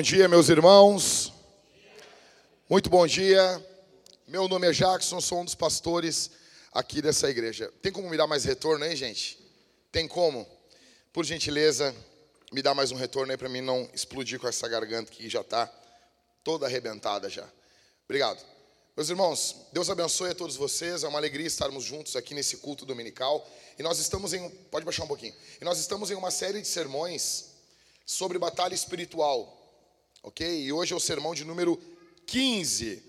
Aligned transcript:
Bom 0.00 0.02
dia, 0.02 0.26
meus 0.28 0.48
irmãos. 0.48 1.30
Muito 2.70 2.88
bom 2.88 3.06
dia. 3.06 3.62
Meu 4.26 4.48
nome 4.48 4.66
é 4.66 4.72
Jackson, 4.72 5.20
sou 5.20 5.42
um 5.42 5.44
dos 5.44 5.54
pastores 5.54 6.30
aqui 6.72 7.02
dessa 7.02 7.28
igreja. 7.28 7.70
Tem 7.82 7.92
como 7.92 8.08
me 8.08 8.16
dar 8.16 8.26
mais 8.26 8.44
retorno 8.44 8.82
aí, 8.82 8.96
gente? 8.96 9.38
Tem 9.92 10.08
como? 10.08 10.48
Por 11.12 11.26
gentileza, 11.26 11.94
me 12.50 12.62
dá 12.62 12.74
mais 12.74 12.90
um 12.90 12.96
retorno 12.96 13.30
aí 13.30 13.36
para 13.36 13.50
mim 13.50 13.60
não 13.60 13.90
explodir 13.92 14.40
com 14.40 14.48
essa 14.48 14.66
garganta 14.66 15.12
que 15.12 15.28
já 15.28 15.42
está 15.42 15.70
toda 16.42 16.64
arrebentada 16.64 17.28
já. 17.28 17.46
Obrigado. 18.06 18.42
Meus 18.96 19.10
irmãos, 19.10 19.54
Deus 19.70 19.90
abençoe 19.90 20.30
a 20.30 20.34
todos 20.34 20.56
vocês. 20.56 21.04
É 21.04 21.08
uma 21.08 21.18
alegria 21.18 21.46
estarmos 21.46 21.84
juntos 21.84 22.16
aqui 22.16 22.32
nesse 22.32 22.56
culto 22.56 22.86
dominical. 22.86 23.46
E 23.78 23.82
nós 23.82 23.98
estamos 23.98 24.32
em, 24.32 24.48
pode 24.70 24.86
baixar 24.86 25.04
um 25.04 25.08
pouquinho. 25.08 25.34
E 25.60 25.64
nós 25.66 25.78
estamos 25.78 26.10
em 26.10 26.14
uma 26.14 26.30
série 26.30 26.62
de 26.62 26.68
sermões 26.68 27.50
sobre 28.06 28.38
batalha 28.38 28.74
espiritual. 28.74 29.59
OK? 30.22 30.46
E 30.46 30.72
hoje 30.72 30.92
é 30.92 30.96
o 30.96 31.00
sermão 31.00 31.34
de 31.34 31.44
número 31.44 31.80
15. 32.26 33.02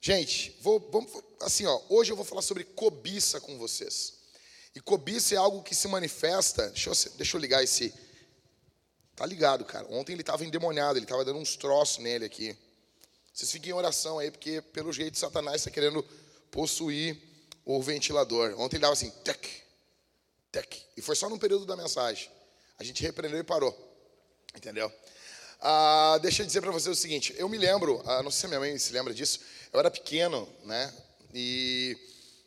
Gente, 0.00 0.56
vou, 0.60 0.78
vamos 0.92 1.10
assim, 1.40 1.66
ó, 1.66 1.80
hoje 1.88 2.12
eu 2.12 2.16
vou 2.16 2.24
falar 2.24 2.42
sobre 2.42 2.64
cobiça 2.64 3.40
com 3.40 3.58
vocês. 3.58 4.14
E 4.74 4.80
cobiça 4.80 5.34
é 5.34 5.38
algo 5.38 5.62
que 5.62 5.74
se 5.74 5.86
manifesta, 5.88 6.68
deixa 6.70 6.90
eu, 6.90 6.94
deixa 7.16 7.36
eu 7.36 7.40
ligar 7.40 7.62
esse 7.62 7.92
Tá 9.16 9.24
ligado, 9.24 9.64
cara. 9.64 9.86
Ontem 9.90 10.12
ele 10.12 10.22
estava 10.22 10.44
endemoniado, 10.44 10.98
ele 10.98 11.04
estava 11.04 11.24
dando 11.24 11.38
uns 11.38 11.56
troços 11.56 11.98
nele 11.98 12.24
aqui. 12.24 12.56
Vocês 13.32 13.50
fiquem 13.50 13.70
em 13.70 13.72
oração 13.72 14.18
aí, 14.18 14.30
porque 14.30 14.60
pelo 14.60 14.92
jeito 14.92 15.18
Satanás 15.18 15.56
está 15.56 15.70
querendo 15.70 16.02
possuir 16.50 17.16
o 17.64 17.80
ventilador. 17.80 18.54
Ontem 18.58 18.76
ele 18.76 18.82
dava 18.82 18.92
assim, 18.92 19.10
tec, 19.22 19.46
tec. 20.50 20.82
E 20.96 21.02
foi 21.02 21.14
só 21.14 21.28
num 21.28 21.38
período 21.38 21.64
da 21.64 21.76
mensagem. 21.76 22.28
A 22.76 22.82
gente 22.82 23.02
repreendeu 23.02 23.38
e 23.38 23.44
parou. 23.44 23.72
Entendeu? 24.54 24.92
Ah, 25.66 26.18
deixa 26.20 26.42
eu 26.42 26.46
dizer 26.46 26.60
para 26.60 26.70
vocês 26.70 26.94
o 26.94 27.00
seguinte. 27.00 27.34
Eu 27.38 27.48
me 27.48 27.56
lembro, 27.56 28.02
ah, 28.04 28.22
não 28.22 28.30
sei 28.30 28.40
se 28.40 28.44
a 28.44 28.48
minha 28.50 28.60
mãe 28.60 28.78
se 28.78 28.92
lembra 28.92 29.14
disso. 29.14 29.40
Eu 29.72 29.80
era 29.80 29.90
pequeno, 29.90 30.46
né? 30.62 30.92
E 31.32 31.96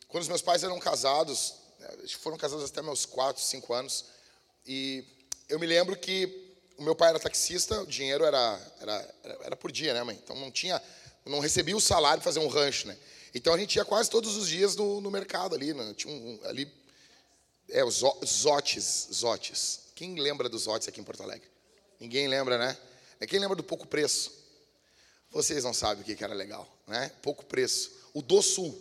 quando 0.06 0.22
os 0.22 0.28
meus 0.28 0.40
pais 0.40 0.62
eram 0.62 0.78
casados, 0.78 1.54
né, 1.80 1.88
foram 2.20 2.36
casados 2.36 2.70
até 2.70 2.80
meus 2.80 3.04
4, 3.04 3.42
5 3.42 3.74
anos. 3.74 4.04
E 4.64 5.04
eu 5.48 5.58
me 5.58 5.66
lembro 5.66 5.96
que 5.96 6.54
o 6.78 6.82
meu 6.84 6.94
pai 6.94 7.08
era 7.08 7.18
taxista, 7.18 7.82
o 7.82 7.86
dinheiro 7.88 8.24
era, 8.24 8.60
era, 8.80 9.14
era 9.46 9.56
por 9.56 9.72
dia, 9.72 9.92
né, 9.92 10.04
mãe? 10.04 10.16
Então 10.22 10.36
não 10.36 10.52
tinha, 10.52 10.80
não 11.26 11.40
recebia 11.40 11.76
o 11.76 11.80
salário 11.80 12.22
para 12.22 12.30
fazer 12.30 12.38
um 12.38 12.46
rancho, 12.46 12.86
né? 12.86 12.96
Então 13.34 13.52
a 13.52 13.58
gente 13.58 13.74
ia 13.74 13.84
quase 13.84 14.08
todos 14.08 14.36
os 14.36 14.48
dias 14.48 14.76
no, 14.76 15.00
no 15.00 15.10
mercado 15.10 15.56
ali, 15.56 15.74
né? 15.74 15.92
tinha 15.96 16.14
um, 16.14 16.38
ali, 16.44 16.72
é, 17.68 17.84
os 17.84 18.04
Zotes, 18.24 19.08
Zotes. 19.12 19.80
Quem 19.96 20.20
lembra 20.20 20.48
dos 20.48 20.62
Zotes 20.62 20.86
aqui 20.86 21.00
em 21.00 21.04
Porto 21.04 21.24
Alegre? 21.24 21.48
Ninguém 21.98 22.28
lembra, 22.28 22.56
né? 22.56 22.78
É 23.20 23.26
quem 23.26 23.38
lembra 23.38 23.56
do 23.56 23.62
pouco 23.62 23.86
preço? 23.86 24.32
Vocês 25.30 25.64
não 25.64 25.74
sabem 25.74 26.02
o 26.02 26.16
que 26.16 26.22
era 26.22 26.34
legal, 26.34 26.66
né? 26.86 27.12
Pouco 27.22 27.44
preço. 27.44 27.92
O 28.14 28.22
do 28.22 28.40
Sul. 28.42 28.76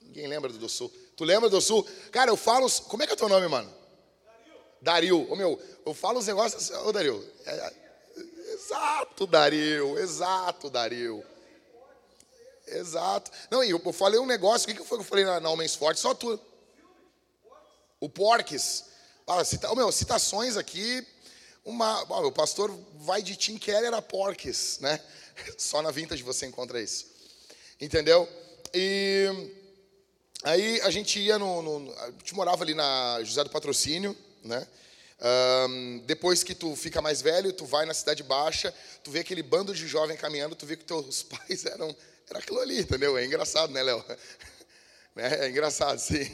Ninguém 0.00 0.26
lembra 0.26 0.50
do 0.50 0.58
do 0.58 0.68
Sul. 0.68 0.92
Tu 1.16 1.24
lembra 1.24 1.48
do 1.48 1.60
Sul? 1.60 1.86
Cara, 2.10 2.30
eu 2.30 2.36
falo. 2.36 2.70
Como 2.82 3.02
é 3.02 3.06
que 3.06 3.12
é 3.12 3.14
o 3.14 3.18
teu 3.18 3.28
nome, 3.28 3.48
mano? 3.48 3.72
Dario. 4.80 5.30
Ô 5.30 5.36
meu, 5.36 5.60
eu 5.84 5.94
falo 5.94 6.18
uns 6.18 6.26
negócios. 6.26 6.70
Ô 6.70 6.92
Dario. 6.92 7.26
É, 7.44 7.50
é, 7.50 7.74
exato, 8.54 9.26
Dario. 9.26 9.98
Exato, 9.98 10.70
Dario. 10.70 11.24
Exato. 12.66 13.30
Não, 13.50 13.64
e 13.64 13.70
eu, 13.70 13.80
eu 13.84 13.92
falei 13.92 14.20
um 14.20 14.26
negócio. 14.26 14.66
O 14.66 14.68
que, 14.68 14.80
que 14.80 14.86
foi 14.86 14.98
que 14.98 15.02
eu 15.02 15.08
falei 15.08 15.24
na, 15.24 15.40
na 15.40 15.50
Homens 15.50 15.74
Fortes? 15.74 16.02
Só 16.02 16.14
tu. 16.14 16.38
O 18.00 18.08
Porques. 18.08 18.84
Ah, 19.26 19.44
cita, 19.44 19.70
ô 19.70 19.74
meu, 19.74 19.90
citações 19.92 20.56
aqui. 20.56 21.06
Uma, 21.68 22.02
o 22.26 22.32
pastor 22.32 22.76
vai 22.94 23.22
de 23.22 23.36
Tim 23.36 23.58
Keller 23.58 23.92
a 23.92 24.00
Porques, 24.00 24.78
né? 24.80 25.00
Só 25.58 25.82
na 25.82 25.90
Vintage 25.90 26.22
você 26.22 26.46
encontra 26.46 26.80
isso. 26.80 27.06
Entendeu? 27.80 28.28
E 28.72 29.26
aí 30.42 30.80
a 30.80 30.90
gente 30.90 31.18
ia 31.20 31.38
no, 31.38 31.62
no. 31.62 31.92
A 31.98 32.10
gente 32.10 32.34
morava 32.34 32.64
ali 32.64 32.74
na 32.74 33.20
José 33.22 33.44
do 33.44 33.50
Patrocínio 33.50 34.16
né? 34.44 34.66
Um, 35.20 35.98
depois 36.06 36.44
que 36.44 36.54
tu 36.54 36.76
fica 36.76 37.02
mais 37.02 37.20
velho, 37.20 37.52
tu 37.52 37.66
vai 37.66 37.84
na 37.84 37.92
cidade 37.92 38.22
baixa, 38.22 38.72
tu 39.02 39.10
vê 39.10 39.20
aquele 39.20 39.42
bando 39.42 39.74
de 39.74 39.86
jovem 39.86 40.16
caminhando, 40.16 40.54
tu 40.54 40.64
vê 40.64 40.76
que 40.76 40.84
teus 40.84 41.22
pais 41.28 41.66
eram 41.66 41.94
era 42.30 42.38
aquilo 42.40 42.60
ali, 42.60 42.80
entendeu? 42.80 43.16
É 43.16 43.24
engraçado, 43.24 43.72
né, 43.72 43.82
Léo? 43.82 44.04
né? 45.16 45.46
É 45.46 45.48
engraçado, 45.48 45.98
sim. 45.98 46.30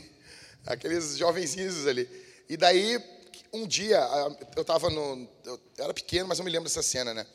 Aqueles 0.67 1.17
jovenzinhos 1.17 1.87
ali. 1.87 2.09
E 2.49 2.57
daí, 2.57 2.99
um 3.55 3.67
dia, 3.67 4.01
eu 4.57 4.63
estava 4.63 4.91
no. 4.91 5.29
Eu 5.45 5.61
era 5.79 5.95
pequeno, 5.95 6.29
mas 6.29 6.39
eu 6.39 6.45
me 6.45 6.51
lembro 6.51 6.69
dessa 6.69 6.83
cena, 6.83 7.15
né? 7.15 7.27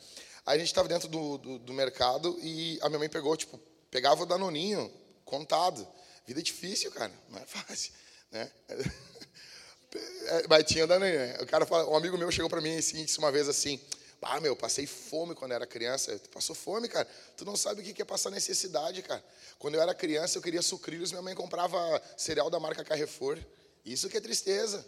A 0.44 0.56
gente 0.56 0.66
estava 0.66 0.88
dentro 0.88 1.08
do, 1.08 1.38
do, 1.38 1.58
do, 1.58 1.72
mercado 1.72 2.38
e 2.42 2.78
a 2.82 2.88
minha 2.88 2.98
mãe 2.98 3.08
pegou, 3.08 3.36
tipo, 3.36 3.58
pegava 3.90 4.22
o 4.22 4.26
danoninho 4.26 4.90
contado. 5.24 5.86
Vida 6.26 6.42
difícil, 6.42 6.90
cara, 6.92 7.12
não 7.28 7.38
é 7.38 7.46
fácil, 7.46 7.92
né? 8.30 8.50
É, 9.92 10.46
mas 10.48 10.62
tinha 10.66 10.86
da 10.86 11.00
neném. 11.00 11.34
O 11.42 11.46
cara 11.46 11.66
fala, 11.66 11.90
um 11.90 11.96
amigo 11.96 12.16
meu 12.16 12.30
chegou 12.30 12.48
para 12.48 12.60
mim 12.60 12.76
e 12.76 12.80
disse 12.80 13.18
uma 13.18 13.32
vez 13.32 13.48
assim: 13.48 13.80
Ah, 14.22 14.40
meu, 14.40 14.54
passei 14.54 14.86
fome 14.86 15.34
quando 15.34 15.50
era 15.50 15.66
criança. 15.66 16.16
Tu 16.16 16.28
passou 16.28 16.54
fome, 16.54 16.88
cara? 16.88 17.08
Tu 17.36 17.44
não 17.44 17.56
sabe 17.56 17.80
o 17.80 17.84
que 17.84 18.00
é 18.00 18.04
passar 18.04 18.30
necessidade, 18.30 19.02
cara. 19.02 19.20
Quando 19.58 19.74
eu 19.74 19.82
era 19.82 19.92
criança, 19.92 20.38
eu 20.38 20.42
queria 20.42 20.62
sucrilhos, 20.62 21.10
minha 21.10 21.22
mãe 21.22 21.34
comprava 21.34 22.00
cereal 22.16 22.48
da 22.48 22.60
marca 22.60 22.84
Carrefour. 22.84 23.36
Isso 23.84 24.08
que 24.08 24.16
é 24.16 24.20
tristeza. 24.20 24.86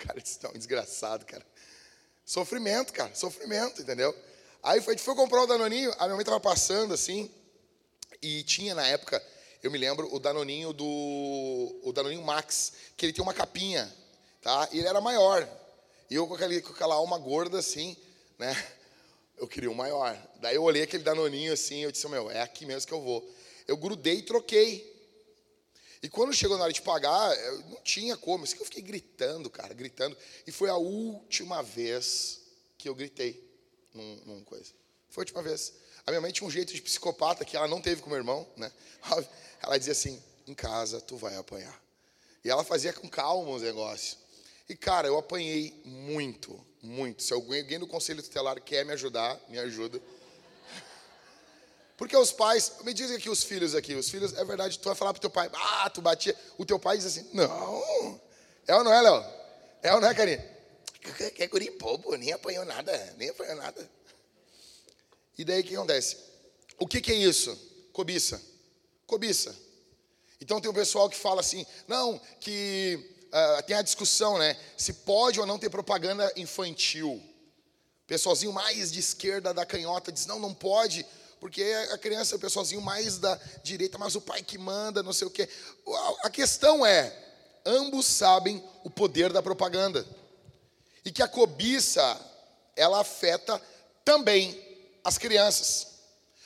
Cara, 0.00 0.18
é 0.18 0.48
um 0.48 0.52
desgraçado, 0.52 1.26
cara. 1.26 1.46
Sofrimento, 2.24 2.92
cara, 2.92 3.14
sofrimento, 3.14 3.82
entendeu? 3.82 4.14
Aí 4.62 4.80
foi, 4.80 4.96
foi 4.96 5.14
comprar 5.14 5.42
o 5.42 5.46
Danoninho, 5.46 5.92
a 5.98 6.04
minha 6.04 6.14
mãe 6.14 6.20
estava 6.20 6.40
passando 6.40 6.94
assim, 6.94 7.30
e 8.22 8.42
tinha 8.42 8.74
na 8.74 8.86
época 8.86 9.22
eu 9.62 9.70
me 9.70 9.76
lembro 9.76 10.12
o 10.14 10.18
Danoninho 10.18 10.72
do 10.72 11.80
o 11.82 11.92
Danoninho 11.92 12.22
Max, 12.22 12.72
que 12.96 13.04
ele 13.04 13.12
tem 13.12 13.22
uma 13.22 13.34
capinha, 13.34 13.92
tá? 14.40 14.68
E 14.72 14.78
ele 14.78 14.88
era 14.88 15.00
maior. 15.00 15.46
E 16.08 16.14
eu 16.14 16.26
com, 16.26 16.34
aquele, 16.34 16.62
com 16.62 16.72
aquela 16.72 16.94
alma 16.94 17.18
gorda 17.18 17.58
assim, 17.58 17.96
né? 18.38 18.56
Eu 19.36 19.46
queria 19.48 19.70
um 19.70 19.74
maior. 19.74 20.16
Daí 20.40 20.54
eu 20.54 20.62
olhei 20.62 20.82
aquele 20.82 21.02
Danoninho 21.02 21.52
assim, 21.52 21.80
eu 21.80 21.92
disse, 21.92 22.06
meu, 22.08 22.30
é 22.30 22.40
aqui 22.42 22.66
mesmo 22.66 22.86
que 22.86 22.94
eu 22.94 23.00
vou. 23.00 23.26
Eu 23.66 23.76
grudei 23.76 24.16
e 24.16 24.22
troquei. 24.22 24.99
E 26.02 26.08
quando 26.08 26.32
chegou 26.32 26.56
na 26.56 26.64
hora 26.64 26.72
de 26.72 26.80
pagar, 26.80 27.36
não 27.68 27.80
tinha 27.82 28.16
como. 28.16 28.44
Isso 28.44 28.54
que 28.54 28.62
eu 28.62 28.66
fiquei 28.66 28.82
gritando, 28.82 29.50
cara, 29.50 29.74
gritando. 29.74 30.16
E 30.46 30.52
foi 30.52 30.70
a 30.70 30.76
última 30.76 31.62
vez 31.62 32.40
que 32.78 32.88
eu 32.88 32.94
gritei 32.94 33.46
num, 33.92 34.16
num 34.24 34.44
coisa. 34.44 34.72
Foi 35.10 35.22
a 35.22 35.24
última 35.24 35.42
vez. 35.42 35.74
A 36.06 36.10
minha 36.10 36.20
mãe 36.20 36.32
tinha 36.32 36.46
um 36.46 36.50
jeito 36.50 36.72
de 36.72 36.80
psicopata 36.80 37.44
que 37.44 37.56
ela 37.56 37.68
não 37.68 37.80
teve 37.80 38.00
com 38.00 38.08
meu 38.08 38.18
irmão, 38.18 38.46
né? 38.56 38.72
Ela 39.62 39.76
dizia 39.76 39.92
assim: 39.92 40.22
em 40.46 40.54
casa 40.54 41.00
tu 41.00 41.16
vai 41.16 41.36
apanhar. 41.36 41.78
E 42.42 42.48
ela 42.48 42.64
fazia 42.64 42.92
com 42.92 43.08
calma 43.08 43.50
os 43.50 43.62
negócios. 43.62 44.16
E 44.68 44.74
cara, 44.74 45.06
eu 45.06 45.18
apanhei 45.18 45.78
muito, 45.84 46.58
muito. 46.80 47.22
Se 47.22 47.34
alguém 47.34 47.78
do 47.78 47.86
conselho 47.86 48.22
tutelar 48.22 48.60
quer 48.62 48.84
me 48.86 48.92
ajudar, 48.92 49.38
me 49.48 49.58
ajuda. 49.58 50.00
Porque 52.00 52.16
os 52.16 52.32
pais, 52.32 52.72
me 52.82 52.94
dizem 52.94 53.18
aqui 53.18 53.28
os 53.28 53.44
filhos 53.44 53.74
aqui, 53.74 53.94
os 53.94 54.08
filhos, 54.08 54.32
é 54.32 54.42
verdade, 54.42 54.78
tu 54.78 54.86
vai 54.86 54.94
falar 54.94 55.12
pro 55.12 55.20
teu 55.20 55.28
pai, 55.28 55.50
ah, 55.52 55.90
tu 55.90 56.00
batia. 56.00 56.34
O 56.56 56.64
teu 56.64 56.78
pai 56.78 56.96
diz 56.96 57.04
assim: 57.04 57.28
não. 57.34 58.18
É 58.66 58.74
ou 58.74 58.82
não 58.82 58.90
é, 58.90 59.02
Léo? 59.02 59.22
É 59.82 59.92
ou 59.92 60.00
não 60.00 60.08
é, 60.08 60.14
Karine? 60.14 60.42
Que 61.34 61.42
é 61.42 61.46
guri 61.46 61.70
bobo, 61.72 62.16
nem 62.16 62.32
apanhou 62.32 62.64
nada, 62.64 63.14
nem 63.18 63.28
apanhou 63.28 63.54
nada. 63.56 63.86
E 65.36 65.44
daí 65.44 65.60
o 65.60 65.64
que 65.64 65.76
acontece? 65.76 66.16
O 66.78 66.88
que, 66.88 67.02
que 67.02 67.12
é 67.12 67.16
isso? 67.16 67.54
Cobiça. 67.92 68.40
Cobiça. 69.06 69.54
Então 70.40 70.58
tem 70.58 70.70
o 70.70 70.74
pessoal 70.74 71.06
que 71.10 71.18
fala 71.18 71.42
assim, 71.42 71.66
não, 71.86 72.18
que 72.40 72.98
uh, 73.26 73.62
tem 73.64 73.76
a 73.76 73.82
discussão, 73.82 74.38
né? 74.38 74.56
Se 74.74 74.94
pode 74.94 75.38
ou 75.38 75.44
não 75.44 75.58
ter 75.58 75.68
propaganda 75.68 76.32
infantil. 76.34 77.22
Pessoalzinho 78.06 78.54
mais 78.54 78.90
de 78.90 79.00
esquerda 79.00 79.52
da 79.52 79.66
canhota 79.66 80.10
diz, 80.10 80.24
não, 80.24 80.38
não 80.38 80.54
pode, 80.54 81.04
porque 81.40 81.62
a 81.90 81.96
criança 81.96 82.34
é 82.34 82.36
o 82.36 82.40
pessoalzinho 82.40 82.82
mais 82.82 83.16
da 83.16 83.34
direita, 83.62 83.96
mas 83.96 84.14
o 84.14 84.20
pai 84.20 84.42
que 84.42 84.58
manda, 84.58 85.02
não 85.02 85.12
sei 85.12 85.26
o 85.26 85.30
quê. 85.30 85.48
A 86.22 86.28
questão 86.28 86.84
é, 86.84 87.16
ambos 87.64 88.04
sabem 88.04 88.62
o 88.84 88.90
poder 88.90 89.32
da 89.32 89.42
propaganda. 89.42 90.06
E 91.02 91.10
que 91.10 91.22
a 91.22 91.28
cobiça, 91.28 92.20
ela 92.76 93.00
afeta 93.00 93.60
também 94.04 94.62
as 95.02 95.16
crianças. 95.16 95.86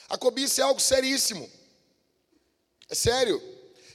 A 0.08 0.16
cobiça 0.16 0.60
é 0.60 0.64
algo 0.64 0.80
seríssimo. 0.80 1.50
É 2.88 2.94
sério. 2.94 3.42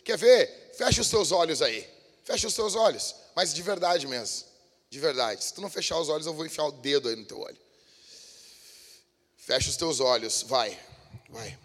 Quer 0.04 0.18
ver? 0.18 0.74
Fecha 0.78 1.00
os 1.00 1.10
teus 1.10 1.32
olhos 1.32 1.62
aí. 1.62 1.88
Fecha 2.26 2.46
os 2.46 2.54
teus 2.54 2.76
olhos. 2.76 3.16
Mas 3.34 3.54
de 3.54 3.62
verdade 3.62 4.06
mesmo. 4.06 4.46
De 4.90 5.00
verdade. 5.00 5.46
Se 5.46 5.54
tu 5.54 5.62
não 5.62 5.70
fechar 5.70 5.98
os 5.98 6.10
olhos, 6.10 6.26
eu 6.26 6.34
vou 6.34 6.46
enfiar 6.46 6.66
o 6.66 6.74
dedo 6.74 7.08
aí 7.08 7.16
no 7.16 7.24
teu 7.24 7.40
olho. 7.40 7.58
Fecha 9.38 9.70
os 9.70 9.78
teus 9.78 10.02
olhos. 10.02 10.42
Vai. 10.42 10.89
Vai. 11.30 11.58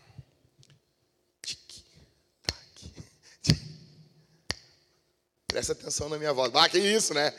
Presta 5.47 5.73
atenção 5.73 6.09
na 6.09 6.19
minha 6.19 6.33
voz. 6.33 6.53
Ah, 6.55 6.69
que 6.69 6.79
isso, 6.79 7.15
né? 7.15 7.33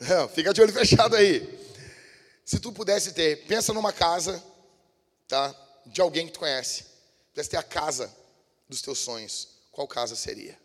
Não, 0.00 0.28
fica 0.28 0.52
de 0.52 0.60
olho 0.60 0.72
fechado 0.72 1.14
aí. 1.14 1.60
Se 2.44 2.58
tu 2.58 2.72
pudesse 2.72 3.12
ter, 3.12 3.46
pensa 3.46 3.72
numa 3.72 3.92
casa, 3.92 4.42
tá? 5.28 5.54
De 5.86 6.00
alguém 6.00 6.26
que 6.26 6.32
tu 6.32 6.40
conhece. 6.40 6.84
Pudesse 7.30 7.50
ter 7.50 7.56
a 7.56 7.62
casa 7.62 8.12
dos 8.68 8.82
teus 8.82 8.98
sonhos. 8.98 9.48
Qual 9.70 9.86
casa 9.86 10.16
seria? 10.16 10.58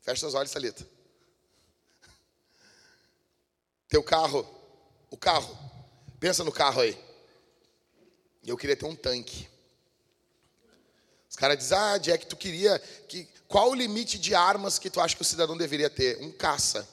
Fecha 0.00 0.20
seus 0.20 0.34
olhos, 0.34 0.52
Thalita. 0.52 0.86
Teu 3.88 4.02
carro, 4.02 4.48
o 5.10 5.16
carro. 5.16 5.58
Pensa 6.20 6.44
no 6.44 6.52
carro 6.52 6.80
aí. 6.80 7.03
Eu 8.46 8.56
queria 8.56 8.76
ter 8.76 8.84
um 8.84 8.94
tanque. 8.94 9.48
Os 11.28 11.36
caras 11.36 11.58
dizem, 11.58 11.76
ah, 11.76 11.98
Jack, 11.98 12.26
tu 12.26 12.36
queria 12.36 12.78
que. 13.08 13.26
Qual 13.48 13.70
o 13.70 13.74
limite 13.74 14.18
de 14.18 14.34
armas 14.34 14.78
que 14.78 14.90
tu 14.90 15.00
acha 15.00 15.14
que 15.14 15.22
o 15.22 15.24
cidadão 15.24 15.56
deveria 15.56 15.90
ter? 15.90 16.18
Um 16.20 16.32
caça. 16.32 16.88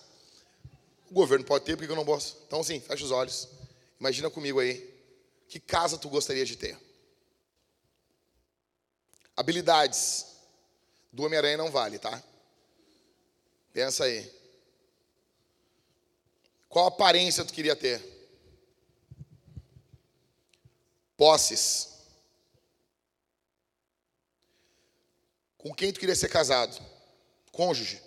O 1.09 1.13
governo 1.13 1.45
pode 1.45 1.65
ter, 1.65 1.75
por 1.75 1.85
que 1.85 1.91
eu 1.91 1.95
não 1.95 2.05
posso? 2.05 2.37
Então, 2.47 2.63
sim, 2.63 2.79
fecha 2.79 3.03
os 3.03 3.11
olhos. 3.11 3.47
Imagina 3.99 4.29
comigo 4.29 4.59
aí. 4.59 4.89
Que 5.47 5.59
casa 5.59 5.97
tu 5.97 6.09
gostaria 6.09 6.45
de 6.45 6.55
ter? 6.55 6.77
Habilidades. 9.35 10.27
Do 11.11 11.23
Homem-Aranha 11.23 11.57
não 11.57 11.69
vale, 11.69 11.99
tá? 11.99 12.23
Pensa 13.73 14.05
aí. 14.05 14.31
Qual 16.69 16.87
aparência 16.87 17.43
tu 17.43 17.53
queria 17.53 17.75
ter? 17.75 18.20
Posses. 21.21 21.87
Com 25.55 25.71
quem 25.71 25.93
tu 25.93 25.99
queria 25.99 26.15
ser 26.15 26.29
casado? 26.29 26.83
Cônjuge. 27.51 28.01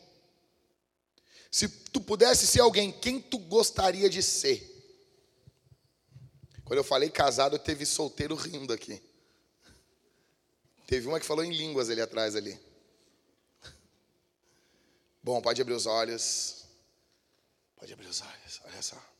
Se 1.48 1.68
tu 1.68 2.00
pudesse 2.00 2.44
ser 2.44 2.58
alguém, 2.58 2.90
quem 2.90 3.20
tu 3.20 3.38
gostaria 3.38 4.10
de 4.10 4.20
ser? 4.20 4.68
Quando 6.64 6.78
eu 6.78 6.82
falei 6.82 7.08
casado, 7.08 7.56
teve 7.56 7.86
solteiro 7.86 8.34
rindo 8.34 8.72
aqui. 8.72 9.00
Teve 10.84 11.06
uma 11.06 11.20
que 11.20 11.26
falou 11.26 11.44
em 11.44 11.52
línguas 11.52 11.88
ali 11.90 12.00
atrás 12.00 12.34
ali. 12.34 12.60
Bom, 15.22 15.40
pode 15.40 15.62
abrir 15.62 15.74
os 15.74 15.86
olhos. 15.86 16.64
Pode 17.76 17.92
abrir 17.92 18.08
os 18.08 18.20
olhos, 18.20 18.60
olha 18.64 18.82
só. 18.82 19.13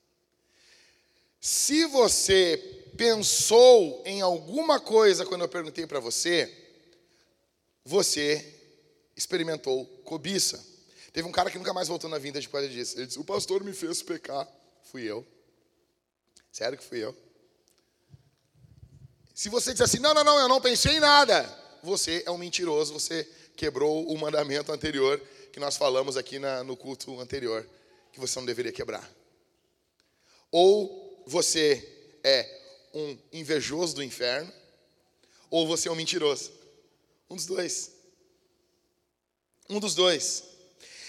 Se 1.45 1.85
você 1.85 2.57
pensou 2.97 4.03
em 4.07 4.23
alguma 4.23 4.81
coisa 4.81 5.27
quando 5.27 5.43
eu 5.43 5.49
perguntei 5.49 5.87
para 5.87 6.01
você, 6.01 6.51
você 7.85 8.63
experimentou 9.15 9.85
cobiça. 10.05 10.65
Teve 11.13 11.29
um 11.29 11.31
cara 11.31 11.51
que 11.51 11.59
nunca 11.59 11.75
mais 11.75 11.87
voltou 11.87 12.09
na 12.09 12.17
vida 12.17 12.41
depois 12.41 12.73
disso. 12.73 12.97
Ele 12.97 13.09
disse: 13.09 13.19
O 13.19 13.25
pastor 13.25 13.63
me 13.63 13.75
fez 13.75 14.01
pecar. 14.01 14.49
Fui 14.85 15.03
eu. 15.03 15.23
Sério 16.51 16.79
que 16.79 16.85
fui 16.85 17.05
eu. 17.05 17.15
Se 19.35 19.51
você 19.51 19.73
diz 19.73 19.83
assim: 19.83 19.99
Não, 19.99 20.15
não, 20.15 20.25
não, 20.25 20.39
eu 20.39 20.49
não 20.49 20.63
pensei 20.63 20.97
em 20.97 21.01
nada. 21.01 21.43
Você 21.83 22.23
é 22.25 22.31
um 22.31 22.39
mentiroso. 22.39 22.95
Você 22.95 23.23
quebrou 23.55 24.11
o 24.11 24.17
mandamento 24.17 24.73
anterior 24.73 25.21
que 25.53 25.61
nós 25.61 25.77
falamos 25.77 26.17
aqui 26.17 26.39
na, 26.39 26.65
no 26.65 26.75
culto 26.75 27.21
anterior, 27.21 27.69
que 28.15 28.19
você 28.19 28.39
não 28.39 28.47
deveria 28.47 28.73
quebrar. 28.73 29.07
Ou 30.51 31.04
você 31.27 31.87
é 32.23 32.49
um 32.93 33.17
invejoso 33.33 33.97
do 33.97 34.03
inferno, 34.03 34.53
ou 35.51 35.67
você 35.67 35.89
é 35.89 35.93
um 35.93 35.97
mentiroso. 35.97 36.53
Um 37.29 37.37
dos 37.37 37.47
dois. 37.47 37.91
Um 39.69 39.81
dos 39.81 39.95
dois. 39.95 40.45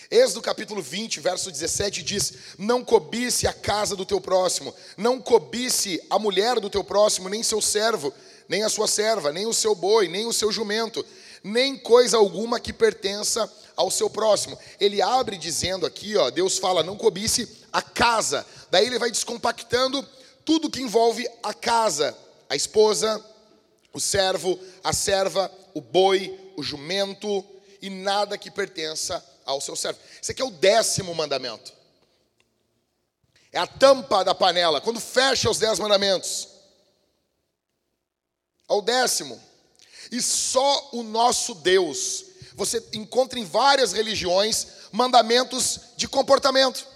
Êxodo 0.09 0.41
capítulo 0.41 0.81
20, 0.81 1.19
verso 1.19 1.51
17 1.51 2.03
diz: 2.03 2.33
Não 2.57 2.83
cobice 2.83 3.47
a 3.47 3.53
casa 3.53 3.95
do 3.95 4.06
teu 4.06 4.21
próximo, 4.21 4.73
não 4.97 5.19
cobice 5.19 6.01
a 6.09 6.19
mulher 6.19 6.59
do 6.59 6.69
teu 6.69 6.83
próximo, 6.83 7.27
nem 7.27 7.41
seu 7.41 7.62
servo, 7.62 8.13
nem 8.47 8.63
a 8.63 8.69
sua 8.69 8.88
serva, 8.88 9.31
nem 9.31 9.45
o 9.45 9.53
seu 9.53 9.73
boi, 9.73 10.07
nem 10.07 10.27
o 10.27 10.33
seu 10.33 10.51
jumento, 10.51 11.03
nem 11.44 11.77
coisa 11.77 12.17
alguma 12.17 12.59
que 12.59 12.71
pertença 12.71 13.51
ao 13.75 13.91
seu 13.91 14.09
próximo. 14.09 14.57
Ele 14.79 15.01
abre 15.01 15.38
dizendo 15.38 15.85
aqui, 15.85 16.15
ó, 16.15 16.29
Deus 16.29 16.57
fala, 16.57 16.83
não 16.83 16.95
cobice 16.95 17.47
a 17.73 17.81
casa. 17.81 18.45
Daí 18.69 18.85
ele 18.85 19.00
vai 19.00 19.12
descompactando 19.12 20.07
tudo 20.44 20.69
que 20.69 20.81
envolve 20.81 21.27
a 21.44 21.53
casa, 21.53 22.17
a 22.50 22.56
esposa, 22.56 23.23
o 23.94 24.00
servo, 24.00 24.59
a 24.83 24.94
serva, 24.94 25.51
o 25.73 25.81
boi, 25.81 26.53
o 26.57 26.63
jumento 26.63 27.44
e 27.81 27.89
nada 27.89 28.38
que 28.38 28.51
pertença 28.51 29.23
ao 29.45 29.62
seu 29.62 29.75
servo. 29.75 30.00
Esse 30.21 30.31
aqui 30.31 30.41
é 30.41 30.45
o 30.45 30.51
décimo 30.51 31.13
mandamento. 31.15 31.73
É 33.51 33.59
a 33.59 33.67
tampa 33.67 34.23
da 34.23 34.35
panela, 34.35 34.81
quando 34.81 35.00
fecha 35.00 35.50
os 35.50 35.57
dez 35.57 35.79
mandamentos. 35.79 36.50
Ao 38.67 38.81
décimo. 38.81 39.41
E 40.12 40.21
só 40.21 40.89
o 40.91 41.03
nosso 41.03 41.56
Deus 41.56 42.25
você 42.56 42.83
encontra 42.94 43.38
em 43.38 43.45
várias 43.45 43.91
religiões 43.91 44.67
mandamentos 44.91 45.79
de 45.97 46.07
comportamento. 46.07 46.88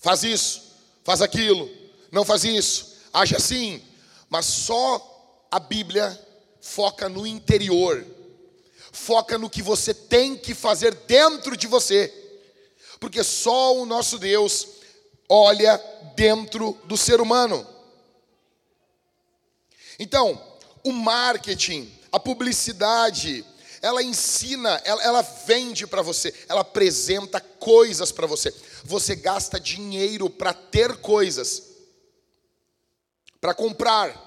Faz 0.00 0.22
isso, 0.22 0.62
faz 1.04 1.22
aquilo, 1.22 1.70
não 2.12 2.24
faz 2.24 2.44
isso, 2.44 2.96
age 3.12 3.34
assim. 3.34 3.82
Mas 4.28 4.46
só 4.46 5.46
a 5.50 5.58
Bíblia 5.58 6.18
foca 6.60 7.08
no 7.08 7.26
interior, 7.26 8.04
foca 8.92 9.38
no 9.38 9.50
que 9.50 9.62
você 9.62 9.94
tem 9.94 10.36
que 10.36 10.54
fazer 10.54 10.94
dentro 11.06 11.56
de 11.56 11.66
você, 11.66 12.12
porque 12.98 13.22
só 13.22 13.76
o 13.76 13.86
nosso 13.86 14.18
Deus 14.18 14.68
olha 15.28 15.76
dentro 16.14 16.78
do 16.84 16.96
ser 16.96 17.20
humano. 17.20 17.66
Então, 19.98 20.42
o 20.84 20.92
marketing, 20.92 21.90
a 22.12 22.20
publicidade, 22.20 23.44
ela 23.80 24.02
ensina, 24.02 24.80
ela, 24.84 25.02
ela 25.02 25.22
vende 25.22 25.86
para 25.86 26.02
você, 26.02 26.34
ela 26.48 26.60
apresenta 26.60 27.40
coisas 27.40 28.12
para 28.12 28.26
você. 28.26 28.52
Você 28.86 29.14
gasta 29.14 29.60
dinheiro 29.60 30.30
para 30.30 30.52
ter 30.52 30.96
coisas, 30.96 31.62
para 33.40 33.54
comprar. 33.54 34.24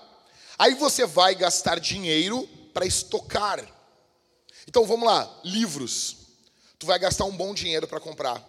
Aí 0.57 0.75
você 0.75 1.05
vai 1.05 1.35
gastar 1.35 1.79
dinheiro 1.79 2.47
para 2.73 2.85
estocar. 2.85 3.65
Então 4.67 4.85
vamos 4.85 5.07
lá, 5.07 5.41
livros. 5.43 6.17
Tu 6.77 6.85
vai 6.85 6.99
gastar 6.99 7.25
um 7.25 7.35
bom 7.35 7.53
dinheiro 7.53 7.87
para 7.87 7.99
comprar. 7.99 8.45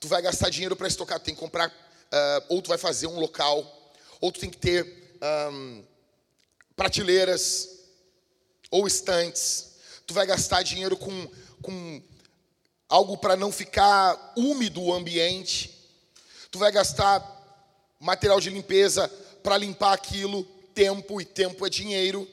Tu 0.00 0.08
vai 0.08 0.22
gastar 0.22 0.50
dinheiro 0.50 0.76
para 0.76 0.88
estocar. 0.88 1.20
Tem 1.20 1.34
que 1.34 1.40
comprar, 1.40 1.68
uh, 1.68 2.44
ou 2.48 2.62
tu 2.62 2.68
vai 2.68 2.78
fazer 2.78 3.06
um 3.06 3.18
local, 3.18 3.92
ou 4.20 4.32
tu 4.32 4.40
tem 4.40 4.50
que 4.50 4.58
ter 4.58 5.18
um, 5.52 5.84
prateleiras 6.76 7.68
ou 8.70 8.86
estantes 8.86 9.68
tu 10.08 10.14
vai 10.14 10.26
gastar 10.26 10.62
dinheiro 10.62 10.96
com, 10.96 11.30
com 11.60 12.02
algo 12.88 13.16
para 13.18 13.36
não 13.36 13.52
ficar 13.52 14.32
úmido 14.36 14.82
o 14.82 14.92
ambiente, 14.92 15.86
tu 16.50 16.58
vai 16.58 16.72
gastar 16.72 17.22
material 18.00 18.40
de 18.40 18.50
limpeza 18.50 19.08
para 19.42 19.58
limpar 19.58 19.92
aquilo, 19.92 20.44
tempo, 20.74 21.20
e 21.20 21.24
tempo 21.24 21.66
é 21.66 21.68
dinheiro, 21.70 22.26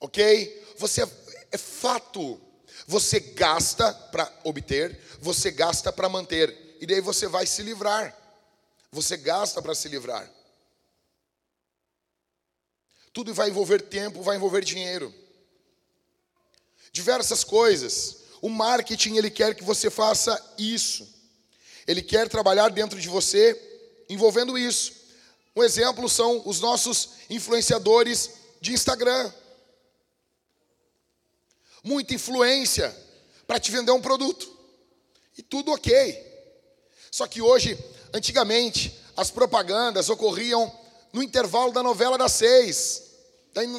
ok? 0.00 0.74
Você 0.78 1.02
é 1.50 1.58
fato, 1.58 2.40
você 2.86 3.20
gasta 3.20 3.92
para 3.92 4.32
obter, 4.44 4.98
você 5.20 5.50
gasta 5.50 5.92
para 5.92 6.08
manter, 6.08 6.76
e 6.80 6.86
daí 6.86 7.00
você 7.00 7.28
vai 7.28 7.46
se 7.46 7.62
livrar, 7.62 8.16
você 8.90 9.16
gasta 9.16 9.62
para 9.62 9.74
se 9.74 9.88
livrar. 9.88 10.28
Tudo 13.12 13.34
vai 13.34 13.50
envolver 13.50 13.82
tempo, 13.82 14.22
vai 14.22 14.36
envolver 14.36 14.64
dinheiro. 14.64 15.14
Diversas 16.90 17.44
coisas. 17.44 18.21
O 18.42 18.50
marketing, 18.50 19.16
ele 19.16 19.30
quer 19.30 19.54
que 19.54 19.62
você 19.62 19.88
faça 19.88 20.38
isso. 20.58 21.08
Ele 21.86 22.02
quer 22.02 22.28
trabalhar 22.28 22.68
dentro 22.70 23.00
de 23.00 23.08
você 23.08 23.58
envolvendo 24.08 24.58
isso. 24.58 24.92
Um 25.54 25.62
exemplo 25.62 26.08
são 26.08 26.42
os 26.44 26.60
nossos 26.60 27.10
influenciadores 27.30 28.30
de 28.60 28.72
Instagram. 28.72 29.32
Muita 31.84 32.14
influência 32.14 32.94
para 33.46 33.60
te 33.60 33.70
vender 33.70 33.92
um 33.92 34.02
produto. 34.02 34.50
E 35.38 35.42
tudo 35.42 35.70
ok. 35.70 36.32
Só 37.12 37.28
que 37.28 37.40
hoje, 37.40 37.78
antigamente, 38.12 38.98
as 39.16 39.30
propagandas 39.30 40.10
ocorriam 40.10 40.70
no 41.12 41.22
intervalo 41.22 41.72
da 41.72 41.82
novela 41.82 42.18
das 42.18 42.32
seis, 42.32 43.02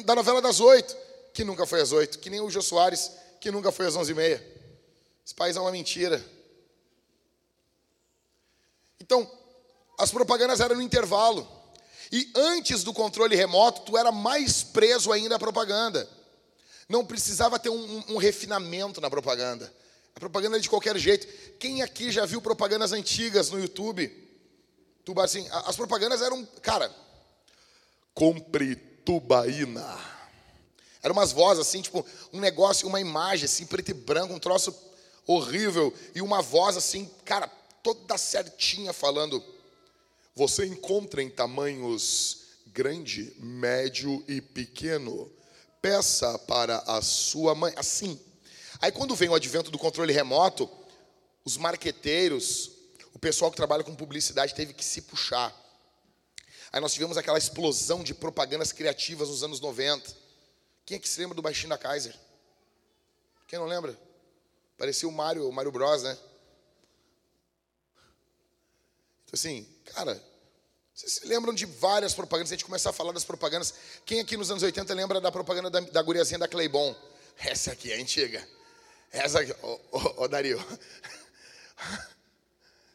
da 0.04 0.14
novela 0.14 0.40
das 0.40 0.58
oito 0.60 0.96
que 1.34 1.42
nunca 1.42 1.66
foi 1.66 1.80
às 1.80 1.90
oito, 1.90 2.20
que 2.20 2.30
nem 2.30 2.40
o 2.40 2.48
Jô 2.48 2.62
Soares, 2.62 3.10
que 3.40 3.50
nunca 3.50 3.72
foi 3.72 3.86
às 3.88 3.96
onze 3.96 4.12
e 4.12 4.14
meia. 4.14 4.53
Esse 5.24 5.34
país 5.34 5.56
é 5.56 5.60
uma 5.60 5.72
mentira. 5.72 6.24
Então, 9.00 9.30
as 9.98 10.10
propagandas 10.10 10.60
eram 10.60 10.76
no 10.76 10.82
intervalo. 10.82 11.48
E 12.12 12.30
antes 12.34 12.84
do 12.84 12.92
controle 12.92 13.34
remoto, 13.34 13.82
tu 13.82 13.96
era 13.96 14.12
mais 14.12 14.62
preso 14.62 15.10
ainda 15.12 15.36
à 15.36 15.38
propaganda. 15.38 16.08
Não 16.88 17.04
precisava 17.04 17.58
ter 17.58 17.70
um, 17.70 17.74
um, 17.98 18.04
um 18.14 18.16
refinamento 18.16 19.00
na 19.00 19.08
propaganda. 19.08 19.72
A 20.14 20.20
propaganda 20.20 20.58
é 20.58 20.60
de 20.60 20.68
qualquer 20.68 20.96
jeito. 20.98 21.26
Quem 21.58 21.82
aqui 21.82 22.10
já 22.10 22.26
viu 22.26 22.40
propagandas 22.40 22.92
antigas 22.92 23.50
no 23.50 23.58
YouTube? 23.58 24.12
Tuba, 25.04 25.24
assim, 25.24 25.46
as 25.50 25.76
propagandas 25.76 26.22
eram, 26.22 26.46
cara, 26.62 26.94
compre 28.14 28.76
tubaína. 28.76 29.98
Eram 31.02 31.14
umas 31.14 31.32
vozes 31.32 31.66
assim, 31.66 31.82
tipo, 31.82 32.06
um 32.32 32.40
negócio, 32.40 32.86
uma 32.88 33.00
imagem 33.00 33.44
assim, 33.44 33.66
preto 33.66 33.90
e 33.90 33.94
branco, 33.94 34.32
um 34.32 34.38
troço 34.38 34.72
horrível. 35.26 35.92
E 36.14 36.20
uma 36.20 36.42
voz 36.42 36.76
assim, 36.76 37.10
cara, 37.24 37.46
toda 37.82 38.18
certinha 38.18 38.92
falando. 38.92 39.42
Você 40.34 40.66
encontra 40.66 41.22
em 41.22 41.30
tamanhos 41.30 42.44
grande, 42.66 43.32
médio 43.38 44.24
e 44.26 44.40
pequeno. 44.40 45.30
Peça 45.80 46.38
para 46.40 46.78
a 46.86 47.00
sua 47.02 47.54
mãe. 47.54 47.72
Assim. 47.76 48.20
Aí 48.80 48.90
quando 48.90 49.14
vem 49.14 49.28
o 49.28 49.34
advento 49.34 49.70
do 49.70 49.78
controle 49.78 50.12
remoto, 50.12 50.68
os 51.44 51.56
marqueteiros, 51.56 52.72
o 53.12 53.18
pessoal 53.18 53.50
que 53.50 53.56
trabalha 53.56 53.84
com 53.84 53.94
publicidade 53.94 54.54
teve 54.54 54.72
que 54.72 54.84
se 54.84 55.02
puxar. 55.02 55.54
Aí 56.72 56.80
nós 56.80 56.92
tivemos 56.92 57.16
aquela 57.16 57.38
explosão 57.38 58.02
de 58.02 58.12
propagandas 58.12 58.72
criativas 58.72 59.28
nos 59.28 59.44
anos 59.44 59.60
90. 59.60 60.12
Quem 60.84 60.96
é 60.96 60.98
que 60.98 61.08
se 61.08 61.20
lembra 61.20 61.36
do 61.36 61.42
baixinho 61.42 61.68
da 61.68 61.78
Kaiser? 61.78 62.18
Quem 63.46 63.58
não 63.58 63.66
lembra? 63.66 63.96
Parecia 64.76 65.08
o 65.08 65.12
Mario, 65.12 65.48
o 65.48 65.52
Mario 65.52 65.72
Bros, 65.72 66.02
né? 66.02 66.18
Então 69.24 69.34
assim, 69.34 69.66
cara, 69.86 70.22
vocês 70.94 71.12
se 71.12 71.26
lembram 71.26 71.52
de 71.52 71.66
várias 71.66 72.14
propagandas? 72.14 72.48
Se 72.48 72.54
a 72.54 72.56
gente 72.56 72.64
começar 72.64 72.90
a 72.90 72.92
falar 72.92 73.12
das 73.12 73.24
propagandas, 73.24 73.74
quem 74.06 74.20
aqui 74.20 74.36
nos 74.36 74.50
anos 74.50 74.62
80 74.62 74.94
lembra 74.94 75.20
da 75.20 75.32
propaganda 75.32 75.68
da, 75.68 75.80
da 75.80 76.02
guriazinha 76.02 76.38
da 76.38 76.46
Claybon? 76.46 76.94
Essa 77.38 77.72
aqui 77.72 77.90
é 77.92 78.00
antiga. 78.00 78.46
Essa 79.10 79.40
aqui, 79.40 79.52
ô, 79.62 79.80
ô, 79.90 80.22
ô 80.22 80.28
Dario. 80.28 80.58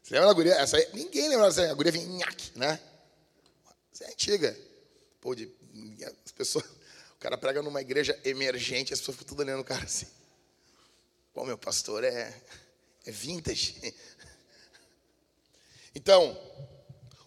Você 0.02 0.14
lembra 0.14 0.28
da 0.28 0.34
guria? 0.34 0.54
Essa 0.56 0.78
aí, 0.78 0.88
ninguém 0.94 1.28
lembra 1.28 1.48
dessa. 1.48 1.70
A 1.70 1.74
guria 1.74 1.92
vinha 1.92 2.06
nhaque, 2.06 2.58
né? 2.58 2.80
Essa 3.94 4.06
é 4.06 4.08
antiga. 4.08 4.58
Pô, 5.20 5.36
de, 5.36 5.54
as 6.26 6.32
pessoas, 6.32 6.66
o 7.16 7.20
cara 7.20 7.38
prega 7.38 7.62
numa 7.62 7.82
igreja 7.82 8.18
emergente, 8.24 8.94
as 8.94 9.00
pessoas 9.00 9.18
ficam 9.18 9.28
tudo 9.30 9.42
olhando 9.42 9.60
o 9.60 9.66
cara 9.66 9.84
assim. 9.84 10.08
Pô, 11.40 11.46
meu 11.46 11.58
pastor 11.58 12.04
é, 12.04 12.34
é 13.06 13.12
vintage. 13.12 13.96
Então, 15.96 16.38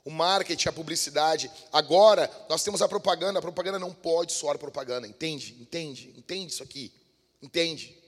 o 0.04 0.10
marketing, 0.10 0.68
a 0.68 0.72
publicidade. 0.72 1.50
Agora, 1.72 2.30
nós 2.46 2.62
temos 2.62 2.82
a 2.82 2.88
propaganda. 2.88 3.38
A 3.38 3.42
propaganda 3.42 3.78
não 3.78 3.92
pode 3.92 4.32
soar 4.32 4.58
propaganda. 4.58 5.06
Entende? 5.06 5.56
Entende? 5.58 6.12
Entende 6.14 6.52
isso 6.52 6.62
aqui? 6.62 6.92
Entende? 7.40 7.98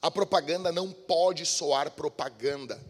A 0.00 0.08
propaganda 0.08 0.70
não 0.70 0.92
pode 0.92 1.44
soar 1.44 1.90
propaganda. 1.90 2.80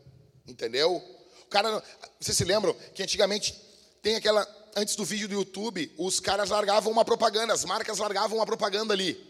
Entendeu? 0.47 0.97
O 0.97 1.47
cara. 1.47 1.83
Vocês 2.21 2.37
se 2.37 2.45
lembram 2.45 2.75
que 2.95 3.03
antigamente 3.03 3.55
tem 4.03 4.17
aquela. 4.17 4.47
Antes 4.77 4.97
do 4.97 5.05
vídeo 5.05 5.29
do 5.29 5.35
YouTube, 5.35 5.93
os 5.97 6.21
caras 6.21 6.51
largavam 6.51 6.93
uma 6.93 7.07
propaganda, 7.07 7.55
as 7.55 7.65
marcas 7.65 7.97
largavam 7.97 8.37
uma 8.37 8.47
propaganda 8.47 8.93
ali. 8.93 9.30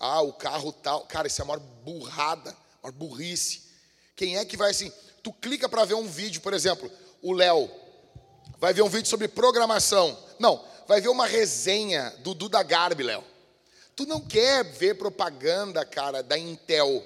Ah, 0.00 0.22
o 0.22 0.32
carro 0.32 0.72
tal. 0.72 1.04
Cara, 1.04 1.28
isso 1.28 1.42
é 1.42 1.44
a 1.44 1.46
maior 1.46 1.60
burrada, 1.60 2.50
a 2.82 2.86
maior 2.86 2.96
burrice. 2.96 3.62
Quem 4.16 4.38
é 4.38 4.44
que 4.46 4.56
vai 4.56 4.70
assim? 4.70 4.90
Tu 5.22 5.30
clica 5.34 5.68
para 5.68 5.84
ver 5.84 5.94
um 5.94 6.08
vídeo, 6.08 6.40
por 6.40 6.54
exemplo, 6.54 6.90
o 7.20 7.34
Léo 7.34 7.70
vai 8.58 8.72
ver 8.72 8.80
um 8.80 8.88
vídeo 8.88 9.08
sobre 9.08 9.28
programação. 9.28 10.18
Não, 10.38 10.64
vai 10.88 11.00
ver 11.00 11.08
uma 11.08 11.26
resenha 11.26 12.10
do 12.20 12.34
Duda 12.34 12.62
Garbi, 12.62 13.02
Léo. 13.02 13.22
Tu 13.94 14.06
não 14.06 14.20
quer 14.20 14.64
ver 14.64 14.94
propaganda, 14.96 15.84
cara, 15.84 16.22
da 16.22 16.38
Intel. 16.38 17.04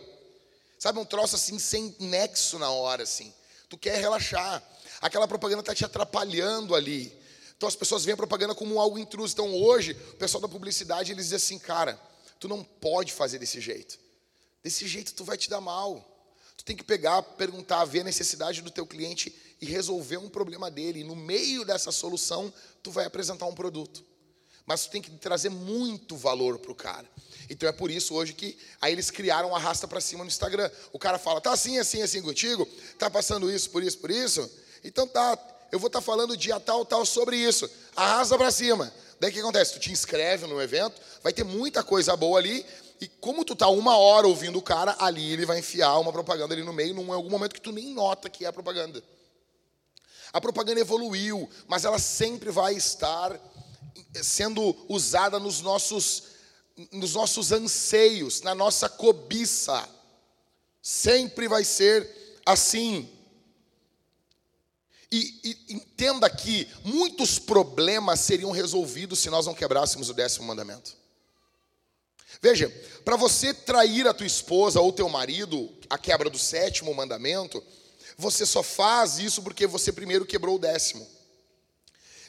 Sabe, 0.78 0.98
um 1.00 1.04
troço 1.04 1.34
assim, 1.34 1.58
sem 1.58 1.96
nexo 1.98 2.58
na 2.58 2.70
hora, 2.70 3.02
assim. 3.02 3.34
Tu 3.68 3.76
quer 3.76 3.98
relaxar. 3.98 4.62
Aquela 5.00 5.26
propaganda 5.26 5.60
está 5.60 5.74
te 5.74 5.84
atrapalhando 5.84 6.74
ali. 6.74 7.12
Então 7.56 7.68
as 7.68 7.74
pessoas 7.74 8.04
veem 8.04 8.14
a 8.14 8.16
propaganda 8.16 8.54
como 8.54 8.78
algo 8.78 8.98
intruso. 8.98 9.32
Então 9.32 9.52
hoje, 9.54 9.92
o 10.12 10.16
pessoal 10.16 10.40
da 10.40 10.48
publicidade, 10.48 11.10
eles 11.10 11.24
dizem 11.24 11.36
assim, 11.36 11.58
cara, 11.58 11.98
tu 12.44 12.48
não 12.48 12.62
pode 12.62 13.10
fazer 13.10 13.38
desse 13.38 13.58
jeito. 13.58 13.98
Desse 14.62 14.86
jeito 14.86 15.14
tu 15.14 15.24
vai 15.24 15.34
te 15.34 15.48
dar 15.48 15.62
mal. 15.62 16.06
Tu 16.58 16.62
tem 16.62 16.76
que 16.76 16.84
pegar, 16.84 17.22
perguntar, 17.22 17.86
ver 17.86 18.00
a 18.00 18.04
necessidade 18.04 18.60
do 18.60 18.70
teu 18.70 18.86
cliente 18.86 19.34
e 19.62 19.64
resolver 19.64 20.18
um 20.18 20.28
problema 20.28 20.70
dele. 20.70 21.00
E 21.00 21.04
no 21.04 21.16
meio 21.16 21.64
dessa 21.64 21.90
solução, 21.90 22.52
tu 22.82 22.90
vai 22.90 23.06
apresentar 23.06 23.46
um 23.46 23.54
produto. 23.54 24.04
Mas 24.66 24.84
tu 24.84 24.90
tem 24.90 25.00
que 25.00 25.10
trazer 25.12 25.48
muito 25.48 26.18
valor 26.18 26.58
para 26.58 26.70
o 26.70 26.74
cara. 26.74 27.08
Então 27.48 27.66
é 27.66 27.72
por 27.72 27.90
isso 27.90 28.12
hoje 28.12 28.34
que 28.34 28.58
aí 28.78 28.92
eles 28.92 29.10
criaram 29.10 29.56
arrasta 29.56 29.88
para 29.88 30.02
cima 30.02 30.22
no 30.22 30.28
Instagram. 30.28 30.70
O 30.92 30.98
cara 30.98 31.18
fala, 31.18 31.40
tá 31.40 31.50
assim, 31.50 31.78
assim, 31.78 32.02
assim 32.02 32.20
contigo? 32.20 32.68
Tá 32.98 33.08
passando 33.08 33.50
isso, 33.50 33.70
por 33.70 33.82
isso, 33.82 33.96
por 33.96 34.10
isso? 34.10 34.50
Então 34.84 35.08
tá, 35.08 35.38
eu 35.72 35.78
vou 35.78 35.86
estar 35.86 36.00
tá 36.00 36.04
falando 36.04 36.36
dia 36.36 36.60
tal, 36.60 36.84
tal 36.84 37.06
sobre 37.06 37.38
isso. 37.38 37.70
Arrasta 37.96 38.36
para 38.36 38.50
cima. 38.50 38.92
Daí 39.24 39.30
o 39.30 39.32
que 39.32 39.40
acontece? 39.40 39.72
Tu 39.72 39.78
te 39.78 39.90
inscreve 39.90 40.46
no 40.46 40.60
evento, 40.60 41.00
vai 41.22 41.32
ter 41.32 41.44
muita 41.44 41.82
coisa 41.82 42.14
boa 42.14 42.38
ali, 42.38 42.62
e 43.00 43.08
como 43.08 43.42
tu 43.42 43.56
tá 43.56 43.66
uma 43.68 43.96
hora 43.96 44.28
ouvindo 44.28 44.58
o 44.58 44.62
cara, 44.62 44.94
ali 44.98 45.32
ele 45.32 45.46
vai 45.46 45.60
enfiar 45.60 45.98
uma 45.98 46.12
propaganda 46.12 46.52
ali 46.52 46.62
no 46.62 46.74
meio, 46.74 46.92
num 46.92 47.10
algum 47.10 47.30
momento 47.30 47.54
que 47.54 47.60
tu 47.62 47.72
nem 47.72 47.94
nota 47.94 48.28
que 48.28 48.44
é 48.44 48.52
propaganda. 48.52 49.02
A 50.30 50.42
propaganda 50.42 50.78
evoluiu, 50.78 51.48
mas 51.66 51.86
ela 51.86 51.98
sempre 51.98 52.50
vai 52.50 52.74
estar 52.74 53.40
sendo 54.22 54.76
usada 54.90 55.38
nos 55.38 55.62
nossos, 55.62 56.24
nos 56.92 57.14
nossos 57.14 57.50
anseios, 57.50 58.42
na 58.42 58.54
nossa 58.54 58.90
cobiça. 58.90 59.88
Sempre 60.82 61.48
vai 61.48 61.64
ser 61.64 62.42
assim. 62.44 63.08
E, 65.10 65.40
e, 65.44 65.74
entenda 65.74 66.28
que 66.28 66.68
muitos 66.84 67.38
problemas 67.38 68.20
seriam 68.20 68.50
resolvidos 68.50 69.18
se 69.20 69.30
nós 69.30 69.46
não 69.46 69.54
quebrássemos 69.54 70.08
o 70.08 70.14
décimo 70.14 70.46
mandamento. 70.46 70.96
Veja, 72.40 72.68
para 73.04 73.16
você 73.16 73.54
trair 73.54 74.06
a 74.06 74.14
tua 74.14 74.26
esposa 74.26 74.80
ou 74.80 74.92
teu 74.92 75.08
marido, 75.08 75.72
a 75.88 75.96
quebra 75.96 76.28
do 76.28 76.38
sétimo 76.38 76.92
mandamento, 76.94 77.62
você 78.16 78.44
só 78.44 78.62
faz 78.62 79.18
isso 79.18 79.42
porque 79.42 79.66
você 79.66 79.92
primeiro 79.92 80.26
quebrou 80.26 80.56
o 80.56 80.58
décimo. 80.58 81.06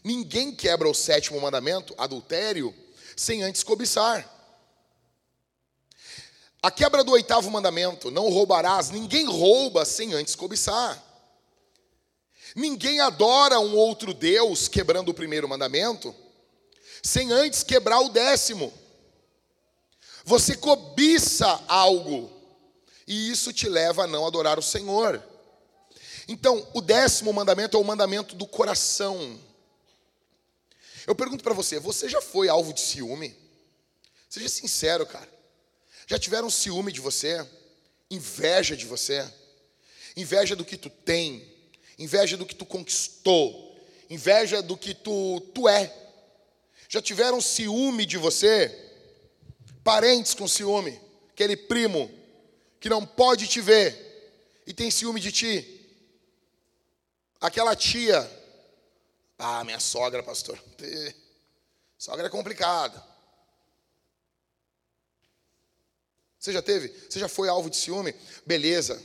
Ninguém 0.04 0.54
quebra 0.54 0.88
o 0.88 0.94
sétimo 0.94 1.42
mandamento, 1.42 1.94
adultério, 1.98 2.74
sem 3.16 3.44
antes 3.44 3.64
cobiçar. 3.64 4.32
A 6.62 6.72
quebra 6.72 7.04
do 7.04 7.12
oitavo 7.12 7.50
mandamento, 7.52 8.10
não 8.10 8.30
roubarás, 8.30 8.90
ninguém 8.90 9.26
rouba 9.26 9.86
sem 9.86 10.14
antes 10.14 10.34
cobiçar. 10.34 11.04
Ninguém 12.56 13.02
adora 13.02 13.60
um 13.60 13.76
outro 13.76 14.14
Deus 14.14 14.70
quebrando 14.70 15.10
o 15.10 15.14
primeiro 15.14 15.48
mandamento, 15.48 16.16
sem 17.04 17.30
antes 17.34 17.64
quebrar 17.64 18.00
o 18.00 18.08
décimo. 18.08 18.74
Você 20.24 20.56
cobiça 20.56 21.62
algo, 21.68 22.32
e 23.06 23.30
isso 23.30 23.52
te 23.52 23.68
leva 23.68 24.06
a 24.06 24.08
não 24.08 24.26
adorar 24.26 24.58
o 24.58 24.64
Senhor. 24.64 25.22
Então, 26.30 26.66
o 26.74 26.82
décimo 26.82 27.34
mandamento 27.34 27.76
é 27.76 27.80
o 27.80 27.84
mandamento 27.84 28.34
do 28.36 28.48
coração. 28.48 29.40
Eu 31.06 31.14
pergunto 31.14 31.44
para 31.44 31.54
você, 31.54 31.78
você 31.78 32.10
já 32.10 32.22
foi 32.22 32.48
alvo 32.48 32.74
de 32.74 32.82
ciúme? 32.82 33.36
Seja 34.30 34.50
sincero, 34.50 35.06
cara. 35.06 35.30
Já 36.08 36.18
tiveram 36.18 36.50
ciúme 36.50 36.92
de 36.92 37.02
você? 37.02 37.46
Inveja 38.10 38.76
de 38.76 38.86
você? 38.86 39.28
Inveja 40.16 40.56
do 40.56 40.66
que 40.66 40.78
tu 40.78 40.90
tem? 40.90 41.55
Inveja 41.98 42.36
do 42.36 42.46
que 42.46 42.56
tu 42.56 42.66
conquistou? 42.66 43.78
Inveja 44.10 44.62
do 44.62 44.78
que 44.78 44.94
tu, 44.94 45.40
tu 45.54 45.68
é? 45.68 45.94
Já 46.90 47.02
tiveram 47.02 47.42
ciúme 47.42 48.06
de 48.06 48.18
você? 48.18 48.84
Parentes 49.84 50.34
com 50.34 50.48
ciúme? 50.48 51.00
Aquele 51.32 51.56
primo 51.56 52.12
que 52.80 52.90
não 52.90 53.06
pode 53.06 53.48
te 53.48 53.62
ver 53.62 54.62
e 54.68 54.74
tem 54.74 54.92
ciúme 54.92 55.20
de 55.20 55.32
ti? 55.32 55.72
Aquela 57.40 57.76
tia, 57.76 58.30
ah, 59.38 59.64
minha 59.64 59.80
sogra, 59.80 60.24
pastor. 60.24 60.62
Sogra 61.98 62.28
é 62.28 62.30
complicada. 62.30 63.04
Você 66.40 66.54
já 66.54 66.62
teve? 66.62 66.90
Você 67.10 67.20
já 67.20 67.28
foi 67.28 67.50
alvo 67.50 67.70
de 67.70 67.78
ciúme? 67.78 68.14
Beleza. 68.46 69.02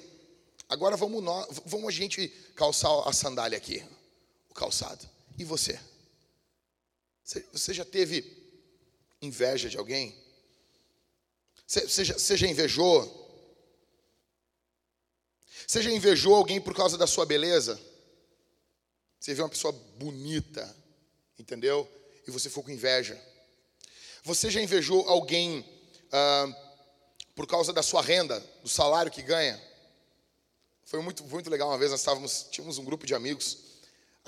Agora 0.71 0.97
vamos, 0.97 1.21
nós, 1.21 1.49
vamos 1.67 1.89
a 1.89 1.91
gente 1.91 2.29
calçar 2.55 2.89
a 3.05 3.13
sandália 3.13 3.59
aqui, 3.59 3.85
o 4.49 4.55
calçado. 4.55 5.05
E 5.37 5.43
você? 5.43 5.79
Você 7.53 7.75
já 7.75 7.85
teve 7.85 8.25
inveja 9.21 9.69
de 9.69 9.77
alguém? 9.77 10.17
Você 11.67 12.05
já, 12.05 12.15
você 12.15 12.37
já 12.37 12.47
invejou? 12.47 13.17
Você 15.67 15.83
já 15.83 15.91
invejou 15.91 16.37
alguém 16.37 16.61
por 16.61 16.75
causa 16.75 16.97
da 16.97 17.07
sua 17.07 17.27
beleza? 17.27 17.81
Você 19.19 19.35
vê 19.35 19.43
uma 19.43 19.49
pessoa 19.49 19.73
bonita, 19.73 20.73
entendeu? 21.37 21.91
E 22.29 22.31
você 22.31 22.49
ficou 22.49 22.63
com 22.63 22.71
inveja. 22.71 23.21
Você 24.23 24.49
já 24.53 24.61
invejou 24.61 25.09
alguém 25.09 25.69
ah, 26.13 26.47
por 27.35 27.49
causa 27.49 27.73
da 27.73 27.83
sua 27.83 28.03
renda, 28.03 28.39
do 28.63 28.69
salário 28.69 29.11
que 29.11 29.21
ganha? 29.21 29.70
Foi 30.91 31.01
muito, 31.01 31.23
muito 31.23 31.49
legal 31.49 31.69
uma 31.69 31.79
vez, 31.79 31.93
nós 31.93 32.01
estávamos, 32.01 32.49
tínhamos 32.51 32.77
um 32.77 32.85
grupo 32.85 33.07
de 33.07 33.15
amigos. 33.15 33.59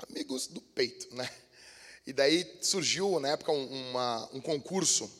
amigos 0.07 0.47
do 0.47 0.61
peito, 0.61 1.13
né? 1.13 1.29
E 2.07 2.13
daí 2.13 2.57
surgiu, 2.61 3.19
na 3.19 3.31
época, 3.31 3.51
um, 3.51 3.89
uma, 3.89 4.29
um 4.31 4.39
concurso. 4.39 5.11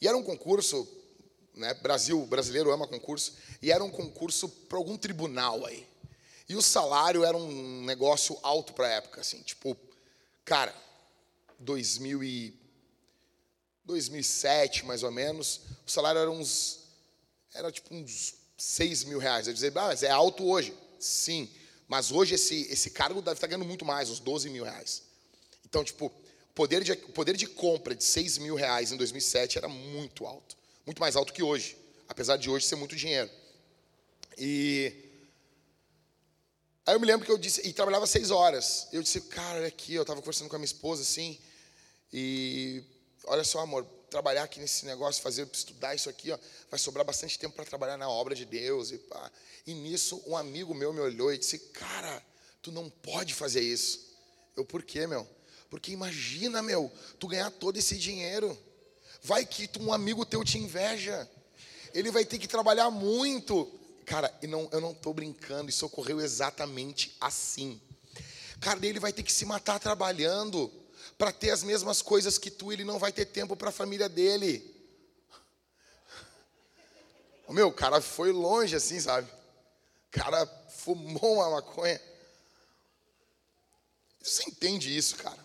E 0.00 0.06
era 0.06 0.16
um 0.16 0.22
concurso, 0.22 0.86
né? 1.52 1.74
Brasil, 1.74 2.24
brasileiro 2.26 2.70
ama 2.70 2.86
concurso. 2.86 3.34
E 3.60 3.72
era 3.72 3.82
um 3.82 3.90
concurso 3.90 4.48
para 4.48 4.78
algum 4.78 4.96
tribunal 4.96 5.66
aí. 5.66 5.84
E 6.48 6.54
o 6.54 6.62
salário 6.62 7.24
era 7.24 7.36
um 7.36 7.84
negócio 7.84 8.38
alto 8.40 8.72
para 8.72 8.86
a 8.86 8.92
época, 8.92 9.22
assim. 9.22 9.42
Tipo, 9.42 9.76
cara, 10.44 10.72
2000 11.58 12.22
e 12.22 12.54
2007, 13.84 14.86
mais 14.86 15.02
ou 15.02 15.10
menos, 15.10 15.62
o 15.84 15.90
salário 15.90 16.20
era 16.20 16.30
uns, 16.30 16.84
era 17.52 17.72
tipo 17.72 17.92
uns 17.92 18.45
6 18.56 19.04
mil 19.04 19.18
reais. 19.18 19.46
Eu 19.46 19.54
dizia, 19.54 19.70
ah, 19.74 19.86
mas 19.88 20.02
é 20.02 20.10
alto 20.10 20.44
hoje. 20.44 20.74
Sim, 20.98 21.48
mas 21.88 22.10
hoje 22.10 22.34
esse, 22.34 22.62
esse 22.70 22.90
cargo 22.90 23.20
deve 23.20 23.36
estar 23.36 23.46
ganhando 23.46 23.64
muito 23.64 23.84
mais, 23.84 24.10
uns 24.10 24.18
12 24.18 24.48
mil 24.50 24.64
reais. 24.64 25.02
Então, 25.64 25.84
tipo, 25.84 26.06
o 26.06 26.12
poder 26.54 26.82
de, 26.82 26.96
poder 26.96 27.36
de 27.36 27.46
compra 27.46 27.94
de 27.94 28.02
6 28.02 28.38
mil 28.38 28.54
reais 28.54 28.92
em 28.92 28.96
2007 28.96 29.58
era 29.58 29.68
muito 29.68 30.26
alto. 30.26 30.56
Muito 30.84 31.00
mais 31.00 31.16
alto 31.16 31.32
que 31.32 31.42
hoje, 31.42 31.76
apesar 32.08 32.36
de 32.36 32.48
hoje 32.48 32.66
ser 32.66 32.76
muito 32.76 32.96
dinheiro. 32.96 33.30
E 34.38 34.92
aí 36.84 36.94
eu 36.94 37.00
me 37.00 37.06
lembro 37.06 37.26
que 37.26 37.32
eu 37.32 37.38
disse, 37.38 37.66
e 37.66 37.72
trabalhava 37.72 38.06
seis 38.06 38.30
horas. 38.30 38.88
Eu 38.92 39.02
disse, 39.02 39.20
cara, 39.22 39.58
olha 39.58 39.68
aqui, 39.68 39.94
eu 39.94 40.02
estava 40.02 40.20
conversando 40.20 40.48
com 40.48 40.56
a 40.56 40.58
minha 40.58 40.66
esposa 40.66 41.02
assim, 41.02 41.38
e 42.12 42.82
olha 43.24 43.44
só, 43.44 43.60
amor, 43.60 43.86
trabalhar 44.16 44.44
aqui 44.44 44.58
nesse 44.58 44.86
negócio, 44.86 45.22
fazer, 45.22 45.46
estudar 45.52 45.94
isso 45.94 46.08
aqui, 46.08 46.32
ó, 46.32 46.38
vai 46.70 46.78
sobrar 46.80 47.04
bastante 47.04 47.38
tempo 47.38 47.54
para 47.54 47.66
trabalhar 47.66 47.98
na 47.98 48.08
obra 48.08 48.34
de 48.34 48.46
Deus. 48.46 48.90
E, 48.90 48.96
pá. 48.96 49.30
e 49.66 49.74
nisso, 49.74 50.22
um 50.26 50.34
amigo 50.34 50.74
meu 50.74 50.90
me 50.90 51.00
olhou 51.00 51.34
e 51.34 51.36
disse: 51.36 51.58
Cara, 51.58 52.24
tu 52.62 52.72
não 52.72 52.88
pode 52.88 53.34
fazer 53.34 53.60
isso. 53.60 54.06
Eu, 54.56 54.64
por 54.64 54.82
quê, 54.82 55.06
meu? 55.06 55.28
Porque 55.68 55.92
imagina, 55.92 56.62
meu, 56.62 56.90
tu 57.18 57.28
ganhar 57.28 57.50
todo 57.50 57.76
esse 57.76 57.98
dinheiro. 57.98 58.58
Vai 59.22 59.44
que 59.44 59.68
tu, 59.68 59.82
um 59.82 59.92
amigo 59.92 60.24
teu 60.24 60.42
te 60.42 60.56
inveja. 60.56 61.30
Ele 61.92 62.10
vai 62.10 62.24
ter 62.24 62.38
que 62.38 62.48
trabalhar 62.48 62.90
muito. 62.90 63.70
Cara, 64.06 64.34
e 64.40 64.46
não, 64.46 64.66
eu 64.72 64.80
não 64.80 64.92
estou 64.92 65.12
brincando, 65.12 65.68
isso 65.68 65.84
ocorreu 65.84 66.22
exatamente 66.22 67.14
assim. 67.20 67.78
Cara, 68.60 68.84
ele 68.86 68.98
vai 68.98 69.12
ter 69.12 69.22
que 69.22 69.32
se 69.32 69.44
matar 69.44 69.78
trabalhando 69.78 70.72
para 71.18 71.32
ter 71.32 71.50
as 71.50 71.62
mesmas 71.62 72.02
coisas 72.02 72.38
que 72.38 72.50
tu, 72.50 72.72
ele 72.72 72.84
não 72.84 72.98
vai 72.98 73.12
ter 73.12 73.26
tempo 73.26 73.56
para 73.56 73.70
a 73.70 73.72
família 73.72 74.08
dele. 74.08 74.74
O 77.46 77.52
meu, 77.52 77.68
o 77.68 77.72
cara 77.72 78.00
foi 78.00 78.32
longe 78.32 78.74
assim, 78.74 79.00
sabe? 79.00 79.30
O 80.08 80.10
cara 80.10 80.46
fumou 80.68 81.34
uma 81.34 81.50
maconha. 81.50 82.00
Você 84.20 84.42
entende 84.48 84.94
isso, 84.94 85.16
cara? 85.16 85.44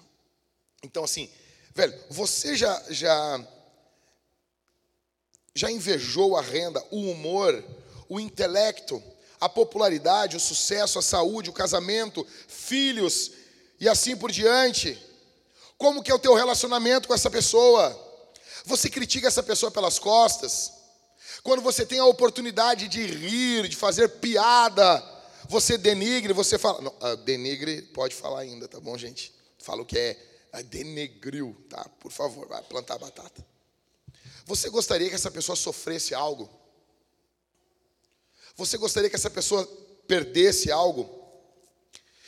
Então, 0.83 1.03
assim, 1.03 1.31
velho, 1.73 1.97
você 2.09 2.55
já, 2.55 2.83
já, 2.89 3.47
já 5.53 5.71
invejou 5.71 6.35
a 6.35 6.41
renda, 6.41 6.83
o 6.89 7.11
humor, 7.11 7.63
o 8.09 8.19
intelecto, 8.19 9.01
a 9.39 9.47
popularidade, 9.47 10.35
o 10.35 10.39
sucesso, 10.39 10.99
a 10.99 11.01
saúde, 11.01 11.49
o 11.49 11.53
casamento, 11.53 12.25
filhos 12.47 13.31
e 13.79 13.87
assim 13.87 14.17
por 14.17 14.31
diante? 14.31 14.99
Como 15.81 16.03
que 16.03 16.11
é 16.11 16.13
o 16.13 16.19
teu 16.19 16.35
relacionamento 16.35 17.07
com 17.07 17.13
essa 17.15 17.27
pessoa? 17.27 17.99
Você 18.65 18.87
critica 18.87 19.27
essa 19.27 19.41
pessoa 19.41 19.71
pelas 19.71 19.97
costas? 19.97 20.71
Quando 21.41 21.63
você 21.63 21.83
tem 21.83 21.97
a 21.97 22.05
oportunidade 22.05 22.87
de 22.87 23.03
rir, 23.03 23.67
de 23.67 23.75
fazer 23.75 24.07
piada, 24.07 25.03
você 25.49 25.79
denigre, 25.79 26.33
você 26.33 26.59
fala. 26.59 26.81
Não, 26.81 26.91
uh, 26.91 27.17
denigre 27.17 27.81
pode 27.81 28.13
falar 28.13 28.41
ainda, 28.41 28.67
tá 28.67 28.79
bom, 28.79 28.95
gente? 28.95 29.33
Fala 29.57 29.81
o 29.81 29.85
que 29.85 29.97
é 29.97 30.49
uh, 30.53 30.63
denegriu, 30.65 31.57
tá? 31.67 31.83
Por 31.99 32.11
favor, 32.11 32.47
vai 32.47 32.61
plantar 32.61 32.99
batata. 32.99 33.43
Você 34.45 34.69
gostaria 34.69 35.09
que 35.09 35.15
essa 35.15 35.31
pessoa 35.31 35.55
sofresse 35.55 36.13
algo? 36.13 36.47
Você 38.55 38.77
gostaria 38.77 39.09
que 39.09 39.15
essa 39.15 39.31
pessoa 39.31 39.65
perdesse 40.07 40.71
algo? 40.71 41.09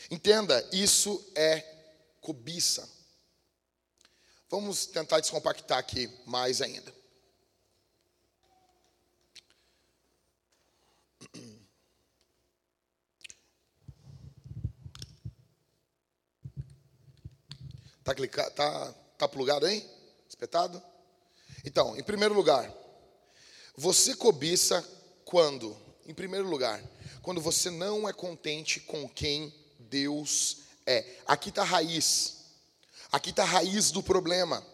Entenda, 0.09 0.67
isso 0.71 1.23
é 1.35 1.63
cobiça. 2.19 2.92
Vamos 4.53 4.85
tentar 4.85 5.19
descompactar 5.19 5.79
aqui 5.79 6.07
mais 6.27 6.61
ainda. 6.61 6.93
Tá 18.03 18.13
clicado, 18.13 18.51
tá, 18.51 18.93
tá 19.17 19.27
plugado 19.27 19.65
aí? 19.65 19.83
Espetado? 20.29 20.79
Então, 21.65 21.97
em 21.97 22.03
primeiro 22.03 22.35
lugar, 22.35 22.71
você 23.75 24.15
cobiça 24.15 24.87
quando? 25.25 25.75
Em 26.05 26.13
primeiro 26.13 26.47
lugar, 26.47 26.79
quando 27.23 27.41
você 27.41 27.71
não 27.71 28.07
é 28.07 28.13
contente 28.13 28.79
com 28.81 29.09
quem 29.09 29.51
Deus 29.79 30.59
é. 30.85 31.17
Aqui 31.25 31.49
está 31.49 31.63
a 31.63 31.65
raiz. 31.65 32.42
Aqui 33.13 33.29
está 33.29 33.43
a 33.43 33.45
raiz 33.45 33.91
do 33.91 34.01
problema. 34.01 34.65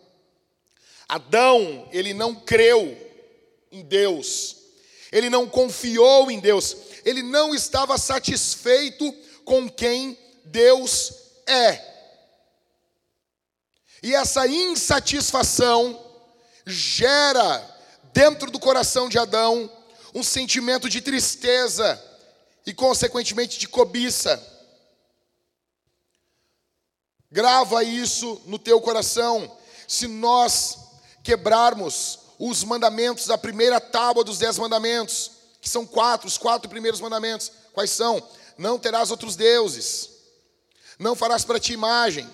Adão, 1.10 1.89
ele 1.91 2.13
não 2.13 2.34
creu 2.34 2.97
em 3.69 3.84
Deus, 3.84 4.56
ele 5.12 5.30
não 5.30 5.45
confiou 5.45 6.32
em 6.32 6.39
Deus, 6.39 6.78
ele 7.04 7.21
não 7.21 7.54
estava 7.54 7.97
satisfeito 7.97 9.13
com 9.43 9.69
quem 9.69 10.17
Deus 10.45 11.12
é. 11.45 11.86
E 14.02 14.15
essa 14.15 14.47
insatisfação 14.47 16.02
gera 16.65 17.78
dentro 18.13 18.49
do 18.49 18.58
coração 18.58 19.10
de 19.10 19.19
Adão 19.19 19.69
um 20.15 20.23
sentimento 20.23 20.88
de 20.88 21.02
tristeza 21.02 22.02
e, 22.65 22.73
consequentemente, 22.73 23.60
de 23.60 23.67
cobiça. 23.67 24.41
Grava 27.32 27.84
isso 27.84 28.42
no 28.46 28.58
teu 28.58 28.82
coração. 28.82 29.52
Se 29.88 30.08
nós 30.08 30.78
quebrarmos 31.24 32.20
os 32.39 32.63
mandamentos 32.63 33.28
da 33.28 33.38
primeira 33.38 33.80
tábua 33.80 34.24
dos 34.24 34.39
dez 34.39 34.58
mandamentos, 34.58 35.32
que 35.62 35.70
são 35.70 35.86
quatro, 35.86 36.28
os 36.28 36.38
quatro 36.38 36.70
primeiros 36.70 37.02
mandamentos, 37.02 37.52
quais 37.74 37.92
são? 37.92 38.26
Não 38.58 38.80
terás 38.80 39.12
outros 39.12 39.36
deuses, 39.36 40.10
não 40.98 41.15
farás 41.15 41.44
para 41.46 41.60
ti 41.60 41.74
imagem, 41.74 42.28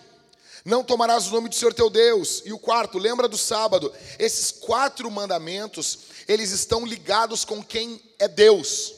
não 0.63 0.83
tomarás 0.83 1.27
o 1.27 1.31
nome 1.31 1.49
do 1.49 1.55
Senhor 1.55 1.73
teu 1.73 1.89
Deus. 1.89 2.41
E 2.45 2.51
o 2.51 2.57
quarto, 2.57 2.97
lembra 2.97 3.27
do 3.27 3.37
sábado. 3.37 3.93
Esses 4.17 4.51
quatro 4.51 5.09
mandamentos, 5.11 5.99
eles 6.27 6.51
estão 6.51 6.85
ligados 6.85 7.45
com 7.45 7.63
quem 7.63 8.01
é 8.17 8.27
Deus, 8.27 8.93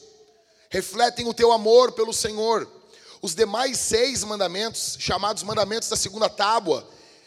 refletem 0.70 1.26
o 1.26 1.34
teu 1.34 1.52
amor 1.52 1.92
pelo 1.92 2.12
Senhor. 2.12 2.77
Os 3.20 3.34
demais 3.34 3.78
seis 3.78 4.22
mandamentos, 4.22 4.96
chamados 4.98 5.42
mandamentos 5.42 5.88
da 5.88 5.96
segunda 5.96 6.28
tábua, 6.28 6.86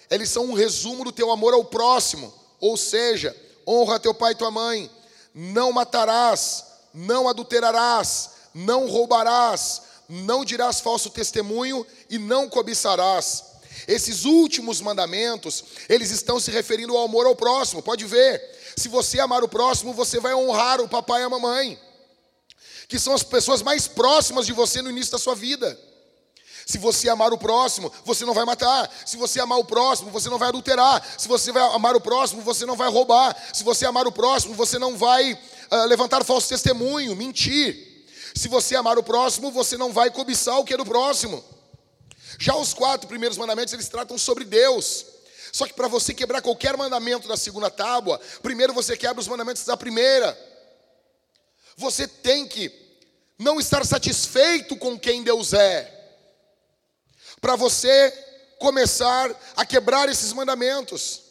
eles 0.10 0.30
são 0.30 0.46
um 0.46 0.54
resumo 0.54 1.04
do 1.04 1.12
teu 1.12 1.32
amor 1.32 1.54
ao 1.54 1.66
próximo. 1.66 2.34
Ou 2.60 2.78
seja, 2.78 3.36
honra 3.68 4.00
teu 4.00 4.14
pai 4.14 4.32
e 4.32 4.36
tua 4.36 4.52
mãe, 4.52 4.90
não 5.34 5.72
matarás, 5.72 6.66
não 6.94 7.28
adulterarás, 7.28 8.30
não 8.54 8.88
roubarás, 8.88 9.82
não 10.08 10.46
dirás 10.46 10.80
falso 10.80 11.10
testemunho 11.10 11.86
e 12.10 12.18
não 12.18 12.50
cobiçarás. 12.50 13.46
Esses 13.88 14.26
últimos 14.26 14.80
mandamentos, 14.80 15.64
eles 15.90 16.12
estão 16.12 16.40
se 16.40 16.52
referindo 16.52 16.96
ao 16.96 17.06
amor 17.06 17.26
ao 17.26 17.36
próximo. 17.36 17.82
Pode 17.82 18.06
ver, 18.06 18.42
se 18.76 18.88
você 18.88 19.20
amar 19.20 19.44
o 19.44 19.50
próximo, 19.50 19.94
você 19.94 20.20
vai 20.20 20.34
honrar 20.34 20.80
o 20.80 20.88
papai 20.88 21.22
e 21.22 21.26
a 21.26 21.30
mamãe 21.30 21.80
que 22.92 23.00
são 23.00 23.14
as 23.14 23.24
pessoas 23.24 23.62
mais 23.62 23.88
próximas 23.88 24.46
de 24.46 24.52
você 24.52 24.82
no 24.82 24.90
início 24.90 25.14
da 25.14 25.18
sua 25.18 25.34
vida. 25.34 25.80
Se 26.66 26.78
você 26.78 27.08
amar 27.08 27.32
o 27.32 27.38
próximo, 27.38 27.90
você 28.04 28.26
não 28.26 28.34
vai 28.34 28.44
matar. 28.44 28.92
Se 29.06 29.16
você 29.16 29.40
amar 29.40 29.60
o 29.60 29.64
próximo, 29.64 30.12
você 30.12 30.30
não 30.30 30.38
vai 30.38 30.50
adulterar. 30.50 31.02
Se 31.18 31.26
você 31.26 31.54
vai 31.54 31.64
amar 31.74 31.96
o 31.96 32.02
próximo, 32.02 32.42
você 32.42 32.66
não 32.66 32.76
vai 32.76 32.90
roubar. 32.90 33.34
Se 33.54 33.64
você 33.64 33.86
amar 33.86 34.06
o 34.08 34.12
próximo, 34.12 34.54
você 34.56 34.78
não 34.78 34.98
vai 34.98 35.32
uh, 35.32 35.86
levantar 35.88 36.26
falso 36.26 36.50
testemunho, 36.50 37.16
mentir. 37.16 38.04
Se 38.36 38.50
você 38.50 38.76
amar 38.76 38.98
o 39.00 39.04
próximo, 39.04 39.52
você 39.52 39.78
não 39.78 39.94
vai 39.94 40.12
cobiçar 40.12 40.60
o 40.60 40.66
que 40.66 40.74
é 40.74 40.78
do 40.78 40.86
próximo. 40.86 41.42
Já 42.38 42.58
os 42.58 42.74
quatro 42.74 43.08
primeiros 43.08 43.38
mandamentos, 43.38 43.74
eles 43.74 43.88
tratam 43.88 44.18
sobre 44.18 44.44
Deus. 44.44 45.06
Só 45.54 45.66
que 45.66 45.74
para 45.74 45.88
você 45.88 46.14
quebrar 46.14 46.42
qualquer 46.42 46.76
mandamento 46.76 47.26
da 47.26 47.38
segunda 47.38 47.70
tábua, 47.70 48.20
primeiro 48.44 48.74
você 48.74 48.98
quebra 48.98 49.22
os 49.22 49.30
mandamentos 49.30 49.64
da 49.64 49.78
primeira. 49.78 50.38
Você 51.78 52.06
tem 52.06 52.48
que 52.48 52.81
não 53.42 53.60
estar 53.60 53.84
satisfeito 53.86 54.78
com 54.78 54.98
quem 54.98 55.24
Deus 55.24 55.52
é, 55.52 55.92
para 57.42 57.56
você 57.56 58.12
começar 58.60 59.36
a 59.56 59.66
quebrar 59.66 60.08
esses 60.08 60.32
mandamentos. 60.32 61.24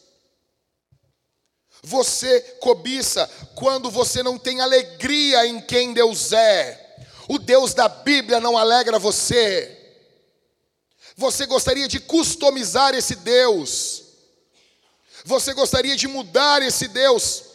Você 1.81 2.41
cobiça 2.59 3.27
quando 3.55 3.89
você 3.89 4.21
não 4.21 4.37
tem 4.37 4.59
alegria 4.59 5.47
em 5.47 5.61
quem 5.61 5.93
Deus 5.93 6.33
é. 6.33 7.07
O 7.29 7.39
Deus 7.39 7.73
da 7.73 7.87
Bíblia 7.87 8.41
não 8.41 8.57
alegra 8.57 8.99
você. 8.99 9.77
Você 11.15 11.45
gostaria 11.45 11.87
de 11.87 11.99
customizar 11.99 12.93
esse 12.93 13.15
Deus? 13.15 14.03
Você 15.23 15.53
gostaria 15.53 15.95
de 15.95 16.07
mudar 16.07 16.61
esse 16.61 16.89
Deus? 16.89 17.50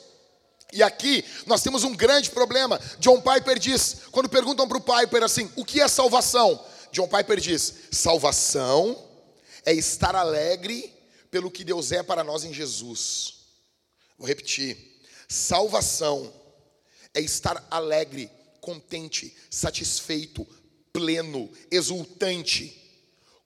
E 0.73 0.83
aqui 0.83 1.25
nós 1.47 1.63
temos 1.63 1.85
um 1.85 1.95
grande 1.95 2.31
problema. 2.31 2.81
John 2.99 3.21
Piper 3.21 3.59
diz, 3.59 3.99
quando 4.11 4.29
perguntam 4.29 4.67
para 4.67 4.79
o 4.79 4.81
Piper 4.81 5.23
assim, 5.23 5.51
o 5.57 5.65
que 5.65 5.81
é 5.81 5.89
salvação? 5.89 6.63
John 6.93 7.09
Piper 7.09 7.39
diz: 7.41 7.75
salvação 7.91 9.03
é 9.65 9.73
estar 9.73 10.15
alegre 10.15 10.93
pelo 11.31 11.51
que 11.51 11.65
Deus 11.65 11.93
é 11.93 12.03
para 12.03 12.25
nós 12.25 12.45
em 12.45 12.53
Jesus. 12.53 13.35
Vou 14.19 14.27
repetir: 14.27 14.99
salvação 15.29 16.33
é 17.15 17.21
estar 17.21 17.67
alegre, 17.71 18.31
contente, 18.61 19.37
satisfeito, 19.51 20.47
pleno, 20.93 21.51
exultante 21.71 22.83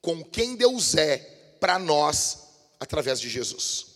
com 0.01 0.25
quem 0.25 0.57
Deus 0.57 0.95
é 0.95 1.19
para 1.61 1.79
nós 1.79 2.39
através 2.79 3.21
de 3.21 3.29
Jesus. 3.29 3.90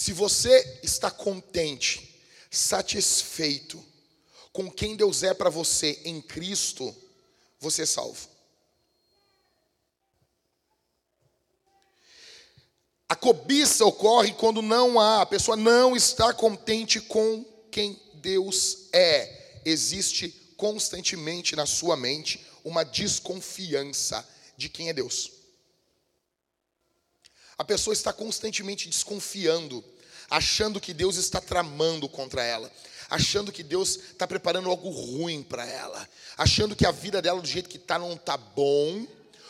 Se 0.00 0.14
você 0.14 0.80
está 0.82 1.10
contente, 1.10 2.18
satisfeito 2.50 3.84
com 4.50 4.70
quem 4.70 4.96
Deus 4.96 5.22
é 5.22 5.34
para 5.34 5.50
você 5.50 6.00
em 6.06 6.22
Cristo, 6.22 6.96
você 7.58 7.82
é 7.82 7.86
salvo. 7.86 8.26
A 13.10 13.14
cobiça 13.14 13.84
ocorre 13.84 14.32
quando 14.32 14.62
não 14.62 14.98
há, 14.98 15.20
a 15.20 15.26
pessoa 15.26 15.54
não 15.54 15.94
está 15.94 16.32
contente 16.32 16.98
com 16.98 17.44
quem 17.70 18.00
Deus 18.14 18.88
é. 18.94 19.60
Existe 19.66 20.30
constantemente 20.56 21.54
na 21.54 21.66
sua 21.66 21.94
mente 21.94 22.46
uma 22.64 22.84
desconfiança 22.84 24.26
de 24.56 24.70
quem 24.70 24.88
é 24.88 24.94
Deus. 24.94 25.39
A 27.60 27.64
pessoa 27.64 27.92
está 27.92 28.10
constantemente 28.10 28.88
desconfiando, 28.88 29.84
achando 30.30 30.80
que 30.80 30.94
Deus 30.94 31.16
está 31.16 31.42
tramando 31.42 32.08
contra 32.08 32.42
ela, 32.42 32.72
achando 33.10 33.52
que 33.52 33.62
Deus 33.62 33.96
está 33.96 34.26
preparando 34.26 34.70
algo 34.70 34.88
ruim 34.88 35.42
para 35.42 35.66
ela, 35.66 36.08
achando 36.38 36.74
que 36.74 36.86
a 36.86 36.90
vida 36.90 37.20
dela 37.20 37.38
do 37.38 37.46
jeito 37.46 37.68
que 37.68 37.76
está 37.76 37.98
não 37.98 38.14
está 38.14 38.38
bom, 38.38 39.06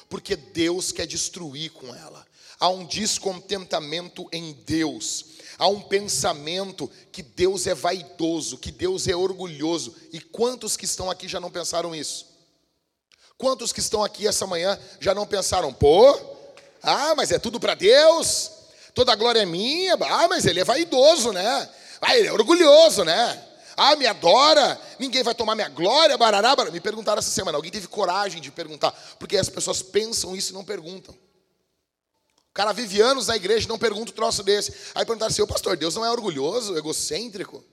porque 0.09 0.35
Deus 0.35 0.91
quer 0.91 1.07
destruir 1.07 1.71
com 1.71 1.95
ela. 1.95 2.27
Há 2.59 2.69
um 2.69 2.85
descontentamento 2.85 4.29
em 4.33 4.55
Deus, 4.67 5.27
há 5.57 5.69
um 5.69 5.81
pensamento 5.81 6.91
que 7.13 7.23
Deus 7.23 7.69
é 7.69 7.77
vaidoso, 7.77 8.59
que 8.59 8.73
Deus 8.73 9.07
é 9.07 9.15
orgulhoso. 9.15 9.95
E 10.13 10.19
quantos 10.19 10.77
que 10.77 10.85
estão 10.85 11.09
aqui 11.09 11.29
já 11.29 11.39
não 11.39 11.49
pensaram 11.49 11.95
isso? 11.95 12.27
Quantos 13.39 13.73
que 13.73 13.79
estão 13.79 14.03
aqui 14.03 14.27
essa 14.27 14.49
manhã 14.49 14.77
já 14.99 15.15
não 15.15 15.29
pensaram, 15.29 15.73
pô, 15.73 16.40
ah, 16.83 17.15
mas 17.15 17.31
é 17.31 17.39
tudo 17.39 17.61
para 17.61 17.75
Deus, 17.75 18.51
toda 18.95 19.13
a 19.13 19.17
glória 19.17 19.41
é 19.41 19.47
minha, 19.47 19.95
ah, 19.95 20.29
mas 20.29 20.47
ele 20.47 20.61
é 20.61 20.65
vaidoso, 20.65 21.33
né? 21.33 21.69
Ah, 22.01 22.17
ele 22.17 22.29
é 22.29 22.33
orgulhoso, 22.33 23.05
né? 23.05 23.47
Ah, 23.77 23.97
me 23.97 24.07
adora, 24.07 24.79
ninguém 24.99 25.23
vai 25.23 25.35
tomar 25.35 25.55
minha 25.55 25.69
glória, 25.69 26.17
barará, 26.19 26.55
barará. 26.55 26.71
Me 26.71 26.81
perguntaram 26.81 27.19
essa 27.19 27.31
semana, 27.31 27.57
alguém 27.57 27.71
teve 27.71 27.87
coragem 27.87 28.41
de 28.41 28.51
perguntar, 28.51 28.93
porque 29.19 29.37
as 29.37 29.49
pessoas 29.49 29.83
pensam 29.83 30.37
isso 30.37 30.53
e 30.53 30.55
não 30.55 30.65
perguntam. 30.65 31.15
O 31.15 32.53
cara 32.53 32.73
vive 32.73 33.01
anos 33.01 33.29
na 33.29 33.37
igreja 33.37 33.67
e 33.67 33.69
não 33.69 33.79
pergunta 33.79 34.11
um 34.11 34.15
troço 34.15 34.43
desse. 34.43 34.73
Aí 34.95 35.05
perguntaram 35.07 35.31
assim, 35.31 35.41
ô 35.41 35.47
pastor, 35.47 35.77
Deus 35.77 35.95
não 35.95 36.05
é 36.05 36.11
orgulhoso, 36.11 36.77
egocêntrico? 36.77 37.65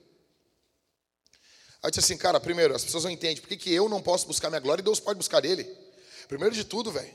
Aí 1.82 1.88
eu 1.88 1.90
disse 1.90 2.00
assim, 2.00 2.16
cara, 2.16 2.38
primeiro, 2.38 2.74
as 2.74 2.84
pessoas 2.84 3.04
não 3.04 3.10
entendem 3.10 3.42
por 3.42 3.48
que, 3.48 3.56
que 3.56 3.74
eu 3.74 3.88
não 3.88 4.00
posso 4.00 4.26
buscar 4.26 4.48
minha 4.48 4.60
glória 4.60 4.80
e 4.80 4.84
Deus 4.84 5.00
pode 5.00 5.18
buscar 5.18 5.40
dele. 5.40 5.64
Primeiro 6.28 6.54
de 6.54 6.64
tudo, 6.64 6.92
velho, 6.92 7.12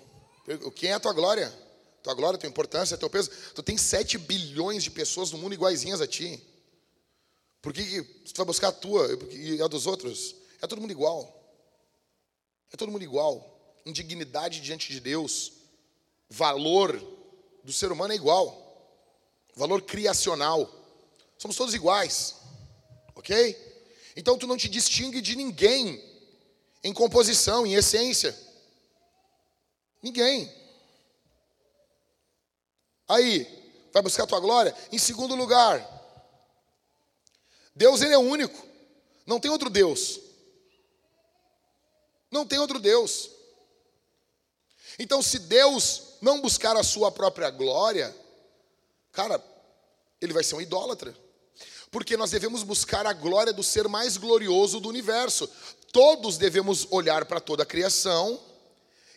quem 0.76 0.90
é 0.90 0.94
a 0.94 1.00
tua 1.00 1.14
glória? 1.14 1.52
Tua 2.04 2.14
glória, 2.14 2.38
tua 2.38 2.50
importância, 2.50 2.98
teu 2.98 3.10
peso. 3.10 3.32
Tu 3.56 3.64
tem 3.64 3.78
7 3.78 4.18
bilhões 4.18 4.84
de 4.84 4.92
pessoas 4.92 5.32
no 5.32 5.38
mundo 5.38 5.54
iguaizinhas 5.54 6.02
a 6.02 6.08
ti. 6.08 6.44
Por 7.62 7.72
que, 7.72 8.04
tu 8.04 8.36
vai 8.36 8.46
buscar 8.46 8.68
a 8.68 8.72
tua 8.74 9.08
e 9.32 9.62
a 9.62 9.68
dos 9.68 9.88
outros? 9.88 10.36
É 10.62 10.68
todo 10.68 10.82
mundo 10.82 10.92
igual. 10.92 11.42
É 12.74 12.76
todo 12.76 12.92
mundo 12.92 13.04
igual. 13.04 13.78
Indignidade 13.86 14.60
diante 14.60 14.92
de 14.92 15.00
Deus. 15.00 15.54
Valor 16.30 17.02
do 17.64 17.72
ser 17.72 17.90
humano 17.90 18.12
é 18.12 18.18
igual. 18.18 18.60
Valor 19.56 19.82
criacional. 19.84 20.70
Somos 21.38 21.56
todos 21.56 21.74
iguais. 21.74 22.36
Ok? 23.16 23.56
Então 24.18 24.38
tu 24.38 24.46
não 24.46 24.58
te 24.58 24.68
distingue 24.68 25.22
de 25.22 25.38
ninguém 25.38 26.04
em 26.84 26.94
composição, 26.94 27.66
em 27.66 27.76
essência. 27.76 28.38
Ninguém. 30.02 30.52
Aí, 33.14 33.48
vai 33.92 34.02
buscar 34.02 34.24
a 34.24 34.28
tua 34.28 34.40
glória? 34.40 34.76
Em 34.92 34.98
segundo 34.98 35.36
lugar, 35.36 35.88
Deus 37.76 38.02
ele 38.02 38.14
é 38.14 38.18
único. 38.18 38.66
Não 39.26 39.40
tem 39.40 39.52
outro 39.52 39.70
Deus. 39.70 40.20
Não 42.32 42.46
tem 42.46 42.60
outro 42.60 42.80
Deus. 42.80 43.30
Então, 44.98 45.22
se 45.22 45.40
Deus 45.40 46.18
não 46.22 46.42
buscar 46.42 46.76
a 46.76 46.84
sua 46.84 47.12
própria 47.12 47.50
glória, 47.50 48.16
cara, 49.12 49.44
ele 50.22 50.34
vai 50.34 50.44
ser 50.44 50.56
um 50.56 50.62
idólatra 50.62 51.16
porque 51.94 52.18
nós 52.18 52.32
devemos 52.32 52.64
buscar 52.64 53.06
a 53.06 53.14
glória 53.14 53.54
do 53.54 53.62
ser 53.62 53.88
mais 53.88 54.18
glorioso 54.18 54.80
do 54.80 54.90
universo. 54.90 55.48
Todos 55.92 56.40
devemos 56.40 56.88
olhar 56.90 57.24
para 57.26 57.40
toda 57.40 57.62
a 57.62 57.68
criação 57.68 58.42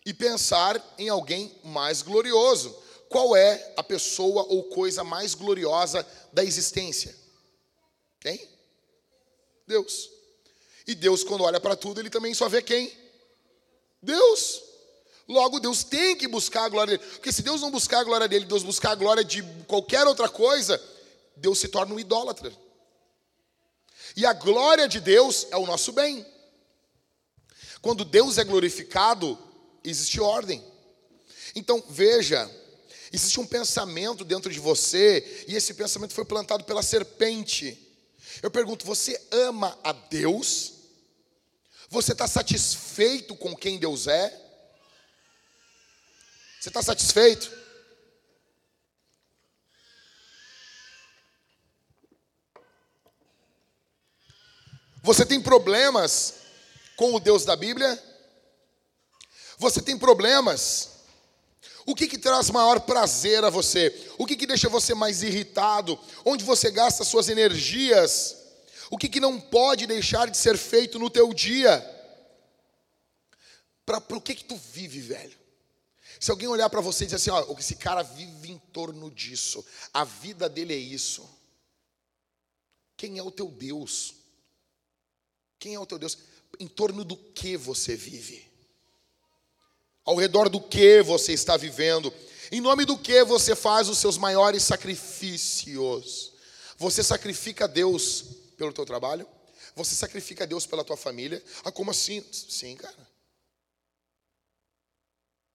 e 0.05 0.13
pensar 0.13 0.79
em 0.99 1.09
alguém 1.09 1.59
mais 1.65 2.03
glorioso. 2.03 2.77
Qual 3.09 3.37
é 3.37 3.75
a 3.77 3.83
pessoa 3.83 4.45
ou 4.49 4.65
coisa 4.65 5.05
mais 5.05 5.35
gloriosa 5.35 6.07
da 6.33 6.43
existência? 6.43 7.15
Quem? 8.21 8.49
Deus. 9.67 10.11
E 10.87 10.95
Deus, 10.95 11.25
quando 11.25 11.45
olha 11.45 11.61
para 11.61 11.77
tudo, 11.77 12.01
ele 12.01 12.11
também 12.11 12.35
só 12.35 12.49
vê 12.49 12.63
quem? 12.63 12.93
Deus. 14.03 14.63
Logo, 15.29 15.59
Deus 15.59 15.83
tem 15.83 16.17
que 16.17 16.29
buscar 16.29 16.65
a 16.65 16.69
glória 16.69 16.97
dele. 16.97 17.11
Porque 17.13 17.33
se 17.33 17.43
Deus 17.43 17.61
não 17.61 17.71
buscar 17.71 18.01
a 18.01 18.05
glória 18.05 18.29
dele, 18.29 18.45
Deus 18.45 18.63
buscar 18.63 18.93
a 18.93 18.97
glória 18.97 19.25
de 19.25 19.43
qualquer 19.67 20.07
outra 20.07 20.29
coisa, 20.29 20.81
Deus 21.37 21.59
se 21.59 21.69
torna 21.69 21.95
um 21.95 21.99
idólatra. 22.01 22.53
E 24.17 24.25
a 24.25 24.33
glória 24.33 24.89
de 24.89 25.01
Deus 25.01 25.47
é 25.51 25.57
o 25.57 25.67
nosso 25.67 25.93
bem. 25.93 26.25
Quando 27.83 28.05
Deus 28.05 28.39
é 28.39 28.45
glorificado, 28.45 29.39
existe 29.83 30.21
ordem. 30.21 30.65
Então, 31.55 31.83
veja, 31.89 32.49
existe 33.17 33.41
um 33.41 33.47
pensamento 33.47 34.25
dentro 34.25 34.53
de 34.53 34.61
você, 34.61 35.45
e 35.49 35.57
esse 35.57 35.75
pensamento 35.75 36.13
foi 36.13 36.25
plantado 36.25 36.65
pela 36.65 36.83
serpente. 36.83 37.83
Eu 38.43 38.51
pergunto: 38.51 38.87
você 38.87 39.21
ama 39.31 39.79
a 39.83 39.93
Deus? 39.93 40.75
Você 41.89 42.13
está 42.13 42.27
satisfeito 42.27 43.35
com 43.37 43.57
quem 43.57 43.79
Deus 43.79 44.07
é? 44.07 44.29
Você 46.61 46.69
está 46.69 46.83
satisfeito? 46.83 47.51
Você 55.03 55.25
tem 55.25 55.41
problemas 55.41 56.35
com 56.97 57.15
o 57.15 57.21
Deus 57.21 57.45
da 57.45 57.55
Bíblia? 57.55 58.03
Você 59.59 59.81
tem 59.81 59.97
problemas? 59.97 60.96
O 61.87 61.95
que, 61.95 62.09
que 62.09 62.19
traz 62.19 62.51
maior 62.51 62.81
prazer 62.81 63.45
a 63.45 63.51
você? 63.51 63.95
O 64.19 64.27
que, 64.27 64.35
que 64.35 64.47
deixa 64.47 64.69
você 64.69 64.93
mais 64.93 65.23
irritado? 65.23 65.99
Onde 66.25 66.45
você 66.45 66.69
gasta 66.69 67.05
suas 67.05 67.29
energias? 67.29 68.37
O 68.91 68.99
que, 68.99 69.09
que 69.09 69.21
não 69.21 69.41
pode 69.41 69.87
deixar 69.87 70.29
de 70.29 70.37
ser 70.37 70.59
feito 70.59 70.99
no 70.99 71.09
teu 71.09 71.33
dia? 71.33 71.81
Para 73.85 74.03
o 74.17 74.21
que, 74.21 74.35
que 74.35 74.45
tu 74.45 74.57
vive, 74.57 75.01
velho? 75.01 75.39
Se 76.19 76.31
alguém 76.33 76.49
olhar 76.49 76.69
para 76.69 76.81
você 76.81 77.05
e 77.05 77.07
dizer 77.07 77.17
assim, 77.17 77.31
ó, 77.31 77.57
esse 77.57 77.77
cara 77.77 78.03
vive 78.03 78.51
em 78.51 78.59
torno 78.59 79.09
disso, 79.11 79.65
a 79.95 80.03
vida 80.03 80.49
dele 80.49 80.75
é 80.75 80.79
isso. 80.79 81.29
Quem 82.97 83.19
é 83.19 83.23
o 83.23 83.31
teu 83.31 83.49
Deus? 83.49 84.15
Quem 85.59 85.75
é 85.75 85.79
o 85.79 85.87
teu 85.87 85.99
Deus? 85.99 86.19
Em 86.59 86.67
torno 86.67 87.05
do 87.05 87.17
que 87.17 87.57
você 87.57 87.95
vive? 87.95 88.46
Ao 90.07 90.15
redor 90.15 90.49
do 90.49 90.61
que 90.61 91.03
você 91.03 91.33
está 91.33 91.57
vivendo? 91.57 92.15
Em 92.53 92.61
nome 92.61 92.85
do 92.85 92.97
que 92.97 93.25
você 93.25 93.57
faz 93.57 93.89
os 93.89 93.99
seus 93.99 94.17
maiores 94.17 94.63
sacrifícios? 94.63 96.33
Você 96.79 97.03
sacrifica 97.03 97.67
Deus 97.67 98.23
pelo 98.57 98.73
teu 98.73 98.87
trabalho? 98.87 99.27
Você 99.75 99.97
sacrifica 99.97 100.47
Deus 100.47 100.65
pela 100.65 100.85
tua 100.85 100.97
família? 100.97 101.43
Ah, 101.65 101.73
como 101.73 101.91
assim? 101.91 102.25
Sim, 102.33 102.77
cara. 102.77 103.11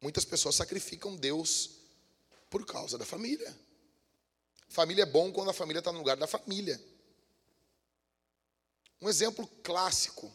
Muitas 0.01 0.25
pessoas 0.25 0.55
sacrificam 0.55 1.15
Deus 1.15 1.69
por 2.49 2.65
causa 2.65 2.97
da 2.97 3.05
família. 3.05 3.57
Família 4.67 5.03
é 5.03 5.05
bom 5.05 5.31
quando 5.31 5.49
a 5.49 5.53
família 5.53 5.79
está 5.79 5.93
no 5.93 5.99
lugar 5.99 6.17
da 6.17 6.27
família. 6.27 6.79
Um 9.01 9.07
exemplo 9.07 9.47
clássico. 9.63 10.29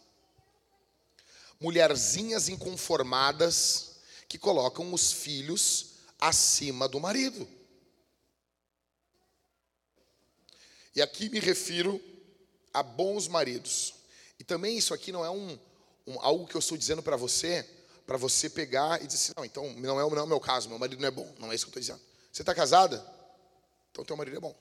Mulherzinhas 1.61 2.48
inconformadas 2.48 3.86
que 4.29 4.39
colocam 4.39 4.93
os 4.93 5.12
filhos 5.12 5.97
acima 6.19 6.89
do 6.89 7.01
marido. 7.01 7.49
E 10.95 11.03
aqui 11.03 11.29
me 11.29 11.39
refiro 11.39 12.01
a 12.73 12.83
bons 12.83 13.29
maridos. 13.29 13.95
E 14.39 14.45
também 14.45 14.77
isso 14.79 14.95
aqui 14.95 15.12
não 15.12 15.25
é 15.25 15.31
um, 15.31 15.59
um 16.07 16.21
algo 16.21 16.47
que 16.47 16.55
eu 16.55 16.59
estou 16.59 16.77
dizendo 16.77 17.03
para 17.03 17.17
você, 17.17 17.69
para 18.07 18.17
você 18.17 18.49
pegar 18.49 19.03
e 19.03 19.07
dizer 19.07 19.17
assim, 19.17 19.33
não, 19.37 19.45
então 19.45 19.73
não 19.75 20.01
é, 20.01 20.11
não 20.11 20.19
é 20.19 20.23
o 20.23 20.27
meu 20.27 20.41
caso, 20.41 20.69
meu 20.69 20.79
marido 20.79 21.01
não 21.01 21.09
é 21.09 21.11
bom. 21.11 21.35
Não 21.39 21.53
é 21.53 21.55
isso 21.55 21.67
que 21.67 21.77
eu 21.77 21.81
estou 21.81 21.97
dizendo. 21.97 22.01
Você 22.33 22.43
está 22.43 22.55
casada? 22.55 23.05
Então 23.91 24.05
teu 24.05 24.17
marido 24.17 24.37
é 24.37 24.41
bom. 24.41 24.55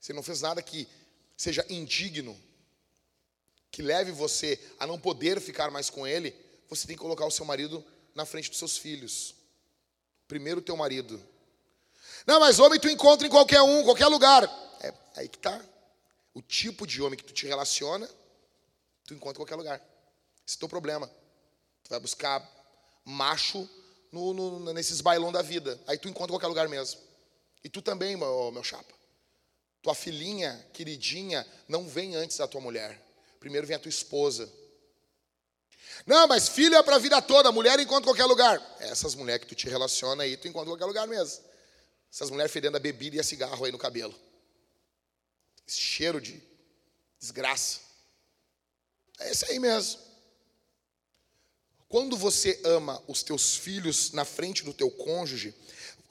Você 0.00 0.12
não 0.12 0.22
fez 0.22 0.40
nada 0.40 0.60
que 0.60 0.86
seja 1.36 1.64
indigno, 1.68 2.38
que 3.74 3.82
leve 3.82 4.12
você 4.12 4.56
a 4.78 4.86
não 4.86 5.00
poder 5.00 5.40
ficar 5.40 5.68
mais 5.68 5.90
com 5.90 6.06
ele, 6.06 6.32
você 6.68 6.86
tem 6.86 6.94
que 6.94 7.02
colocar 7.02 7.26
o 7.26 7.30
seu 7.30 7.44
marido 7.44 7.84
na 8.14 8.24
frente 8.24 8.48
dos 8.48 8.60
seus 8.60 8.78
filhos. 8.78 9.34
Primeiro 10.28 10.60
o 10.60 10.62
teu 10.62 10.76
marido. 10.76 11.20
Não, 12.24 12.38
mas 12.38 12.60
homem 12.60 12.78
tu 12.78 12.88
encontra 12.88 13.26
em 13.26 13.30
qualquer 13.30 13.60
um, 13.62 13.82
qualquer 13.82 14.06
lugar. 14.06 14.44
É 14.80 14.94
aí 15.16 15.28
que 15.28 15.38
tá. 15.38 15.60
O 16.32 16.40
tipo 16.40 16.86
de 16.86 17.02
homem 17.02 17.18
que 17.18 17.24
tu 17.24 17.32
te 17.32 17.48
relaciona, 17.48 18.08
tu 19.04 19.12
encontra 19.12 19.42
em 19.42 19.44
qualquer 19.44 19.56
lugar. 19.56 19.82
Esse 20.46 20.54
é 20.54 20.58
o 20.58 20.60
teu 20.60 20.68
problema. 20.68 21.08
Tu 21.82 21.90
vai 21.90 21.98
buscar 21.98 22.48
macho 23.04 23.68
no, 24.12 24.32
no, 24.32 24.72
nesses 24.72 25.00
bailão 25.00 25.32
da 25.32 25.42
vida. 25.42 25.80
Aí 25.88 25.98
tu 25.98 26.08
encontra 26.08 26.30
em 26.30 26.34
qualquer 26.36 26.46
lugar 26.46 26.68
mesmo. 26.68 27.00
E 27.64 27.68
tu 27.68 27.82
também, 27.82 28.16
meu, 28.16 28.52
meu 28.52 28.62
chapa. 28.62 28.94
Tua 29.82 29.96
filhinha, 29.96 30.64
queridinha, 30.72 31.44
não 31.66 31.88
vem 31.88 32.14
antes 32.14 32.36
da 32.36 32.46
tua 32.46 32.60
mulher. 32.60 33.02
Primeiro 33.44 33.66
vem 33.66 33.76
a 33.76 33.78
tua 33.78 33.90
esposa. 33.90 34.50
Não, 36.06 36.26
mas 36.26 36.48
filho 36.48 36.74
é 36.76 36.82
para 36.82 36.96
a 36.96 36.98
vida 36.98 37.20
toda, 37.20 37.52
mulher 37.52 37.78
encontra 37.78 38.04
qualquer 38.04 38.24
lugar. 38.24 38.58
Essas 38.80 39.14
mulheres 39.14 39.42
que 39.42 39.48
tu 39.48 39.54
te 39.54 39.68
relaciona 39.68 40.22
aí, 40.22 40.34
tu 40.34 40.48
encontra 40.48 40.70
qualquer 40.70 40.86
lugar 40.86 41.06
mesmo. 41.06 41.44
Essas 42.10 42.30
mulheres 42.30 42.50
fedendo 42.50 42.78
a 42.78 42.80
bebida 42.80 43.16
e 43.16 43.20
a 43.20 43.22
cigarro 43.22 43.62
aí 43.62 43.70
no 43.70 43.76
cabelo. 43.76 44.18
Esse 45.68 45.78
cheiro 45.78 46.22
de 46.22 46.42
desgraça. 47.20 47.80
É 49.20 49.30
esse 49.30 49.44
aí 49.44 49.58
mesmo. 49.58 50.00
Quando 51.86 52.16
você 52.16 52.58
ama 52.64 53.02
os 53.06 53.22
teus 53.22 53.56
filhos 53.56 54.10
na 54.12 54.24
frente 54.24 54.64
do 54.64 54.72
teu 54.72 54.90
cônjuge, 54.90 55.54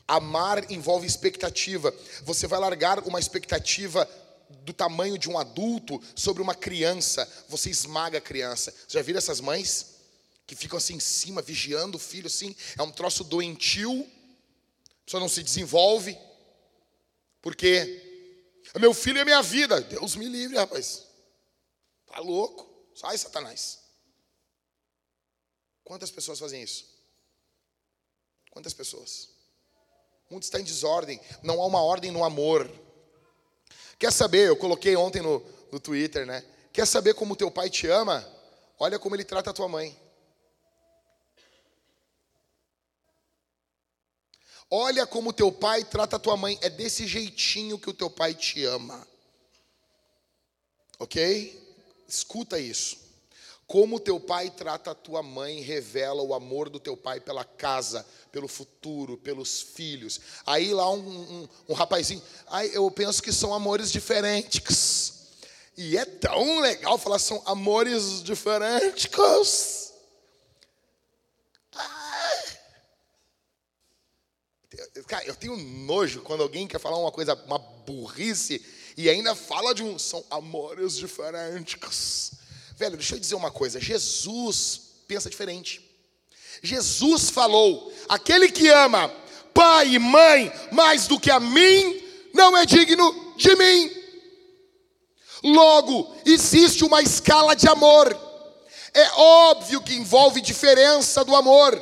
amar 0.07 0.71
envolve 0.71 1.07
expectativa. 1.07 1.91
Você 2.21 2.45
vai 2.45 2.59
largar 2.59 2.99
uma 2.99 3.19
expectativa 3.19 4.07
do 4.49 4.73
tamanho 4.73 5.17
de 5.17 5.29
um 5.29 5.37
adulto 5.37 6.01
sobre 6.15 6.41
uma 6.41 6.55
criança. 6.55 7.27
Você 7.49 7.69
esmaga 7.69 8.17
a 8.17 8.21
criança. 8.21 8.73
Já 8.87 9.01
viram 9.01 9.17
essas 9.17 9.39
mães 9.39 9.95
que 10.45 10.55
ficam 10.55 10.77
assim 10.77 10.95
em 10.95 10.99
cima, 10.99 11.41
vigiando 11.41 11.97
o 11.97 11.99
filho 11.99 12.27
assim? 12.27 12.55
É 12.77 12.83
um 12.83 12.91
troço 12.91 13.23
doentio. 13.23 14.09
Pessoa 15.05 15.21
não 15.21 15.29
se 15.29 15.43
desenvolve. 15.43 16.17
Porque 17.41 18.01
meu 18.79 18.93
filho 18.93 19.19
é 19.19 19.25
minha 19.25 19.41
vida. 19.41 19.81
Deus 19.81 20.15
me 20.15 20.27
livre, 20.27 20.57
rapaz. 20.57 21.03
Tá 22.07 22.19
louco? 22.19 22.69
Sai, 22.95 23.17
Satanás. 23.17 23.79
Quantas 25.83 26.11
pessoas 26.11 26.39
fazem 26.39 26.63
isso? 26.63 26.85
Quantas 28.49 28.73
pessoas? 28.73 29.29
Mundo 30.29 30.43
está 30.43 30.59
em 30.59 30.63
desordem. 30.63 31.19
Não 31.43 31.61
há 31.61 31.65
uma 31.65 31.81
ordem 31.81 32.11
no 32.11 32.23
amor. 32.23 32.69
Quer 33.99 34.11
saber? 34.11 34.47
Eu 34.47 34.55
coloquei 34.55 34.95
ontem 34.95 35.21
no, 35.21 35.43
no 35.71 35.79
Twitter, 35.79 36.25
né? 36.25 36.43
Quer 36.71 36.87
saber 36.87 37.13
como 37.13 37.35
teu 37.35 37.51
pai 37.51 37.69
te 37.69 37.87
ama? 37.87 38.27
Olha 38.79 38.97
como 38.97 39.15
ele 39.15 39.23
trata 39.23 39.51
a 39.51 39.53
tua 39.53 39.67
mãe. 39.67 39.97
Olha 44.69 45.05
como 45.05 45.31
teu 45.31 45.51
pai 45.51 45.83
trata 45.83 46.15
a 46.15 46.19
tua 46.19 46.35
mãe. 46.35 46.57
É 46.61 46.69
desse 46.69 47.05
jeitinho 47.05 47.77
que 47.77 47.89
o 47.89 47.93
teu 47.93 48.09
pai 48.09 48.33
te 48.33 48.65
ama. 48.65 49.07
Ok? 50.97 51.61
Escuta 52.07 52.59
isso. 52.59 53.02
Como 53.73 53.99
teu 53.99 54.19
pai 54.19 54.51
trata 54.51 54.91
a 54.91 54.93
tua 54.93 55.23
mãe 55.23 55.59
revela 55.59 56.21
o 56.21 56.35
amor 56.35 56.69
do 56.69 56.79
teu 56.79 56.95
pai 56.95 57.19
pela 57.19 57.43
casa, 57.43 58.05
pelo 58.31 58.47
futuro, 58.47 59.17
pelos 59.17 59.63
filhos. 59.63 60.21
Aí 60.45 60.71
lá 60.71 60.91
um, 60.91 60.99
um, 60.99 61.49
um 61.69 61.73
rapazinho, 61.73 62.21
aí 62.45 62.71
eu 62.71 62.91
penso 62.91 63.23
que 63.23 63.33
são 63.33 63.51
amores 63.51 63.91
diferentes. 63.91 65.31
E 65.75 65.97
é 65.97 66.05
tão 66.05 66.59
legal 66.59 66.99
falar 66.99 67.17
são 67.17 67.41
amores 67.47 68.21
diferentes. 68.21 69.09
Cara, 75.07 75.25
eu 75.25 75.35
tenho 75.35 75.57
nojo 75.57 76.21
quando 76.21 76.43
alguém 76.43 76.67
quer 76.67 76.77
falar 76.79 76.99
uma 76.99 77.11
coisa, 77.11 77.33
uma 77.47 77.57
burrice, 77.57 78.63
e 78.95 79.09
ainda 79.09 79.33
fala 79.33 79.73
de 79.73 79.81
um. 79.81 79.97
São 79.97 80.23
amores 80.29 80.95
diferentes. 80.95 82.42
Velho, 82.75 82.97
deixa 82.97 83.15
eu 83.15 83.19
dizer 83.19 83.35
uma 83.35 83.51
coisa: 83.51 83.79
Jesus 83.79 84.81
pensa 85.07 85.29
diferente. 85.29 85.81
Jesus 86.61 87.29
falou: 87.29 87.93
aquele 88.07 88.51
que 88.51 88.69
ama 88.69 89.11
pai 89.53 89.95
e 89.95 89.99
mãe 89.99 90.51
mais 90.71 91.07
do 91.07 91.19
que 91.19 91.29
a 91.29 91.39
mim, 91.39 92.01
não 92.33 92.57
é 92.57 92.65
digno 92.65 93.33
de 93.37 93.55
mim. 93.55 93.91
Logo, 95.43 96.15
existe 96.25 96.83
uma 96.83 97.01
escala 97.01 97.55
de 97.55 97.67
amor. 97.67 98.17
É 98.93 99.11
óbvio 99.11 99.81
que 99.81 99.93
envolve 99.93 100.41
diferença 100.41 101.23
do 101.23 101.35
amor. 101.35 101.77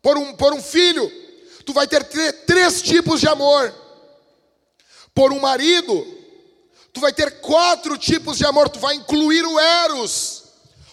Por 0.00 0.16
um, 0.16 0.34
por 0.34 0.52
um 0.52 0.62
filho, 0.62 1.10
tu 1.64 1.72
vai 1.72 1.86
ter 1.86 2.04
três 2.46 2.82
tipos 2.82 3.20
de 3.20 3.26
amor. 3.26 3.74
Por 5.14 5.32
um 5.32 5.40
marido, 5.40 6.23
tu 6.94 7.00
vai 7.00 7.12
ter 7.12 7.40
quatro 7.40 7.98
tipos 7.98 8.38
de 8.38 8.46
amor, 8.46 8.68
tu 8.70 8.78
vai 8.78 8.94
incluir 8.94 9.44
o 9.44 9.58
eros, 9.58 10.44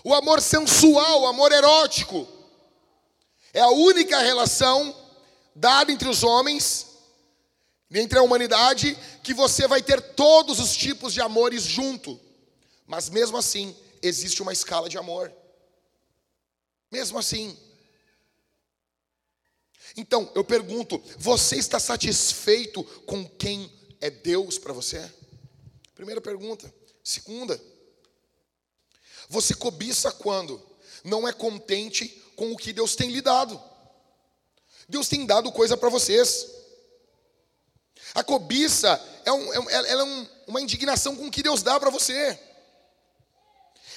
o 0.04 0.16
amor 0.16 0.42
sensual, 0.42 1.22
o 1.22 1.28
amor 1.28 1.52
erótico. 1.52 2.28
É 3.54 3.62
a 3.62 3.70
única 3.70 4.18
relação 4.20 4.96
dada 5.56 5.92
entre 5.92 6.10
os 6.10 6.24
homens, 6.24 6.88
entre 7.92 8.18
a 8.18 8.24
humanidade, 8.24 8.98
que 9.22 9.32
você 9.32 9.68
vai 9.68 9.84
ter 9.84 10.02
todos 10.02 10.60
os 10.60 10.76
tipos 10.76 11.14
de 11.14 11.22
amores 11.22 11.64
junto. 11.64 12.20
Mas 12.88 13.08
mesmo 13.08 13.38
assim, 13.38 13.76
existe 14.02 14.42
uma 14.42 14.52
escala 14.52 14.90
de 14.90 14.98
amor. 14.98 15.32
Mesmo 16.92 17.20
assim. 17.20 17.56
Então, 19.96 20.32
eu 20.34 20.44
pergunto: 20.44 21.00
você 21.18 21.58
está 21.58 21.80
satisfeito 21.80 22.84
com 23.06 23.24
quem 23.24 23.72
é 24.00 24.10
Deus 24.10 24.58
para 24.58 24.74
você? 24.74 25.21
Primeira 26.02 26.20
pergunta. 26.20 26.74
Segunda, 27.04 27.62
você 29.30 29.54
cobiça 29.54 30.12
quando 30.12 30.60
não 31.04 31.28
é 31.28 31.32
contente 31.32 32.08
com 32.36 32.52
o 32.52 32.58
que 32.58 32.74
Deus 32.74 32.96
tem 32.96 33.12
lhe 33.12 33.22
dado. 33.22 33.62
Deus 34.90 35.08
tem 35.08 35.28
dado 35.28 35.52
coisa 35.52 35.78
para 35.78 35.90
vocês. 35.90 36.48
A 38.16 38.24
cobiça 38.24 39.00
é, 39.24 39.32
um, 39.32 39.70
é, 39.70 39.92
é 39.92 40.04
um, 40.04 40.28
uma 40.48 40.60
indignação 40.60 41.16
com 41.16 41.28
o 41.28 41.32
que 41.32 41.44
Deus 41.44 41.62
dá 41.62 41.80
para 41.80 41.92
você. 41.92 42.40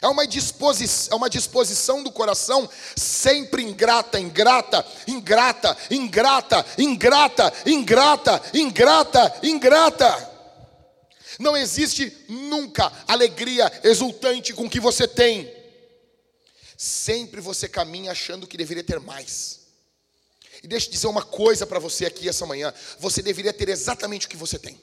É 0.03 0.07
uma, 0.07 0.27
disposição, 0.27 1.15
é 1.15 1.17
uma 1.17 1.31
disposição 1.31 2.03
do 2.03 2.13
coração 2.13 2.69
sempre 2.95 3.63
ingrata, 3.63 4.21
ingrata, 4.21 4.87
ingrata, 5.09 5.75
ingrata, 5.91 6.67
ingrata, 6.77 7.55
ingrata, 7.65 8.43
ingrata, 8.53 9.39
ingrata. 9.43 10.34
Não 11.39 11.57
existe 11.57 12.13
nunca 12.29 12.93
alegria 13.07 13.71
exultante 13.83 14.53
com 14.53 14.67
o 14.67 14.71
que 14.71 14.81
você 14.81 15.07
tem. 15.09 15.53
Sempre 16.77 17.41
você 17.41 17.69
caminha 17.69 18.13
achando 18.13 18.47
que 18.47 18.57
deveria 18.57 18.85
ter 18.85 19.01
mais. 19.01 19.61
E 20.63 20.67
deixa 20.67 20.89
eu 20.89 20.93
dizer 20.93 21.07
uma 21.07 21.23
coisa 21.23 21.67
para 21.67 21.79
você 21.79 22.07
aqui 22.07 22.29
essa 22.29 22.47
manhã: 22.47 22.73
você 22.99 23.23
deveria 23.23 23.53
ter 23.53 23.69
exatamente 23.69 24.27
o 24.27 24.31
que 24.31 24.37
você 24.37 24.59
tem. 24.59 24.81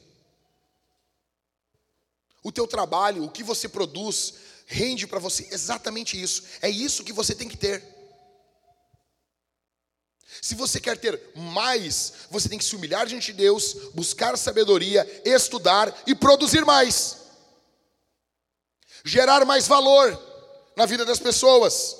O 2.43 2.51
teu 2.51 2.67
trabalho, 2.67 3.23
o 3.23 3.31
que 3.31 3.43
você 3.43 3.67
produz, 3.67 4.33
rende 4.65 5.05
para 5.05 5.19
você 5.19 5.47
exatamente 5.51 6.21
isso. 6.21 6.43
É 6.61 6.69
isso 6.69 7.03
que 7.03 7.13
você 7.13 7.35
tem 7.35 7.47
que 7.47 7.57
ter. 7.57 7.83
Se 10.41 10.55
você 10.55 10.79
quer 10.79 10.97
ter 10.97 11.21
mais, 11.35 12.13
você 12.31 12.49
tem 12.49 12.57
que 12.57 12.65
se 12.65 12.75
humilhar 12.75 13.05
diante 13.05 13.27
de 13.27 13.33
Deus, 13.33 13.75
buscar 13.93 14.35
sabedoria, 14.35 15.07
estudar 15.23 15.95
e 16.07 16.15
produzir 16.15 16.65
mais. 16.65 17.17
Gerar 19.05 19.45
mais 19.45 19.67
valor 19.67 20.19
na 20.75 20.87
vida 20.87 21.05
das 21.05 21.19
pessoas. 21.19 21.95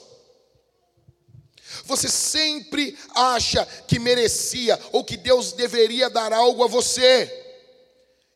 Você 1.85 2.09
sempre 2.09 2.97
acha 3.13 3.63
que 3.87 3.99
merecia 3.99 4.79
ou 4.91 5.03
que 5.03 5.17
Deus 5.17 5.53
deveria 5.53 6.09
dar 6.09 6.33
algo 6.33 6.63
a 6.63 6.67
você. 6.67 7.29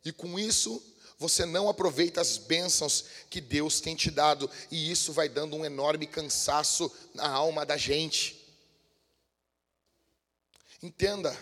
E 0.03 0.11
com 0.11 0.37
isso, 0.37 0.83
você 1.17 1.45
não 1.45 1.67
aproveita 1.67 2.21
as 2.21 2.37
bênçãos 2.37 3.05
que 3.27 3.41
Deus 3.41 3.79
tem 3.79 3.95
te 3.95 4.11
dado, 4.11 4.49
e 4.69 4.91
isso 4.91 5.11
vai 5.11 5.27
dando 5.27 5.55
um 5.55 5.65
enorme 5.65 6.05
cansaço 6.05 6.91
na 7.13 7.27
alma 7.27 7.65
da 7.65 7.75
gente. 7.75 8.44
Entenda, 10.85 11.35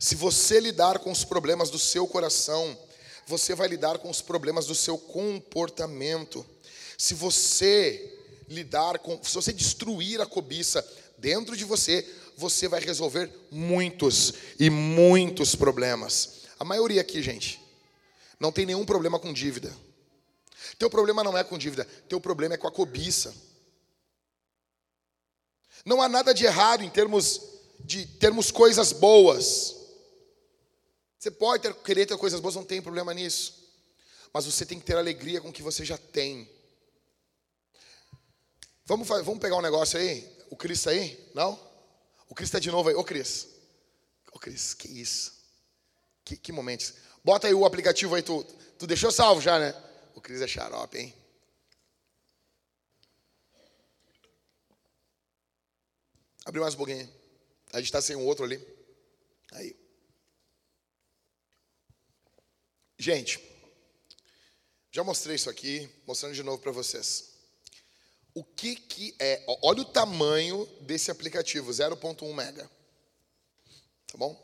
se 0.00 0.16
você 0.16 0.58
lidar 0.58 0.98
com 0.98 1.12
os 1.12 1.24
problemas 1.24 1.70
do 1.70 1.78
seu 1.78 2.08
coração, 2.08 2.76
você 3.24 3.54
vai 3.54 3.68
lidar 3.68 3.98
com 3.98 4.10
os 4.10 4.20
problemas 4.20 4.66
do 4.66 4.74
seu 4.74 4.98
comportamento. 4.98 6.44
Se 6.98 7.14
você 7.14 8.18
lidar 8.48 8.98
com, 8.98 9.22
se 9.22 9.32
você 9.32 9.52
destruir 9.52 10.20
a 10.20 10.26
cobiça 10.26 10.84
dentro 11.18 11.56
de 11.56 11.64
você, 11.64 12.04
você 12.36 12.66
vai 12.66 12.80
resolver 12.80 13.30
muitos 13.48 14.34
e 14.58 14.68
muitos 14.68 15.54
problemas. 15.54 16.40
A 16.58 16.64
maioria 16.64 17.00
aqui, 17.00 17.22
gente, 17.22 17.62
não 18.40 18.50
tem 18.50 18.66
nenhum 18.66 18.84
problema 18.84 19.20
com 19.20 19.32
dívida. 19.32 19.72
Teu 20.80 20.90
problema 20.90 21.22
não 21.22 21.38
é 21.38 21.44
com 21.44 21.56
dívida, 21.56 21.86
teu 22.08 22.20
problema 22.20 22.54
é 22.54 22.58
com 22.58 22.66
a 22.66 22.72
cobiça. 22.72 23.32
Não 25.84 26.02
há 26.02 26.08
nada 26.08 26.34
de 26.34 26.44
errado 26.44 26.82
em 26.82 26.90
termos 26.90 27.53
de 27.84 28.06
termos 28.06 28.50
coisas 28.50 28.92
boas. 28.92 29.76
Você 31.18 31.30
pode 31.30 31.62
ter, 31.62 31.74
querer 31.74 32.06
ter 32.06 32.16
coisas 32.16 32.40
boas, 32.40 32.54
não 32.54 32.64
tem 32.64 32.80
problema 32.80 33.12
nisso. 33.12 33.62
Mas 34.32 34.46
você 34.46 34.66
tem 34.66 34.80
que 34.80 34.86
ter 34.86 34.96
alegria 34.96 35.40
com 35.40 35.50
o 35.50 35.52
que 35.52 35.62
você 35.62 35.84
já 35.84 35.98
tem. 35.98 36.50
Vamos, 38.86 39.06
vamos 39.06 39.38
pegar 39.38 39.56
um 39.56 39.62
negócio 39.62 39.98
aí? 39.98 40.28
O 40.50 40.56
Cris 40.56 40.78
está 40.78 40.90
aí? 40.90 41.30
Não? 41.34 41.52
O 42.28 42.34
Cris 42.34 42.48
está 42.48 42.58
de 42.58 42.70
novo 42.70 42.88
aí. 42.88 42.94
Ô 42.94 43.04
Cris. 43.04 43.48
Ô 44.32 44.38
Cris, 44.38 44.74
que 44.74 44.88
isso? 44.88 45.32
Que, 46.24 46.36
que 46.36 46.52
momentos. 46.52 46.94
Bota 47.22 47.46
aí 47.46 47.54
o 47.54 47.64
aplicativo 47.64 48.14
aí, 48.14 48.22
tu, 48.22 48.42
tu 48.78 48.86
deixou 48.86 49.12
salvo 49.12 49.40
já, 49.40 49.58
né? 49.58 49.74
O 50.14 50.20
Cris 50.20 50.40
é 50.40 50.46
xarope, 50.46 50.98
hein? 50.98 51.14
Abre 56.44 56.60
mais 56.60 56.74
um 56.74 56.78
pouquinho. 56.78 57.23
A 57.74 57.78
gente 57.78 57.86
está 57.86 58.00
sem 58.00 58.14
um 58.14 58.24
outro 58.24 58.44
ali. 58.44 58.64
Aí. 59.50 59.76
Gente, 62.96 63.40
já 64.92 65.02
mostrei 65.02 65.34
isso 65.34 65.50
aqui, 65.50 65.90
mostrando 66.06 66.36
de 66.36 66.42
novo 66.44 66.62
para 66.62 66.70
vocês. 66.70 67.34
O 68.32 68.44
que, 68.44 68.76
que 68.76 69.16
é? 69.18 69.44
Olha 69.60 69.80
o 69.80 69.84
tamanho 69.84 70.64
desse 70.82 71.10
aplicativo, 71.10 71.72
0.1 71.72 72.32
mega. 72.32 72.70
Tá 74.06 74.16
bom? 74.16 74.40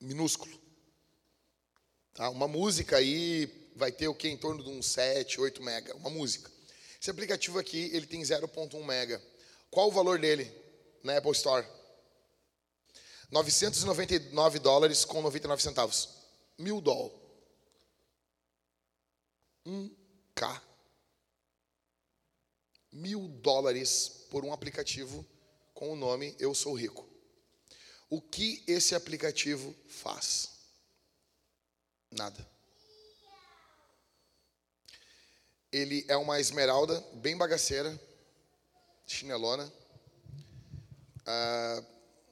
Minúsculo. 0.00 0.60
Tá? 2.12 2.28
Uma 2.28 2.48
música 2.48 2.96
aí 2.96 3.70
vai 3.76 3.92
ter 3.92 4.08
o 4.08 4.14
que? 4.16 4.28
Em 4.28 4.36
torno 4.36 4.64
de 4.64 4.68
uns 4.68 4.86
7, 4.86 5.40
8 5.40 5.62
mega. 5.62 5.94
Uma 5.94 6.10
música. 6.10 6.50
Esse 7.00 7.08
aplicativo 7.08 7.60
aqui, 7.60 7.88
ele 7.92 8.06
tem 8.06 8.20
0.1 8.20 8.84
mega. 8.84 9.22
Qual 9.70 9.86
o 9.86 9.92
valor 9.92 10.18
dele 10.18 10.52
na 11.04 11.18
Apple 11.18 11.30
Store? 11.30 11.64
999 13.32 14.58
dólares 14.58 15.06
com 15.06 15.22
99 15.22 15.62
centavos. 15.62 16.10
Mil 16.58 16.82
dólares. 16.82 17.18
1K. 19.66 20.62
Mil 22.92 23.28
dólares 23.28 24.26
por 24.30 24.44
um 24.44 24.52
aplicativo 24.52 25.26
com 25.72 25.90
o 25.92 25.96
nome 25.96 26.36
Eu 26.38 26.54
Sou 26.54 26.74
Rico. 26.74 27.08
O 28.10 28.20
que 28.20 28.62
esse 28.66 28.94
aplicativo 28.94 29.74
faz? 29.88 30.50
Nada. 32.10 32.46
Ele 35.72 36.04
é 36.06 36.16
uma 36.18 36.38
esmeralda 36.38 37.00
bem 37.14 37.34
bagaceira, 37.34 37.98
chinelona. 39.06 39.72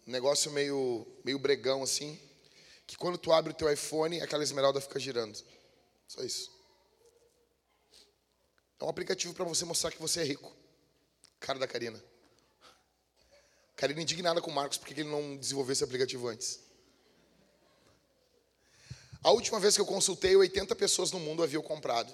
Ah, 0.06 0.10
negócio 0.10 0.50
meio, 0.50 1.06
meio 1.24 1.38
bregão 1.38 1.82
assim. 1.82 2.18
Que 2.86 2.96
quando 2.96 3.18
tu 3.18 3.32
abre 3.32 3.52
o 3.52 3.54
teu 3.54 3.72
iPhone, 3.72 4.20
aquela 4.20 4.42
esmeralda 4.42 4.80
fica 4.80 4.98
girando. 4.98 5.38
Só 6.08 6.22
isso. 6.22 6.50
É 8.80 8.84
um 8.84 8.88
aplicativo 8.88 9.34
para 9.34 9.44
você 9.44 9.64
mostrar 9.64 9.90
que 9.90 10.00
você 10.00 10.20
é 10.20 10.24
rico. 10.24 10.52
Cara 11.38 11.58
da 11.58 11.68
Karina. 11.68 12.02
Karina 13.76 14.02
indignada 14.02 14.40
com 14.40 14.50
o 14.50 14.54
Marcos 14.54 14.78
porque 14.78 14.92
ele 14.92 15.04
não 15.04 15.36
desenvolveu 15.36 15.72
esse 15.72 15.84
aplicativo 15.84 16.28
antes. 16.28 16.60
A 19.22 19.30
última 19.30 19.60
vez 19.60 19.74
que 19.74 19.80
eu 19.80 19.86
consultei, 19.86 20.34
80 20.34 20.74
pessoas 20.74 21.12
no 21.12 21.20
mundo 21.20 21.42
haviam 21.42 21.62
comprado. 21.62 22.10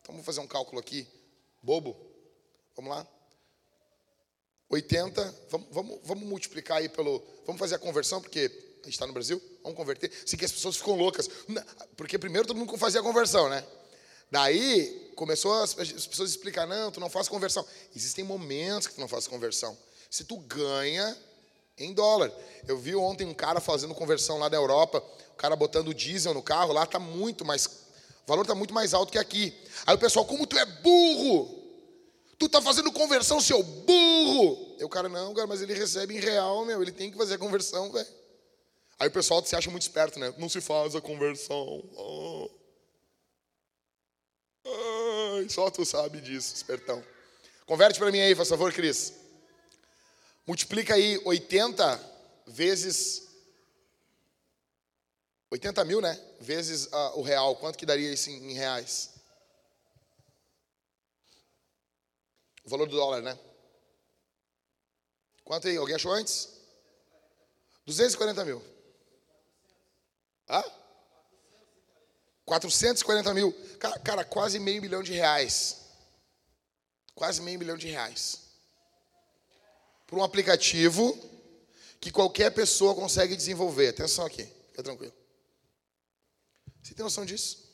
Então 0.00 0.12
vamos 0.12 0.24
fazer 0.24 0.40
um 0.40 0.46
cálculo 0.46 0.80
aqui, 0.80 1.06
bobo. 1.62 1.96
Vamos 2.76 2.90
lá? 2.90 3.06
80, 4.68 5.34
vamos, 5.50 5.66
vamos, 5.70 5.98
vamos 6.04 6.24
multiplicar 6.24 6.78
aí 6.78 6.88
pelo. 6.88 7.22
Vamos 7.46 7.58
fazer 7.58 7.76
a 7.76 7.78
conversão, 7.78 8.20
porque 8.20 8.50
a 8.82 8.84
gente 8.84 8.94
está 8.94 9.06
no 9.06 9.12
Brasil, 9.12 9.40
vamos 9.62 9.76
converter. 9.76 10.10
Assim 10.24 10.36
que 10.36 10.44
as 10.44 10.52
pessoas 10.52 10.76
ficam 10.76 10.94
loucas. 10.94 11.28
Porque 11.96 12.18
primeiro 12.18 12.46
todo 12.46 12.56
mundo 12.56 12.76
fazia 12.76 13.00
a 13.00 13.02
conversão, 13.02 13.48
né? 13.48 13.64
Daí 14.30 15.12
começou 15.14 15.52
as, 15.62 15.78
as 15.78 16.06
pessoas 16.06 16.30
a 16.30 16.32
explicar: 16.32 16.66
não, 16.66 16.90
tu 16.90 17.00
não 17.00 17.10
faz 17.10 17.28
conversão. 17.28 17.66
Existem 17.94 18.24
momentos 18.24 18.88
que 18.88 18.94
tu 18.94 19.00
não 19.00 19.08
faz 19.08 19.26
conversão. 19.26 19.76
Se 20.10 20.24
tu 20.24 20.36
ganha 20.38 21.16
em 21.76 21.92
dólar. 21.92 22.32
Eu 22.68 22.78
vi 22.78 22.94
ontem 22.94 23.26
um 23.26 23.34
cara 23.34 23.60
fazendo 23.60 23.94
conversão 23.94 24.38
lá 24.38 24.48
da 24.48 24.56
Europa 24.56 25.02
o 25.34 25.36
cara 25.36 25.56
botando 25.56 25.92
diesel 25.92 26.32
no 26.32 26.42
carro, 26.42 26.72
lá 26.72 26.84
está 26.84 26.98
muito 26.98 27.44
mais. 27.44 27.66
O 27.66 28.26
valor 28.26 28.42
está 28.42 28.54
muito 28.54 28.72
mais 28.72 28.94
alto 28.94 29.10
que 29.10 29.18
aqui. 29.18 29.52
Aí 29.84 29.94
o 29.94 29.98
pessoal, 29.98 30.24
como 30.24 30.46
tu 30.46 30.56
é 30.56 30.64
burro! 30.64 31.63
Tu 32.44 32.46
está 32.46 32.60
fazendo 32.60 32.92
conversão, 32.92 33.40
seu 33.40 33.62
burro! 33.62 34.76
Eu, 34.78 34.86
cara, 34.86 35.08
não, 35.08 35.32
cara, 35.32 35.46
mas 35.46 35.62
ele 35.62 35.72
recebe 35.72 36.14
em 36.14 36.20
real, 36.20 36.62
meu, 36.66 36.82
ele 36.82 36.92
tem 36.92 37.10
que 37.10 37.16
fazer 37.16 37.36
a 37.36 37.38
conversão, 37.38 37.90
velho. 37.90 38.06
Aí 38.98 39.08
o 39.08 39.10
pessoal 39.10 39.42
se 39.42 39.56
acha 39.56 39.70
muito 39.70 39.80
esperto, 39.80 40.18
né? 40.18 40.32
Não 40.36 40.46
se 40.46 40.60
faz 40.60 40.94
a 40.94 41.00
conversão. 41.00 41.82
Oh. 41.96 42.50
Ai, 44.66 45.48
só 45.48 45.70
tu 45.70 45.86
sabe 45.86 46.20
disso, 46.20 46.54
espertão. 46.54 47.02
Converte 47.64 47.98
para 47.98 48.12
mim 48.12 48.20
aí, 48.20 48.36
por 48.36 48.44
favor, 48.44 48.70
Cris. 48.74 49.14
Multiplica 50.46 50.96
aí 50.96 51.18
80 51.24 51.98
vezes 52.46 53.22
80 55.50 55.82
mil, 55.86 56.02
né? 56.02 56.20
Vezes 56.40 56.88
uh, 56.88 57.18
o 57.18 57.22
real. 57.22 57.56
Quanto 57.56 57.78
que 57.78 57.86
daria 57.86 58.12
isso 58.12 58.28
em, 58.28 58.50
em 58.50 58.52
reais? 58.52 59.13
O 62.64 62.70
valor 62.70 62.88
do 62.88 62.96
dólar, 62.96 63.20
né? 63.20 63.38
Quanto 65.44 65.68
aí? 65.68 65.76
Alguém 65.76 65.96
achou 65.96 66.12
antes? 66.12 66.48
240 67.86 68.44
mil. 68.44 68.62
Hã? 70.48 70.62
440 72.44 73.34
mil. 73.34 73.52
Cara, 73.78 73.98
cara, 74.00 74.24
quase 74.24 74.58
meio 74.58 74.80
milhão 74.80 75.02
de 75.02 75.12
reais. 75.12 75.82
Quase 77.14 77.42
meio 77.42 77.58
milhão 77.58 77.76
de 77.76 77.88
reais. 77.88 78.40
Por 80.06 80.18
um 80.18 80.22
aplicativo 80.24 81.18
que 82.00 82.10
qualquer 82.10 82.50
pessoa 82.50 82.94
consegue 82.94 83.36
desenvolver. 83.36 83.88
Atenção 83.88 84.26
aqui, 84.26 84.44
fica 84.70 84.82
tranquilo. 84.82 85.14
Você 86.82 86.94
tem 86.94 87.02
noção 87.02 87.24
disso? 87.24 87.64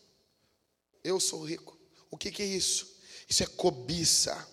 Eu 1.03 1.19
sou 1.19 1.45
rico. 1.45 1.77
O 2.11 2.17
que, 2.17 2.31
que 2.31 2.43
é 2.43 2.47
isso? 2.47 2.97
Isso 3.29 3.43
é 3.43 3.47
cobiça. 3.47 4.47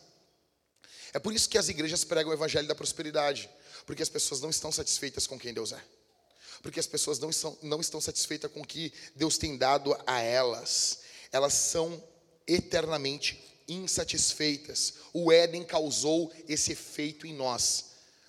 É 1.14 1.20
por 1.20 1.34
isso 1.34 1.49
que 1.49 1.58
as 1.58 1.70
igrejas 1.70 2.03
pregam 2.03 2.32
o 2.32 2.34
evangelho 2.34 2.68
da 2.68 2.76
prosperidade, 2.76 3.49
porque 3.86 4.03
as 4.03 4.10
pessoas 4.10 4.41
não 4.41 4.49
estão 4.49 4.72
satisfeitas 4.72 5.26
com 5.26 5.39
quem 5.39 5.53
Deus 5.53 5.72
é. 5.72 5.82
Porque 6.62 6.80
as 6.80 6.88
pessoas 6.88 7.20
não 7.20 7.30
estão, 7.30 7.58
não 7.62 7.80
estão 7.80 8.01
satisfeitas 8.01 8.51
com 8.51 8.62
o 8.62 8.68
que 8.68 8.91
Deus 9.16 9.38
tem 9.38 9.58
dado 9.58 9.95
a 10.05 10.22
elas. 10.22 10.99
Elas 11.32 11.53
são 11.53 12.03
eternamente 12.47 13.43
insatisfeitas. 13.68 14.95
O 15.14 15.32
Éden 15.32 15.64
causou 15.64 16.34
esse 16.47 16.72
efeito 16.72 17.28
em 17.28 17.34
nós. 17.34 17.87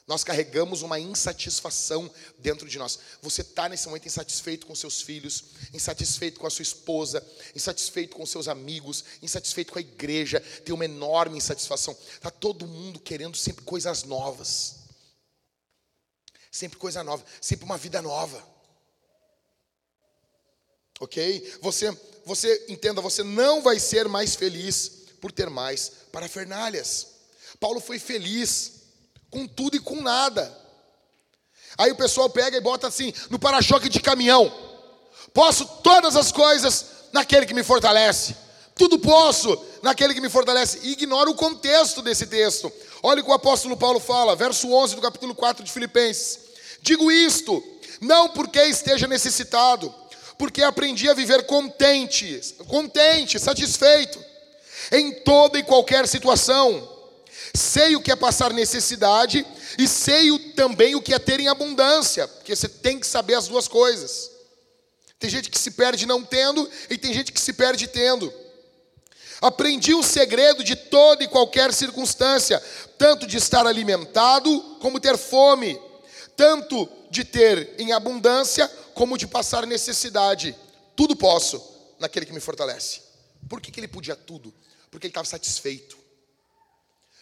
Nós 0.09 0.25
carregamos 0.25 0.81
uma 0.81 0.99
insatisfação 0.99 2.11
dentro 2.39 2.67
de 2.67 2.79
nós. 2.79 2.99
Você 3.21 3.43
está 3.43 3.69
nesse 3.69 3.87
momento 3.87 4.07
insatisfeito 4.07 4.67
com 4.67 4.75
seus 4.75 5.03
filhos, 5.03 5.45
insatisfeito 5.75 6.41
com 6.41 6.47
a 6.47 6.51
sua 6.51 6.63
esposa, 6.63 7.23
insatisfeito 7.55 8.17
com 8.17 8.25
seus 8.25 8.49
amigos, 8.49 9.05
insatisfeito 9.21 9.71
com 9.71 9.79
a 9.79 9.83
igreja, 9.83 10.41
tem 10.65 10.75
uma 10.75 10.87
enorme 10.87 11.37
insatisfação. 11.37 11.95
Está 12.15 12.31
todo 12.31 12.67
mundo 12.67 12.99
querendo 12.99 13.37
sempre 13.37 13.63
coisas 13.67 14.05
novas. 14.05 14.77
Sempre 16.51 16.79
coisa 16.79 17.05
nova, 17.05 17.23
sempre 17.39 17.67
uma 17.67 17.77
vida 17.77 18.01
nova. 18.01 18.43
Ok? 21.01 21.59
Você, 21.61 21.95
você 22.25 22.65
entenda, 22.71 23.03
você 23.03 23.23
não 23.23 23.61
vai 23.61 23.79
ser 23.79 24.09
mais 24.09 24.35
feliz 24.35 24.89
por 25.21 25.31
ter 25.31 25.51
mais 25.51 25.91
parafernalhas. 26.11 27.09
Paulo 27.61 27.79
foi 27.79 27.99
feliz 27.99 28.78
com 29.31 29.47
tudo 29.47 29.77
e 29.77 29.81
com 29.81 30.01
nada. 30.01 30.57
Aí 31.77 31.91
o 31.91 31.97
pessoal 31.97 32.29
pega 32.29 32.57
e 32.57 32.61
bota 32.61 32.87
assim 32.87 33.13
no 33.31 33.39
para-choque 33.39 33.89
de 33.89 34.01
caminhão. 34.01 34.53
Posso 35.33 35.65
todas 35.83 36.17
as 36.17 36.33
coisas 36.33 36.87
naquele 37.13 37.47
que 37.47 37.55
me 37.55 37.63
fortalece. 37.63 38.35
Tudo 38.75 38.99
posso 38.99 39.59
naquele 39.83 40.15
que 40.15 40.21
me 40.21 40.29
fortalece. 40.29 40.81
Ignora 40.83 41.29
o 41.29 41.35
contexto 41.35 42.01
desse 42.01 42.27
texto. 42.27 42.73
Olha 43.03 43.21
o 43.21 43.25
que 43.25 43.31
o 43.31 43.35
apóstolo 43.35 43.77
Paulo 43.77 44.01
fala, 44.01 44.35
verso 44.37 44.73
11 44.73 44.97
do 44.97 45.03
capítulo 45.03 45.35
4 45.35 45.65
de 45.65 45.71
Filipenses. 45.71 46.39
Digo 46.81 47.11
isto, 47.11 47.63
não 48.01 48.29
porque 48.29 48.61
esteja 48.63 49.07
necessitado, 49.07 49.93
porque 50.37 50.63
aprendi 50.63 51.09
a 51.09 51.15
viver 51.15 51.45
contente, 51.47 52.41
contente, 52.69 53.39
satisfeito, 53.39 54.19
em 54.93 55.13
toda 55.21 55.59
e 55.59 55.65
qualquer 55.65 56.07
situação. 56.07 56.98
Sei 57.59 57.97
o 57.97 58.01
que 58.01 58.13
é 58.13 58.17
passar 58.17 58.53
necessidade 58.53 59.45
e 59.77 59.89
sei 59.89 60.39
também 60.55 60.95
o 60.95 61.03
que 61.03 61.13
é 61.13 61.19
ter 61.19 61.41
em 61.41 61.49
abundância, 61.49 62.29
porque 62.29 62.55
você 62.55 62.69
tem 62.69 63.01
que 63.01 63.07
saber 63.07 63.35
as 63.35 63.49
duas 63.49 63.67
coisas. 63.67 64.31
Tem 65.19 65.29
gente 65.29 65.51
que 65.51 65.59
se 65.59 65.73
perde 65.73 66.07
não 66.07 66.23
tendo 66.23 66.71
e 66.89 66.97
tem 66.97 67.13
gente 67.13 67.33
que 67.33 67.41
se 67.41 67.53
perde 67.53 67.89
tendo. 67.89 68.33
Aprendi 69.41 69.93
o 69.93 70.05
segredo 70.05 70.63
de 70.63 70.77
toda 70.77 71.25
e 71.25 71.29
qualquer 71.29 71.73
circunstância, 71.73 72.63
tanto 72.97 73.27
de 73.27 73.37
estar 73.37 73.67
alimentado 73.67 74.77
como 74.81 75.01
ter 75.01 75.19
fome, 75.19 75.81
tanto 76.37 76.89
de 77.11 77.25
ter 77.25 77.75
em 77.77 77.91
abundância 77.91 78.71
como 78.95 79.19
de 79.19 79.27
passar 79.27 79.67
necessidade. 79.67 80.55
Tudo 80.95 81.17
posso 81.17 81.61
naquele 81.99 82.25
que 82.25 82.33
me 82.33 82.41
fortalece. 82.41 83.01
Por 83.49 83.61
que, 83.61 83.73
que 83.73 83.81
ele 83.81 83.89
podia 83.89 84.15
tudo? 84.15 84.55
Porque 84.93 85.09
ele 85.09 85.11
estava 85.11 85.27
satisfeito. 85.27 85.98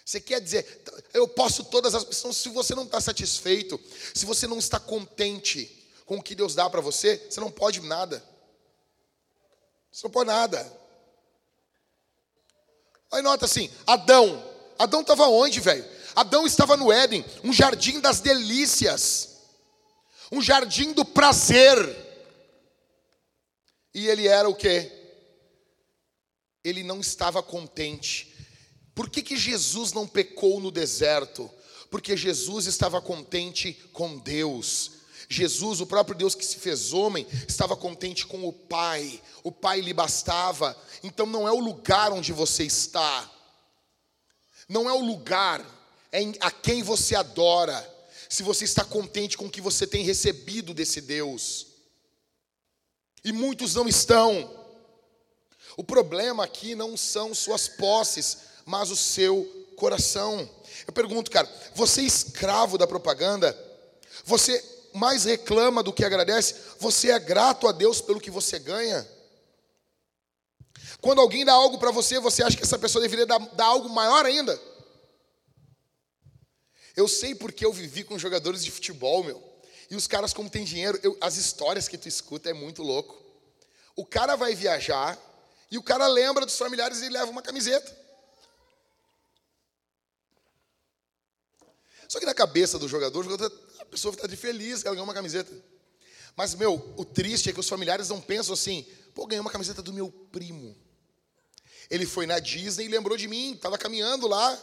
Você 0.07 0.21
quer 0.21 0.41
dizer, 0.41 0.85
eu 1.13 1.27
posso 1.27 1.65
todas 1.65 1.93
as 1.93 2.05
pessoas, 2.05 2.37
se 2.37 2.49
você 2.49 2.77
não 2.77 2.85
está 2.85 3.01
satisfeito, 3.01 3.79
se 4.15 4.25
você 4.25 4.47
não 4.47 4.57
está 4.57 4.79
contente 4.79 5.85
com 6.07 6.19
o 6.19 6.23
que 6.23 6.37
Deus 6.37 6.55
dá 6.55 6.71
para 6.71 6.81
você, 6.81 7.27
você 7.29 7.41
não 7.41 7.51
pode 7.51 7.81
nada. 7.81 8.25
Você 9.91 10.07
não 10.07 10.11
pode 10.13 10.29
nada. 10.29 10.73
Aí 13.11 13.21
nota 13.21 13.47
assim, 13.47 13.69
Adão. 13.85 14.49
Adão 14.79 15.01
estava 15.01 15.27
onde, 15.27 15.59
velho? 15.59 15.85
Adão 16.15 16.47
estava 16.47 16.77
no 16.77 16.93
Éden, 16.93 17.25
um 17.43 17.53
jardim 17.53 17.99
das 17.99 18.21
delícias, 18.21 19.39
um 20.31 20.41
jardim 20.41 20.93
do 20.93 21.05
prazer. 21.05 21.75
E 23.93 24.07
ele 24.07 24.29
era 24.29 24.49
o 24.49 24.55
quê? 24.55 24.93
Ele 26.63 26.85
não 26.85 27.01
estava 27.01 27.43
contente. 27.43 28.36
Por 28.97 29.11
que, 29.11 29.21
que 29.21 29.37
Jesus 29.37 29.93
não 29.93 30.09
pecou 30.09 30.59
no 30.59 30.71
deserto? 30.71 31.51
Porque 31.91 32.17
Jesus 32.17 32.65
estava 32.65 32.99
contente 32.99 33.75
com 33.93 34.17
Deus. 34.17 34.93
Jesus, 35.29 35.83
o 35.83 35.87
próprio 35.87 36.17
Deus 36.17 36.35
que 36.35 36.43
se 36.43 36.57
fez 36.57 36.95
homem, 36.95 37.27
estava 37.47 37.77
contente 37.77 38.27
com 38.27 38.49
o 38.49 38.53
Pai. 38.55 39.23
O 39.45 39.53
Pai 39.53 39.83
lhe 39.83 39.93
bastava. 39.93 40.75
Então 41.03 41.27
não 41.27 41.47
é 41.47 41.53
o 41.53 41.61
lugar 41.61 42.11
onde 42.11 42.33
você 42.33 42.65
está. 42.65 43.31
Não 44.67 44.89
é 44.89 44.93
o 44.95 45.05
lugar 45.05 45.61
é 46.11 46.21
a 46.41 46.51
quem 46.51 46.83
você 46.83 47.15
adora. 47.15 47.95
Se 48.31 48.43
você 48.43 48.65
está 48.65 48.83
contente 48.83 49.37
com 49.37 49.45
o 49.45 49.51
que 49.51 49.61
você 49.61 49.87
tem 49.87 50.03
recebido 50.03 50.73
desse 50.73 51.03
Deus. 51.03 51.67
E 53.23 53.31
muitos 53.31 53.75
não 53.75 53.87
estão. 53.87 54.51
O 55.77 55.85
problema 55.85 56.45
aqui 56.45 56.75
não 56.75 56.97
são 56.97 57.35
suas 57.35 57.69
posses, 57.69 58.56
mas 58.67 58.91
o 58.91 58.97
seu 58.97 59.45
coração. 59.77 60.49
Eu 60.87 60.93
pergunto, 60.93 61.31
cara, 61.31 61.49
você 61.75 62.01
é 62.01 62.05
escravo 62.05 62.77
da 62.77 62.87
propaganda? 62.87 63.57
Você 64.25 64.63
mais 64.93 65.25
reclama 65.25 65.83
do 65.83 65.93
que 65.93 66.05
agradece? 66.05 66.57
Você 66.81 67.11
é 67.11 67.19
grato 67.19 67.69
a 67.69 67.73
Deus 67.73 68.01
pelo 68.01 68.21
que 68.21 68.31
você 68.31 68.59
ganha? 68.59 69.09
Quando 71.01 71.21
alguém 71.21 71.45
dá 71.45 71.53
algo 71.53 71.79
para 71.79 71.93
você, 71.93 72.19
você 72.19 72.43
acha 72.43 72.57
que 72.57 72.65
essa 72.65 72.79
pessoa 72.79 73.03
deveria 73.03 73.25
dar, 73.25 73.39
dar, 73.39 73.67
algo 73.67 73.89
maior 73.89 74.27
ainda? 74.27 74.61
Eu 76.97 77.07
sei 77.07 77.35
porque 77.35 77.65
eu 77.65 77.73
vivi 77.73 78.03
com 78.03 78.19
jogadores 78.19 78.65
de 78.65 78.71
futebol, 78.71 79.23
meu. 79.23 79.43
E 79.89 79.95
os 79.95 80.09
caras, 80.09 80.33
como 80.33 80.51
tem 80.51 80.65
dinheiro, 80.65 80.99
eu, 81.03 81.17
as 81.21 81.37
histórias 81.37 81.87
que 81.87 81.99
tu 81.99 82.09
escuta 82.09 82.51
é 82.51 82.55
muito 82.55 82.83
louco. 82.83 83.23
O 83.95 84.05
cara 84.05 84.35
vai 84.35 84.55
viajar 84.55 85.17
e 85.71 85.79
o 85.79 85.83
cara 85.83 86.07
lembra 86.09 86.45
dos 86.45 86.59
familiares 86.59 87.03
e 87.03 87.09
leva 87.09 87.31
uma 87.31 87.43
camiseta. 87.43 88.06
Só 92.09 92.19
que 92.19 92.27
na 92.27 92.35
cabeça 92.35 92.79
do 92.79 92.89
jogador, 92.89 93.27
a 93.81 93.85
pessoa 93.85 94.15
está 94.15 94.27
de 94.27 94.37
feliz 94.37 94.85
ela 94.85 94.95
ganhou 94.95 95.05
uma 95.05 95.15
camiseta. 95.15 95.53
Mas, 96.37 96.55
meu, 96.55 96.95
o 96.97 97.05
triste 97.05 97.49
é 97.49 97.53
que 97.53 97.61
os 97.61 97.69
familiares 97.69 98.11
não 98.11 98.21
pensam 98.21 98.53
assim, 98.53 98.87
pô, 99.15 99.27
ganhei 99.27 99.41
uma 99.41 99.51
camiseta 99.51 99.81
do 99.83 99.93
meu 99.93 100.11
primo. 100.11 100.77
Ele 101.89 102.05
foi 102.05 102.27
na 102.27 102.39
Disney 102.39 102.85
e 102.85 102.89
lembrou 102.89 103.17
de 103.17 103.27
mim, 103.27 103.55
estava 103.55 103.79
caminhando 103.79 104.27
lá 104.27 104.59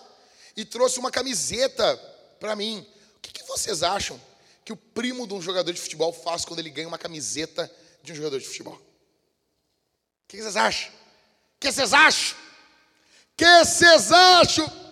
e 0.56 0.64
trouxe 0.64 1.00
uma 1.00 1.10
camiseta 1.10 1.98
para 2.39 2.56
mim. 2.56 2.86
O 3.18 3.20
que, 3.22 3.32
que, 3.32 3.44
vocês 3.44 3.82
acham 3.82 4.22
que 4.64 4.72
o 4.72 4.78
primo 4.78 5.26
de 5.26 5.34
um 5.34 5.41
jogador 5.41 5.72
de 5.72 5.82
futebol 5.82 6.14
faz 6.14 6.46
quando 6.46 6.60
ele 6.60 6.70
ganha 6.70 6.88
uma 6.88 6.98
camiseta 6.98 7.72
de 8.04 8.12
um 8.12 8.16
jogador 8.16 8.39
de 8.39 8.46
futebol? 8.46 8.76
O 8.76 10.28
que, 10.28 10.38
que 10.38 10.44
vocês 10.44 10.56
acham? 10.56 10.91
O 10.91 11.60
que 11.60 11.72
vocês 11.72 11.94
acham? 11.94 12.38
O 12.38 13.36
que 13.38 13.66
vocês 13.66 14.12
acham? 14.12 14.84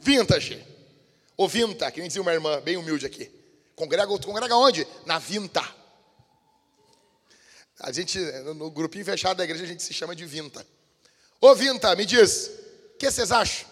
Vintage. 0.00 0.73
Ou 1.36 1.48
Vinta, 1.48 1.90
que 1.90 2.00
nem 2.00 2.08
dizia 2.08 2.22
uma 2.22 2.32
irmã, 2.32 2.60
bem 2.60 2.76
humilde 2.76 3.04
aqui. 3.06 3.30
Congrega, 3.74 4.06
congrega 4.06 4.56
onde? 4.56 4.86
Na 5.04 5.18
Vinta. 5.18 5.62
A 7.80 7.90
gente, 7.90 8.18
no 8.54 8.70
grupinho 8.70 9.04
fechado 9.04 9.38
da 9.38 9.44
igreja, 9.44 9.64
a 9.64 9.66
gente 9.66 9.82
se 9.82 9.92
chama 9.92 10.14
de 10.14 10.24
Vinta. 10.24 10.64
Ô 11.40 11.54
Vinta, 11.54 11.94
me 11.96 12.06
diz, 12.06 12.50
o 12.94 12.98
que 12.98 13.10
vocês 13.10 13.32
acham? 13.32 13.68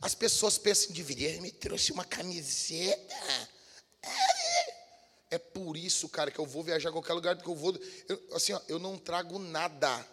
As 0.00 0.14
pessoas 0.14 0.58
pensam 0.58 0.90
em 0.90 0.92
dividir, 0.92 1.40
me 1.40 1.52
trouxe 1.52 1.92
uma 1.92 2.04
camiseta. 2.04 3.48
É 5.30 5.38
por 5.38 5.76
isso, 5.76 6.08
cara, 6.08 6.30
que 6.30 6.38
eu 6.38 6.46
vou 6.46 6.64
viajar 6.64 6.88
a 6.88 6.92
qualquer 6.92 7.12
lugar 7.12 7.36
que 7.36 7.48
eu 7.48 7.54
vou. 7.54 7.78
Eu, 8.08 8.20
assim, 8.34 8.52
ó, 8.52 8.60
eu 8.66 8.78
não 8.78 8.98
trago 8.98 9.38
nada. 9.38 10.04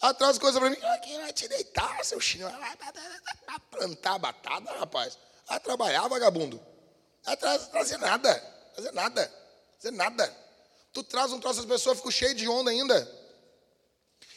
Ah, 0.00 0.12
traz 0.12 0.38
coisa 0.38 0.58
para 0.58 0.70
mim. 0.70 0.78
Aqui 0.82 1.16
vai 1.18 1.32
te 1.32 1.46
deitar, 1.46 2.04
seu 2.04 2.20
chinelo. 2.20 2.50
Vai 2.58 3.60
plantar 3.70 4.18
batata, 4.18 4.72
rapaz. 4.78 5.16
Vai 5.48 5.58
trabalhar, 5.60 6.06
vagabundo. 6.08 6.60
Vai 7.24 7.36
trazer 7.36 7.98
nada. 7.98 8.34
Fazer 8.74 8.92
nada. 8.92 9.32
Fazer 9.76 9.90
nada. 9.92 10.36
Tu 10.92 11.02
traz 11.02 11.32
um 11.32 11.40
troço, 11.40 11.60
as 11.60 11.66
pessoas 11.66 11.96
ficam 11.96 12.10
cheias 12.10 12.36
de 12.36 12.48
onda 12.48 12.70
ainda. 12.70 13.18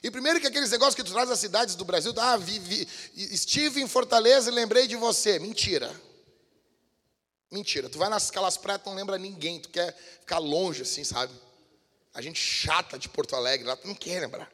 E 0.04 0.10
primeiro 0.10 0.40
que 0.40 0.48
aqueles 0.48 0.72
negócios 0.72 0.96
que 0.96 1.04
tu 1.04 1.12
traz 1.12 1.30
das 1.30 1.40
cidades 1.40 1.76
do 1.76 1.86
Brasil, 1.86 2.14
ah, 2.18 2.38
vi, 2.38 2.58
vi, 2.60 2.88
estive 3.14 3.82
em 3.82 3.88
Fortaleza 3.88 4.50
e 4.50 4.54
lembrei 4.54 4.88
de 4.88 4.96
você. 4.96 5.38
Mentira. 5.38 5.94
Mentira. 7.52 7.90
Tu 7.90 7.98
vai 7.98 8.10
nas 8.10 8.32
Calas 8.32 8.58
Praias, 8.58 8.82
não 8.86 8.96
lembra 8.96 9.18
ninguém, 9.18 9.60
tu 9.60 9.70
quer 9.70 9.96
ficar 10.22 10.40
longe 10.40 10.82
assim, 10.84 11.04
sabe? 11.04 11.34
A 12.14 12.22
gente 12.22 12.40
chata 12.40 12.98
de 12.98 13.10
Porto 13.10 13.36
Alegre, 13.36 13.68
lá 13.68 13.76
tu 13.76 13.88
não 13.88 13.96
quer 13.96 14.22
lembrar. 14.22 14.52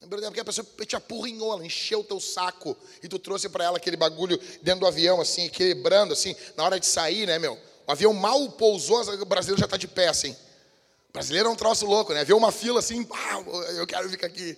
Lembra 0.00 0.22
porque 0.22 0.40
a 0.40 0.44
pessoa 0.44 0.66
te 0.86 0.96
apurrinhou, 0.96 1.52
ela 1.52 1.66
encheu 1.66 2.00
o 2.00 2.04
teu 2.04 2.20
saco 2.20 2.76
e 3.02 3.08
tu 3.08 3.18
trouxe 3.18 3.48
para 3.48 3.64
ela 3.64 3.76
aquele 3.76 3.96
bagulho 3.96 4.38
dentro 4.62 4.80
do 4.80 4.86
avião, 4.86 5.20
assim, 5.20 5.46
equilibrando, 5.46 6.12
assim, 6.12 6.36
na 6.56 6.64
hora 6.64 6.78
de 6.78 6.86
sair, 6.86 7.26
né, 7.26 7.38
meu? 7.38 7.58
O 7.86 7.92
avião 7.92 8.12
mal 8.14 8.48
pousou, 8.52 9.02
o 9.02 9.24
brasileiro 9.24 9.58
já 9.58 9.64
está 9.64 9.76
de 9.76 9.88
pé, 9.88 10.08
assim. 10.08 10.32
O 11.08 11.12
brasileiro 11.12 11.48
é 11.48 11.52
um 11.52 11.56
troço 11.56 11.84
louco, 11.84 12.14
né? 12.14 12.24
Vê 12.24 12.32
uma 12.32 12.52
fila 12.52 12.78
assim, 12.78 13.02
pá, 13.02 13.42
eu 13.76 13.86
quero 13.86 14.08
ficar 14.08 14.28
aqui. 14.28 14.56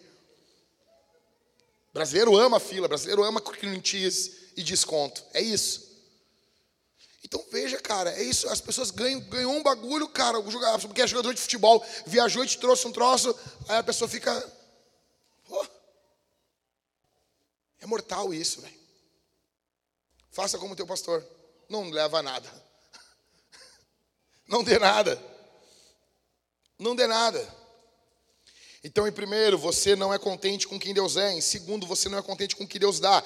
O 1.91 1.95
brasileiro 1.95 2.36
ama 2.36 2.61
fila, 2.61 2.86
brasileiro 2.86 3.24
ama 3.24 3.43
cheese 3.82 4.51
e 4.57 4.62
desconto. 4.62 5.24
É 5.32 5.41
isso. 5.41 5.88
Então 7.24 7.43
veja, 7.51 7.78
cara, 7.78 8.11
é 8.12 8.22
isso. 8.22 8.49
As 8.49 8.61
pessoas 8.61 8.91
ganham, 8.91 9.20
ganham 9.20 9.57
um 9.57 9.62
bagulho, 9.62 10.07
cara, 10.09 10.41
porque 10.43 11.01
é 11.01 11.07
jogador 11.07 11.32
de 11.32 11.41
futebol, 11.41 11.84
viajou 12.07 12.45
e 12.45 12.47
te 12.47 12.59
trouxe 12.59 12.86
um 12.86 12.93
troço, 12.93 13.34
aí 13.68 13.78
a 13.78 13.82
pessoa 13.82 14.09
fica 14.09 14.61
Oh, 15.51 15.66
é 17.81 17.87
mortal 17.87 18.33
isso, 18.33 18.61
velho. 18.61 18.78
Faça 20.31 20.59
como 20.59 20.76
teu 20.76 20.87
pastor. 20.87 21.26
Não 21.68 21.91
leva 21.91 22.22
nada. 22.22 22.49
Não 24.47 24.62
dê 24.62 24.78
nada. 24.78 25.20
Não 26.78 26.95
dê 26.95 27.07
nada. 27.07 27.61
Então, 28.83 29.07
em 29.07 29.12
primeiro, 29.12 29.59
você 29.59 29.95
não 29.95 30.14
é 30.14 30.18
contente 30.18 30.66
com 30.66 30.81
quem 30.81 30.95
Deus 30.95 31.16
é. 31.16 31.33
Em 31.35 31.41
segundo, 31.43 31.87
você 31.87 32.09
não 32.09 32.18
é 32.18 32.22
contente 32.22 32.57
com 32.57 32.64
o 32.64 32.66
que 32.66 32.78
Deus 32.78 32.99
dá 32.99 33.22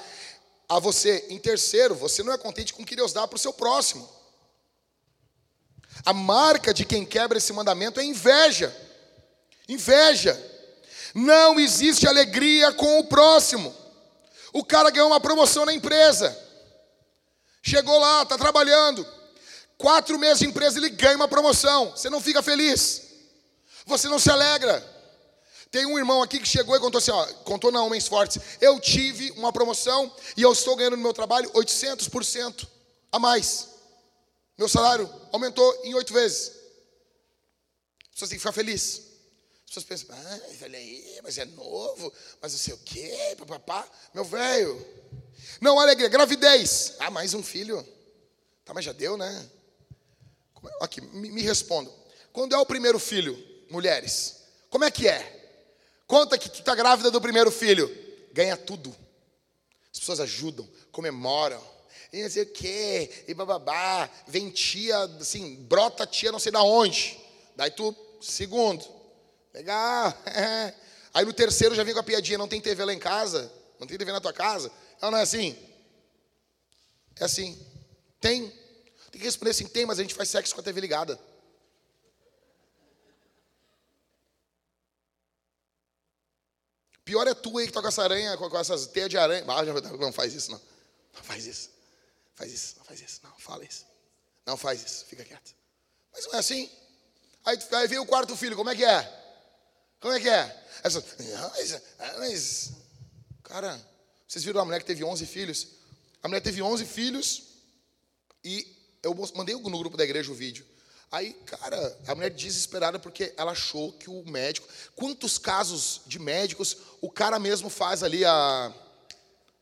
a 0.69 0.81
você. 0.81 1.25
Em 1.29 1.39
terceiro, 1.39 1.95
você 1.95 2.25
não 2.25 2.33
é 2.33 2.39
contente 2.39 2.75
com 2.75 2.83
o 2.83 2.87
que 2.87 2.97
Deus 2.97 3.13
dá 3.13 3.29
para 3.29 3.37
o 3.37 3.39
seu 3.39 3.53
próximo. 3.53 4.09
A 6.05 6.13
marca 6.13 6.75
de 6.75 6.85
quem 6.85 7.07
quebra 7.07 7.39
esse 7.39 7.53
mandamento 7.53 8.01
é 8.01 8.05
inveja. 8.05 8.75
Inveja. 9.69 10.53
Não 11.15 11.61
existe 11.61 12.09
alegria 12.09 12.73
com 12.73 12.99
o 12.99 13.05
próximo. 13.05 13.84
O 14.55 14.65
cara 14.65 14.89
ganhou 14.89 15.09
uma 15.09 15.19
promoção 15.19 15.67
na 15.67 15.75
empresa. 15.75 16.35
Chegou 17.61 17.99
lá, 17.99 18.23
está 18.23 18.39
trabalhando. 18.39 19.05
Quatro 19.77 20.17
meses 20.17 20.39
de 20.39 20.47
empresa, 20.47 20.79
ele 20.79 20.91
ganha 20.91 21.17
uma 21.17 21.27
promoção. 21.27 21.91
Você 21.91 22.09
não 22.09 22.21
fica 22.21 22.41
feliz. 22.41 23.03
Você 23.85 24.09
não 24.09 24.21
se 24.21 24.31
alegra. 24.31 24.81
Tem 25.73 25.85
um 25.85 25.99
irmão 25.99 26.23
aqui 26.23 26.39
que 26.39 26.47
chegou 26.47 26.77
e 26.77 26.79
contou 26.79 27.01
assim, 27.01 27.11
ó, 27.11 27.27
contou 27.43 27.73
na 27.73 27.83
Homens 27.83 28.07
Fortes. 28.07 28.41
Eu 28.61 28.79
tive 28.79 29.33
uma 29.33 29.53
promoção 29.53 30.15
e 30.37 30.43
eu 30.43 30.53
estou 30.53 30.77
ganhando 30.77 30.97
no 30.97 31.03
meu 31.03 31.13
trabalho 31.13 31.51
800% 31.51 32.69
a 33.11 33.19
mais. 33.19 33.71
Meu 34.57 34.69
salário 34.69 35.13
aumentou 35.33 35.81
em 35.83 35.95
oito 35.95 36.15
vezes. 36.15 36.53
Pessoas 38.13 38.29
têm 38.29 38.39
que 38.39 38.43
ficar 38.43 38.53
felizes. 38.53 39.14
As 39.77 39.83
pessoas 39.83 40.05
pensam, 40.07 40.17
ah, 40.17 40.41
olha 40.63 40.79
aí, 40.79 41.19
mas 41.21 41.37
é 41.37 41.45
novo, 41.45 42.13
mas 42.41 42.53
não 42.53 42.59
sei 42.59 42.75
o 42.75 42.79
quê, 42.79 43.35
papapá. 43.37 43.89
Meu 44.15 44.25
velho. 44.25 44.87
Não, 45.61 45.81
alegria, 45.81 46.09
gravidez. 46.09 46.95
Ah, 47.01 47.11
mais 47.11 47.35
um 47.35 47.43
filho. 47.43 47.85
Tá, 48.65 48.73
mas 48.73 48.85
já 48.85 48.93
deu, 48.93 49.17
né? 49.17 49.51
É? 50.65 50.85
Aqui, 50.85 51.01
me, 51.01 51.29
me 51.29 51.43
responda. 51.43 51.91
Quando 52.33 52.55
é 52.55 52.59
o 52.59 52.65
primeiro 52.65 53.01
filho, 53.01 53.37
mulheres, 53.69 54.43
como 54.71 54.85
é 54.85 54.93
que 54.93 55.09
é? 55.09 55.43
Conta 56.07 56.39
que 56.39 56.49
tu 56.49 56.61
está 56.61 56.75
grávida 56.77 57.11
do 57.11 57.21
primeiro 57.21 57.51
filho. 57.51 57.91
Ganha 58.33 58.57
tudo. 58.57 58.95
As 59.93 59.99
pessoas 59.99 60.21
ajudam, 60.21 60.69
comemoram. 60.93 61.61
E 62.13 62.23
não 62.23 62.31
sei 62.31 62.45
o 62.45 62.53
quê, 62.53 63.25
e 63.27 63.35
bababá. 63.35 64.09
Vem 64.29 64.51
tia, 64.51 65.03
assim, 65.21 65.57
brota 65.65 66.07
tia 66.07 66.31
não 66.31 66.39
sei 66.39 66.53
da 66.53 66.63
onde. 66.63 67.19
Daí 67.57 67.73
tu, 67.73 67.95
segundo. 68.21 68.94
Legal. 69.55 70.13
Aí 71.15 71.25
no 71.25 71.33
terceiro 71.33 71.75
já 71.75 71.85
vem 71.85 71.95
com 71.95 72.01
a 72.01 72.05
piadinha, 72.05 72.37
não 72.37 72.49
tem 72.49 72.61
TV 72.61 72.85
lá 72.85 72.93
em 72.93 72.99
casa? 72.99 73.51
Não 73.79 73.87
tem 73.87 73.97
TV 73.97 74.11
na 74.11 74.21
tua 74.21 74.33
casa? 74.33 74.71
Ela 75.01 75.13
não 75.13 75.19
é 75.19 75.23
assim? 75.23 75.57
É 77.21 77.25
assim. 77.25 77.57
Tem. 78.21 78.49
Tem 79.13 79.21
que 79.21 79.25
responder 79.27 79.53
assim, 79.53 79.69
tem, 79.69 79.87
mas 79.87 80.01
a 80.01 80.03
gente 80.03 80.15
faz 80.15 80.29
sexo 80.29 80.53
com 80.53 80.61
a 80.61 80.65
TV 80.65 80.81
ligada. 80.81 81.19
Pior 87.05 87.29
é 87.29 87.35
tu 87.35 87.59
aí 87.59 87.67
que 87.67 87.73
tá 87.73 87.81
com 87.81 87.89
essa 87.89 88.03
aranha, 88.03 88.37
com 88.37 88.59
essas 88.59 88.89
teias 88.89 89.09
de 89.09 89.17
aranha. 89.17 89.45
Ah, 89.47 89.63
não 89.99 90.13
faz 90.13 90.35
isso, 90.35 90.51
não. 90.51 90.61
Não 91.15 91.23
faz 91.23 91.47
isso. 91.47 91.71
Faz 92.35 92.53
isso, 92.53 92.75
não 92.79 92.85
faz 92.85 93.01
isso. 93.01 93.21
Não, 93.23 93.39
fala 93.39 93.65
isso. 93.65 93.87
Não 94.45 94.57
faz 94.57 94.83
isso, 94.83 95.05
fica 95.05 95.25
quieto. 95.25 95.55
Mas 96.13 96.27
não 96.27 96.35
é 96.35 96.39
assim. 96.39 96.69
Aí, 97.45 97.59
aí 97.73 97.87
vem 97.87 97.99
o 97.99 98.07
quarto 98.07 98.37
filho, 98.37 98.57
como 98.57 98.71
é 98.71 98.75
que 98.75 98.85
é? 98.85 99.24
Como 100.05 100.13
é 100.13 100.21
que 100.21 100.29
é? 100.29 100.65
Essa, 100.83 101.03
mas, 101.57 101.83
mas, 102.19 102.73
cara, 103.43 103.81
vocês 104.29 104.45
viram 104.45 104.61
a 104.61 104.65
mulher 104.67 104.79
que 104.81 104.85
teve 104.85 105.03
11 105.03 105.25
filhos? 105.25 105.67
A 106.23 106.29
mulher 106.29 106.43
teve 106.43 106.61
11 106.61 106.85
filhos 106.85 107.45
e 108.45 108.71
eu 109.03 109.15
mandei 109.35 109.55
no 109.55 109.79
grupo 109.79 109.97
da 109.97 110.05
igreja 110.05 110.31
o 110.31 110.35
vídeo. 110.35 110.67
Aí, 111.11 111.33
cara, 111.47 111.99
a 112.07 112.15
mulher 112.15 112.29
desesperada 112.29 112.99
porque 112.99 113.33
ela 113.39 113.53
achou 113.53 113.95
que 113.95 114.11
o 114.11 114.23
médico. 114.27 114.69
Quantos 114.95 115.39
casos 115.39 116.03
de 116.05 116.19
médicos 116.19 116.77
o 117.01 117.11
cara 117.11 117.39
mesmo 117.39 117.71
faz 117.71 118.03
ali 118.03 118.27
a, 118.27 118.75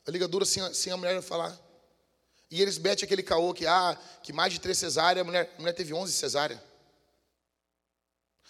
a 0.04 0.10
ligadura 0.10 0.44
sem, 0.44 0.74
sem 0.74 0.92
a 0.92 0.96
mulher 0.96 1.22
falar? 1.22 1.56
E 2.50 2.60
eles 2.60 2.78
metem 2.78 3.04
aquele 3.04 3.22
caô 3.22 3.54
que, 3.54 3.64
ah, 3.64 3.96
que 4.24 4.32
mais 4.32 4.52
de 4.52 4.58
três 4.58 4.76
cesáreas, 4.76 5.22
a 5.22 5.24
mulher, 5.24 5.54
a 5.56 5.60
mulher 5.60 5.72
teve 5.72 5.94
11 5.94 6.12
cesáreas. 6.12 6.58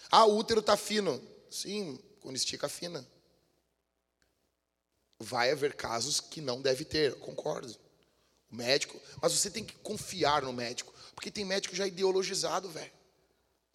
Ah, 0.09 0.25
o 0.25 0.35
útero 0.35 0.59
está 0.59 0.75
fino. 0.75 1.31
Sim, 1.53 1.99
quando 2.19 2.35
estica 2.35 2.67
fina. 2.67 3.07
Vai 5.19 5.51
haver 5.51 5.75
casos 5.75 6.19
que 6.19 6.41
não 6.41 6.59
deve 6.59 6.83
ter, 6.83 7.13
concordo. 7.19 7.77
O 8.51 8.55
médico, 8.55 8.99
mas 9.21 9.33
você 9.33 9.51
tem 9.51 9.63
que 9.63 9.75
confiar 9.75 10.41
no 10.41 10.51
médico. 10.51 10.91
Porque 11.13 11.29
tem 11.29 11.45
médico 11.45 11.75
já 11.75 11.85
ideologizado, 11.85 12.69
velho. 12.69 12.91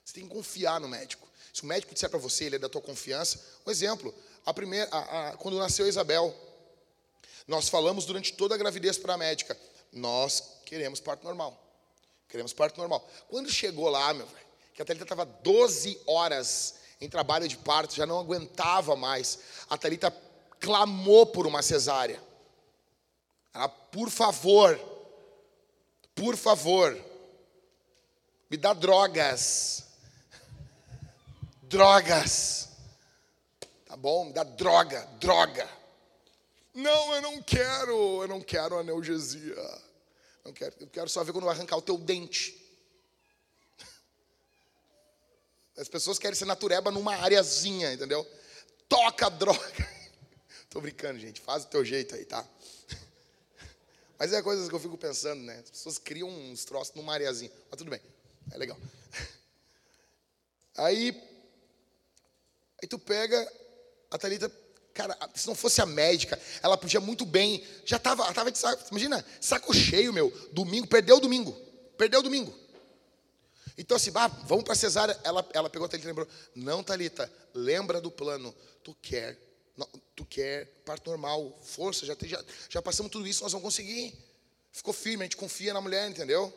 Você 0.05 0.15
tem 0.15 0.25
que 0.25 0.35
confiar 0.35 0.81
no 0.81 0.89
médico. 0.89 1.29
Se 1.55 1.63
o 1.63 1.67
médico 1.67 1.95
disser 1.95 2.11
para 2.11 2.19
você, 2.19 2.47
ele 2.47 2.57
é 2.57 2.59
da 2.59 2.69
tua 2.69 2.83
confiança. 2.83 3.41
Um 3.65 3.71
exemplo, 3.71 4.13
a 4.45 4.53
primeira, 4.53 4.89
a, 4.91 5.29
a, 5.29 5.37
quando 5.37 5.57
nasceu 5.57 5.87
Isabel, 5.87 6.35
nós 7.47 7.69
falamos 7.69 8.05
durante 8.05 8.33
toda 8.33 8.57
a 8.57 8.59
gravidez 8.59 8.99
para 8.99 9.15
a 9.15 9.19
médica, 9.19 9.57
nós 9.93 10.59
queremos 10.67 10.99
parto 10.99 11.23
normal. 11.23 11.57
Queremos 12.29 12.53
parto 12.53 12.77
normal. 12.77 13.09
Quando 13.29 13.49
chegou 13.49 13.89
lá, 13.89 14.13
meu 14.13 14.27
velho, 14.27 14.47
que 14.75 14.83
a 14.83 14.85
Thalita 14.85 15.05
estava 15.05 15.25
12 15.25 16.01
horas 16.07 16.79
em 17.01 17.09
trabalho 17.09 17.47
de 17.47 17.57
parto, 17.57 17.95
já 17.95 18.07
não 18.07 18.19
aguentava 18.19 18.97
mais. 18.97 19.39
A 19.71 19.79
Thalita 19.79 20.15
clamou 20.59 21.27
por 21.27 21.47
uma 21.47 21.63
cesárea. 21.63 22.21
Ela, 23.55 23.69
por 23.69 24.11
favor, 24.11 24.79
por 26.15 26.37
favor, 26.37 26.99
me 28.51 28.57
dá 28.57 28.73
drogas. 28.73 29.85
Drogas. 31.63 32.69
Tá 33.87 33.97
bom? 33.97 34.27
Me 34.27 34.33
dá 34.33 34.43
droga, 34.43 35.07
droga. 35.21 35.69
Não, 36.75 37.15
eu 37.15 37.23
não 37.23 37.43
quero, 37.43 38.23
eu 38.23 38.29
não 38.29 38.41
quero 38.41 38.79
analgesia. 38.79 39.57
Não 40.45 40.53
quero, 40.53 40.75
eu 40.81 40.87
quero 40.87 41.09
só 41.09 41.23
ver 41.23 41.33
quando 41.33 41.49
arrancar 41.49 41.77
o 41.77 41.83
teu 41.83 41.99
dente. 41.99 42.58
As 45.79 45.89
pessoas 45.89 46.19
querem 46.19 46.37
ser 46.37 46.45
natureba 46.45 46.91
numa 46.91 47.15
areazinha, 47.15 47.93
entendeu? 47.93 48.27
Toca 48.89 49.31
droga. 49.31 49.89
Tô 50.69 50.81
brincando, 50.81 51.21
gente. 51.21 51.41
Faz 51.41 51.63
o 51.63 51.69
teu 51.69 51.85
jeito 51.85 52.17
aí, 52.17 52.25
tá? 52.25 52.45
Mas 54.19 54.33
é 54.33 54.43
coisas 54.43 54.69
que 54.69 54.75
eu 54.75 54.81
fico 54.81 54.99
pensando, 54.99 55.41
né? 55.45 55.61
As 55.63 55.71
pessoas 55.71 55.97
criam 55.97 56.29
uns 56.29 56.65
troços 56.65 56.95
numa 56.97 57.15
areazinha. 57.15 57.53
Mas 57.71 57.79
tudo 57.79 57.91
bem. 57.91 58.01
É 58.51 58.59
legal. 58.59 58.79
Aí, 60.77 61.11
aí 62.81 62.89
tu 62.89 63.01
pega 63.01 63.53
a 64.13 64.17
Thalita, 64.17 64.49
cara, 64.95 65.19
se 65.35 65.49
não 65.49 65.55
fosse 65.57 65.81
a 65.81 65.87
médica, 65.87 66.41
ela 66.63 66.79
podia 66.79 67.01
muito 67.01 67.27
bem, 67.27 67.67
já 67.85 67.99
tava, 67.99 68.33
tava 68.33 68.53
de 68.53 68.59
saco, 68.59 68.85
imagina, 68.93 69.25
saco 69.41 69.75
cheio, 69.75 70.13
meu, 70.13 70.31
domingo, 70.53 70.87
perdeu 70.87 71.17
o 71.17 71.21
domingo, 71.21 71.51
perdeu 71.97 72.21
o 72.21 72.23
domingo. 72.23 72.57
Então 73.79 73.97
assim, 73.97 74.11
bah, 74.11 74.27
vamos 74.27 74.65
para 74.65 74.75
cesárea, 74.75 75.19
ela, 75.23 75.49
ela 75.55 75.71
pegou 75.71 75.87
a 75.87 75.89
Thalita 75.89 76.09
e 76.09 76.11
lembrou, 76.11 76.29
não 76.53 76.83
Thalita, 76.83 77.33
lembra 77.55 78.01
do 78.01 78.11
plano, 78.11 78.53
tu 78.83 78.93
quer, 79.01 79.39
tu 80.17 80.25
quer 80.25 80.67
parto 80.85 81.09
normal, 81.09 81.57
força, 81.63 82.05
já, 82.05 82.17
já, 82.23 82.45
já 82.69 82.83
passamos 82.83 83.13
tudo 83.13 83.27
isso, 83.29 83.45
nós 83.45 83.53
vamos 83.53 83.65
conseguir. 83.65 84.13
Ficou 84.73 84.93
firme, 84.93 85.23
a 85.23 85.27
gente 85.27 85.37
confia 85.37 85.73
na 85.73 85.81
mulher, 85.81 86.11
entendeu? 86.11 86.53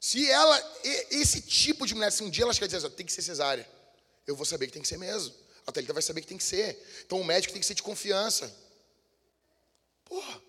Se 0.00 0.28
ela, 0.28 0.80
esse 1.10 1.40
tipo 1.42 1.86
de 1.86 1.94
mulher, 1.94 2.10
se 2.10 2.24
um 2.24 2.28
dia 2.28 2.42
ela 2.42 2.52
chegar 2.52 2.66
e 2.66 2.70
dizer, 2.70 2.90
tem 2.90 3.06
que 3.06 3.12
ser 3.12 3.22
cesárea, 3.22 3.68
eu 4.26 4.34
vou 4.34 4.44
saber 4.44 4.66
que 4.66 4.72
tem 4.72 4.82
que 4.82 4.88
ser 4.88 4.98
mesmo. 4.98 5.32
A 5.64 5.70
Thalita 5.70 5.92
vai 5.92 6.02
saber 6.02 6.22
que 6.22 6.26
tem 6.26 6.38
que 6.38 6.42
ser. 6.42 6.76
Então 7.06 7.20
o 7.20 7.24
médico 7.24 7.52
tem 7.52 7.60
que 7.60 7.66
ser 7.66 7.74
de 7.74 7.84
confiança. 7.84 8.52
Porra. 10.04 10.42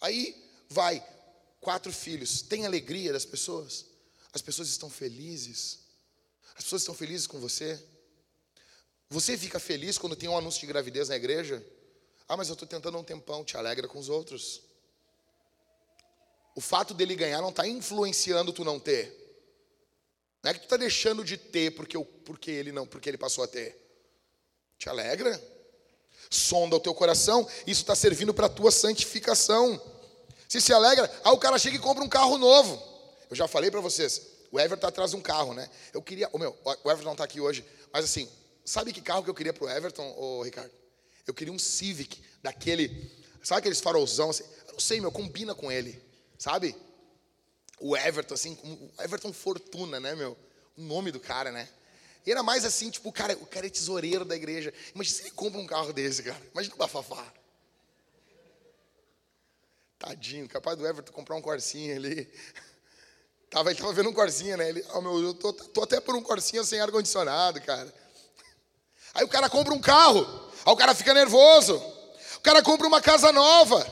Aí 0.00 0.48
vai, 0.68 1.04
quatro 1.60 1.92
filhos. 1.92 2.40
Tem 2.42 2.64
alegria 2.64 3.12
das 3.12 3.24
pessoas? 3.24 3.95
As 4.36 4.42
pessoas 4.42 4.68
estão 4.68 4.90
felizes? 4.90 5.78
As 6.54 6.64
pessoas 6.64 6.82
estão 6.82 6.94
felizes 6.94 7.26
com 7.26 7.40
você? 7.40 7.82
Você 9.08 9.34
fica 9.38 9.58
feliz 9.58 9.96
quando 9.96 10.14
tem 10.14 10.28
um 10.28 10.36
anúncio 10.36 10.60
de 10.60 10.66
gravidez 10.66 11.08
na 11.08 11.16
igreja? 11.16 11.64
Ah, 12.28 12.36
mas 12.36 12.48
eu 12.48 12.52
estou 12.52 12.68
tentando 12.68 12.98
um 12.98 13.02
tempão. 13.02 13.42
Te 13.42 13.56
alegra 13.56 13.88
com 13.88 13.98
os 13.98 14.10
outros. 14.10 14.60
O 16.54 16.60
fato 16.60 16.92
dele 16.92 17.14
ganhar 17.14 17.40
não 17.40 17.48
está 17.48 17.66
influenciando 17.66 18.52
tu 18.52 18.62
não 18.62 18.78
ter. 18.78 19.10
Não 20.42 20.50
é 20.50 20.52
que 20.52 20.60
tu 20.60 20.64
está 20.64 20.76
deixando 20.76 21.24
de 21.24 21.38
ter 21.38 21.70
porque, 21.70 21.98
porque 21.98 22.50
ele 22.50 22.72
não, 22.72 22.86
porque 22.86 23.08
ele 23.08 23.16
passou 23.16 23.42
a 23.42 23.48
ter. 23.48 23.74
Te 24.76 24.90
alegra? 24.90 25.42
Sonda 26.28 26.76
o 26.76 26.80
teu 26.80 26.94
coração, 26.94 27.48
isso 27.66 27.80
está 27.80 27.96
servindo 27.96 28.34
para 28.34 28.48
a 28.48 28.50
tua 28.50 28.70
santificação. 28.70 29.80
Se 30.46 30.60
se 30.60 30.74
alegra, 30.74 31.10
aí 31.24 31.32
o 31.32 31.38
cara 31.38 31.58
chega 31.58 31.76
e 31.76 31.80
compra 31.80 32.04
um 32.04 32.08
carro 32.08 32.36
novo. 32.36 32.95
Eu 33.28 33.36
já 33.36 33.48
falei 33.48 33.70
para 33.70 33.80
vocês, 33.80 34.22
o 34.50 34.58
Everton 34.58 34.76
está 34.76 34.88
atrás 34.88 35.10
de 35.10 35.16
um 35.16 35.20
carro, 35.20 35.54
né? 35.54 35.68
Eu 35.92 36.02
queria, 36.02 36.28
o 36.32 36.38
meu, 36.38 36.56
o 36.64 36.90
Everton 36.90 37.04
não 37.04 37.12
está 37.12 37.24
aqui 37.24 37.40
hoje, 37.40 37.64
mas 37.92 38.04
assim, 38.04 38.28
sabe 38.64 38.92
que 38.92 39.00
carro 39.00 39.24
que 39.24 39.30
eu 39.30 39.34
queria 39.34 39.52
para 39.52 39.64
o 39.64 39.70
Everton, 39.70 40.14
ô 40.16 40.42
Ricardo? 40.42 40.70
Eu 41.26 41.34
queria 41.34 41.52
um 41.52 41.58
Civic, 41.58 42.22
daquele, 42.42 43.10
sabe 43.42 43.60
aqueles 43.60 43.80
farolzão 43.80 44.30
assim? 44.30 44.44
Eu 44.68 44.74
não 44.74 44.80
sei, 44.80 45.00
meu, 45.00 45.10
combina 45.10 45.54
com 45.54 45.70
ele. 45.72 46.00
Sabe? 46.38 46.76
O 47.80 47.96
Everton, 47.96 48.34
assim, 48.34 48.58
o 48.62 49.02
Everton 49.02 49.32
Fortuna, 49.32 49.98
né, 49.98 50.14
meu? 50.14 50.36
O 50.76 50.82
nome 50.82 51.10
do 51.10 51.20
cara, 51.20 51.50
né? 51.50 51.68
E 52.24 52.30
era 52.30 52.42
mais 52.42 52.64
assim, 52.64 52.90
tipo, 52.90 53.08
o 53.08 53.12
cara, 53.12 53.34
o 53.34 53.46
cara 53.46 53.66
é 53.66 53.70
tesoureiro 53.70 54.24
da 54.24 54.34
igreja. 54.34 54.72
Imagina 54.94 55.16
se 55.16 55.22
ele 55.22 55.30
compra 55.30 55.60
um 55.60 55.66
carro 55.66 55.92
desse, 55.92 56.22
cara. 56.22 56.42
Imagina 56.52 56.74
o 56.74 56.78
bafafá. 56.78 57.32
Tadinho, 59.98 60.48
capaz 60.48 60.76
do 60.76 60.86
Everton 60.86 61.12
comprar 61.12 61.36
um 61.36 61.42
Corsinha 61.42 61.96
ali. 61.96 62.28
Tava, 63.50 63.70
ele 63.70 63.78
tava 63.78 63.92
vendo 63.92 64.10
um 64.10 64.12
Corsinha, 64.12 64.56
né? 64.56 64.68
Ele, 64.68 64.84
oh, 64.94 65.00
meu, 65.00 65.22
eu 65.22 65.34
tô, 65.34 65.52
tô 65.52 65.82
até 65.82 66.00
por 66.00 66.14
um 66.14 66.22
Corsinha 66.22 66.64
sem 66.64 66.80
ar-condicionado, 66.80 67.60
cara. 67.60 67.92
Aí 69.14 69.24
o 69.24 69.28
cara 69.28 69.48
compra 69.48 69.72
um 69.72 69.80
carro. 69.80 70.24
Aí 70.64 70.72
o 70.72 70.76
cara 70.76 70.94
fica 70.94 71.14
nervoso. 71.14 71.76
O 72.36 72.40
cara 72.40 72.62
compra 72.62 72.86
uma 72.86 73.00
casa 73.00 73.32
nova. 73.32 73.86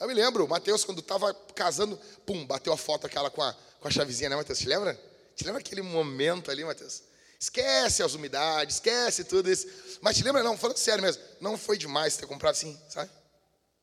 Eu 0.00 0.08
me 0.08 0.14
lembro, 0.14 0.48
Mateus, 0.48 0.84
quando 0.84 0.98
estava 0.98 1.32
casando, 1.54 1.96
pum, 2.26 2.44
bateu 2.44 2.72
a 2.72 2.76
foto 2.76 3.06
aquela 3.06 3.30
com 3.30 3.42
a, 3.42 3.54
com 3.80 3.86
a 3.86 3.90
chavezinha, 3.90 4.30
né, 4.30 4.36
Mateus? 4.36 4.58
Te 4.58 4.66
lembra? 4.66 4.98
Te 5.36 5.44
lembra 5.44 5.60
aquele 5.60 5.82
momento 5.82 6.50
ali, 6.50 6.64
Mateus? 6.64 7.02
Esquece 7.38 8.02
as 8.02 8.14
umidades, 8.14 8.76
esquece 8.76 9.24
tudo 9.24 9.50
isso. 9.50 9.66
Mas 10.00 10.16
te 10.16 10.24
lembra, 10.24 10.42
não, 10.42 10.56
falando 10.56 10.76
sério 10.76 11.02
mesmo, 11.02 11.22
não 11.40 11.58
foi 11.58 11.76
demais 11.76 12.16
ter 12.16 12.26
comprado 12.26 12.52
assim, 12.52 12.80
sabe? 12.88 13.10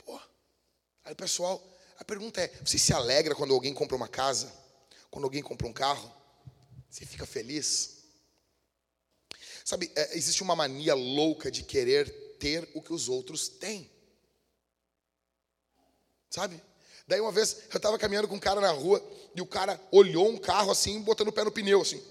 Pô. 0.06 0.20
Aí 1.06 1.14
pessoal, 1.16 1.62
a 2.00 2.04
pergunta 2.06 2.42
é: 2.42 2.48
você 2.66 2.78
se 2.78 2.94
alegra 2.94 3.36
quando 3.36 3.54
alguém 3.54 3.74
compra 3.74 3.96
uma 3.96 4.08
casa? 4.08 4.52
Quando 5.12 5.26
alguém 5.26 5.44
compra 5.44 5.68
um 5.68 5.74
carro? 5.74 6.12
Você 6.90 7.06
fica 7.06 7.26
feliz? 7.26 7.98
Sabe, 9.66 9.92
é, 9.96 10.18
existe 10.18 10.42
uma 10.42 10.56
mania 10.56 10.96
louca 10.96 11.52
de 11.52 11.62
querer 11.62 12.10
ter 12.40 12.68
o 12.74 12.82
que 12.82 12.94
os 12.94 13.10
outros 13.10 13.50
têm. 13.50 13.92
Sabe? 16.30 16.60
Daí 17.06 17.20
uma 17.20 17.32
vez 17.32 17.64
eu 17.70 17.78
estava 17.78 17.98
caminhando 18.00 18.28
com 18.28 18.36
um 18.36 18.40
cara 18.40 18.62
na 18.62 18.72
rua 18.72 19.04
e 19.36 19.42
o 19.42 19.46
cara 19.46 19.80
olhou 19.92 20.30
um 20.30 20.38
carro 20.38 20.72
assim, 20.72 21.02
botando 21.02 21.28
o 21.28 21.34
pé 21.34 21.44
no 21.44 21.52
pneu 21.52 21.82
assim. 21.82 22.02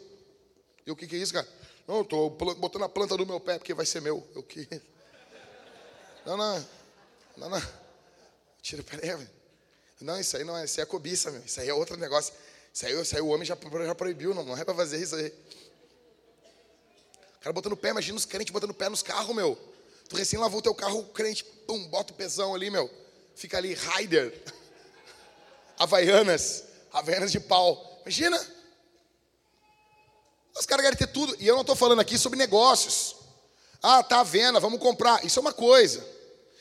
E 0.87 0.91
o 0.91 0.97
que, 0.97 1.07
que 1.07 1.17
é 1.17 1.19
isso, 1.19 1.33
cara? 1.33 1.49
Não, 1.87 2.05
tô 2.05 2.29
botando 2.31 2.85
a 2.85 2.89
planta 2.89 3.17
do 3.17 3.27
meu 3.27 3.41
pé 3.41 3.59
porque 3.59 3.73
vai 3.73 3.87
ser 3.87 4.03
meu. 4.03 4.27
Eu 4.35 4.43
que. 4.43 4.69
Não, 6.27 6.37
não. 6.37 6.67
Não, 7.39 7.49
não. 7.49 7.63
Tira, 8.61 8.83
peraí, 8.83 9.17
velho. 9.17 9.38
Não, 10.01 10.19
isso 10.19 10.37
aí 10.37 10.45
não 10.45 10.57
é, 10.57 10.65
isso 10.65 10.79
aí 10.79 10.83
é 10.83 10.87
cobiça, 10.87 11.31
meu. 11.31 11.43
Isso 11.43 11.61
aí 11.61 11.69
é 11.69 11.75
outro 11.75 11.97
negócio. 11.97 12.33
Isso 12.73 12.87
aí, 12.87 13.01
isso 13.01 13.17
aí 13.17 13.23
o 13.23 13.29
homem 13.29 13.45
já, 13.45 13.57
já 13.85 13.95
proibiu, 13.95 14.33
não, 14.35 14.45
não 14.45 14.57
é 14.57 14.65
para 14.65 14.75
fazer 14.75 15.03
isso 15.03 15.17
aí. 15.17 15.33
O 17.37 17.41
cara 17.41 17.53
botando 17.53 17.77
pé, 17.77 17.91
imagina 17.91 18.17
os 18.17 18.25
crentes 18.25 18.53
botando 18.53 18.75
pé 18.75 18.89
nos 18.89 19.03
carros, 19.03 19.35
meu. 19.35 19.59
Tu 20.09 20.17
recém 20.17 20.39
lavou 20.39 20.61
o 20.61 20.63
teu 20.63 20.75
carro, 20.75 21.01
o 21.01 21.05
crente, 21.07 21.45
pum, 21.45 21.87
bota 21.89 22.13
o 22.13 22.17
pezão 22.17 22.55
ali, 22.55 22.71
meu. 22.71 22.91
Fica 23.35 23.59
ali, 23.59 23.75
Raider. 23.75 24.33
Havaianas. 25.79 26.65
Havaianas 26.93 27.33
de 27.33 27.41
pau. 27.41 28.01
Imagina. 28.03 28.39
Os 30.59 30.67
caras 30.67 30.85
querem 30.85 30.99
ter 30.99 31.07
tudo. 31.09 31.37
E 31.39 31.47
eu 31.47 31.55
não 31.55 31.61
estou 31.61 31.77
falando 31.77 32.01
aqui 32.01 32.19
sobre 32.19 32.39
negócios. 32.39 33.17
Ah, 33.83 34.03
tá 34.03 34.21
à 34.21 34.25
venda, 34.25 34.59
vamos 34.59 34.81
comprar. 34.81 35.25
Isso 35.25 35.39
é 35.39 35.43
uma 35.43 35.53
coisa. 35.53 36.05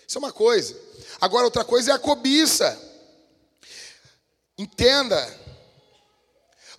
Isso 0.08 0.18
é 0.18 0.20
uma 0.20 0.32
coisa. 0.32 0.80
Agora, 1.20 1.46
outra 1.46 1.66
coisa 1.66 1.92
é 1.92 1.94
a 1.94 2.00
cobiça. 2.00 2.87
Entenda. 4.58 5.48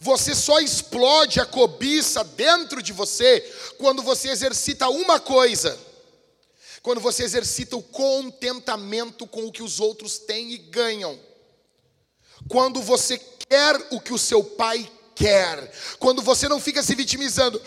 Você 0.00 0.34
só 0.34 0.60
explode 0.60 1.40
a 1.40 1.46
cobiça 1.46 2.22
dentro 2.22 2.82
de 2.82 2.92
você 2.92 3.40
quando 3.78 4.02
você 4.02 4.28
exercita 4.28 4.88
uma 4.88 5.18
coisa. 5.18 5.78
Quando 6.82 7.00
você 7.00 7.24
exercita 7.24 7.76
o 7.76 7.82
contentamento 7.82 9.26
com 9.26 9.46
o 9.46 9.52
que 9.52 9.62
os 9.62 9.80
outros 9.80 10.18
têm 10.18 10.52
e 10.52 10.58
ganham. 10.58 11.18
Quando 12.48 12.80
você 12.80 13.18
quer 13.18 13.76
o 13.90 14.00
que 14.00 14.12
o 14.12 14.18
seu 14.18 14.42
pai 14.42 14.90
quer. 15.14 15.72
Quando 15.98 16.22
você 16.22 16.48
não 16.48 16.60
fica 16.60 16.82
se 16.82 16.94
vitimizando. 16.94 17.60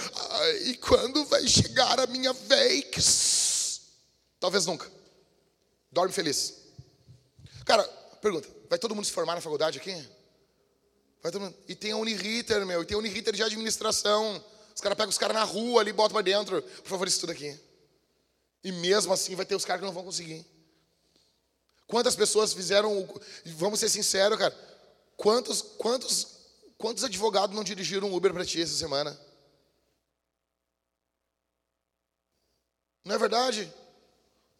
E 0.65 0.75
quando 0.75 1.25
vai 1.25 1.45
chegar 1.47 1.99
a 1.99 2.07
minha 2.07 2.31
vez? 2.31 3.81
Talvez 4.39 4.65
nunca. 4.65 4.89
Dorme 5.91 6.13
feliz. 6.13 6.55
Cara, 7.65 7.83
pergunta: 8.21 8.47
vai 8.71 8.79
todo 8.79 8.95
mundo 8.95 9.03
se 9.03 9.11
formar 9.11 9.35
na 9.35 9.41
faculdade 9.41 9.77
aqui? 9.79 9.93
Vai 11.21 11.29
todo 11.29 11.41
mundo. 11.41 11.57
E 11.67 11.75
tem 11.75 11.91
a 11.91 11.97
Uniriter, 11.97 12.65
meu, 12.65 12.81
e 12.81 12.85
tem 12.85 12.95
a 12.95 12.97
Uniriter 12.99 13.35
de 13.35 13.43
administração. 13.43 14.41
Os 14.73 14.79
caras 14.79 14.97
pegam 14.97 15.09
os 15.09 15.17
caras 15.17 15.35
na 15.35 15.43
rua 15.43 15.81
ali, 15.81 15.91
botam 15.91 16.13
para 16.13 16.21
dentro. 16.21 16.61
Por 16.61 16.87
favor, 16.87 17.05
estuda 17.05 17.33
aqui. 17.33 17.59
E 18.63 18.71
mesmo 18.71 19.11
assim 19.11 19.35
vai 19.35 19.45
ter 19.45 19.55
os 19.55 19.65
caras 19.65 19.81
que 19.81 19.85
não 19.85 19.93
vão 19.93 20.05
conseguir. 20.05 20.45
Quantas 21.85 22.15
pessoas 22.15 22.53
fizeram. 22.53 23.05
Vamos 23.57 23.77
ser 23.77 23.89
sinceros, 23.89 24.37
cara. 24.37 24.57
Quantos, 25.17 25.61
quantos, 25.61 26.37
quantos 26.77 27.03
advogados 27.03 27.53
não 27.53 27.65
dirigiram 27.65 28.07
um 28.07 28.15
Uber 28.15 28.33
para 28.33 28.45
ti 28.45 28.61
essa 28.61 28.73
semana? 28.73 29.19
Não 33.03 33.15
é 33.15 33.17
verdade? 33.17 33.69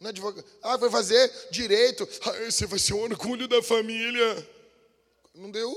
Não 0.01 0.07
é 0.07 0.09
advogado. 0.09 0.43
Ah, 0.63 0.77
vai 0.77 0.89
fazer 0.89 1.31
direito. 1.51 2.09
Ah, 2.23 2.51
você 2.51 2.65
vai 2.65 2.79
ser 2.79 2.93
o 2.93 3.01
orgulho 3.01 3.47
da 3.47 3.61
família. 3.61 4.49
Não 5.35 5.51
deu. 5.51 5.71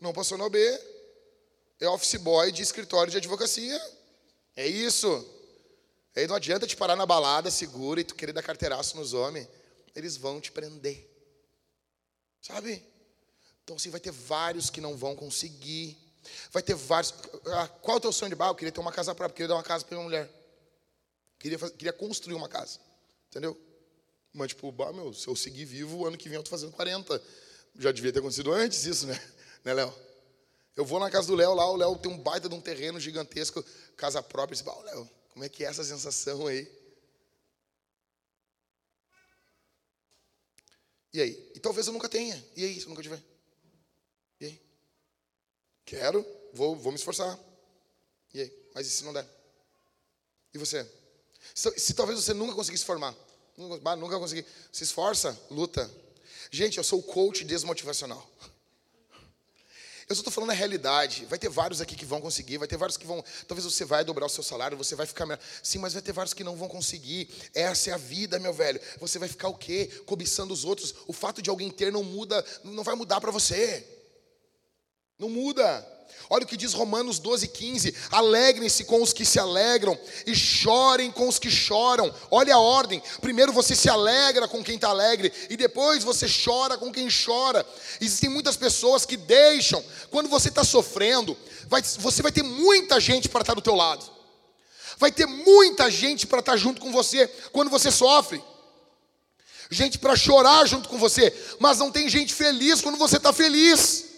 Não 0.00 0.14
passou 0.14 0.38
na 0.38 0.46
OB. 0.46 0.56
É 1.78 1.86
office 1.86 2.16
boy 2.16 2.50
de 2.50 2.62
escritório 2.62 3.10
de 3.10 3.18
advocacia. 3.18 3.78
É 4.56 4.66
isso. 4.66 5.06
Aí 6.16 6.26
não 6.26 6.36
adianta 6.36 6.66
te 6.66 6.74
parar 6.74 6.96
na 6.96 7.04
balada 7.04 7.50
segura 7.50 8.00
e 8.00 8.04
tu 8.04 8.14
querer 8.14 8.32
dar 8.32 8.42
carteiraço 8.42 8.96
nos 8.96 9.12
homens. 9.12 9.46
Eles 9.94 10.16
vão 10.16 10.40
te 10.40 10.50
prender. 10.50 11.06
Sabe? 12.40 12.82
Então 13.62 13.76
assim, 13.76 13.90
vai 13.90 14.00
ter 14.00 14.10
vários 14.10 14.70
que 14.70 14.80
não 14.80 14.96
vão 14.96 15.14
conseguir. 15.14 15.98
Vai 16.50 16.62
ter 16.62 16.74
vários. 16.74 17.12
Ah, 17.48 17.68
qual 17.68 17.96
é 17.96 17.98
o 17.98 18.00
teu 18.00 18.12
sonho 18.12 18.30
de 18.30 18.36
bar? 18.36 18.48
Eu 18.48 18.54
queria 18.54 18.72
ter 18.72 18.80
uma 18.80 18.92
casa 18.92 19.14
própria, 19.14 19.36
queria 19.36 19.48
dar 19.48 19.56
uma 19.56 19.62
casa 19.62 19.84
para 19.84 19.98
minha 19.98 20.08
mulher. 20.08 20.30
Queria, 21.38 21.58
fazer, 21.58 21.74
queria 21.74 21.92
construir 21.92 22.34
uma 22.34 22.48
casa. 22.48 22.78
Entendeu? 23.30 23.56
Mas, 24.32 24.48
tipo, 24.48 24.70
bah, 24.72 24.92
meu, 24.92 25.14
se 25.14 25.26
eu 25.28 25.36
seguir 25.36 25.64
vivo, 25.64 25.98
o 25.98 26.06
ano 26.06 26.18
que 26.18 26.28
vem 26.28 26.36
eu 26.36 26.42
tô 26.42 26.50
fazendo 26.50 26.72
40. 26.72 27.22
Já 27.78 27.92
devia 27.92 28.12
ter 28.12 28.18
acontecido 28.18 28.52
antes 28.52 28.84
isso, 28.84 29.06
né? 29.06 29.18
Né, 29.62 29.74
Léo? 29.74 29.94
Eu 30.74 30.86
vou 30.86 30.98
na 30.98 31.10
casa 31.10 31.26
do 31.26 31.34
Léo 31.34 31.52
lá, 31.52 31.70
o 31.70 31.76
Léo 31.76 31.98
tem 31.98 32.10
um 32.10 32.16
baita 32.16 32.48
de 32.48 32.54
um 32.54 32.60
terreno 32.62 32.98
gigantesco, 32.98 33.62
casa 33.94 34.22
própria. 34.22 34.54
Eu 34.58 34.64
disse, 34.64 34.74
oh, 34.74 34.82
Léo, 34.82 35.10
como 35.28 35.44
é 35.44 35.50
que 35.50 35.62
é 35.62 35.68
essa 35.68 35.84
sensação 35.84 36.46
aí? 36.46 36.66
E 41.12 41.20
aí? 41.20 41.52
E 41.54 41.60
talvez 41.60 41.86
eu 41.86 41.92
nunca 41.92 42.08
tenha. 42.08 42.42
E 42.56 42.64
aí, 42.64 42.74
se 42.80 42.86
eu 42.86 42.88
nunca 42.88 43.02
tiver? 43.02 43.22
E 44.40 44.46
aí? 44.46 44.62
Quero, 45.84 46.24
vou, 46.54 46.74
vou 46.74 46.90
me 46.90 46.96
esforçar. 46.98 47.38
E 48.32 48.40
aí? 48.40 48.70
Mas 48.74 48.86
e 48.86 48.90
se 48.90 49.04
não 49.04 49.12
der? 49.12 49.28
E 50.54 50.58
você? 50.58 50.88
Se, 51.54 51.78
se 51.78 51.94
talvez 51.94 52.22
você 52.22 52.34
nunca 52.34 52.54
conseguisse 52.54 52.84
formar, 52.84 53.14
nunca, 53.56 53.96
nunca 53.96 54.18
conseguir, 54.18 54.46
se 54.72 54.84
esforça, 54.84 55.38
luta. 55.50 55.90
Gente, 56.50 56.78
eu 56.78 56.84
sou 56.84 56.98
o 56.98 57.02
coach 57.02 57.44
desmotivacional. 57.44 58.28
Eu 60.10 60.16
só 60.16 60.22
estou 60.22 60.32
falando 60.32 60.50
a 60.50 60.54
realidade. 60.54 61.24
Vai 61.26 61.38
ter 61.38 61.48
vários 61.48 61.80
aqui 61.80 61.94
que 61.94 62.04
vão 62.04 62.20
conseguir, 62.20 62.58
vai 62.58 62.66
ter 62.66 62.76
vários 62.76 62.96
que 62.96 63.06
vão. 63.06 63.24
Talvez 63.46 63.64
você 63.64 63.84
vai 63.84 64.04
dobrar 64.04 64.26
o 64.26 64.28
seu 64.28 64.42
salário, 64.42 64.76
você 64.76 64.96
vai 64.96 65.06
ficar. 65.06 65.38
Sim, 65.62 65.78
mas 65.78 65.92
vai 65.92 66.02
ter 66.02 66.12
vários 66.12 66.34
que 66.34 66.42
não 66.42 66.56
vão 66.56 66.66
conseguir. 66.66 67.30
Essa 67.54 67.90
é 67.90 67.92
a 67.92 67.96
vida, 67.96 68.36
meu 68.40 68.52
velho. 68.52 68.80
Você 68.98 69.20
vai 69.20 69.28
ficar 69.28 69.46
o 69.46 69.54
quê? 69.54 69.88
Cobiçando 70.06 70.52
os 70.52 70.64
outros. 70.64 70.96
O 71.06 71.12
fato 71.12 71.40
de 71.40 71.48
alguém 71.48 71.70
ter 71.70 71.92
não 71.92 72.02
muda, 72.02 72.44
não 72.64 72.82
vai 72.82 72.96
mudar 72.96 73.20
para 73.20 73.30
você. 73.30 73.86
Não 75.20 75.28
muda. 75.28 75.86
Olha 76.30 76.44
o 76.44 76.46
que 76.46 76.56
diz 76.56 76.72
Romanos 76.72 77.18
12, 77.18 77.46
15: 77.48 77.94
alegrem-se 78.10 78.84
com 78.84 79.02
os 79.02 79.12
que 79.12 79.22
se 79.22 79.38
alegram 79.38 79.98
e 80.26 80.34
chorem 80.34 81.10
com 81.10 81.28
os 81.28 81.38
que 81.38 81.50
choram. 81.50 82.10
Olha 82.30 82.54
a 82.54 82.58
ordem: 82.58 83.02
primeiro 83.20 83.52
você 83.52 83.76
se 83.76 83.90
alegra 83.90 84.48
com 84.48 84.64
quem 84.64 84.76
está 84.76 84.88
alegre 84.88 85.30
e 85.50 85.58
depois 85.58 86.02
você 86.02 86.26
chora 86.26 86.78
com 86.78 86.90
quem 86.90 87.06
chora. 87.10 87.66
Existem 88.00 88.30
muitas 88.30 88.56
pessoas 88.56 89.04
que 89.04 89.18
deixam, 89.18 89.84
quando 90.10 90.30
você 90.30 90.48
está 90.48 90.64
sofrendo, 90.64 91.36
vai, 91.68 91.82
você 91.82 92.22
vai 92.22 92.32
ter 92.32 92.42
muita 92.42 92.98
gente 92.98 93.28
para 93.28 93.42
estar 93.42 93.52
tá 93.52 93.60
do 93.60 93.62
teu 93.62 93.74
lado, 93.74 94.10
vai 94.96 95.12
ter 95.12 95.26
muita 95.26 95.90
gente 95.90 96.26
para 96.26 96.40
estar 96.40 96.52
tá 96.52 96.58
junto 96.58 96.80
com 96.80 96.90
você 96.90 97.28
quando 97.52 97.68
você 97.68 97.90
sofre. 97.90 98.42
Gente 99.70 99.98
para 99.98 100.16
chorar 100.16 100.66
junto 100.66 100.88
com 100.88 100.96
você, 100.96 101.30
mas 101.58 101.76
não 101.76 101.92
tem 101.92 102.08
gente 102.08 102.32
feliz 102.32 102.80
quando 102.80 102.96
você 102.96 103.18
está 103.18 103.34
feliz. 103.34 104.09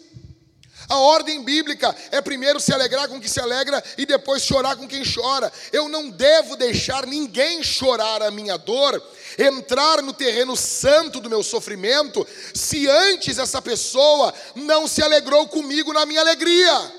A 0.88 0.98
ordem 0.98 1.42
bíblica 1.42 1.94
é 2.10 2.20
primeiro 2.20 2.60
se 2.60 2.72
alegrar 2.72 3.08
com 3.08 3.20
quem 3.20 3.28
se 3.28 3.40
alegra 3.40 3.82
e 3.96 4.04
depois 4.04 4.42
chorar 4.42 4.76
com 4.76 4.88
quem 4.88 5.02
chora. 5.04 5.52
Eu 5.72 5.88
não 5.88 6.10
devo 6.10 6.56
deixar 6.56 7.06
ninguém 7.06 7.62
chorar 7.62 8.22
a 8.22 8.30
minha 8.30 8.56
dor, 8.56 9.02
entrar 9.38 10.02
no 10.02 10.12
terreno 10.12 10.56
santo 10.56 11.20
do 11.20 11.30
meu 11.30 11.42
sofrimento, 11.42 12.26
se 12.54 12.88
antes 12.88 13.38
essa 13.38 13.62
pessoa 13.62 14.32
não 14.54 14.86
se 14.86 15.02
alegrou 15.02 15.48
comigo 15.48 15.92
na 15.92 16.04
minha 16.04 16.20
alegria. 16.20 16.92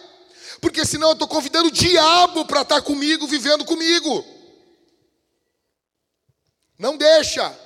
Porque 0.62 0.86
senão 0.86 1.10
eu 1.10 1.14
estou 1.14 1.28
convidando 1.28 1.68
o 1.68 1.72
diabo 1.72 2.46
para 2.46 2.62
estar 2.62 2.76
tá 2.76 2.82
comigo, 2.82 3.28
vivendo 3.28 3.66
comigo. 3.66 4.26
Não 6.80 6.98
deixa. 6.98 7.58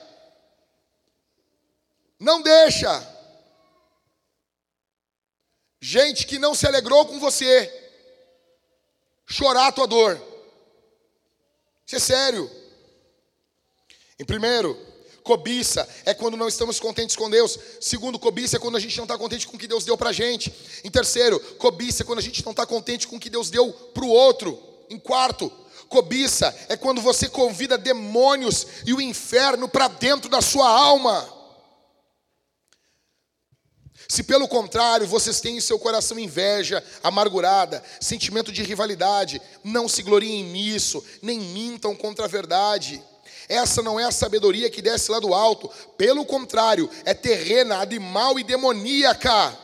Não 2.20 2.42
deixa. 2.42 3.17
Gente 5.80 6.26
que 6.26 6.40
não 6.40 6.56
se 6.56 6.66
alegrou 6.66 7.06
com 7.06 7.20
você, 7.20 7.72
chorar 9.26 9.68
a 9.68 9.72
tua 9.72 9.88
dor. 9.88 10.20
Isso 11.86 11.96
é 11.96 12.00
sério. 12.00 12.50
Em 14.20 14.26
primeiro, 14.26 14.76
cobiça 15.24 15.88
é 16.06 16.14
quando 16.14 16.36
não 16.36 16.48
estamos 16.48 16.80
contentes 16.80 17.16
com 17.16 17.30
Deus. 17.30 17.60
Segundo, 17.80 18.18
cobiça 18.18 18.58
é 18.58 18.60
quando 18.60 18.78
a 18.78 18.80
gente 18.80 18.98
não 18.98 19.04
está 19.04 19.18
contente 19.18 19.46
com 19.46 19.56
o 19.56 19.60
que 19.60 19.68
Deus 19.68 19.86
deu 19.86 19.96
para 19.96 20.10
a 20.10 20.14
gente. 20.14 20.52
Em 20.84 20.90
terceiro, 20.90 21.40
cobiça 21.58 22.02
é 22.02 22.06
quando 22.06 22.20
a 22.20 22.24
gente 22.24 22.44
não 22.44 22.52
está 22.52 22.66
contente 22.66 23.08
com 23.08 23.18
o 23.18 23.20
que 23.20 23.30
Deus 23.30 23.50
deu 23.50 23.72
para 23.72 24.04
o 24.04 24.10
outro. 24.10 24.58
Em 24.90 24.98
quarto, 24.98 25.52
cobiça 25.88 26.54
é 26.70 26.76
quando 26.76 27.02
você 27.02 27.30
convida 27.30 27.78
demônios 27.78 28.66
e 28.86 28.94
o 28.94 29.02
inferno 29.02 29.70
para 29.70 29.88
dentro 29.88 30.30
da 30.30 30.42
sua 30.42 30.68
alma. 30.68 31.37
Se 34.08 34.24
pelo 34.24 34.48
contrário 34.48 35.06
vocês 35.06 35.42
têm 35.42 35.58
em 35.58 35.62
seu 35.62 35.78
coração 35.78 36.18
inveja, 36.18 36.84
amargurada, 37.04 37.84
sentimento 38.00 38.52
de 38.52 38.64
rivalidade, 38.64 39.42
não 39.64 39.88
se 39.88 40.02
gloriem 40.02 40.44
nisso, 40.44 41.04
nem 41.22 41.40
mintam 41.40 41.96
contra 41.96 42.26
a 42.26 42.30
verdade. 42.30 43.02
Essa 43.50 43.82
não 43.82 44.00
é 44.00 44.06
a 44.06 44.12
sabedoria 44.12 44.70
que 44.70 44.82
desce 44.82 45.12
lá 45.12 45.20
do 45.20 45.34
alto, 45.34 45.70
pelo 45.98 46.26
contrário, 46.26 46.90
é 47.06 47.14
terrena, 47.14 47.78
animal 47.78 48.40
e 48.40 48.44
demoníaca. 48.44 49.58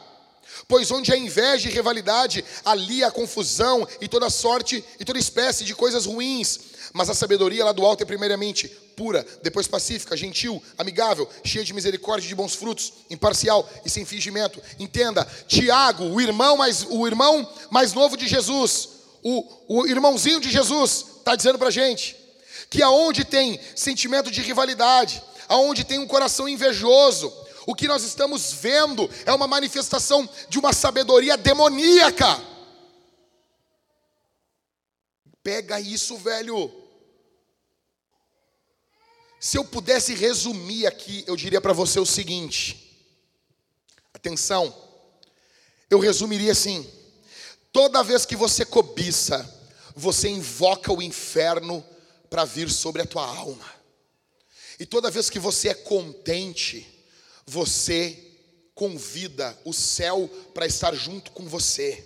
Pois 0.68 0.92
onde 0.92 1.12
há 1.12 1.18
inveja 1.18 1.70
e 1.70 1.72
rivalidade, 1.72 2.44
ali 2.64 3.04
há 3.04 3.12
confusão 3.12 3.88
e 4.00 4.08
toda 4.08 4.30
sorte 4.30 4.84
e 5.00 5.06
toda 5.06 5.20
espécie 5.20 5.64
de 5.64 5.76
coisas 5.76 6.06
ruins. 6.06 6.60
Mas 6.94 7.10
a 7.10 7.14
sabedoria 7.14 7.66
lá 7.66 7.72
do 7.72 7.86
alto 7.86 8.04
é 8.04 8.06
primeiramente 8.06 8.72
pura, 8.96 9.26
depois 9.42 9.68
pacífica, 9.68 10.16
gentil, 10.16 10.62
amigável, 10.78 11.30
cheia 11.44 11.66
de 11.66 11.74
misericórdia 11.74 12.26
e 12.26 12.30
de 12.30 12.36
bons 12.36 12.56
frutos, 12.56 12.94
imparcial 13.10 13.70
e 13.86 13.90
sem 13.90 14.06
fingimento. 14.06 14.62
Entenda, 14.80 15.26
Tiago, 15.48 16.06
o 16.06 16.22
irmão 16.22 16.58
mais, 16.58 16.86
o 16.90 17.06
irmão 17.06 17.48
mais 17.70 17.94
novo 17.94 18.16
de 18.16 18.28
Jesus, 18.28 18.90
o, 19.22 19.46
o 19.68 19.88
irmãozinho 19.88 20.40
de 20.40 20.50
Jesus, 20.50 21.06
está 21.18 21.36
dizendo 21.36 21.58
para 21.58 21.68
a 21.68 21.72
gente 21.72 22.24
que 22.70 22.82
aonde 22.82 23.24
tem 23.24 23.60
sentimento 23.76 24.32
de 24.32 24.42
rivalidade, 24.42 25.22
aonde 25.48 25.84
tem 25.84 26.00
um 26.00 26.08
coração 26.08 26.50
invejoso, 26.50 27.32
o 27.66 27.76
que 27.76 27.88
nós 27.88 28.04
estamos 28.04 28.54
vendo 28.54 29.10
é 29.26 29.32
uma 29.32 29.48
manifestação 29.48 30.28
de 30.50 30.58
uma 30.60 30.74
sabedoria 30.74 31.38
demoníaca. 31.38 32.42
Pega 35.44 35.80
isso, 35.80 36.18
velho. 36.18 36.83
Se 39.44 39.58
eu 39.58 39.66
pudesse 39.66 40.14
resumir 40.14 40.88
aqui, 40.88 41.22
eu 41.28 41.36
diria 41.36 41.60
para 41.60 41.74
você 41.74 42.00
o 42.00 42.06
seguinte: 42.06 42.98
atenção, 44.14 44.74
eu 45.90 46.00
resumiria 46.00 46.54
assim: 46.54 46.90
toda 47.70 48.06
vez 48.06 48.26
que 48.26 48.38
você 48.38 48.64
cobiça, 48.64 49.44
você 49.94 50.30
invoca 50.30 50.94
o 50.94 51.02
inferno 51.02 51.86
para 52.30 52.46
vir 52.46 52.72
sobre 52.72 53.02
a 53.02 53.06
tua 53.06 53.28
alma, 53.28 53.70
e 54.80 54.86
toda 54.86 55.12
vez 55.12 55.30
que 55.30 55.40
você 55.40 55.68
é 55.68 55.74
contente, 55.74 56.88
você 57.46 58.18
convida 58.74 59.60
o 59.66 59.74
céu 59.74 60.26
para 60.54 60.66
estar 60.66 60.96
junto 60.96 61.32
com 61.32 61.50
você. 61.50 62.02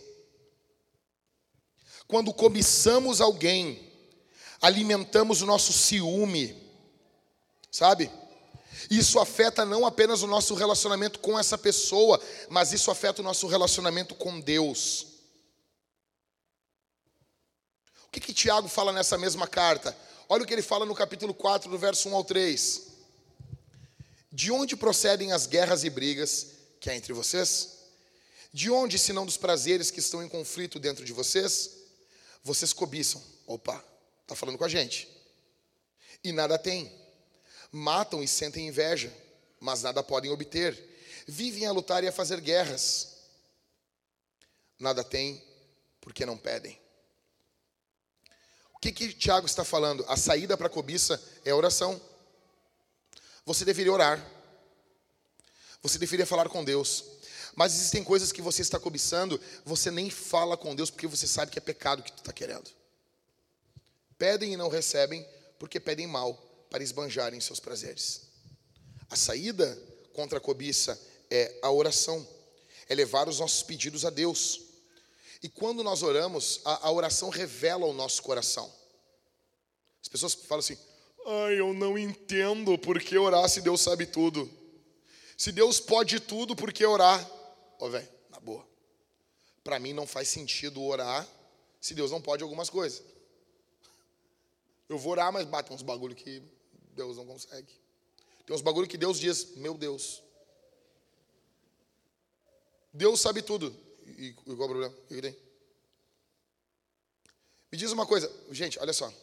Quando 2.07 2.33
cobiçamos 2.33 3.21
alguém, 3.21 3.93
alimentamos 4.59 5.43
o 5.43 5.45
nosso 5.45 5.71
ciúme, 5.71 6.66
sabe? 7.71 8.11
Isso 8.89 9.19
afeta 9.19 9.65
não 9.65 9.85
apenas 9.85 10.21
o 10.21 10.27
nosso 10.27 10.53
relacionamento 10.53 11.19
com 11.19 11.37
essa 11.37 11.57
pessoa, 11.57 12.21
mas 12.49 12.71
isso 12.71 12.91
afeta 12.91 13.21
o 13.21 13.23
nosso 13.23 13.47
relacionamento 13.47 14.15
com 14.15 14.39
Deus. 14.39 15.07
O 18.05 18.11
que, 18.11 18.19
que 18.19 18.33
Tiago 18.33 18.67
fala 18.67 18.93
nessa 18.93 19.17
mesma 19.17 19.47
carta? 19.47 19.97
Olha 20.29 20.43
o 20.43 20.45
que 20.45 20.53
ele 20.53 20.61
fala 20.61 20.85
no 20.85 20.95
capítulo 20.95 21.33
4, 21.33 21.69
do 21.69 21.77
verso 21.77 22.09
1 22.09 22.15
ao 22.15 22.23
3. 22.23 22.87
De 24.31 24.51
onde 24.51 24.75
procedem 24.75 25.31
as 25.31 25.47
guerras 25.47 25.83
e 25.83 25.89
brigas 25.89 26.47
que 26.79 26.89
há 26.89 26.95
entre 26.95 27.13
vocês? 27.13 27.77
De 28.53 28.69
onde, 28.69 28.97
senão 28.97 29.25
dos 29.25 29.37
prazeres 29.37 29.91
que 29.91 29.99
estão 29.99 30.23
em 30.23 30.29
conflito 30.29 30.79
dentro 30.79 31.03
de 31.03 31.13
vocês? 31.13 31.71
Vocês 32.43 32.71
cobiçam. 32.71 33.21
Opa, 33.45 33.83
está 34.21 34.35
falando 34.35 34.57
com 34.57 34.63
a 34.63 34.69
gente. 34.69 35.07
E 36.23 36.31
nada 36.31 36.57
têm. 36.57 36.91
Matam 37.71 38.23
e 38.23 38.27
sentem 38.27 38.67
inveja, 38.67 39.13
mas 39.59 39.83
nada 39.83 40.03
podem 40.03 40.31
obter. 40.31 40.77
Vivem 41.27 41.65
a 41.65 41.71
lutar 41.71 42.03
e 42.03 42.07
a 42.07 42.11
fazer 42.11 42.39
guerras. 42.39 43.17
Nada 44.79 45.03
têm, 45.03 45.43
porque 45.99 46.25
não 46.25 46.37
pedem. 46.37 46.79
O 48.73 48.79
que, 48.79 48.91
que 48.91 49.13
Tiago 49.13 49.45
está 49.45 49.65
falando? 49.65 50.05
A 50.07 50.15
saída 50.15 50.55
para 50.55 50.67
a 50.67 50.69
cobiça 50.69 51.21
é 51.43 51.51
a 51.51 51.55
oração 51.55 51.99
você 53.47 53.63
deveria 53.63 53.93
orar. 53.93 54.21
Você 55.81 55.97
deveria 55.97 56.25
falar 56.25 56.49
com 56.49 56.65
Deus. 56.65 57.05
Mas 57.55 57.73
existem 57.73 58.03
coisas 58.03 58.33
que 58.33 58.41
você 58.41 58.61
está 58.61 58.77
cobiçando, 58.77 59.39
você 59.63 59.89
nem 59.89 60.09
fala 60.09 60.57
com 60.57 60.75
Deus 60.75 60.91
porque 60.91 61.07
você 61.07 61.25
sabe 61.25 61.49
que 61.49 61.57
é 61.57 61.61
pecado 61.61 62.03
que 62.03 62.11
tu 62.11 62.17
está 62.17 62.33
querendo. 62.33 62.69
Pedem 64.17 64.51
e 64.51 64.57
não 64.57 64.67
recebem 64.67 65.25
porque 65.57 65.79
pedem 65.79 66.05
mal 66.05 66.37
para 66.69 66.83
esbanjarem 66.83 67.39
seus 67.39 67.59
prazeres. 67.59 68.23
A 69.09 69.15
saída 69.15 69.77
contra 70.13 70.37
a 70.37 70.41
cobiça 70.41 70.99
é 71.29 71.59
a 71.61 71.71
oração, 71.71 72.27
é 72.89 72.95
levar 72.95 73.27
os 73.27 73.39
nossos 73.39 73.63
pedidos 73.63 74.05
a 74.05 74.09
Deus. 74.09 74.61
E 75.41 75.49
quando 75.49 75.83
nós 75.83 76.03
oramos, 76.03 76.61
a, 76.65 76.87
a 76.87 76.91
oração 76.91 77.29
revela 77.29 77.85
o 77.85 77.93
nosso 77.93 78.21
coração. 78.23 78.71
As 80.01 80.07
pessoas 80.07 80.33
falam 80.33 80.59
assim: 80.59 80.77
Ai, 81.25 81.59
eu 81.59 81.73
não 81.73 81.97
entendo 81.97 82.77
por 82.77 82.99
que 83.01 83.17
orar 83.17 83.47
se 83.49 83.61
Deus 83.61 83.81
sabe 83.81 84.05
tudo. 84.05 84.49
Se 85.37 85.51
Deus 85.51 85.79
pode 85.79 86.19
tudo, 86.19 86.55
por 86.55 86.73
que 86.73 86.85
orar? 86.85 87.23
Ó, 87.79 87.85
oh, 87.85 87.89
velho, 87.89 88.09
na 88.29 88.39
boa. 88.39 88.67
Para 89.63 89.77
mim 89.77 89.93
não 89.93 90.07
faz 90.07 90.29
sentido 90.29 90.81
orar 90.81 91.27
se 91.79 91.93
Deus 91.93 92.09
não 92.09 92.21
pode 92.21 92.41
algumas 92.41 92.69
coisas. 92.69 93.03
Eu 94.89 94.97
vou 94.97 95.11
orar, 95.11 95.31
mas 95.31 95.45
bate 95.45 95.71
uns 95.71 95.81
bagulho 95.81 96.15
que 96.15 96.41
Deus 96.97 97.15
não 97.15 97.25
consegue. 97.25 97.71
Tem 98.45 98.55
uns 98.55 98.61
bagulho 98.61 98.87
que 98.87 98.97
Deus 98.97 99.19
diz, 99.19 99.55
meu 99.55 99.77
Deus. 99.77 100.23
Deus 102.91 103.21
sabe 103.21 103.41
tudo. 103.43 103.73
E, 104.05 104.29
e 104.29 104.33
qual 104.33 104.49
o 104.49 104.55
problema? 104.55 104.93
O 104.93 105.07
que 105.07 105.21
tem? 105.21 105.37
Me 107.71 107.77
diz 107.77 107.91
uma 107.91 108.07
coisa, 108.07 108.31
gente, 108.49 108.79
olha 108.79 108.93
só. 108.93 109.13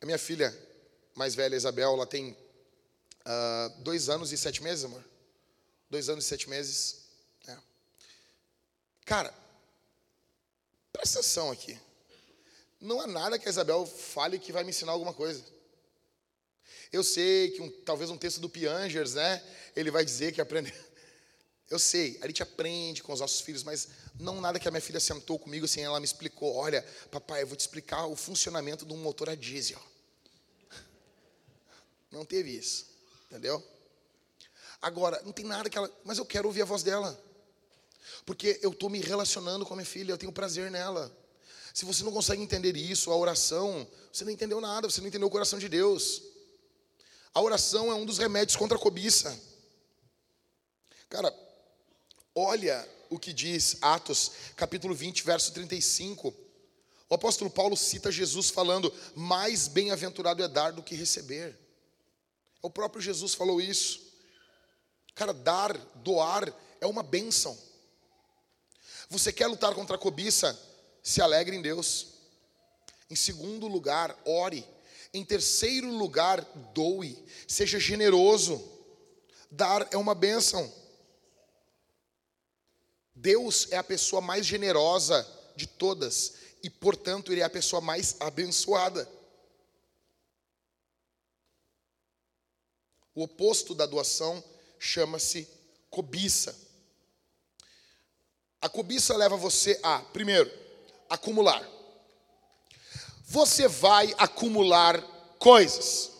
A 0.00 0.06
minha 0.06 0.18
filha 0.18 0.56
mais 1.14 1.34
velha, 1.34 1.56
Isabel, 1.56 1.92
ela 1.92 2.06
tem 2.06 2.30
uh, 2.30 3.82
dois 3.82 4.08
anos 4.08 4.32
e 4.32 4.38
sete 4.38 4.62
meses, 4.62 4.84
amor. 4.84 5.04
Dois 5.90 6.08
anos 6.08 6.24
e 6.24 6.28
sete 6.28 6.48
meses. 6.48 7.04
É. 7.46 7.58
Cara, 9.04 9.34
presta 10.92 11.18
atenção 11.18 11.50
aqui. 11.50 11.78
Não 12.84 13.00
há 13.00 13.06
nada 13.06 13.38
que 13.38 13.48
a 13.48 13.50
Isabel 13.50 13.86
fale 13.86 14.38
que 14.38 14.52
vai 14.52 14.62
me 14.62 14.68
ensinar 14.68 14.92
alguma 14.92 15.14
coisa. 15.14 15.42
Eu 16.92 17.02
sei 17.02 17.50
que 17.50 17.62
um, 17.62 17.70
talvez 17.80 18.10
um 18.10 18.18
texto 18.18 18.40
do 18.40 18.48
Piangers, 18.48 19.14
né? 19.14 19.42
Ele 19.74 19.90
vai 19.90 20.04
dizer 20.04 20.32
que 20.32 20.40
aprende. 20.40 20.72
Eu 21.70 21.78
sei, 21.78 22.18
a 22.20 22.26
gente 22.26 22.42
aprende 22.42 23.02
com 23.02 23.10
os 23.10 23.20
nossos 23.20 23.40
filhos, 23.40 23.64
mas 23.64 23.88
não 24.20 24.38
nada 24.38 24.60
que 24.60 24.68
a 24.68 24.70
minha 24.70 24.82
filha 24.82 25.00
sentou 25.00 25.38
comigo 25.38 25.64
assim, 25.64 25.80
ela 25.80 25.98
me 25.98 26.04
explicou, 26.04 26.54
olha, 26.54 26.86
papai, 27.10 27.40
eu 27.40 27.46
vou 27.46 27.56
te 27.56 27.60
explicar 27.60 28.04
o 28.04 28.14
funcionamento 28.14 28.84
de 28.84 28.92
um 28.92 28.98
motor 28.98 29.30
a 29.30 29.34
diesel. 29.34 29.80
Não 32.12 32.22
teve 32.22 32.54
isso. 32.54 32.86
Entendeu? 33.30 33.66
Agora, 34.82 35.20
não 35.24 35.32
tem 35.32 35.46
nada 35.46 35.70
que 35.70 35.78
ela. 35.78 35.90
Mas 36.04 36.18
eu 36.18 36.26
quero 36.26 36.46
ouvir 36.46 36.60
a 36.60 36.66
voz 36.66 36.82
dela. 36.82 37.18
Porque 38.26 38.60
eu 38.62 38.70
estou 38.70 38.90
me 38.90 39.00
relacionando 39.00 39.64
com 39.64 39.72
a 39.72 39.76
minha 39.78 39.86
filha, 39.86 40.12
eu 40.12 40.18
tenho 40.18 40.30
prazer 40.30 40.70
nela. 40.70 41.10
Se 41.74 41.84
você 41.84 42.04
não 42.04 42.12
consegue 42.12 42.40
entender 42.40 42.76
isso, 42.76 43.10
a 43.10 43.16
oração, 43.16 43.84
você 44.12 44.24
não 44.24 44.30
entendeu 44.30 44.60
nada, 44.60 44.88
você 44.88 45.00
não 45.00 45.08
entendeu 45.08 45.26
o 45.26 45.30
coração 45.30 45.58
de 45.58 45.68
Deus. 45.68 46.22
A 47.34 47.40
oração 47.40 47.90
é 47.90 47.94
um 47.96 48.06
dos 48.06 48.16
remédios 48.16 48.54
contra 48.54 48.78
a 48.78 48.80
cobiça. 48.80 49.36
Cara, 51.08 51.34
olha 52.32 52.88
o 53.10 53.18
que 53.18 53.32
diz 53.32 53.76
Atos, 53.82 54.30
capítulo 54.54 54.94
20, 54.94 55.24
verso 55.24 55.52
35. 55.52 56.32
O 57.08 57.14
apóstolo 57.16 57.50
Paulo 57.50 57.76
cita 57.76 58.12
Jesus 58.12 58.50
falando: 58.50 58.94
Mais 59.12 59.66
bem-aventurado 59.66 60.44
é 60.44 60.48
dar 60.48 60.70
do 60.70 60.82
que 60.82 60.94
receber. 60.94 61.58
O 62.62 62.70
próprio 62.70 63.02
Jesus 63.02 63.34
falou 63.34 63.60
isso. 63.60 64.00
Cara, 65.12 65.34
dar, 65.34 65.76
doar 65.96 66.54
é 66.80 66.86
uma 66.86 67.02
bênção. 67.02 67.58
Você 69.10 69.32
quer 69.32 69.48
lutar 69.48 69.74
contra 69.74 69.96
a 69.96 69.98
cobiça? 69.98 70.56
Se 71.04 71.20
alegre 71.20 71.54
em 71.54 71.60
Deus. 71.60 72.14
Em 73.10 73.14
segundo 73.14 73.68
lugar, 73.68 74.18
ore. 74.24 74.66
Em 75.12 75.22
terceiro 75.22 75.90
lugar, 75.90 76.40
doe. 76.72 77.22
Seja 77.46 77.78
generoso. 77.78 78.72
Dar 79.50 79.86
é 79.92 79.98
uma 79.98 80.14
bênção. 80.14 80.72
Deus 83.14 83.68
é 83.70 83.76
a 83.76 83.84
pessoa 83.84 84.22
mais 84.22 84.46
generosa 84.46 85.28
de 85.54 85.66
todas 85.66 86.36
e, 86.62 86.70
portanto, 86.70 87.30
Ele 87.30 87.42
é 87.42 87.44
a 87.44 87.50
pessoa 87.50 87.82
mais 87.82 88.16
abençoada. 88.18 89.06
O 93.14 93.22
oposto 93.22 93.74
da 93.74 93.84
doação 93.84 94.42
chama-se 94.78 95.46
cobiça. 95.90 96.58
A 98.60 98.68
cobiça 98.70 99.14
leva 99.14 99.36
você 99.36 99.78
a, 99.82 100.00
primeiro, 100.00 100.63
acumular. 101.08 101.66
Você 103.26 103.66
vai 103.68 104.14
acumular 104.18 105.00
coisas. 105.38 106.10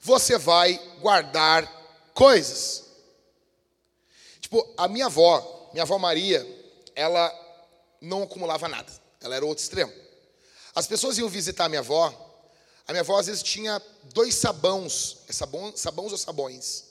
Você 0.00 0.38
vai 0.38 0.78
guardar 1.00 1.66
coisas. 2.14 2.84
Tipo, 4.40 4.64
a 4.76 4.86
minha 4.86 5.06
avó, 5.06 5.70
minha 5.72 5.82
avó 5.82 5.98
Maria, 5.98 6.46
ela 6.94 7.32
não 8.00 8.22
acumulava 8.22 8.68
nada. 8.68 8.92
Ela 9.20 9.36
era 9.36 9.44
outro 9.44 9.62
extremo. 9.62 9.92
As 10.74 10.86
pessoas 10.86 11.18
iam 11.18 11.28
visitar 11.28 11.64
a 11.64 11.68
minha 11.68 11.80
avó. 11.80 12.06
A 12.86 12.92
minha 12.92 13.00
avó 13.00 13.18
às 13.18 13.26
vezes 13.26 13.42
tinha 13.42 13.82
dois 14.14 14.34
sabões. 14.34 15.16
É 15.28 15.32
sabão, 15.32 15.76
sabões 15.76 16.12
ou 16.12 16.18
sabões? 16.18 16.84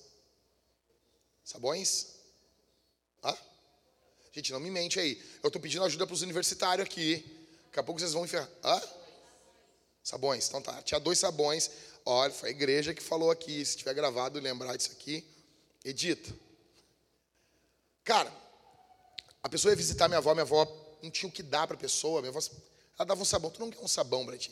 Sabões? 1.43 2.14
Gente, 4.35 4.51
não 4.51 4.59
me 4.59 4.69
mente 4.69 4.99
aí. 4.99 5.17
Eu 5.41 5.47
estou 5.47 5.61
pedindo 5.61 5.85
ajuda 5.85 6.05
para 6.05 6.13
os 6.13 6.21
universitários 6.21 6.85
aqui. 6.85 7.23
Daqui 7.67 7.79
a 7.79 7.83
pouco 7.83 8.01
vocês 8.01 8.11
vão 8.11 8.25
enfiar. 8.25 8.45
Hã? 8.61 8.81
Sabões, 10.03 10.49
então 10.49 10.61
tá. 10.61 10.81
Tinha 10.81 10.99
dois 10.99 11.17
sabões. 11.17 11.71
Olha, 12.05 12.33
foi 12.33 12.49
a 12.49 12.51
igreja 12.51 12.93
que 12.93 13.01
falou 13.01 13.31
aqui. 13.31 13.63
Se 13.63 13.77
tiver 13.77 13.93
gravado 13.93 14.37
lembrar 14.41 14.75
disso 14.75 14.91
aqui, 14.91 15.25
edita. 15.85 16.35
Cara, 18.03 18.29
a 19.41 19.47
pessoa 19.47 19.71
ia 19.71 19.77
visitar 19.77 20.09
minha 20.09 20.17
avó, 20.17 20.33
minha 20.33 20.43
avó 20.43 20.67
não 21.01 21.09
tinha 21.09 21.29
o 21.29 21.31
que 21.31 21.41
dar 21.41 21.65
para 21.65 21.77
a 21.77 21.79
pessoa. 21.79 22.19
Minha 22.19 22.31
avó, 22.31 22.39
ela 22.99 23.05
dava 23.05 23.21
um 23.21 23.25
sabão. 23.25 23.49
Tu 23.49 23.61
não 23.61 23.71
quer 23.71 23.79
um 23.79 23.87
sabão 23.87 24.25
para 24.25 24.37
ti? 24.37 24.51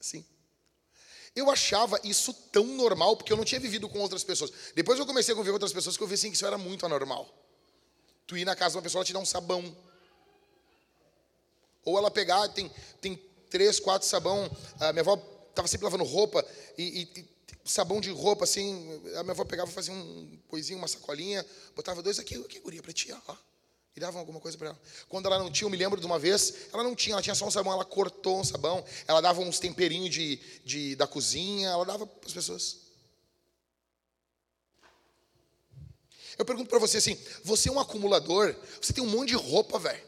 Assim. 0.00 0.26
Eu 1.36 1.48
achava 1.52 2.00
isso 2.02 2.34
tão 2.50 2.66
normal, 2.66 3.16
porque 3.16 3.32
eu 3.32 3.36
não 3.36 3.44
tinha 3.44 3.60
vivido 3.60 3.88
com 3.88 4.00
outras 4.00 4.24
pessoas. 4.24 4.50
Depois 4.74 4.98
eu 4.98 5.06
comecei 5.06 5.32
a 5.32 5.36
conviver 5.36 5.52
com 5.52 5.56
outras 5.56 5.72
pessoas 5.72 5.96
que 5.96 6.02
eu 6.02 6.08
vi 6.08 6.14
assim 6.14 6.30
que 6.30 6.34
isso 6.34 6.46
era 6.46 6.58
muito 6.58 6.84
anormal. 6.84 7.45
Tu 8.26 8.36
ir 8.36 8.44
na 8.44 8.56
casa 8.56 8.72
de 8.72 8.76
uma 8.78 8.82
pessoa, 8.82 9.00
ela 9.00 9.06
te 9.06 9.12
dá 9.12 9.18
um 9.18 9.26
sabão. 9.26 9.76
Ou 11.84 11.96
ela 11.96 12.10
pegar, 12.10 12.48
tem, 12.48 12.70
tem 13.00 13.16
três, 13.48 13.78
quatro 13.78 14.06
sabão. 14.06 14.50
A 14.80 14.92
minha 14.92 15.02
avó 15.02 15.14
estava 15.48 15.68
sempre 15.68 15.84
lavando 15.84 16.04
roupa 16.04 16.44
e, 16.76 17.08
e, 17.16 17.26
sabão 17.64 18.00
de 18.00 18.10
roupa 18.10 18.44
assim. 18.44 19.00
A 19.16 19.22
minha 19.22 19.32
avó 19.32 19.44
pegava, 19.44 19.70
fazia 19.70 19.94
um 19.94 20.38
coisinho, 20.48 20.78
uma 20.78 20.88
sacolinha, 20.88 21.44
botava 21.74 22.02
dois 22.02 22.18
aqui, 22.18 22.42
que 22.44 22.60
guria 22.60 22.82
para 22.82 22.92
ti, 22.92 23.14
ó. 23.28 23.36
E 23.94 24.00
davam 24.00 24.20
alguma 24.20 24.40
coisa 24.40 24.58
para 24.58 24.68
ela. 24.68 24.80
Quando 25.08 25.26
ela 25.26 25.38
não 25.38 25.50
tinha, 25.50 25.66
eu 25.66 25.70
me 25.70 25.76
lembro 25.76 25.98
de 25.98 26.04
uma 26.04 26.18
vez, 26.18 26.68
ela 26.70 26.82
não 26.82 26.94
tinha, 26.94 27.14
ela 27.14 27.22
tinha 27.22 27.34
só 27.34 27.46
um 27.46 27.50
sabão, 27.50 27.72
ela 27.72 27.84
cortou 27.84 28.40
um 28.40 28.44
sabão, 28.44 28.84
ela 29.08 29.22
dava 29.22 29.40
uns 29.40 29.58
temperinhos 29.58 30.10
de, 30.10 30.36
de, 30.64 30.96
da 30.96 31.06
cozinha, 31.06 31.70
ela 31.70 31.84
dava 31.84 32.06
para 32.06 32.26
as 32.26 32.34
pessoas. 32.34 32.85
Eu 36.38 36.44
pergunto 36.44 36.68
para 36.68 36.78
você 36.78 36.98
assim: 36.98 37.18
você 37.42 37.68
é 37.68 37.72
um 37.72 37.80
acumulador, 37.80 38.54
você 38.80 38.92
tem 38.92 39.02
um 39.02 39.08
monte 39.08 39.28
de 39.28 39.34
roupa, 39.34 39.78
velho. 39.78 40.02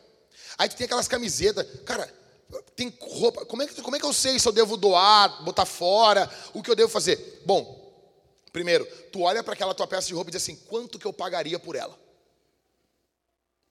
Aí 0.57 0.69
tu 0.69 0.77
tem 0.77 0.85
aquelas 0.85 1.09
camisetas, 1.09 1.67
cara, 1.85 2.13
tem 2.75 2.93
roupa. 3.01 3.45
Como 3.47 3.63
é, 3.63 3.67
que, 3.67 3.81
como 3.81 3.97
é 3.97 4.01
que 4.01 4.07
eu 4.07 4.13
sei 4.13 4.39
se 4.39 4.49
eu 4.49 4.53
devo 4.53 4.77
doar, 4.77 5.43
botar 5.45 5.67
fora? 5.67 6.31
O 6.53 6.63
que 6.63 6.71
eu 6.71 6.77
devo 6.77 6.91
fazer? 6.91 7.43
Bom, 7.45 7.93
primeiro, 8.53 8.85
tu 9.13 9.23
olha 9.23 9.43
para 9.43 9.55
aquela 9.55 9.75
tua 9.75 9.87
peça 9.87 10.09
de 10.09 10.15
roupa 10.15 10.31
e 10.31 10.33
diz 10.33 10.43
assim: 10.43 10.57
quanto 10.69 10.99
que 10.99 11.07
eu 11.07 11.13
pagaria 11.13 11.59
por 11.59 11.77
ela? 11.77 11.99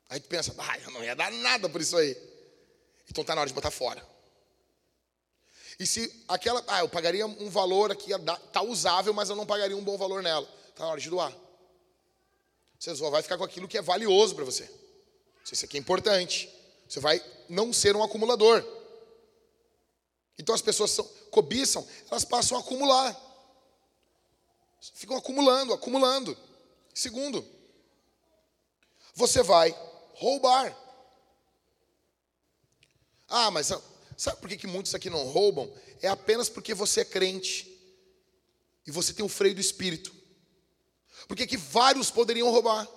Aí 0.09 0.19
tu 0.19 0.29
pensa, 0.29 0.55
ah, 0.57 0.79
eu 0.79 0.91
não 0.91 1.03
ia 1.03 1.15
dar 1.15 1.31
nada 1.31 1.67
por 1.67 1.81
isso 1.81 1.97
aí. 1.97 2.15
Então 3.09 3.23
tá 3.23 3.35
na 3.35 3.41
hora 3.41 3.47
de 3.49 3.53
botar 3.53 3.71
fora. 3.71 4.01
E 5.79 5.85
se 5.85 6.23
aquela, 6.27 6.63
ah, 6.67 6.79
eu 6.79 6.89
pagaria 6.89 7.25
um 7.25 7.49
valor 7.49 7.91
aqui, 7.91 8.11
tá 8.51 8.61
usável, 8.61 9.13
mas 9.13 9.29
eu 9.29 9.35
não 9.35 9.45
pagaria 9.45 9.77
um 9.77 9.83
bom 9.83 9.97
valor 9.97 10.23
nela. 10.23 10.47
Tá 10.75 10.85
na 10.85 10.91
hora 10.91 11.01
de 11.01 11.09
doar. 11.09 11.33
Você 12.79 12.95
só 12.95 13.09
vai 13.09 13.23
ficar 13.23 13.37
com 13.37 13.43
aquilo 13.43 13.67
que 13.67 13.77
é 13.77 13.81
valioso 13.81 14.35
para 14.35 14.45
você. 14.45 14.69
Isso 15.51 15.65
aqui 15.65 15.77
é 15.77 15.79
importante. 15.79 16.49
Você 16.87 16.99
vai 16.99 17.23
não 17.49 17.73
ser 17.73 17.95
um 17.95 18.03
acumulador. 18.03 18.63
Então 20.37 20.53
as 20.53 20.61
pessoas 20.61 20.91
são, 20.91 21.05
cobiçam, 21.31 21.87
elas 22.09 22.23
passam 22.23 22.57
a 22.57 22.61
acumular. 22.61 23.15
Ficam 24.93 25.17
acumulando, 25.17 25.73
acumulando. 25.73 26.37
Segundo, 26.93 27.45
você 29.13 29.41
vai 29.41 29.75
roubar. 30.13 30.75
Ah, 33.27 33.51
mas 33.51 33.71
sabe 34.15 34.39
por 34.39 34.47
que, 34.47 34.57
que 34.57 34.67
muitos 34.67 34.93
aqui 34.93 35.09
não 35.09 35.25
roubam? 35.27 35.71
É 36.01 36.07
apenas 36.07 36.49
porque 36.49 36.73
você 36.73 37.01
é 37.01 37.05
crente. 37.05 37.73
E 38.85 38.91
você 38.91 39.13
tem 39.13 39.25
o 39.25 39.29
freio 39.29 39.55
do 39.55 39.61
espírito. 39.61 40.15
Porque 41.27 41.47
que 41.47 41.57
vários 41.57 42.09
poderiam 42.09 42.49
roubar. 42.49 42.87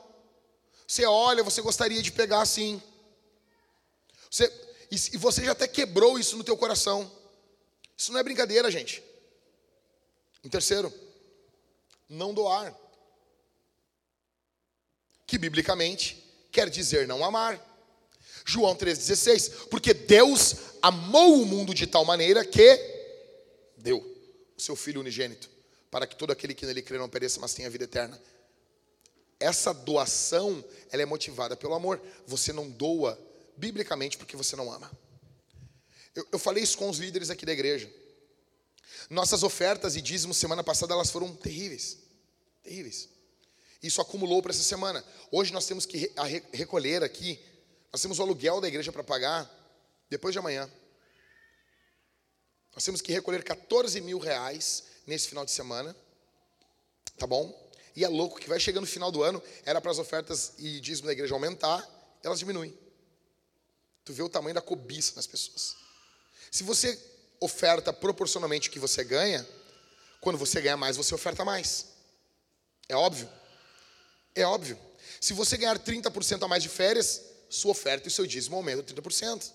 Você 0.87 1.05
olha, 1.05 1.43
você 1.43 1.61
gostaria 1.61 2.03
de 2.03 2.13
pegar 2.13 2.43
assim. 2.43 2.81
Você, 4.31 4.53
e 4.91 5.17
você 5.17 5.45
já 5.45 5.53
até 5.53 5.69
quebrou 5.69 6.19
isso 6.19 6.37
no 6.37 6.45
teu 6.45 6.57
coração. 6.57 7.11
Isso 7.97 8.13
não 8.13 8.21
é 8.21 8.23
brincadeira, 8.23 8.71
gente. 8.71 9.03
Em 10.43 10.49
terceiro, 10.49 10.93
não 12.09 12.33
doar. 12.33 12.75
Que 15.27 15.39
biblicamente 15.39 16.25
quer 16.51 16.69
dizer 16.69 17.07
não 17.07 17.25
amar. 17.25 17.61
João 18.45 18.75
3,16. 18.75 19.69
Porque 19.69 19.95
Deus 19.95 20.57
amou 20.83 21.43
o 21.43 21.47
mundo 21.47 21.75
de 21.75 21.87
tal 21.87 22.05
maneira 22.05 22.45
que 22.45 22.79
deu 23.77 23.99
o 24.57 24.61
seu 24.61 24.77
Filho 24.77 25.01
unigênito, 25.01 25.49
para 25.91 26.07
que 26.07 26.17
todo 26.17 26.31
aquele 26.31 26.55
que 26.55 26.65
nele 26.65 26.83
crê 26.83 26.99
não 26.99 27.09
pereça, 27.09 27.41
mas 27.41 27.53
tenha 27.53 27.69
vida 27.69 27.85
eterna. 27.85 28.21
Essa 29.39 29.73
doação, 29.73 30.65
ela 30.91 31.03
é 31.03 31.07
motivada 31.07 31.57
pelo 31.57 31.75
amor. 31.75 32.01
Você 32.27 32.53
não 32.53 32.71
doa 32.71 33.19
biblicamente 33.57 34.17
porque 34.17 34.37
você 34.37 34.55
não 34.55 34.71
ama. 34.71 34.91
Eu, 36.15 36.27
eu 36.33 36.39
falei 36.39 36.63
isso 36.63 36.77
com 36.77 36.89
os 36.89 36.99
líderes 36.99 37.31
aqui 37.31 37.47
da 37.47 37.53
igreja. 37.53 37.93
Nossas 39.09 39.43
ofertas 39.43 39.97
e 39.97 40.03
dízimos 40.03 40.37
semana 40.37 40.63
passada 40.63 40.93
elas 40.93 41.11
foram 41.11 41.35
terríveis, 41.35 41.99
terríveis. 42.63 43.09
Isso 43.83 44.01
acumulou 44.01 44.43
para 44.43 44.53
essa 44.53 44.63
semana. 44.63 45.05
Hoje 45.33 45.53
nós 45.53 45.67
temos 45.67 45.87
que 45.87 46.13
recolher 46.53 47.03
aqui. 47.03 47.41
Nós 47.93 48.03
temos 48.03 48.19
o 48.19 48.23
aluguel 48.23 48.61
da 48.61 48.69
igreja 48.69 48.93
para 48.93 49.03
pagar 49.03 49.51
depois 50.09 50.33
de 50.33 50.39
amanhã. 50.39 50.71
Nós 52.75 52.85
temos 52.85 53.01
que 53.01 53.13
recolher 53.13 53.43
14 53.43 54.01
mil 54.01 54.19
reais 54.19 54.85
nesse 55.07 55.29
final 55.29 55.45
de 55.45 55.51
semana. 55.51 55.95
Tá 57.19 57.27
bom? 57.27 57.55
E 57.95 58.05
é 58.05 58.09
louco 58.09 58.39
que 58.39 58.49
vai 58.49 58.61
chegando 58.61 58.83
no 58.83 58.87
final 58.87 59.11
do 59.11 59.23
ano, 59.23 59.43
era 59.65 59.81
para 59.81 59.91
as 59.91 59.99
ofertas 59.99 60.53
e 60.59 60.81
dízimo 60.81 61.07
da 61.07 61.13
igreja 61.13 61.35
aumentar, 61.35 61.87
elas 62.23 62.39
diminuem. 62.39 62.77
Tu 64.05 64.13
vê 64.13 64.23
o 64.23 64.29
tamanho 64.29 64.55
da 64.55 64.61
cobiça 64.61 65.13
nas 65.17 65.27
pessoas. 65.27 65.77
Se 66.51 66.63
você 66.63 66.99
oferta 67.39 67.93
proporcionalmente 67.93 68.69
o 68.69 68.73
que 68.73 68.79
você 68.79 69.05
ganha, 69.05 69.47
quando 70.21 70.39
você 70.39 70.61
ganha 70.61 70.77
mais, 70.77 70.97
você 70.97 71.15
oferta 71.15 71.45
mais. 71.45 71.87
É 72.89 72.97
óbvio. 72.97 73.29
É 74.35 74.45
óbvio. 74.45 74.79
Se 75.21 75.33
você 75.33 75.57
ganhar 75.57 75.79
30% 75.79 76.43
a 76.43 76.49
mais 76.49 76.63
de 76.63 76.69
férias, 76.69 77.23
sua 77.49 77.73
oferta 77.73 78.09
e 78.09 78.11
seu 78.11 78.27
dízimo 78.27 78.57
aumentam 78.57 78.85
30%. 78.85 79.53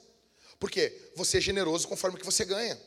Por 0.59 0.69
quê? 0.69 1.11
Você 1.15 1.37
é 1.37 1.41
generoso 1.41 1.87
conforme 1.87 2.17
que 2.17 2.25
você 2.25 2.45
ganha. 2.45 2.79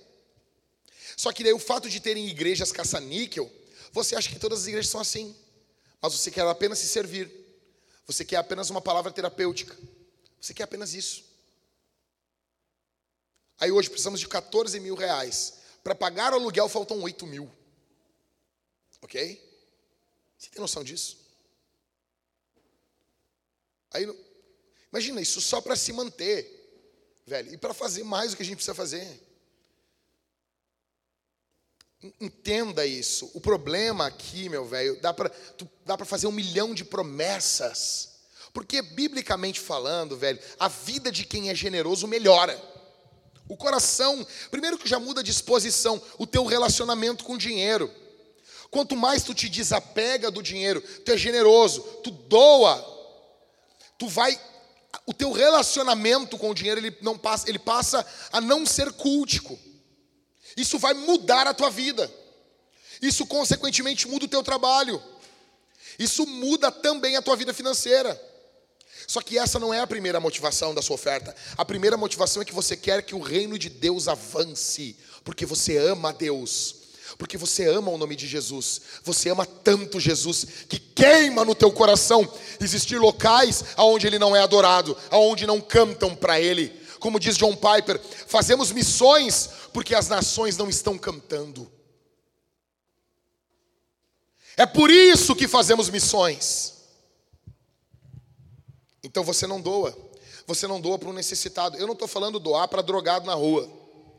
Só 1.18 1.32
que 1.32 1.42
daí 1.42 1.52
o 1.52 1.58
fato 1.58 1.90
de 1.90 1.98
terem 1.98 2.28
igrejas 2.28 2.70
caça-níquel, 2.70 3.52
você 3.90 4.14
acha 4.14 4.28
que 4.28 4.38
todas 4.38 4.60
as 4.60 4.66
igrejas 4.68 4.88
são 4.88 5.00
assim. 5.00 5.34
Mas 6.00 6.12
você 6.12 6.30
quer 6.30 6.46
apenas 6.46 6.78
se 6.78 6.86
servir. 6.86 7.28
Você 8.06 8.24
quer 8.24 8.36
apenas 8.36 8.70
uma 8.70 8.80
palavra 8.80 9.10
terapêutica. 9.10 9.76
Você 10.40 10.54
quer 10.54 10.62
apenas 10.62 10.94
isso. 10.94 11.24
Aí 13.58 13.72
hoje 13.72 13.90
precisamos 13.90 14.20
de 14.20 14.28
14 14.28 14.78
mil 14.78 14.94
reais. 14.94 15.54
Para 15.82 15.92
pagar 15.92 16.32
o 16.32 16.36
aluguel 16.36 16.68
faltam 16.68 17.02
8 17.02 17.26
mil. 17.26 17.50
Ok? 19.02 19.42
Você 20.38 20.50
tem 20.50 20.60
noção 20.60 20.84
disso? 20.84 21.18
Aí, 23.90 24.06
imagina 24.92 25.20
isso 25.20 25.40
só 25.40 25.60
para 25.60 25.74
se 25.74 25.92
manter, 25.92 26.46
velho, 27.26 27.52
e 27.52 27.56
para 27.56 27.74
fazer 27.74 28.04
mais 28.04 28.30
do 28.30 28.36
que 28.36 28.44
a 28.44 28.46
gente 28.46 28.54
precisa 28.54 28.74
fazer. 28.74 29.27
Entenda 32.20 32.86
isso. 32.86 33.30
O 33.34 33.40
problema 33.40 34.06
aqui, 34.06 34.48
meu 34.48 34.64
velho, 34.64 35.00
dá 35.00 35.12
para 35.12 35.32
dá 35.84 35.96
para 35.96 36.06
fazer 36.06 36.26
um 36.26 36.32
milhão 36.32 36.72
de 36.72 36.84
promessas. 36.84 38.18
Porque 38.52 38.80
biblicamente 38.80 39.58
falando, 39.60 40.16
velho, 40.16 40.38
a 40.58 40.68
vida 40.68 41.10
de 41.10 41.24
quem 41.24 41.50
é 41.50 41.54
generoso 41.54 42.06
melhora. 42.06 42.60
O 43.48 43.56
coração, 43.56 44.26
primeiro 44.50 44.78
que 44.78 44.88
já 44.88 45.00
muda 45.00 45.20
a 45.20 45.24
disposição, 45.24 46.00
o 46.18 46.26
teu 46.26 46.44
relacionamento 46.44 47.24
com 47.24 47.34
o 47.34 47.38
dinheiro. 47.38 47.90
Quanto 48.70 48.94
mais 48.94 49.22
tu 49.22 49.34
te 49.34 49.48
desapega 49.48 50.30
do 50.30 50.42
dinheiro, 50.42 50.80
tu 50.80 51.10
é 51.10 51.16
generoso, 51.16 51.80
tu 52.04 52.10
doa, 52.10 52.76
tu 53.98 54.06
vai 54.06 54.38
o 55.06 55.14
teu 55.14 55.32
relacionamento 55.32 56.36
com 56.36 56.50
o 56.50 56.54
dinheiro 56.54 56.80
ele 56.80 56.96
não 57.00 57.16
passa, 57.16 57.48
ele 57.48 57.58
passa 57.58 58.06
a 58.30 58.40
não 58.40 58.66
ser 58.66 58.92
cultico. 58.92 59.58
Isso 60.58 60.76
vai 60.76 60.92
mudar 60.92 61.46
a 61.46 61.54
tua 61.54 61.70
vida. 61.70 62.12
Isso 63.00 63.24
consequentemente 63.24 64.08
muda 64.08 64.24
o 64.24 64.28
teu 64.28 64.42
trabalho. 64.42 65.00
Isso 65.96 66.26
muda 66.26 66.72
também 66.72 67.16
a 67.16 67.22
tua 67.22 67.36
vida 67.36 67.54
financeira. 67.54 68.20
Só 69.06 69.20
que 69.20 69.38
essa 69.38 69.58
não 69.60 69.72
é 69.72 69.78
a 69.78 69.86
primeira 69.86 70.18
motivação 70.18 70.74
da 70.74 70.82
sua 70.82 70.96
oferta. 70.96 71.34
A 71.56 71.64
primeira 71.64 71.96
motivação 71.96 72.42
é 72.42 72.44
que 72.44 72.52
você 72.52 72.76
quer 72.76 73.02
que 73.02 73.14
o 73.14 73.20
reino 73.20 73.56
de 73.56 73.70
Deus 73.70 74.08
avance, 74.08 74.96
porque 75.22 75.46
você 75.46 75.76
ama 75.76 76.08
a 76.08 76.12
Deus. 76.12 76.74
Porque 77.16 77.38
você 77.38 77.66
ama 77.66 77.92
o 77.92 77.96
nome 77.96 78.16
de 78.16 78.26
Jesus. 78.26 78.80
Você 79.04 79.30
ama 79.30 79.46
tanto 79.46 80.00
Jesus 80.00 80.44
que 80.68 80.78
queima 80.78 81.44
no 81.44 81.54
teu 81.54 81.70
coração 81.70 82.28
existir 82.60 82.98
locais 82.98 83.64
aonde 83.76 84.08
ele 84.08 84.18
não 84.18 84.34
é 84.34 84.40
adorado, 84.40 84.96
aonde 85.08 85.46
não 85.46 85.60
cantam 85.60 86.16
para 86.16 86.40
ele. 86.40 86.87
Como 86.98 87.20
diz 87.20 87.36
John 87.36 87.54
Piper, 87.54 88.00
fazemos 88.26 88.72
missões 88.72 89.50
porque 89.72 89.94
as 89.94 90.08
nações 90.08 90.56
não 90.56 90.68
estão 90.68 90.98
cantando. 90.98 91.70
É 94.56 94.66
por 94.66 94.90
isso 94.90 95.36
que 95.36 95.46
fazemos 95.46 95.88
missões. 95.88 96.74
Então 99.02 99.22
você 99.22 99.46
não 99.46 99.60
doa. 99.60 99.96
Você 100.46 100.66
não 100.66 100.80
doa 100.80 100.98
para 100.98 101.08
um 101.08 101.12
necessitado. 101.12 101.76
Eu 101.76 101.86
não 101.86 101.92
estou 101.92 102.08
falando 102.08 102.40
doar 102.40 102.66
para 102.66 102.82
drogado 102.82 103.26
na 103.26 103.34
rua. 103.34 103.70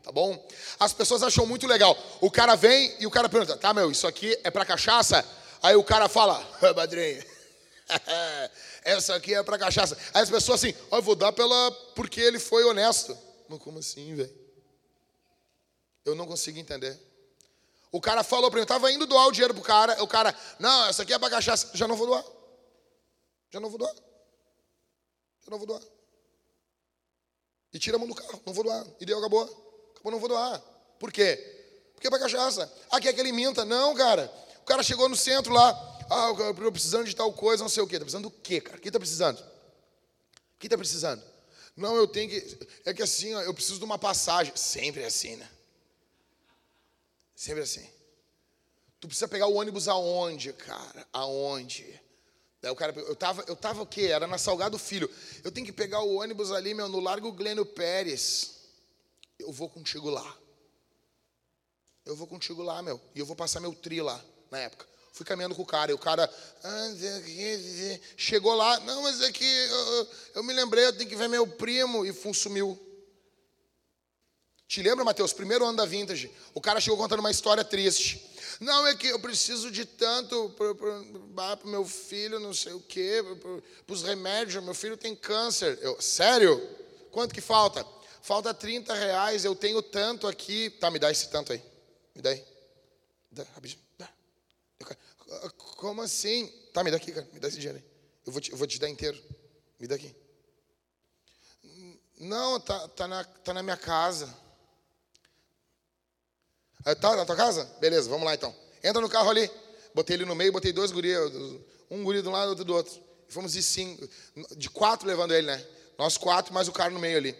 Tá 0.02 0.10
bom? 0.10 0.42
As 0.78 0.92
pessoas 0.92 1.22
acham 1.22 1.44
muito 1.44 1.66
legal. 1.66 1.96
O 2.20 2.30
cara 2.30 2.54
vem 2.54 2.96
e 2.98 3.06
o 3.06 3.10
cara 3.10 3.28
pergunta: 3.28 3.56
tá, 3.56 3.74
meu, 3.74 3.90
isso 3.90 4.06
aqui 4.06 4.38
é 4.42 4.50
para 4.50 4.64
cachaça? 4.64 5.24
Aí 5.62 5.76
o 5.76 5.84
cara 5.84 6.08
fala: 6.08 6.40
padrinho, 6.74 7.22
essa 8.84 9.14
aqui 9.14 9.34
é 9.34 9.42
para 9.42 9.58
cachaça. 9.58 9.96
Aí 10.14 10.22
as 10.22 10.30
pessoas 10.30 10.62
assim: 10.62 10.74
ó, 10.90 10.98
oh, 10.98 11.02
vou 11.02 11.14
dar 11.14 11.32
pela. 11.32 11.70
porque 11.94 12.20
ele 12.20 12.38
foi 12.38 12.64
honesto. 12.64 13.16
Mas 13.48 13.58
como 13.60 13.78
assim, 13.78 14.14
velho? 14.14 14.40
Eu 16.04 16.14
não 16.14 16.26
consigo 16.26 16.58
entender. 16.58 16.98
O 17.92 18.00
cara 18.00 18.22
falou 18.22 18.50
para 18.50 18.56
mim, 18.56 18.60
eu 18.60 18.64
estava 18.64 18.90
indo 18.92 19.06
doar 19.06 19.26
o 19.26 19.32
dinheiro 19.32 19.52
pro 19.52 19.62
cara, 19.62 20.00
o 20.02 20.06
cara, 20.06 20.34
não, 20.60 20.86
essa 20.86 21.02
aqui 21.02 21.12
é 21.12 21.18
para 21.18 21.28
cachaça, 21.28 21.70
já 21.74 21.88
não 21.88 21.96
vou 21.96 22.06
doar. 22.06 22.24
Já 23.50 23.58
não 23.58 23.68
vou 23.68 23.78
doar. 23.78 23.94
Já 25.42 25.50
não 25.50 25.58
vou 25.58 25.66
doar. 25.66 25.82
E 27.72 27.78
tira 27.78 27.96
a 27.96 27.98
mão 27.98 28.08
do 28.08 28.14
carro, 28.14 28.40
não 28.46 28.52
vou 28.52 28.62
doar. 28.62 28.86
E 29.00 29.04
deu, 29.04 29.18
acabou. 29.18 29.42
Acabou, 29.92 30.12
não 30.12 30.20
vou 30.20 30.28
doar. 30.28 30.60
Por 30.98 31.12
quê? 31.12 31.36
Porque 31.94 32.06
é 32.06 32.10
para 32.10 32.20
cachaça. 32.20 32.72
Ah, 32.90 33.00
quer 33.00 33.12
que 33.12 33.20
ele 33.20 33.32
minta? 33.32 33.64
Não, 33.64 33.94
cara. 33.94 34.32
O 34.62 34.64
cara 34.64 34.82
chegou 34.82 35.08
no 35.08 35.16
centro 35.16 35.52
lá, 35.52 35.72
ah, 36.10 36.34
eu 36.36 36.50
estou 36.50 36.72
precisando 36.72 37.06
de 37.06 37.14
tal 37.14 37.32
coisa, 37.32 37.62
não 37.62 37.68
sei 37.68 37.82
o 37.84 37.86
quê. 37.86 37.94
Está 37.94 38.04
precisando 38.04 38.28
do 38.28 38.30
quê, 38.30 38.60
cara? 38.60 38.76
O 38.76 38.80
que 38.80 38.88
está 38.88 38.98
precisando? 38.98 39.38
O 39.38 40.58
que 40.58 40.66
está 40.66 40.76
precisando? 40.76 41.22
Não, 41.76 41.94
eu 41.94 42.08
tenho 42.08 42.28
que. 42.28 42.68
É 42.84 42.92
que 42.92 43.02
assim, 43.02 43.32
ó, 43.32 43.42
eu 43.42 43.54
preciso 43.54 43.78
de 43.78 43.84
uma 43.84 43.96
passagem. 43.96 44.54
Sempre 44.56 45.04
assim, 45.04 45.36
né? 45.36 45.48
Sempre 47.36 47.62
assim. 47.62 47.88
Tu 48.98 49.06
precisa 49.06 49.28
pegar 49.28 49.46
o 49.46 49.54
ônibus 49.54 49.86
aonde, 49.86 50.52
cara? 50.52 51.06
Aonde? 51.12 52.00
Daí 52.60 52.70
o 52.70 52.76
cara, 52.76 52.92
eu 52.98 53.16
tava, 53.16 53.44
eu 53.46 53.56
tava 53.56 53.80
o 53.80 53.86
quê? 53.86 54.08
Era 54.08 54.26
na 54.26 54.36
Salgado 54.36 54.78
Filho. 54.78 55.08
Eu 55.44 55.52
tenho 55.52 55.64
que 55.64 55.72
pegar 55.72 56.02
o 56.02 56.16
ônibus 56.16 56.50
ali, 56.50 56.74
meu, 56.74 56.88
no 56.88 57.00
Largo 57.00 57.32
Glênio 57.32 57.64
Pérez. 57.64 58.58
Eu 59.38 59.52
vou 59.52 59.70
contigo 59.70 60.10
lá. 60.10 60.36
Eu 62.04 62.16
vou 62.16 62.26
contigo 62.26 62.62
lá, 62.62 62.82
meu. 62.82 63.00
E 63.14 63.20
eu 63.20 63.24
vou 63.24 63.36
passar 63.36 63.60
meu 63.60 63.72
tri 63.72 64.02
lá, 64.02 64.22
na 64.50 64.58
época. 64.58 64.86
Fui 65.12 65.26
caminhando 65.26 65.54
com 65.54 65.62
o 65.62 65.66
cara, 65.66 65.90
e 65.90 65.94
o 65.94 65.98
cara 65.98 66.32
ah, 66.62 66.88
chegou 68.16 68.54
lá, 68.54 68.78
não, 68.80 69.02
mas 69.02 69.20
é 69.20 69.32
que 69.32 69.44
eu, 69.44 70.08
eu 70.36 70.42
me 70.44 70.52
lembrei, 70.52 70.86
eu 70.86 70.92
tenho 70.92 71.10
que 71.10 71.16
ver 71.16 71.28
meu 71.28 71.46
primo, 71.46 72.06
e 72.06 72.14
sumiu. 72.32 72.78
Te 74.68 74.82
lembra, 74.82 75.04
Mateus, 75.04 75.32
primeiro 75.32 75.64
ano 75.66 75.76
da 75.76 75.84
Vintage, 75.84 76.30
o 76.54 76.60
cara 76.60 76.80
chegou 76.80 76.96
contando 76.96 77.18
uma 77.18 77.30
história 77.30 77.64
triste. 77.64 78.30
Não, 78.60 78.86
é 78.86 78.94
que 78.94 79.08
eu 79.08 79.18
preciso 79.18 79.68
de 79.68 79.84
tanto 79.84 80.50
para 80.50 81.58
o 81.64 81.68
meu 81.68 81.84
filho, 81.84 82.38
não 82.38 82.54
sei 82.54 82.72
o 82.72 82.80
quê, 82.80 83.20
para 83.84 83.92
os 83.92 84.02
remédios, 84.02 84.62
meu 84.62 84.74
filho 84.74 84.96
tem 84.96 85.16
câncer. 85.16 85.76
Eu, 85.82 86.00
sério? 86.00 86.60
Quanto 87.10 87.34
que 87.34 87.40
falta? 87.40 87.84
Falta 88.22 88.54
30 88.54 88.94
reais, 88.94 89.44
eu 89.44 89.56
tenho 89.56 89.82
tanto 89.82 90.28
aqui. 90.28 90.70
Tá, 90.70 90.90
me 90.90 91.00
dá 91.00 91.10
esse 91.10 91.30
tanto 91.30 91.52
aí. 91.52 91.62
Me 92.14 92.22
dá 92.22 92.30
aí. 92.30 92.44
Dá, 93.32 93.44
rapidinho. 93.54 93.89
Dá. 95.30 95.50
Como 95.50 96.02
assim? 96.02 96.48
Tá, 96.72 96.82
me 96.82 96.90
dá 96.90 96.96
aqui, 96.96 97.12
cara. 97.12 97.28
Me 97.32 97.38
dá 97.38 97.48
esse 97.48 97.58
dinheiro 97.58 97.78
aí. 97.78 97.84
Eu 98.26 98.32
vou 98.32 98.40
te, 98.40 98.50
eu 98.50 98.56
vou 98.56 98.66
te 98.66 98.78
dar 98.78 98.88
inteiro. 98.88 99.18
Me 99.78 99.86
dá 99.86 99.94
aqui. 99.94 100.14
Não, 102.18 102.60
tá, 102.60 102.88
tá, 102.88 103.08
na, 103.08 103.24
tá 103.24 103.54
na 103.54 103.62
minha 103.62 103.76
casa. 103.76 104.26
Tá 107.00 107.16
na 107.16 107.24
tua 107.24 107.36
casa? 107.36 107.64
Beleza, 107.80 108.08
vamos 108.08 108.26
lá 108.26 108.34
então. 108.34 108.54
Entra 108.82 109.00
no 109.00 109.08
carro 109.08 109.30
ali. 109.30 109.50
Botei 109.94 110.16
ele 110.16 110.24
no 110.24 110.34
meio, 110.34 110.52
botei 110.52 110.72
dois 110.72 110.92
guris, 110.92 111.16
um 111.90 112.04
guri 112.04 112.22
de 112.22 112.28
um 112.28 112.32
lado, 112.32 112.50
outro 112.50 112.64
do 112.64 112.74
outro. 112.74 113.00
Fomos 113.28 113.52
de 113.52 113.62
cinco, 113.62 114.08
de 114.56 114.68
quatro 114.70 115.06
levando 115.06 115.32
ele, 115.32 115.46
né? 115.46 115.66
Nós 115.98 116.16
quatro, 116.16 116.52
mais 116.52 116.68
o 116.68 116.72
cara 116.72 116.90
no 116.90 117.00
meio 117.00 117.16
ali. 117.16 117.36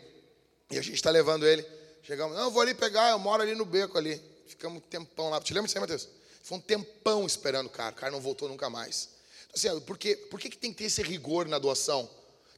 E 0.71 0.79
a 0.79 0.83
gente 0.83 0.95
está 0.95 1.11
levando 1.11 1.47
ele. 1.47 1.65
Chegamos, 2.03 2.37
não, 2.37 2.51
vou 2.51 2.63
ali 2.63 2.75
pegar, 2.75 3.11
eu 3.11 3.19
moro 3.19 3.43
ali 3.43 3.55
no 3.55 3.65
beco 3.65 3.99
ali. 3.99 4.21
Ficamos 4.47 4.79
um 4.79 4.81
tempão 4.81 5.31
lá. 5.31 5.41
Te 5.41 5.53
lembra 5.53 5.67
disso 5.67 5.79
aí, 5.79 5.81
Matheus? 5.81 6.09
Foi 6.43 6.59
um 6.59 6.61
tempão 6.61 7.27
esperando 7.27 7.67
o 7.67 7.71
cara. 7.71 7.93
O 7.93 7.99
cara 7.99 8.13
não 8.13 8.21
voltou 8.21 8.49
nunca 8.49 8.69
mais. 8.69 9.09
Então, 9.53 9.73
assim, 9.73 9.81
por, 9.81 9.99
que, 9.99 10.17
por 10.17 10.41
que, 10.41 10.49
que 10.49 10.59
tem 10.59 10.73
que 10.73 10.79
ter 10.79 10.85
esse 10.85 11.03
rigor 11.03 11.47
na 11.47 11.59
doação? 11.59 12.09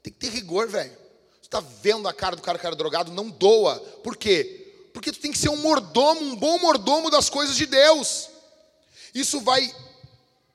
Tem 0.03 0.13
que 0.13 0.19
ter 0.19 0.31
rigor, 0.31 0.69
velho. 0.69 0.93
Você 1.41 1.47
está 1.47 1.61
vendo 1.61 2.09
a 2.09 2.13
cara 2.13 2.37
do 2.37 2.43
cara 2.43 2.59
que 2.59 2.67
era 2.67 2.77
drogado, 2.77 3.13
não 3.13 3.31
doa. 3.31 3.79
Por 4.03 4.17
quê? 4.17 4.91
Porque 4.93 5.11
tu 5.11 5.19
tem 5.19 5.33
que 5.33 5.39
ser 5.39 5.49
um 5.49 5.57
mordomo, 5.57 6.21
um 6.21 6.37
bom 6.37 6.59
mordomo 6.59 7.11
das 7.11 7.31
coisas 7.31 7.57
de 7.57 7.67
Deus. 7.67 8.29
Isso 9.15 9.41
vai. 9.41 9.75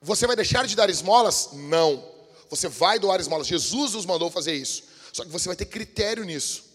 Você 0.01 0.27
vai 0.27 0.35
deixar 0.35 0.67
de 0.67 0.75
dar 0.75 0.89
esmolas? 0.89 1.49
Não. 1.53 2.03
Você 2.49 2.67
vai 2.67 2.99
doar 2.99 3.19
esmolas. 3.19 3.47
Jesus 3.47 3.93
nos 3.93 4.05
mandou 4.05 4.29
fazer 4.29 4.53
isso. 4.53 4.83
Só 5.11 5.23
que 5.23 5.31
você 5.31 5.49
vai 5.49 5.55
ter 5.55 5.65
critério 5.65 6.23
nisso. 6.23 6.66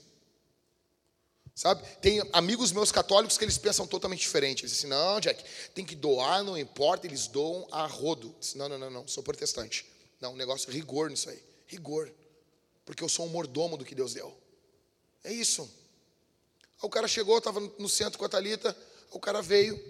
Sabe? 1.55 1.87
Tem 2.01 2.23
amigos 2.33 2.73
meus 2.73 2.91
católicos 2.91 3.37
que 3.37 3.45
eles 3.45 3.59
pensam 3.59 3.87
totalmente 3.87 4.21
diferente. 4.21 4.63
Eles 4.63 4.73
dizem 4.73 4.91
assim: 4.91 5.05
não, 5.05 5.21
Jack, 5.21 5.45
tem 5.75 5.85
que 5.85 5.95
doar, 5.95 6.43
não 6.43 6.57
importa, 6.57 7.07
eles 7.07 7.27
doam 7.27 7.67
a 7.71 7.87
rodo. 7.87 8.35
Disse, 8.41 8.57
não, 8.57 8.69
não, 8.69 8.79
não, 8.79 8.91
não, 8.91 9.09
sou 9.09 9.23
protestante. 9.23 9.87
Não, 10.21 10.33
um 10.33 10.37
negócio, 10.37 10.71
rigor 10.71 11.11
nisso 11.11 11.29
aí. 11.29 11.43
Rigor. 11.67 12.11
Porque 12.87 13.03
eu 13.03 13.09
sou 13.09 13.27
um 13.27 13.29
mordomo 13.29 13.77
do 13.77 13.85
que 13.85 13.95
Deus 13.95 14.15
deu. 14.15 14.35
É 15.23 15.33
isso. 15.33 15.63
Aí 15.63 16.87
o 16.87 16.89
cara 16.89 17.07
chegou, 17.07 17.39
estava 17.39 17.61
no 17.61 17.89
centro 17.89 18.19
com 18.19 18.25
a 18.25 18.29
Thalita, 18.29 18.77
o 19.11 19.21
cara 19.21 19.43
veio. 19.43 19.81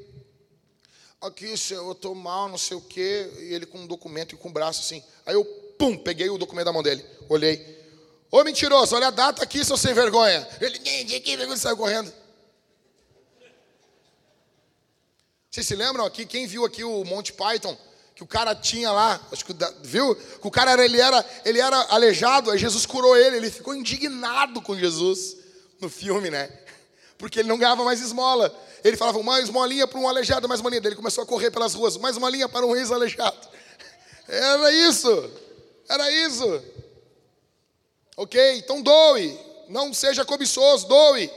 Aqui, 1.21 1.55
eu 1.71 1.93
estou 1.93 2.15
mal, 2.17 2.49
não 2.49 2.59
sei 2.59 2.77
o 2.77 2.81
quê. 2.81 3.31
E 3.39 3.55
ele 3.55 3.67
com 3.67 3.79
um 3.79 3.87
documento 3.87 4.35
e 4.35 4.39
com 4.39 4.49
o 4.49 4.53
braço 4.53 4.81
assim. 4.81 5.03
Aí 5.25 5.35
eu, 5.35 5.45
pum, 5.79 5.97
peguei 5.97 6.29
o 6.29 6.37
documento 6.37 6.65
da 6.65 6.73
mão 6.73 6.83
dele. 6.83 7.05
Olhei. 7.29 7.82
Ô 8.33 8.43
mentiroso, 8.43 8.97
olha 8.97 9.07
a 9.09 9.11
data 9.11 9.45
aqui, 9.45 9.65
seu 9.65 9.77
sem 9.77 9.95
vergonha. 9.95 10.49
Ele, 10.61 10.79
vergonha, 11.37 11.57
saiu 11.57 11.77
correndo. 11.77 12.13
Vocês 15.49 15.67
se 15.67 15.77
lembram 15.77 16.05
aqui, 16.07 16.27
quem 16.27 16.47
viu 16.47 16.65
aqui 16.65 16.83
o 16.83 17.05
Monty 17.05 17.35
Python? 17.35 17.77
Que 18.17 18.25
o 18.25 18.27
cara 18.27 18.55
tinha 18.55 18.91
lá, 18.91 19.21
acho 19.31 19.45
que 19.45 19.55
viu? 19.83 20.17
Que 20.17 20.47
o 20.47 20.51
cara 20.51 20.73
era, 20.73 20.85
ele 20.85 21.01
era, 21.01 21.25
ele 21.45 21.61
era 21.61 21.77
aleijado, 21.91 22.51
aí 22.51 22.59
Jesus 22.59 22.87
curou 22.87 23.17
ele, 23.17 23.37
ele 23.37 23.51
ficou 23.51 23.75
indignado 23.75 24.61
com 24.61 24.77
Jesus 24.77 25.37
no 25.79 25.89
filme, 25.89 26.31
né? 26.31 26.51
porque 27.23 27.39
ele 27.39 27.49
não 27.49 27.57
ganhava 27.57 27.85
mais 27.85 28.01
esmola. 28.01 28.53
Ele 28.83 28.97
falava, 28.97 29.17
uma 29.17 29.41
esmolinha 29.41 29.87
para 29.87 29.97
um 29.97 30.09
aleijado, 30.09 30.49
mais 30.49 30.61
uma 30.61 30.69
linha. 30.69 30.83
Ele 30.85 30.97
começou 30.97 31.23
a 31.23 31.27
correr 31.27 31.53
pelas 31.53 31.73
ruas, 31.73 31.97
mais 31.97 32.17
uma 32.17 32.29
linha 32.29 32.49
para 32.49 32.67
um 32.67 32.75
ex-aleijado. 32.75 33.49
Era 34.27 34.73
isso, 34.73 35.31
era 35.89 36.11
isso. 36.11 36.63
Ok? 38.17 38.59
Então 38.59 38.83
doe, 38.83 39.39
não 39.69 39.93
seja 39.93 40.25
cobiçoso, 40.25 40.87
doe. 40.87 41.31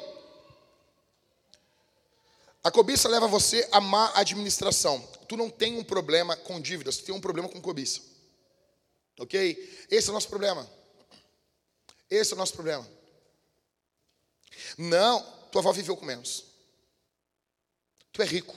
A 2.64 2.72
cobiça 2.72 3.08
leva 3.08 3.28
você 3.28 3.68
a 3.72 3.80
má 3.80 4.12
administração. 4.16 5.00
Tu 5.28 5.38
não 5.38 5.50
tem 5.50 5.78
um 5.78 5.84
problema 5.84 6.36
com 6.36 6.60
dívidas, 6.60 6.98
tu 6.98 7.06
tem 7.06 7.16
um 7.16 7.22
problema 7.22 7.48
com 7.48 7.62
cobiça. 7.62 8.02
Ok? 9.20 9.88
Esse 9.90 10.08
é 10.08 10.12
o 10.12 10.14
nosso 10.14 10.28
problema. 10.28 10.70
Esse 12.10 12.34
é 12.34 12.36
o 12.36 12.38
nosso 12.38 12.54
problema. 12.54 12.88
Não, 14.78 15.22
tua 15.52 15.62
avó 15.62 15.72
viveu 15.72 15.96
com 15.96 16.06
menos. 16.06 16.46
Tu 18.12 18.22
é 18.22 18.26
rico. 18.26 18.56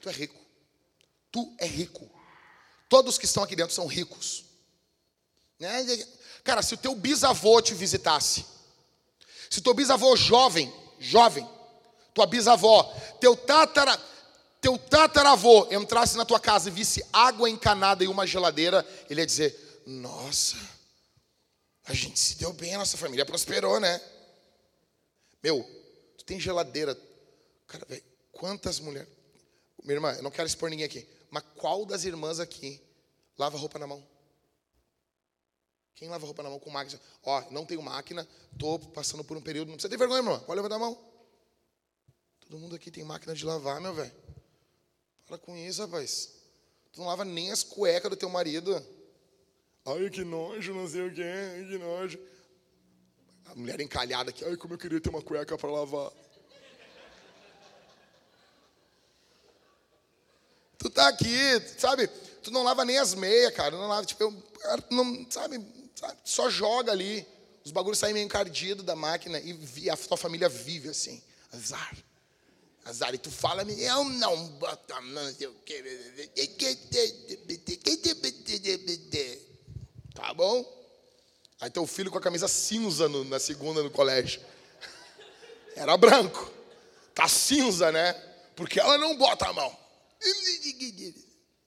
Tu 0.00 0.08
é 0.08 0.12
rico. 0.12 0.36
Tu 1.30 1.54
é 1.58 1.66
rico. 1.66 2.08
Todos 2.88 3.18
que 3.18 3.24
estão 3.24 3.42
aqui 3.42 3.56
dentro 3.56 3.74
são 3.74 3.86
ricos. 3.86 4.44
Né? 5.58 5.84
Cara, 6.48 6.62
se 6.62 6.72
o 6.72 6.78
teu 6.78 6.94
bisavô 6.94 7.60
te 7.60 7.74
visitasse, 7.74 8.46
se 9.50 9.60
teu 9.60 9.74
bisavô 9.74 10.16
jovem, 10.16 10.72
jovem, 10.98 11.46
tua 12.14 12.24
bisavó, 12.24 12.84
teu 13.20 13.36
tatara, 13.36 13.94
teu 14.58 14.78
tataravô 14.78 15.68
entrasse 15.70 16.16
na 16.16 16.24
tua 16.24 16.40
casa 16.40 16.70
e 16.70 16.72
visse 16.72 17.04
água 17.12 17.50
encanada 17.50 18.02
e 18.02 18.08
uma 18.08 18.26
geladeira, 18.26 18.82
ele 19.10 19.20
ia 19.20 19.26
dizer: 19.26 19.82
Nossa, 19.84 20.56
a 21.84 21.92
gente 21.92 22.18
se 22.18 22.38
deu 22.38 22.50
bem, 22.54 22.76
a 22.76 22.78
nossa 22.78 22.96
família 22.96 23.26
prosperou, 23.26 23.78
né? 23.78 24.00
Meu, 25.42 25.62
tu 26.16 26.24
tem 26.24 26.40
geladeira. 26.40 26.98
Cara, 27.66 27.84
velho, 27.84 28.02
quantas 28.32 28.80
mulheres. 28.80 29.10
Minha 29.82 29.96
irmã, 29.96 30.12
eu 30.14 30.22
não 30.22 30.30
quero 30.30 30.48
expor 30.48 30.70
ninguém 30.70 30.86
aqui. 30.86 31.06
Mas 31.30 31.42
qual 31.56 31.84
das 31.84 32.04
irmãs 32.04 32.40
aqui 32.40 32.82
lava 33.36 33.58
roupa 33.58 33.78
na 33.78 33.86
mão? 33.86 34.02
Quem 35.98 36.08
lava 36.08 36.24
roupa 36.24 36.44
na 36.44 36.48
mão 36.48 36.60
com 36.60 36.70
máquina? 36.70 37.00
Ó, 37.24 37.42
não 37.50 37.66
tenho 37.66 37.82
máquina, 37.82 38.26
tô 38.56 38.78
passando 38.78 39.24
por 39.24 39.36
um 39.36 39.40
período. 39.40 39.66
Não 39.66 39.74
precisa 39.74 39.90
ter 39.90 39.96
vergonha, 39.96 40.20
irmão. 40.20 40.38
Pode 40.38 40.54
levantar 40.54 40.76
a 40.76 40.78
mão. 40.78 40.96
Todo 42.38 42.56
mundo 42.56 42.76
aqui 42.76 42.88
tem 42.88 43.02
máquina 43.02 43.34
de 43.34 43.44
lavar, 43.44 43.80
meu 43.80 43.92
velho. 43.92 44.12
Para 45.26 45.38
com 45.38 45.56
isso, 45.56 45.82
rapaz. 45.82 46.34
Tu 46.92 47.00
não 47.00 47.08
lava 47.08 47.24
nem 47.24 47.50
as 47.50 47.64
cuecas 47.64 48.08
do 48.08 48.16
teu 48.16 48.30
marido. 48.30 48.80
Ai, 49.84 50.08
que 50.08 50.22
nojo, 50.22 50.72
não 50.72 50.86
sei 50.86 51.08
o 51.08 51.12
que, 51.12 51.20
que 51.68 51.78
nojo. 51.78 52.16
A 53.46 53.56
mulher 53.56 53.80
encalhada 53.80 54.30
aqui, 54.30 54.44
ai, 54.44 54.56
como 54.56 54.74
eu 54.74 54.78
queria 54.78 55.00
ter 55.00 55.08
uma 55.08 55.20
cueca 55.20 55.58
para 55.58 55.68
lavar. 55.68 56.12
Tu 60.78 60.88
tá 60.90 61.08
aqui, 61.08 61.60
sabe? 61.76 62.06
Tu 62.06 62.52
não 62.52 62.62
lava 62.62 62.84
nem 62.84 62.98
as 62.98 63.14
meias, 63.14 63.52
cara. 63.52 63.76
Não 63.76 63.88
lava, 63.88 64.06
tipo, 64.06 64.22
eu, 64.22 64.32
não, 64.90 65.26
sabe, 65.28 65.58
sabe? 65.98 66.16
Só 66.24 66.48
joga 66.48 66.92
ali. 66.92 67.26
Os 67.64 67.72
bagulhos 67.72 67.98
saem 67.98 68.14
meio 68.14 68.24
encardidos 68.24 68.84
da 68.84 68.94
máquina 68.94 69.40
e 69.40 69.90
a 69.90 69.96
tua 69.96 70.16
família 70.16 70.48
vive 70.48 70.88
assim. 70.88 71.22
Azar. 71.52 71.96
Azar. 72.84 73.14
E 73.14 73.18
tu 73.18 73.30
fala, 73.30 73.62
eu 73.62 74.04
não 74.04 74.48
boto 74.52 74.94
a 74.94 75.00
mão, 75.00 75.34
sei 75.34 75.48
o 75.48 75.54
quê. 75.64 75.82
Tá 80.14 80.32
bom? 80.32 80.76
Aí 81.60 81.70
teu 81.70 81.86
filho 81.86 82.10
com 82.10 82.18
a 82.18 82.22
camisa 82.22 82.46
cinza 82.46 83.08
no, 83.08 83.24
na 83.24 83.40
segunda 83.40 83.82
no 83.82 83.90
colégio. 83.90 84.40
Era 85.74 85.96
branco. 85.96 86.50
Tá 87.14 87.28
cinza, 87.28 87.90
né? 87.90 88.12
Porque 88.54 88.78
ela 88.78 88.96
não 88.96 89.16
bota 89.16 89.48
a 89.48 89.52
mão. 89.52 89.76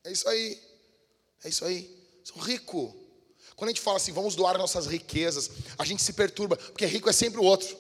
É 0.06 0.12
isso 0.12 0.28
aí. 0.28 0.62
É 1.44 1.50
isso 1.50 1.66
aí. 1.66 2.02
Sou 2.24 2.42
rico. 2.42 3.01
Quando 3.62 3.70
a 3.70 3.74
gente 3.74 3.82
fala 3.82 3.98
assim, 3.98 4.12
vamos 4.12 4.34
doar 4.34 4.58
nossas 4.58 4.88
riquezas, 4.88 5.52
a 5.78 5.86
gente 5.86 6.02
se 6.02 6.14
perturba, 6.14 6.58
porque 6.58 6.84
rico 6.84 7.08
é 7.08 7.14
sempre 7.14 7.40
o 7.40 7.44
outro. 7.44 7.78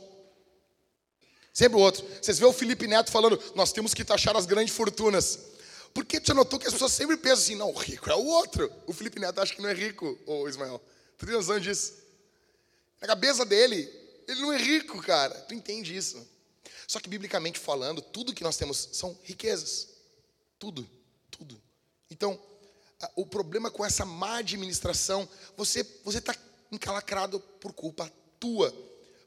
Sempre 1.52 1.76
o 1.76 1.82
outro. 1.82 2.06
Vocês 2.22 2.38
vê 2.38 2.46
o 2.46 2.54
Felipe 2.54 2.86
Neto 2.86 3.10
falando, 3.10 3.42
nós 3.56 3.74
temos 3.74 3.92
que 3.92 4.06
taxar 4.06 4.38
as 4.38 4.46
grandes 4.46 4.76
fortunas. 4.76 5.40
Por 5.92 6.06
que 6.06 6.20
você 6.20 6.36
notou 6.36 6.60
que 6.60 6.68
as 6.68 6.74
pessoas 6.74 6.92
sempre 6.92 7.18
pensam 7.18 7.40
assim, 7.40 7.56
não, 7.56 7.72
o 7.72 7.76
rico 7.76 8.12
é 8.12 8.16
o 8.16 8.24
outro. 8.24 8.72
O 8.86 8.94
Felipe 8.94 9.20
Neto 9.20 9.42
acha 9.42 9.56
que 9.56 9.62
não 9.64 9.70
é 9.70 9.74
rico, 9.74 10.20
ô 10.28 10.48
Ismael. 10.48 10.80
Tu 11.18 11.26
tem 11.26 11.34
noção 11.34 11.60
disso? 11.60 11.96
Na 13.02 13.08
cabeça 13.08 13.44
dele, 13.44 13.92
ele 14.28 14.40
não 14.40 14.54
é 14.54 14.60
rico, 14.60 15.02
cara. 15.02 15.34
Tu 15.34 15.56
entende 15.56 15.98
isso? 15.98 16.24
Só 16.86 17.00
que, 17.00 17.10
biblicamente 17.10 17.58
falando, 17.58 18.04
tudo 18.04 18.36
que 18.36 18.44
nós 18.44 18.56
temos 18.56 18.88
são 18.92 19.18
riquezas. 19.24 19.88
Tudo, 20.60 20.88
tudo. 21.32 21.60
Então, 22.08 22.40
o 23.16 23.26
problema 23.26 23.72
com 23.72 23.86
essa 23.86 24.06
má 24.06 24.38
administração, 24.38 25.28
você 25.56 25.84
você 26.04 26.18
está 26.18 26.36
encalacrado 26.72 27.40
por 27.40 27.74
culpa 27.74 28.12
tua, 28.40 28.72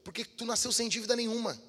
porque 0.03 0.25
tu 0.25 0.45
nasceu 0.45 0.73
sem 0.73 0.89
dívida 0.89 1.17
nenhuma. 1.17 1.61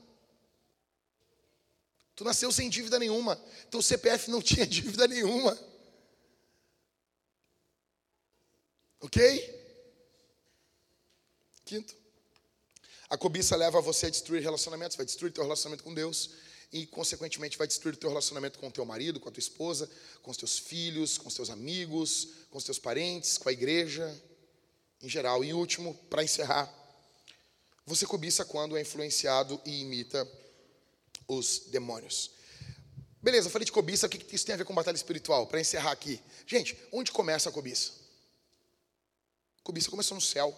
Tu 2.16 2.24
nasceu 2.24 2.52
sem 2.52 2.70
dívida 2.70 2.98
nenhuma. 2.98 3.36
Teu 3.70 3.82
CPF 3.82 4.32
não 4.32 4.42
tinha 4.44 4.66
dívida 4.66 5.08
nenhuma. 5.08 5.58
Ok? 9.02 9.20
Quinto. 11.66 11.96
A 13.10 13.18
cobiça 13.18 13.56
leva 13.56 13.82
você 13.82 14.08
a 14.08 14.10
destruir 14.10 14.42
relacionamentos, 14.42 14.98
vai 14.98 15.06
destruir 15.06 15.32
teu 15.32 15.44
relacionamento 15.44 15.84
com 15.84 15.94
Deus 15.94 16.32
e, 16.76 16.86
consequentemente, 16.86 17.58
vai 17.58 17.66
destruir 17.66 17.96
teu 17.96 18.10
relacionamento 18.10 18.60
com 18.60 18.68
o 18.68 18.72
teu 18.72 18.84
marido, 18.84 19.18
com 19.18 19.30
a 19.30 19.32
tua 19.32 19.40
esposa, 19.40 19.90
com 20.22 20.30
os 20.30 20.36
teus 20.36 20.60
filhos, 20.60 21.18
com 21.18 21.30
os 21.30 21.34
teus 21.34 21.50
amigos, 21.50 22.28
com 22.52 22.58
os 22.58 22.66
teus 22.66 22.78
parentes, 22.78 23.38
com 23.38 23.48
a 23.48 23.54
igreja, 23.54 24.14
em 25.02 25.08
geral. 25.08 25.42
E 25.42 25.54
último, 25.54 25.94
para 26.10 26.22
encerrar, 26.22 26.70
você 27.86 28.06
cobiça 28.06 28.44
quando 28.44 28.76
é 28.76 28.82
influenciado 28.82 29.62
e 29.64 29.84
imita 29.84 30.30
os 31.30 31.60
demônios. 31.68 32.32
Beleza, 33.22 33.48
eu 33.48 33.52
falei 33.52 33.66
de 33.66 33.72
cobiça, 33.72 34.08
o 34.08 34.10
que 34.10 34.36
isso 34.36 34.46
tem 34.46 34.54
a 34.54 34.58
ver 34.58 34.66
com 34.66 34.76
batalha 34.76 34.98
espiritual? 34.98 35.48
Para 35.48 35.62
encerrar 35.62 35.94
aqui. 35.94 36.20
Gente, 36.46 36.78
onde 36.92 37.10
começa 37.10 37.48
a 37.48 37.54
cobiça? 37.54 37.94
cobiça 39.64 39.90
começou 39.90 40.16
no 40.16 40.22
céu. 40.22 40.54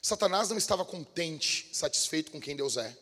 Satanás 0.00 0.48
não 0.48 0.56
estava 0.56 0.84
contente, 0.84 1.68
satisfeito 1.72 2.30
com 2.30 2.40
quem 2.40 2.54
Deus 2.54 2.76
é. 2.76 2.96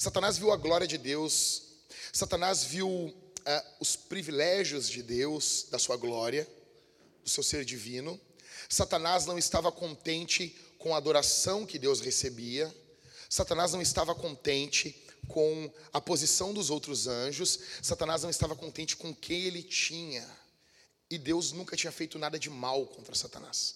Satanás 0.00 0.38
viu 0.38 0.50
a 0.50 0.56
glória 0.56 0.86
de 0.86 0.96
Deus, 0.96 1.62
Satanás 2.10 2.64
viu 2.64 2.88
uh, 2.88 3.14
os 3.78 3.96
privilégios 3.96 4.88
de 4.88 5.02
Deus, 5.02 5.66
da 5.70 5.78
sua 5.78 5.94
glória, 5.98 6.48
do 7.22 7.28
seu 7.28 7.42
ser 7.42 7.66
divino. 7.66 8.18
Satanás 8.66 9.26
não 9.26 9.36
estava 9.36 9.70
contente 9.70 10.56
com 10.78 10.94
a 10.94 10.96
adoração 10.96 11.66
que 11.66 11.78
Deus 11.78 12.00
recebia. 12.00 12.74
Satanás 13.28 13.74
não 13.74 13.82
estava 13.82 14.14
contente 14.14 15.06
com 15.28 15.70
a 15.92 16.00
posição 16.00 16.54
dos 16.54 16.70
outros 16.70 17.06
anjos. 17.06 17.60
Satanás 17.82 18.22
não 18.22 18.30
estava 18.30 18.56
contente 18.56 18.96
com 18.96 19.14
quem 19.14 19.42
ele 19.42 19.62
tinha. 19.62 20.26
E 21.10 21.18
Deus 21.18 21.52
nunca 21.52 21.76
tinha 21.76 21.92
feito 21.92 22.18
nada 22.18 22.38
de 22.38 22.48
mal 22.48 22.86
contra 22.86 23.14
Satanás. 23.14 23.74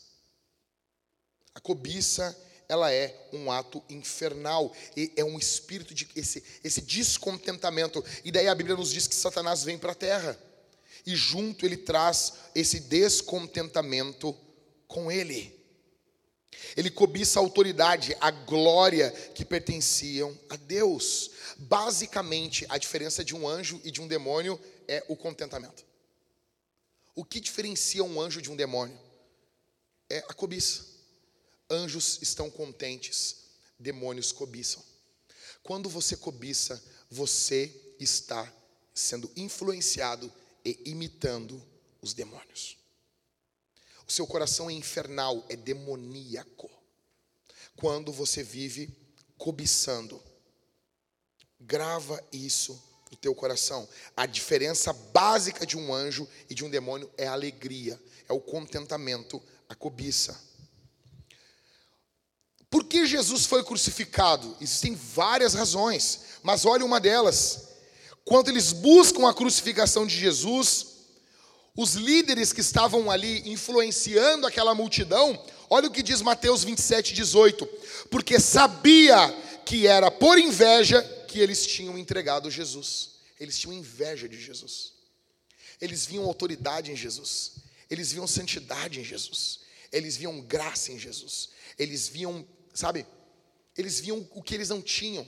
A 1.55 1.61
cobiça 1.61 2.35
ela 2.69 2.93
é 2.93 3.29
um 3.33 3.51
ato 3.51 3.83
infernal 3.89 4.73
e 4.97 5.13
é 5.17 5.25
um 5.25 5.39
espírito 5.39 5.95
de 5.95 6.09
esse, 6.17 6.43
esse 6.63 6.81
descontentamento. 6.81 8.05
E 8.25 8.33
daí 8.33 8.49
a 8.49 8.55
Bíblia 8.55 8.77
nos 8.77 8.91
diz 8.91 9.07
que 9.07 9.15
Satanás 9.15 9.63
vem 9.65 9.79
para 9.79 9.93
a 9.93 9.97
terra 9.97 10.39
e 11.07 11.15
junto 11.15 11.67
ele 11.67 11.77
traz 11.77 12.35
esse 12.55 12.81
descontentamento 12.81 14.35
com 14.89 15.11
ele. 15.11 15.55
Ele 16.77 16.91
cobiça 16.91 17.39
a 17.39 17.43
autoridade, 17.43 18.17
a 18.21 18.31
glória 18.31 19.11
que 19.35 19.45
pertenciam 19.45 20.39
a 20.49 20.57
Deus. 20.57 21.31
Basicamente, 21.59 22.65
a 22.69 22.79
diferença 22.79 23.25
de 23.25 23.35
um 23.35 23.47
anjo 23.47 23.81
e 23.85 23.91
de 23.91 24.01
um 24.01 24.09
demônio 24.09 24.59
é 24.89 25.05
o 25.09 25.17
contentamento. 25.17 25.85
O 27.15 27.25
que 27.25 27.41
diferencia 27.41 28.03
um 28.03 28.21
anjo 28.21 28.41
de 28.41 28.51
um 28.51 28.57
demônio? 28.57 28.99
É 30.09 30.19
a 30.19 30.35
cobiça. 30.35 30.94
Anjos 31.71 32.19
estão 32.21 32.51
contentes, 32.51 33.37
demônios 33.79 34.33
cobiçam. 34.33 34.83
Quando 35.63 35.89
você 35.89 36.17
cobiça, 36.17 36.83
você 37.11 37.95
está 37.99 38.53
sendo 38.93 39.31
influenciado 39.37 40.33
e 40.65 40.79
imitando 40.85 41.63
os 42.01 42.13
demônios. 42.13 42.77
O 44.07 44.13
seu 44.13 44.27
coração 44.27 44.69
é 44.69 44.75
infernal, 44.75 45.45
é 45.49 45.57
demoníaco. 45.57 46.71
Quando 47.77 48.13
você 48.13 48.43
vive 48.43 48.95
cobiçando, 49.39 50.23
grava 51.59 52.23
isso 52.31 52.81
no 53.11 53.17
teu 53.17 53.35
coração. 53.35 53.89
A 54.17 54.27
diferença 54.27 54.93
básica 54.93 55.67
de 55.67 55.77
um 55.77 55.93
anjo 55.93 56.29
e 56.49 56.55
de 56.55 56.65
um 56.65 56.71
demônio 56.71 57.11
é 57.17 57.27
a 57.27 57.33
alegria, 57.33 58.01
é 58.29 58.33
o 58.33 58.41
contentamento, 58.41 59.43
a 59.69 59.75
cobiça. 59.75 60.39
Por 62.75 62.83
que 62.83 63.07
Jesus 63.07 63.47
foi 63.47 63.63
crucificado? 63.63 64.57
Existem 64.61 64.97
várias 64.97 65.55
razões, 65.55 66.23
mas 66.43 66.65
olha 66.65 66.85
uma 66.85 66.99
delas. 66.99 67.69
Quando 68.25 68.49
eles 68.49 68.73
buscam 68.73 69.29
a 69.29 69.33
crucificação 69.33 70.05
de 70.05 70.19
Jesus, 70.19 70.87
os 71.77 71.95
líderes 71.95 72.53
que 72.53 72.61
estavam 72.61 73.13
ali 73.13 73.49
influenciando 73.49 74.45
aquela 74.45 74.75
multidão, 74.75 75.41
olha 75.71 75.87
o 75.87 75.91
que 75.93 76.03
diz 76.03 76.21
Mateus 76.21 76.65
27, 76.65 77.15
18: 77.15 77.65
porque 78.11 78.41
sabia 78.41 79.33
que 79.65 79.87
era 79.87 80.11
por 80.11 80.37
inveja 80.37 81.01
que 81.29 81.39
eles 81.39 81.65
tinham 81.65 81.97
entregado 81.97 82.51
Jesus, 82.51 83.11
eles 83.39 83.57
tinham 83.57 83.73
inveja 83.73 84.29
de 84.29 84.41
Jesus, 84.41 84.95
eles 85.81 86.07
viam 86.07 86.25
autoridade 86.25 86.91
em 86.91 86.97
Jesus, 86.97 87.53
eles 87.89 88.11
viam 88.11 88.27
santidade 88.27 88.99
em 88.99 89.05
Jesus, 89.05 89.61
eles 89.93 90.17
viam 90.17 90.41
graça 90.41 90.91
em 90.91 90.99
Jesus, 90.99 91.51
eles 91.79 92.09
viam 92.09 92.45
sabe? 92.75 93.07
Eles 93.77 93.99
viam 94.01 94.29
o 94.33 94.43
que 94.43 94.55
eles 94.55 94.69
não 94.69 94.83
tinham. 94.83 95.27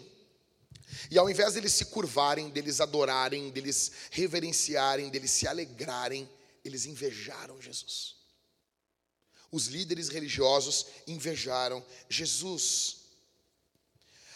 E 1.11 1.19
ao 1.19 1.29
invés 1.31 1.55
deles 1.55 1.73
se 1.73 1.87
curvarem, 1.87 2.51
deles 2.51 2.81
adorarem, 2.81 3.51
deles 3.51 3.91
reverenciarem, 4.11 5.09
deles 5.09 5.31
se 5.31 5.49
alegrarem, 5.49 6.29
eles 6.65 6.87
invejaram 6.87 7.63
Jesus. 7.63 8.17
Os 9.51 9.67
líderes 9.69 10.09
religiosos 10.09 10.87
invejaram 11.07 11.83
Jesus. 12.09 12.97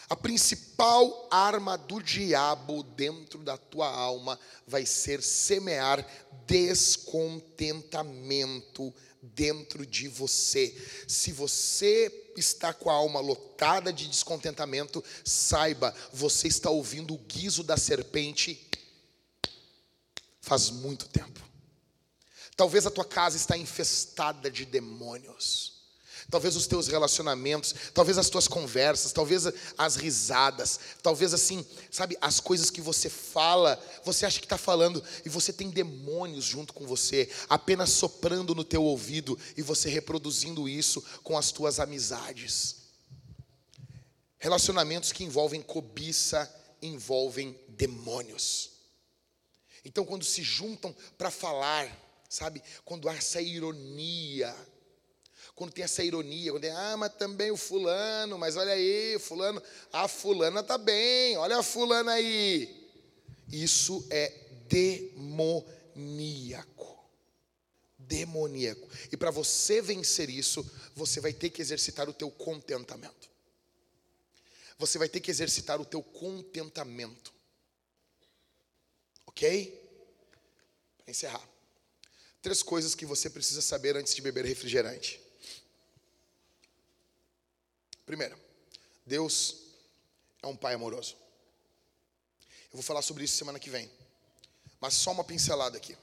A 0.09 0.15
principal 0.15 1.27
arma 1.31 1.77
do 1.77 2.01
diabo 2.01 2.83
dentro 2.83 3.43
da 3.43 3.57
tua 3.57 3.89
alma 3.89 4.39
vai 4.67 4.85
ser 4.85 5.23
semear 5.23 6.05
descontentamento 6.45 8.93
dentro 9.21 9.85
de 9.85 10.07
você. 10.07 10.75
Se 11.07 11.31
você 11.31 12.31
está 12.35 12.73
com 12.73 12.89
a 12.89 12.93
alma 12.93 13.19
lotada 13.19 13.93
de 13.93 14.07
descontentamento, 14.07 15.03
saiba, 15.23 15.93
você 16.11 16.47
está 16.47 16.69
ouvindo 16.69 17.13
o 17.13 17.19
guizo 17.19 17.63
da 17.63 17.77
serpente 17.77 18.69
faz 20.41 20.69
muito 20.69 21.07
tempo. 21.07 21.39
Talvez 22.57 22.85
a 22.85 22.91
tua 22.91 23.05
casa 23.05 23.37
está 23.37 23.55
infestada 23.57 24.51
de 24.51 24.65
demônios. 24.65 25.70
Talvez 26.31 26.55
os 26.55 26.65
teus 26.65 26.87
relacionamentos, 26.87 27.75
talvez 27.93 28.17
as 28.17 28.29
tuas 28.29 28.47
conversas, 28.47 29.11
talvez 29.11 29.43
as 29.77 29.95
risadas, 29.97 30.79
talvez 31.03 31.33
assim, 31.33 31.63
sabe, 31.91 32.17
as 32.21 32.39
coisas 32.39 32.71
que 32.71 32.79
você 32.79 33.09
fala, 33.09 33.77
você 34.03 34.25
acha 34.25 34.39
que 34.39 34.45
está 34.45 34.57
falando 34.57 35.03
e 35.25 35.29
você 35.29 35.51
tem 35.51 35.69
demônios 35.69 36.45
junto 36.45 36.73
com 36.73 36.87
você, 36.87 37.29
apenas 37.49 37.89
soprando 37.89 38.55
no 38.55 38.63
teu 38.63 38.81
ouvido 38.81 39.37
e 39.57 39.61
você 39.61 39.89
reproduzindo 39.89 40.69
isso 40.69 41.03
com 41.21 41.37
as 41.37 41.51
tuas 41.51 41.79
amizades. 41.79 42.77
Relacionamentos 44.39 45.11
que 45.11 45.25
envolvem 45.25 45.61
cobiça, 45.61 46.49
envolvem 46.81 47.59
demônios. 47.67 48.71
Então, 49.83 50.05
quando 50.05 50.23
se 50.23 50.41
juntam 50.41 50.95
para 51.17 51.29
falar, 51.29 51.91
sabe, 52.29 52.63
quando 52.85 53.09
há 53.09 53.15
essa 53.15 53.41
ironia, 53.41 54.55
quando 55.61 55.73
tem 55.73 55.83
essa 55.83 56.03
ironia, 56.03 56.51
quando 56.51 56.63
tem, 56.63 56.71
ah, 56.71 56.97
mas 56.97 57.13
também 57.13 57.51
o 57.51 57.55
fulano, 57.55 58.35
mas 58.35 58.55
olha 58.55 58.73
aí, 58.73 59.19
fulano, 59.19 59.61
a 59.93 60.07
fulana 60.07 60.63
tá 60.63 60.75
bem, 60.75 61.37
olha 61.37 61.59
a 61.59 61.61
fulana 61.61 62.13
aí. 62.13 62.89
Isso 63.47 64.03
é 64.09 64.33
demoníaco. 64.67 65.87
Demoníaco. 67.95 68.89
E 69.11 69.17
para 69.17 69.29
você 69.29 69.83
vencer 69.83 70.31
isso, 70.31 70.65
você 70.95 71.19
vai 71.19 71.31
ter 71.31 71.51
que 71.51 71.61
exercitar 71.61 72.09
o 72.09 72.13
teu 72.13 72.31
contentamento. 72.31 73.29
Você 74.79 74.97
vai 74.97 75.07
ter 75.07 75.19
que 75.19 75.29
exercitar 75.29 75.79
o 75.79 75.85
teu 75.85 76.01
contentamento. 76.01 77.31
Ok? 79.27 79.79
Para 80.97 81.11
encerrar. 81.11 81.47
Três 82.41 82.63
coisas 82.63 82.95
que 82.95 83.05
você 83.05 83.29
precisa 83.29 83.61
saber 83.61 83.95
antes 83.95 84.15
de 84.15 84.23
beber 84.23 84.43
refrigerante. 84.43 85.20
Primeiro, 88.05 88.37
Deus 89.05 89.55
é 90.41 90.47
um 90.47 90.55
pai 90.55 90.73
amoroso. 90.73 91.15
Eu 92.71 92.77
vou 92.77 92.83
falar 92.83 93.01
sobre 93.01 93.23
isso 93.23 93.35
semana 93.35 93.59
que 93.59 93.69
vem. 93.69 93.89
Mas 94.79 94.93
só 94.93 95.11
uma 95.11 95.23
pincelada 95.23 95.77
aqui. 95.77 95.95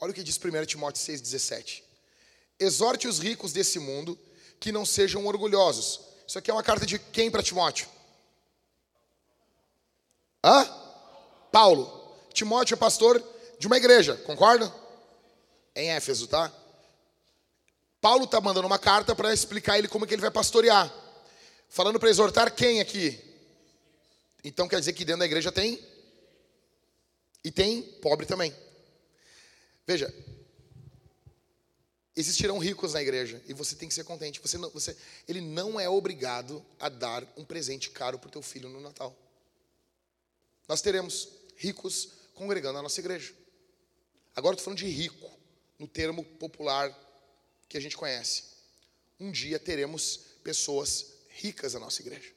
Olha 0.00 0.10
o 0.10 0.14
que 0.14 0.22
diz 0.22 0.38
1 0.38 0.66
Timóteo 0.66 1.02
6,17. 1.02 1.82
Exorte 2.58 3.08
os 3.08 3.18
ricos 3.18 3.52
desse 3.52 3.78
mundo 3.78 4.18
que 4.60 4.72
não 4.72 4.86
sejam 4.86 5.26
orgulhosos. 5.26 6.00
Isso 6.26 6.38
aqui 6.38 6.50
é 6.50 6.54
uma 6.54 6.62
carta 6.62 6.86
de 6.86 6.98
quem 6.98 7.30
para 7.30 7.42
Timóteo? 7.42 7.88
Hã? 10.42 10.64
Paulo. 11.50 12.02
Timóteo 12.32 12.74
é 12.74 12.76
pastor 12.76 13.22
de 13.58 13.66
uma 13.66 13.76
igreja, 13.76 14.16
concorda? 14.18 14.72
Em 15.74 15.90
Éfeso, 15.90 16.26
tá? 16.26 16.52
Paulo 18.04 18.24
está 18.26 18.38
mandando 18.38 18.66
uma 18.66 18.78
carta 18.78 19.16
para 19.16 19.32
explicar 19.32 19.78
ele 19.78 19.88
como 19.88 20.04
é 20.04 20.08
que 20.08 20.12
ele 20.12 20.20
vai 20.20 20.30
pastorear. 20.30 20.94
Falando 21.70 21.98
para 21.98 22.10
exortar 22.10 22.54
quem 22.54 22.78
aqui? 22.78 23.18
Então 24.44 24.68
quer 24.68 24.78
dizer 24.78 24.92
que 24.92 25.06
dentro 25.06 25.20
da 25.20 25.24
igreja 25.24 25.50
tem? 25.50 25.82
E 27.42 27.50
tem 27.50 27.80
pobre 28.02 28.26
também. 28.26 28.54
Veja, 29.86 30.14
existirão 32.14 32.58
ricos 32.58 32.92
na 32.92 33.00
igreja 33.00 33.42
e 33.48 33.54
você 33.54 33.74
tem 33.74 33.88
que 33.88 33.94
ser 33.94 34.04
contente. 34.04 34.38
Você 34.38 34.58
não, 34.58 34.68
você, 34.68 34.94
ele 35.26 35.40
não 35.40 35.80
é 35.80 35.88
obrigado 35.88 36.62
a 36.78 36.90
dar 36.90 37.26
um 37.38 37.44
presente 37.46 37.88
caro 37.88 38.18
para 38.18 38.28
o 38.28 38.32
teu 38.32 38.42
filho 38.42 38.68
no 38.68 38.82
Natal. 38.82 39.16
Nós 40.68 40.82
teremos 40.82 41.26
ricos 41.56 42.10
congregando 42.34 42.74
na 42.74 42.82
nossa 42.82 43.00
igreja. 43.00 43.32
Agora 44.36 44.52
estou 44.52 44.64
falando 44.66 44.80
de 44.80 44.88
rico, 44.88 45.30
no 45.78 45.88
termo 45.88 46.22
popular 46.22 47.03
que 47.74 47.78
a 47.78 47.80
gente 47.80 47.96
conhece. 47.96 48.44
Um 49.18 49.32
dia 49.32 49.58
teremos 49.58 50.20
pessoas 50.44 51.06
ricas 51.28 51.74
na 51.74 51.80
nossa 51.80 52.00
igreja. 52.00 52.30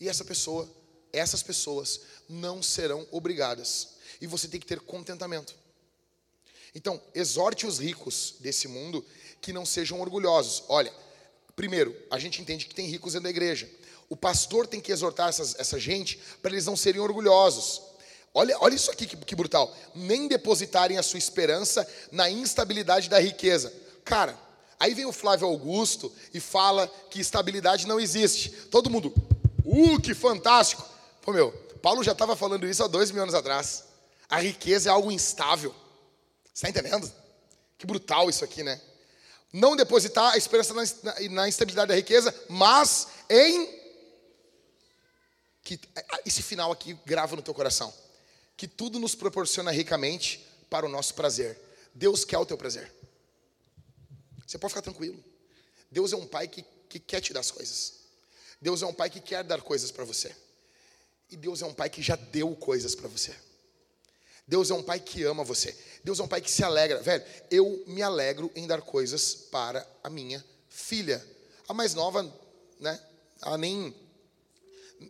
E 0.00 0.08
essa 0.08 0.24
pessoa, 0.24 0.66
essas 1.12 1.42
pessoas 1.42 2.00
não 2.26 2.62
serão 2.62 3.06
obrigadas. 3.10 3.96
E 4.18 4.26
você 4.26 4.48
tem 4.48 4.58
que 4.58 4.64
ter 4.64 4.80
contentamento. 4.80 5.54
Então, 6.74 6.98
exorte 7.14 7.66
os 7.66 7.78
ricos 7.78 8.36
desse 8.40 8.66
mundo 8.66 9.04
que 9.42 9.52
não 9.52 9.66
sejam 9.66 10.00
orgulhosos. 10.00 10.64
Olha, 10.70 10.90
primeiro, 11.54 11.94
a 12.10 12.18
gente 12.18 12.40
entende 12.40 12.64
que 12.64 12.74
tem 12.74 12.86
ricos 12.86 13.12
dentro 13.12 13.24
da 13.24 13.30
igreja. 13.30 13.70
O 14.08 14.16
pastor 14.16 14.66
tem 14.66 14.80
que 14.80 14.90
exortar 14.90 15.28
essas, 15.28 15.54
essa 15.58 15.78
gente 15.78 16.18
para 16.40 16.50
eles 16.50 16.64
não 16.64 16.78
serem 16.78 17.02
orgulhosos. 17.02 17.82
Olha, 18.32 18.56
olha 18.58 18.74
isso 18.74 18.90
aqui 18.90 19.06
que, 19.06 19.18
que 19.18 19.36
brutal. 19.36 19.76
Nem 19.94 20.28
depositarem 20.28 20.96
a 20.96 21.02
sua 21.02 21.18
esperança 21.18 21.86
na 22.10 22.30
instabilidade 22.30 23.10
da 23.10 23.18
riqueza 23.18 23.89
Cara, 24.10 24.36
aí 24.80 24.92
vem 24.92 25.06
o 25.06 25.12
Flávio 25.12 25.46
Augusto 25.46 26.12
e 26.34 26.40
fala 26.40 26.88
que 27.08 27.20
estabilidade 27.20 27.86
não 27.86 28.00
existe. 28.00 28.50
Todo 28.68 28.90
mundo, 28.90 29.14
uh, 29.64 30.00
que 30.00 30.14
fantástico. 30.14 30.84
Pô, 31.22 31.32
meu, 31.32 31.52
Paulo 31.80 32.02
já 32.02 32.10
estava 32.10 32.34
falando 32.34 32.66
isso 32.66 32.82
há 32.82 32.88
dois 32.88 33.12
mil 33.12 33.22
anos 33.22 33.36
atrás. 33.36 33.84
A 34.28 34.40
riqueza 34.40 34.88
é 34.88 34.92
algo 34.92 35.12
instável. 35.12 35.72
Você 36.52 36.66
está 36.66 36.68
entendendo? 36.68 37.08
Que 37.78 37.86
brutal 37.86 38.28
isso 38.28 38.44
aqui, 38.44 38.64
né? 38.64 38.80
Não 39.52 39.76
depositar 39.76 40.32
a 40.32 40.36
esperança 40.36 40.74
na, 40.74 40.82
na, 41.04 41.28
na 41.30 41.48
instabilidade 41.48 41.90
da 41.90 41.94
riqueza, 41.94 42.34
mas 42.48 43.06
em. 43.28 43.78
Que, 45.62 45.78
esse 46.26 46.42
final 46.42 46.72
aqui 46.72 46.98
grava 47.06 47.36
no 47.36 47.42
teu 47.42 47.54
coração. 47.54 47.94
Que 48.56 48.66
tudo 48.66 48.98
nos 48.98 49.14
proporciona 49.14 49.70
ricamente 49.70 50.44
para 50.68 50.84
o 50.84 50.88
nosso 50.88 51.14
prazer. 51.14 51.56
Deus 51.94 52.24
quer 52.24 52.38
o 52.38 52.44
teu 52.44 52.58
prazer. 52.58 52.92
Você 54.50 54.58
pode 54.58 54.72
ficar 54.72 54.82
tranquilo. 54.82 55.22
Deus 55.92 56.12
é 56.12 56.16
um 56.16 56.26
pai 56.26 56.48
que, 56.48 56.64
que 56.88 56.98
quer 56.98 57.20
te 57.20 57.32
dar 57.32 57.38
as 57.38 57.52
coisas. 57.52 58.00
Deus 58.60 58.82
é 58.82 58.86
um 58.86 58.92
pai 58.92 59.08
que 59.08 59.20
quer 59.20 59.44
dar 59.44 59.62
coisas 59.62 59.92
para 59.92 60.04
você. 60.04 60.34
E 61.30 61.36
Deus 61.36 61.62
é 61.62 61.66
um 61.66 61.72
pai 61.72 61.88
que 61.88 62.02
já 62.02 62.16
deu 62.16 62.56
coisas 62.56 62.96
para 62.96 63.06
você. 63.06 63.32
Deus 64.48 64.68
é 64.68 64.74
um 64.74 64.82
pai 64.82 64.98
que 64.98 65.22
ama 65.22 65.44
você. 65.44 65.72
Deus 66.02 66.18
é 66.18 66.24
um 66.24 66.26
pai 66.26 66.40
que 66.40 66.50
se 66.50 66.64
alegra. 66.64 67.00
Velho, 67.00 67.24
eu 67.48 67.84
me 67.86 68.02
alegro 68.02 68.50
em 68.56 68.66
dar 68.66 68.82
coisas 68.82 69.34
para 69.34 69.88
a 70.02 70.10
minha 70.10 70.44
filha. 70.68 71.24
A 71.68 71.72
mais 71.72 71.94
nova, 71.94 72.24
né? 72.80 73.00
Ela 73.40 73.56
nem. 73.56 73.94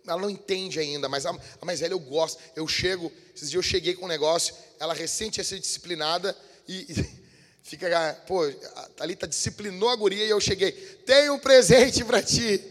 Ela 0.06 0.20
não 0.20 0.28
entende 0.28 0.78
ainda, 0.78 1.08
mas 1.08 1.24
a, 1.24 1.30
a 1.30 1.64
mais 1.64 1.80
velha 1.80 1.94
eu 1.94 1.98
gosto. 1.98 2.38
Eu 2.54 2.68
chego, 2.68 3.10
esses 3.34 3.50
dias 3.50 3.64
eu 3.64 3.70
cheguei 3.70 3.94
com 3.94 4.04
um 4.04 4.08
negócio, 4.08 4.54
ela 4.78 4.92
recente 4.92 5.38
ia 5.38 5.44
ser 5.44 5.58
disciplinada 5.58 6.36
e, 6.68 6.92
e 6.92 7.19
Fica, 7.62 8.14
pô, 8.26 8.42
a 8.44 8.88
Thalita 8.96 9.28
disciplinou 9.28 9.88
a 9.88 9.96
guria 9.96 10.24
e 10.24 10.30
eu 10.30 10.40
cheguei. 10.40 10.72
Tem 11.06 11.30
um 11.30 11.38
presente 11.38 12.04
para 12.04 12.22
ti. 12.22 12.62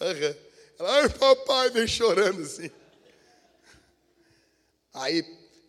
Uhum. 0.00 0.34
Ela, 0.78 1.02
ai 1.02 1.08
papai, 1.08 1.70
vem 1.70 1.86
chorando 1.86 2.42
assim. 2.42 2.70
Aí, 4.94 5.22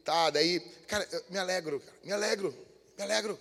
tá, 0.03 0.29
daí, 0.29 0.59
cara, 0.87 1.07
eu 1.11 1.23
me 1.29 1.37
alegro, 1.37 1.79
cara, 1.79 1.97
me 2.03 2.11
alegro, 2.11 2.67
me 2.97 3.03
alegro. 3.03 3.39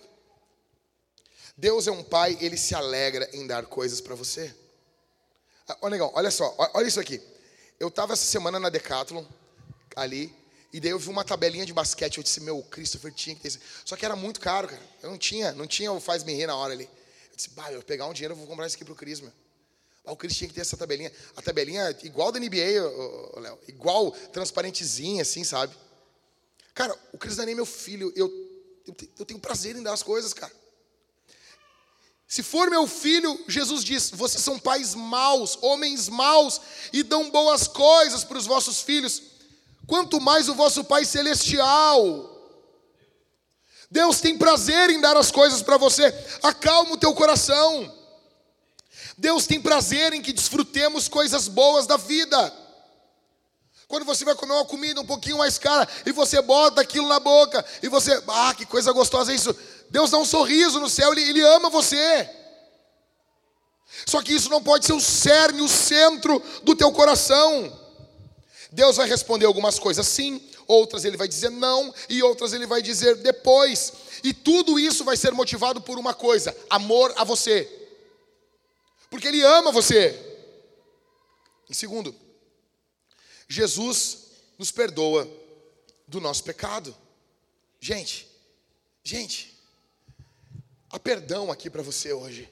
Deus 1.57 1.87
é 1.87 1.91
um 1.91 2.03
pai, 2.03 2.37
ele 2.41 2.57
se 2.57 2.73
alegra 2.73 3.29
em 3.33 3.45
dar 3.45 3.65
coisas 3.65 3.99
para 3.99 4.15
você. 4.15 4.53
Ah, 5.67 5.77
ô, 5.81 5.89
negão, 5.89 6.11
olha 6.15 6.31
só, 6.31 6.55
olha 6.73 6.87
isso 6.87 6.99
aqui. 6.99 7.21
Eu 7.79 7.89
estava 7.89 8.13
essa 8.13 8.25
semana 8.25 8.59
na 8.59 8.69
Decathlon, 8.69 9.25
ali, 9.95 10.33
e 10.71 10.79
daí 10.79 10.91
eu 10.91 10.99
vi 10.99 11.09
uma 11.09 11.23
tabelinha 11.23 11.65
de 11.65 11.73
basquete, 11.73 12.17
eu 12.17 12.23
disse, 12.23 12.39
meu, 12.41 12.61
Christopher 12.63 13.11
tinha 13.11 13.35
que 13.35 13.41
ter 13.41 13.47
isso. 13.47 13.59
Só 13.83 13.95
que 13.95 14.05
era 14.05 14.15
muito 14.15 14.39
caro, 14.39 14.67
cara. 14.67 14.81
Eu 15.01 15.09
não 15.09 15.17
tinha, 15.17 15.51
não 15.53 15.65
tinha 15.65 15.91
o 15.91 15.99
faz-me 15.99 16.33
rir 16.33 16.45
na 16.45 16.55
hora 16.55 16.73
ali. 16.73 16.83
Eu 16.83 17.35
disse, 17.35 17.49
bah, 17.51 17.71
eu 17.71 17.81
pegar 17.81 18.05
um 18.05 18.13
dinheiro, 18.13 18.33
eu 18.33 18.37
vou 18.37 18.45
comprar 18.45 18.67
isso 18.67 18.75
aqui 18.75 18.85
pro 18.85 18.95
Cris, 18.95 19.19
meu. 19.19 19.33
Ah, 20.05 20.11
o 20.11 20.15
Cris 20.15 20.37
tinha 20.37 20.47
que 20.47 20.53
ter 20.53 20.61
essa 20.61 20.77
tabelinha. 20.77 21.11
A 21.35 21.41
tabelinha 21.41 21.97
igual 22.03 22.31
da 22.31 22.39
NBA, 22.39 23.39
Léo. 23.41 23.59
Igual, 23.67 24.11
transparentezinha, 24.11 25.23
assim, 25.23 25.43
sabe? 25.43 25.75
Cara, 26.75 26.95
o 27.11 27.17
Cris 27.17 27.35
não 27.37 27.43
é 27.43 27.45
nem 27.47 27.55
meu 27.55 27.65
filho. 27.65 28.13
Eu, 28.15 28.27
eu, 28.85 28.95
eu 29.17 29.25
tenho 29.25 29.39
prazer 29.39 29.75
em 29.75 29.81
dar 29.81 29.93
as 29.93 30.03
coisas, 30.03 30.33
cara. 30.33 30.53
Se 32.27 32.43
for 32.43 32.69
meu 32.69 32.85
filho, 32.85 33.43
Jesus 33.47 33.83
diz: 33.83 34.11
vocês 34.11 34.43
são 34.43 34.59
pais 34.59 34.93
maus, 34.93 35.57
homens 35.63 36.07
maus, 36.07 36.61
e 36.93 37.01
dão 37.01 37.31
boas 37.31 37.67
coisas 37.67 38.23
para 38.23 38.37
os 38.37 38.45
vossos 38.45 38.81
filhos 38.81 39.28
quanto 39.89 40.21
mais 40.21 40.47
o 40.47 40.53
vosso 40.53 40.83
Pai 40.83 41.03
Celestial. 41.03 42.37
Deus 43.89 44.21
tem 44.21 44.37
prazer 44.37 44.91
em 44.91 45.01
dar 45.01 45.17
as 45.17 45.31
coisas 45.31 45.63
para 45.63 45.77
você, 45.77 46.13
acalma 46.43 46.93
o 46.93 46.97
teu 46.97 47.11
coração. 47.15 47.91
Deus 49.17 49.47
tem 49.47 49.59
prazer 49.59 50.13
em 50.13 50.21
que 50.21 50.31
desfrutemos 50.31 51.07
coisas 51.07 51.47
boas 51.47 51.87
da 51.87 51.97
vida. 51.97 52.53
Quando 53.87 54.05
você 54.05 54.23
vai 54.23 54.35
comer 54.35 54.53
uma 54.53 54.65
comida 54.65 55.01
um 55.01 55.05
pouquinho 55.05 55.39
mais 55.39 55.57
cara 55.57 55.89
e 56.05 56.11
você 56.11 56.39
bota 56.39 56.79
aquilo 56.79 57.07
na 57.07 57.19
boca 57.19 57.65
e 57.81 57.89
você, 57.89 58.21
ah, 58.27 58.53
que 58.53 58.67
coisa 58.67 58.91
gostosa 58.91 59.31
é 59.31 59.35
isso. 59.35 59.53
Deus 59.89 60.11
dá 60.11 60.19
um 60.19 60.25
sorriso 60.25 60.79
no 60.79 60.87
céu, 60.87 61.11
Ele, 61.11 61.27
ele 61.27 61.41
ama 61.41 61.71
você. 61.71 62.29
Só 64.05 64.21
que 64.21 64.33
isso 64.33 64.51
não 64.51 64.61
pode 64.61 64.85
ser 64.85 64.93
o 64.93 65.01
cerne, 65.01 65.61
o 65.61 65.67
centro 65.67 66.39
do 66.63 66.75
teu 66.75 66.91
coração. 66.91 67.88
Deus 68.71 68.97
vai 68.97 69.07
responder 69.07 69.45
algumas 69.45 69.79
coisas 69.79 70.07
sim, 70.07 70.47
outras 70.67 71.03
ele 71.03 71.17
vai 71.17 71.27
dizer 71.27 71.49
não, 71.49 71.93
e 72.07 72.21
outras 72.21 72.53
ele 72.53 72.67
vai 72.67 72.81
dizer 72.81 73.15
depois. 73.17 73.93
E 74.23 74.33
tudo 74.33 74.79
isso 74.79 75.03
vai 75.03 75.17
ser 75.17 75.31
motivado 75.31 75.81
por 75.81 75.97
uma 75.97 76.13
coisa: 76.13 76.55
amor 76.69 77.13
a 77.17 77.23
você. 77.23 77.67
Porque 79.09 79.27
ele 79.27 79.41
ama 79.41 79.71
você. 79.71 80.27
Em 81.69 81.73
segundo, 81.73 82.15
Jesus 83.47 84.29
nos 84.57 84.71
perdoa 84.71 85.27
do 86.07 86.21
nosso 86.21 86.43
pecado. 86.43 86.95
Gente, 87.79 88.27
gente, 89.03 89.57
há 90.91 90.99
perdão 90.99 91.51
aqui 91.51 91.69
para 91.69 91.81
você 91.81 92.13
hoje. 92.13 92.51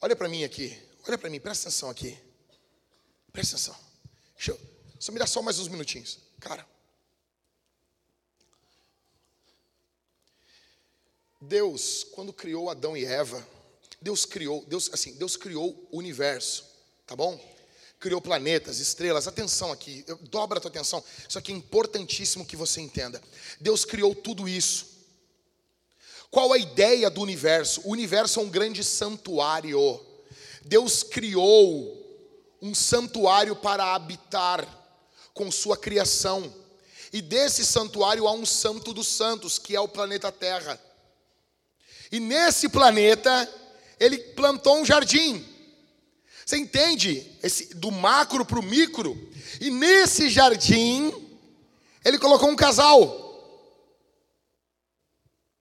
Olha 0.00 0.16
para 0.16 0.28
mim 0.28 0.44
aqui, 0.44 0.76
olha 1.06 1.16
para 1.16 1.30
mim, 1.30 1.38
presta 1.40 1.68
atenção 1.68 1.88
aqui. 1.90 2.18
Presta 3.32 3.56
atenção. 3.56 3.85
Deixa 4.36 4.52
eu, 4.52 4.60
só 4.98 5.12
me 5.12 5.18
dá 5.18 5.26
só 5.26 5.42
mais 5.42 5.58
uns 5.58 5.68
minutinhos. 5.68 6.18
Cara. 6.38 6.66
Deus, 11.40 12.04
quando 12.12 12.32
criou 12.32 12.70
Adão 12.70 12.96
e 12.96 13.04
Eva, 13.04 13.46
Deus 14.00 14.24
criou, 14.24 14.64
Deus 14.66 14.90
assim, 14.92 15.14
Deus 15.14 15.36
criou 15.36 15.88
o 15.90 15.98
universo, 15.98 16.64
tá 17.06 17.16
bom? 17.16 17.38
Criou 17.98 18.20
planetas, 18.20 18.78
estrelas. 18.78 19.26
Atenção 19.26 19.72
aqui, 19.72 20.04
dobra 20.30 20.58
a 20.58 20.60
tua 20.60 20.70
atenção. 20.70 21.02
Isso 21.26 21.38
aqui 21.38 21.52
é 21.52 21.56
importantíssimo 21.56 22.44
que 22.44 22.56
você 22.56 22.80
entenda. 22.80 23.22
Deus 23.60 23.84
criou 23.84 24.14
tudo 24.14 24.48
isso. 24.48 24.96
Qual 26.30 26.52
a 26.52 26.58
ideia 26.58 27.08
do 27.08 27.22
universo? 27.22 27.80
O 27.84 27.90
universo 27.92 28.40
é 28.40 28.42
um 28.42 28.50
grande 28.50 28.84
santuário. 28.84 30.04
Deus 30.62 31.02
criou 31.02 32.05
um 32.60 32.74
santuário 32.74 33.54
para 33.56 33.94
habitar 33.94 34.66
com 35.34 35.50
sua 35.50 35.76
criação. 35.76 36.52
E 37.12 37.20
desse 37.20 37.64
santuário 37.64 38.26
há 38.26 38.32
um 38.32 38.46
santo 38.46 38.92
dos 38.92 39.06
santos, 39.06 39.58
que 39.58 39.76
é 39.76 39.80
o 39.80 39.88
planeta 39.88 40.32
Terra. 40.32 40.80
E 42.10 42.20
nesse 42.20 42.68
planeta, 42.68 43.48
ele 43.98 44.18
plantou 44.18 44.78
um 44.78 44.84
jardim. 44.84 45.44
Você 46.44 46.56
entende? 46.56 47.38
Esse, 47.42 47.74
do 47.74 47.90
macro 47.90 48.44
para 48.44 48.58
o 48.58 48.62
micro. 48.62 49.16
E 49.60 49.70
nesse 49.70 50.28
jardim, 50.30 51.12
ele 52.04 52.18
colocou 52.18 52.48
um 52.48 52.56
casal. 52.56 53.24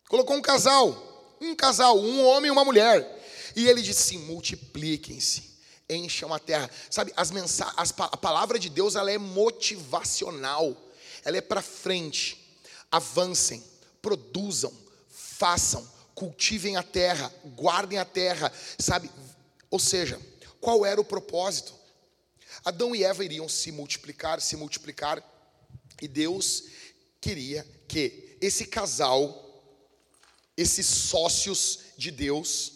Colocou 0.08 0.36
um 0.36 0.42
casal. 0.42 1.36
Um 1.42 1.56
casal, 1.56 2.00
um 2.00 2.26
homem 2.26 2.50
e 2.50 2.52
uma 2.52 2.64
mulher. 2.64 3.12
E 3.56 3.68
ele 3.68 3.82
disse: 3.82 4.18
multipliquem-se 4.18 5.55
encham 5.90 6.34
a 6.34 6.40
terra. 6.40 6.70
Sabe, 6.90 7.14
as 7.16 7.32
mensagens, 7.32 7.94
a 7.98 8.18
palavra 8.18 8.58
de 8.58 8.70
Deus 8.70 8.96
ela 8.96 9.12
é 9.12 9.18
motivacional, 9.18 10.76
ela 11.24 11.38
é 11.38 11.42
para 11.42 11.62
frente. 11.62 12.42
Avancem, 12.92 13.64
produzam, 14.02 14.74
façam, 15.10 15.88
cultivem 16.14 16.78
a 16.78 16.84
terra, 16.84 17.32
guardem 17.56 18.00
a 18.00 18.06
terra, 18.06 18.52
sabe? 18.80 19.10
Ou 19.70 19.80
seja, 19.80 20.20
qual 20.62 20.86
era 20.86 21.00
o 21.00 21.06
propósito? 21.06 21.74
Adão 22.64 22.96
e 22.96 23.04
Eva 23.04 23.24
iriam 23.24 23.50
se 23.50 23.72
multiplicar, 23.72 24.42
se 24.42 24.56
multiplicar, 24.56 25.24
e 26.02 26.08
Deus 26.08 26.64
queria 27.22 27.66
que 27.88 28.38
esse 28.42 28.66
casal, 28.66 29.64
esses 30.56 30.86
sócios 30.86 31.80
de 31.98 32.12
Deus, 32.12 32.75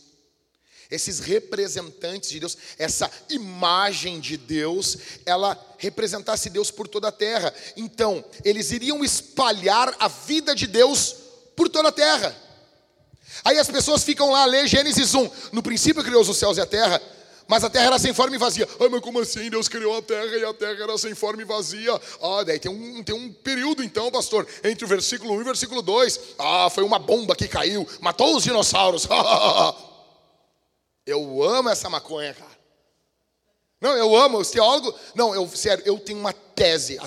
esses 0.90 1.20
representantes 1.20 2.30
de 2.30 2.40
Deus, 2.40 2.58
essa 2.78 3.10
imagem 3.30 4.20
de 4.20 4.38
Deus, 4.38 4.98
ela 5.26 5.58
representasse 5.78 6.50
Deus 6.50 6.72
por 6.72 6.88
toda 6.88 7.10
a 7.10 7.12
terra. 7.12 7.54
Então, 7.78 8.26
eles 8.44 8.72
iriam 8.72 9.04
espalhar 9.04 9.96
a 10.00 10.08
vida 10.08 10.56
de 10.56 10.66
Deus 10.66 11.16
por 11.56 11.70
toda 11.70 11.90
a 11.90 11.92
terra. 11.92 12.36
Aí 13.44 13.60
as 13.60 13.70
pessoas 13.70 14.04
ficam 14.04 14.32
lá 14.32 14.42
a 14.42 14.46
ler 14.46 14.68
Gênesis 14.68 15.14
1. 15.14 15.30
No 15.52 15.62
princípio 15.62 16.04
criou 16.04 16.22
os 16.22 16.38
céus 16.38 16.58
e 16.58 16.62
a 16.62 16.66
terra, 16.66 17.00
mas 17.48 17.64
a 17.64 17.70
terra 17.70 17.86
era 17.86 18.00
sem 18.00 18.12
forma 18.12 18.36
e 18.36 18.40
vazia. 18.40 18.68
Ah, 18.80 18.90
mas 18.90 19.02
como 19.02 19.20
assim? 19.20 19.48
Deus 19.48 19.68
criou 19.68 19.96
a 19.96 20.02
terra 20.02 20.38
e 20.38 20.44
a 20.44 20.54
terra 20.56 20.84
era 20.84 20.98
sem 20.98 21.14
forma 21.14 21.44
e 21.44 21.46
vazia. 21.46 21.94
Ah, 22.22 22.44
daí 22.44 22.60
tem 22.60 22.72
um, 22.72 23.04
tem 23.04 23.14
um 23.14 23.32
período 23.32 23.84
então, 23.84 24.12
pastor, 24.12 24.48
entre 24.64 24.86
o 24.86 24.88
versículo 24.88 25.36
1 25.36 25.38
e 25.38 25.42
o 25.42 25.46
versículo 25.46 25.82
2. 25.84 26.20
Ah, 26.40 26.70
foi 26.74 26.84
uma 26.84 26.98
bomba 26.98 27.36
que 27.36 27.48
caiu, 27.48 27.88
matou 28.02 28.36
os 28.36 28.44
dinossauros. 28.44 29.08
Eu 31.10 31.42
amo 31.42 31.70
essa 31.70 31.90
maconha, 31.90 32.34
cara. 32.36 32.60
Não, 33.82 33.98
eu 33.98 34.16
amo. 34.16 34.38
Os 34.38 34.52
teólogos. 34.52 34.94
Não, 35.16 35.34
eu, 35.34 35.48
sério, 35.50 35.84
eu 35.86 36.00
tenho 36.00 36.20
uma 36.20 36.34
tese. 36.34 37.00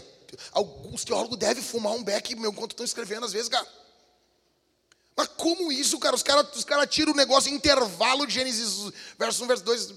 Alguns 0.51 1.05
teólogos 1.05 1.39
devem 1.39 1.63
fumar 1.63 1.93
um 1.93 2.03
beck 2.03 2.33
enquanto 2.33 2.73
estão 2.73 2.85
escrevendo, 2.85 3.27
às 3.27 3.33
vezes, 3.33 3.49
cara. 3.49 3.67
Mas 5.17 5.29
como 5.29 5.71
isso, 5.71 5.99
cara? 6.01 6.17
Os 6.17 6.23
caras 6.23 6.49
os 6.57 6.65
cara 6.65 6.85
tiram 6.87 7.13
o 7.13 7.17
negócio 7.17 7.53
intervalo 7.53 8.27
de 8.27 8.35
Gênesis, 8.35 8.93
verso 9.17 9.45
1, 9.45 9.47
verso 9.47 9.65
2. 9.65 9.95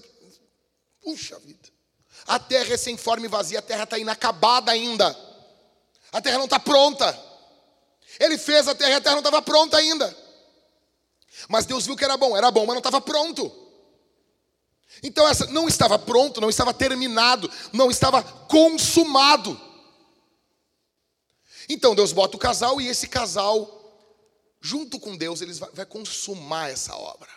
Puxa 1.02 1.38
vida. 1.40 1.68
A 2.28 2.38
terra 2.38 2.74
é 2.74 2.76
sem 2.76 2.96
forma 2.96 3.26
e 3.26 3.28
vazia, 3.28 3.58
a 3.58 3.62
terra 3.62 3.84
está 3.84 3.98
inacabada 3.98 4.70
ainda. 4.70 5.16
A 6.12 6.20
terra 6.20 6.38
não 6.38 6.44
está 6.44 6.60
pronta. 6.60 7.18
Ele 8.20 8.38
fez 8.38 8.68
a 8.68 8.74
terra 8.74 8.90
e 8.90 8.94
a 8.94 9.00
terra 9.00 9.16
não 9.16 9.20
estava 9.20 9.42
pronta 9.42 9.76
ainda. 9.76 10.16
Mas 11.48 11.66
Deus 11.66 11.86
viu 11.86 11.96
que 11.96 12.04
era 12.04 12.16
bom, 12.16 12.36
era 12.36 12.50
bom, 12.50 12.66
mas 12.66 12.74
não 12.74 12.78
estava 12.78 13.00
pronto. 13.00 13.65
Então 15.02 15.28
essa 15.28 15.46
não 15.46 15.68
estava 15.68 15.98
pronto, 15.98 16.40
não 16.40 16.50
estava 16.50 16.72
terminado, 16.72 17.50
não 17.72 17.90
estava 17.90 18.22
consumado. 18.22 19.60
Então 21.68 21.94
Deus 21.94 22.12
bota 22.12 22.36
o 22.36 22.40
casal 22.40 22.80
e 22.80 22.88
esse 22.88 23.08
casal, 23.08 23.72
junto 24.60 24.98
com 24.98 25.16
Deus, 25.16 25.40
eles 25.40 25.58
vai, 25.58 25.70
vai 25.72 25.86
consumar 25.86 26.70
essa 26.70 26.94
obra. 26.94 27.30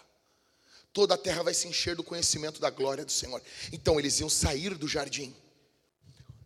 Toda 0.94 1.14
a 1.14 1.18
terra 1.18 1.44
vai 1.44 1.54
se 1.54 1.68
encher 1.68 1.96
do 1.96 2.04
conhecimento 2.04 2.60
da 2.60 2.70
glória 2.70 3.06
do 3.06 3.12
Senhor. 3.12 3.42
Então 3.72 4.00
eles 4.00 4.20
iam 4.20 4.30
sair 4.30 4.76
do 4.76 4.88
jardim. 4.88 5.36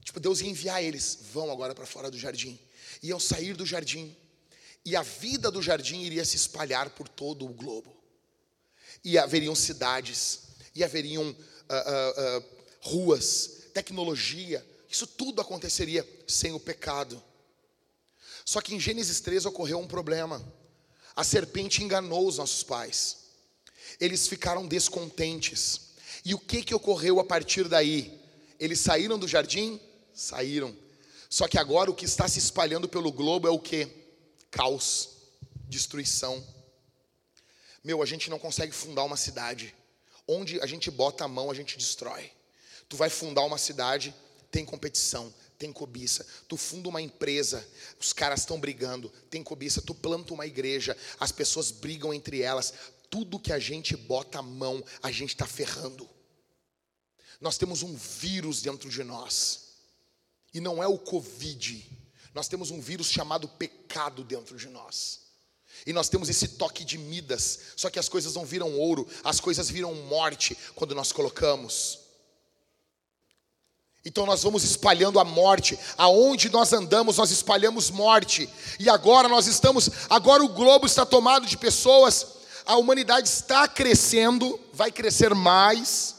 Tipo, 0.04 0.20
Deus 0.20 0.42
ia 0.42 0.50
enviar 0.50 0.84
eles, 0.84 1.20
vão 1.32 1.50
agora 1.52 1.74
para 1.74 1.86
fora 1.86 2.12
do 2.12 2.18
jardim. 2.18 2.60
Iam 3.02 3.20
sair 3.20 3.56
do 3.56 3.66
jardim. 3.66 4.16
E 4.86 4.96
a 4.96 5.02
vida 5.02 5.50
do 5.50 5.62
jardim 5.62 6.02
iria 6.02 6.26
se 6.26 6.36
espalhar 6.36 6.90
por 6.90 7.08
todo 7.08 7.46
o 7.46 7.54
globo. 7.54 7.96
E 9.04 9.18
haveriam 9.18 9.56
cidades 9.56 10.53
e 10.76 10.84
haveriam 10.84 11.30
uh, 11.30 11.34
uh, 11.34 12.40
uh, 12.40 12.46
ruas, 12.82 13.70
tecnologia, 13.74 14.66
isso 14.90 15.08
tudo 15.08 15.42
aconteceria 15.42 16.08
sem 16.28 16.54
o 16.54 16.60
pecado. 16.60 17.22
Só 18.46 18.62
que 18.62 18.76
em 18.76 18.80
Gênesis 18.80 19.20
3 19.22 19.46
ocorreu 19.46 19.80
um 19.80 19.88
problema. 19.88 20.44
A 21.16 21.24
serpente 21.24 21.84
enganou 21.84 22.28
os 22.28 22.38
nossos 22.38 22.64
pais. 22.64 23.18
Eles 24.00 24.28
ficaram 24.28 24.68
descontentes. 24.68 25.94
E 26.26 26.34
o 26.34 26.40
que, 26.40 26.64
que 26.64 26.76
ocorreu 26.76 27.20
a 27.20 27.24
partir 27.24 27.68
daí? 27.68 28.20
Eles 28.60 28.80
saíram 28.80 29.18
do 29.18 29.28
jardim? 29.28 29.80
Saíram. 30.14 30.76
Só 31.30 31.48
que 31.48 31.58
agora 31.58 31.90
o 31.90 31.96
que 31.96 32.06
está 32.06 32.28
se 32.28 32.38
espalhando 32.38 32.88
pelo 32.88 33.12
globo 33.12 33.48
é 33.48 33.52
o 33.52 33.60
que? 33.60 33.88
Caos, 34.52 35.10
destruição. 35.68 36.46
Meu, 37.84 38.04
a 38.04 38.06
gente 38.06 38.30
não 38.30 38.38
consegue 38.38 38.72
fundar 38.72 39.04
uma 39.04 39.18
cidade. 39.18 39.74
Onde 40.28 40.60
a 40.62 40.66
gente 40.66 40.90
bota 40.90 41.26
a 41.26 41.28
mão, 41.28 41.52
a 41.52 41.54
gente 41.54 41.78
destrói. 41.78 42.32
Tu 42.88 42.96
vai 42.96 43.10
fundar 43.10 43.44
uma 43.44 43.58
cidade, 43.58 44.16
tem 44.52 44.64
competição, 44.64 45.34
tem 45.58 45.72
cobiça. 45.72 46.26
Tu 46.48 46.56
funda 46.58 46.90
uma 46.90 47.02
empresa, 47.02 47.68
os 48.00 48.14
caras 48.14 48.42
estão 48.42 48.60
brigando, 48.60 49.10
tem 49.30 49.44
cobiça. 49.44 49.82
Tu 49.82 49.96
planta 49.96 50.34
uma 50.34 50.46
igreja, 50.46 50.98
as 51.20 51.32
pessoas 51.32 51.72
brigam 51.72 52.14
entre 52.14 52.42
elas. 52.42 52.74
Tudo 53.10 53.40
que 53.40 53.52
a 53.52 53.60
gente 53.60 53.96
bota 53.96 54.40
a 54.40 54.42
mão, 54.44 54.84
a 55.02 55.12
gente 55.12 55.30
está 55.30 55.46
ferrando. 55.46 56.10
Nós 57.42 57.58
temos 57.58 57.84
um 57.84 57.96
vírus 57.96 58.62
dentro 58.62 58.90
de 58.90 59.04
nós. 59.04 59.74
E 60.54 60.60
não 60.60 60.84
é 60.84 60.88
o 60.88 60.98
Covid. 60.98 61.84
Nós 62.34 62.48
temos 62.48 62.72
um 62.72 62.80
vírus 62.80 63.08
chamado 63.08 63.48
pecado 63.48 64.24
dentro 64.24 64.58
de 64.58 64.70
nós. 64.70 65.23
E 65.86 65.94
nós 65.94 66.10
temos 66.10 66.30
esse 66.30 66.50
toque 66.50 66.86
de 66.86 66.98
Midas, 66.98 67.60
só 67.76 67.90
que 67.90 68.00
as 68.00 68.08
coisas 68.08 68.36
não 68.36 68.46
viram 68.46 68.78
ouro, 68.78 69.08
as 69.24 69.40
coisas 69.40 69.70
viram 69.70 69.94
morte 69.94 70.58
quando 70.76 70.96
nós 70.96 71.12
colocamos. 71.12 72.00
Então 74.06 74.26
nós 74.26 74.44
vamos 74.44 74.64
espalhando 74.64 75.20
a 75.20 75.24
morte, 75.24 75.80
aonde 75.98 76.50
nós 76.50 76.74
andamos, 76.74 77.18
nós 77.18 77.32
espalhamos 77.32 77.90
morte. 77.90 78.50
E 78.80 78.90
agora 78.90 79.30
nós 79.30 79.48
estamos, 79.48 79.90
agora 80.10 80.44
o 80.44 80.50
globo 80.50 80.86
está 80.86 81.06
tomado 81.06 81.46
de 81.46 81.58
pessoas, 81.58 82.28
a 82.66 82.76
humanidade 82.76 83.28
está 83.28 83.68
crescendo, 83.68 84.60
vai 84.74 84.92
crescer 84.92 85.34
mais, 85.34 86.16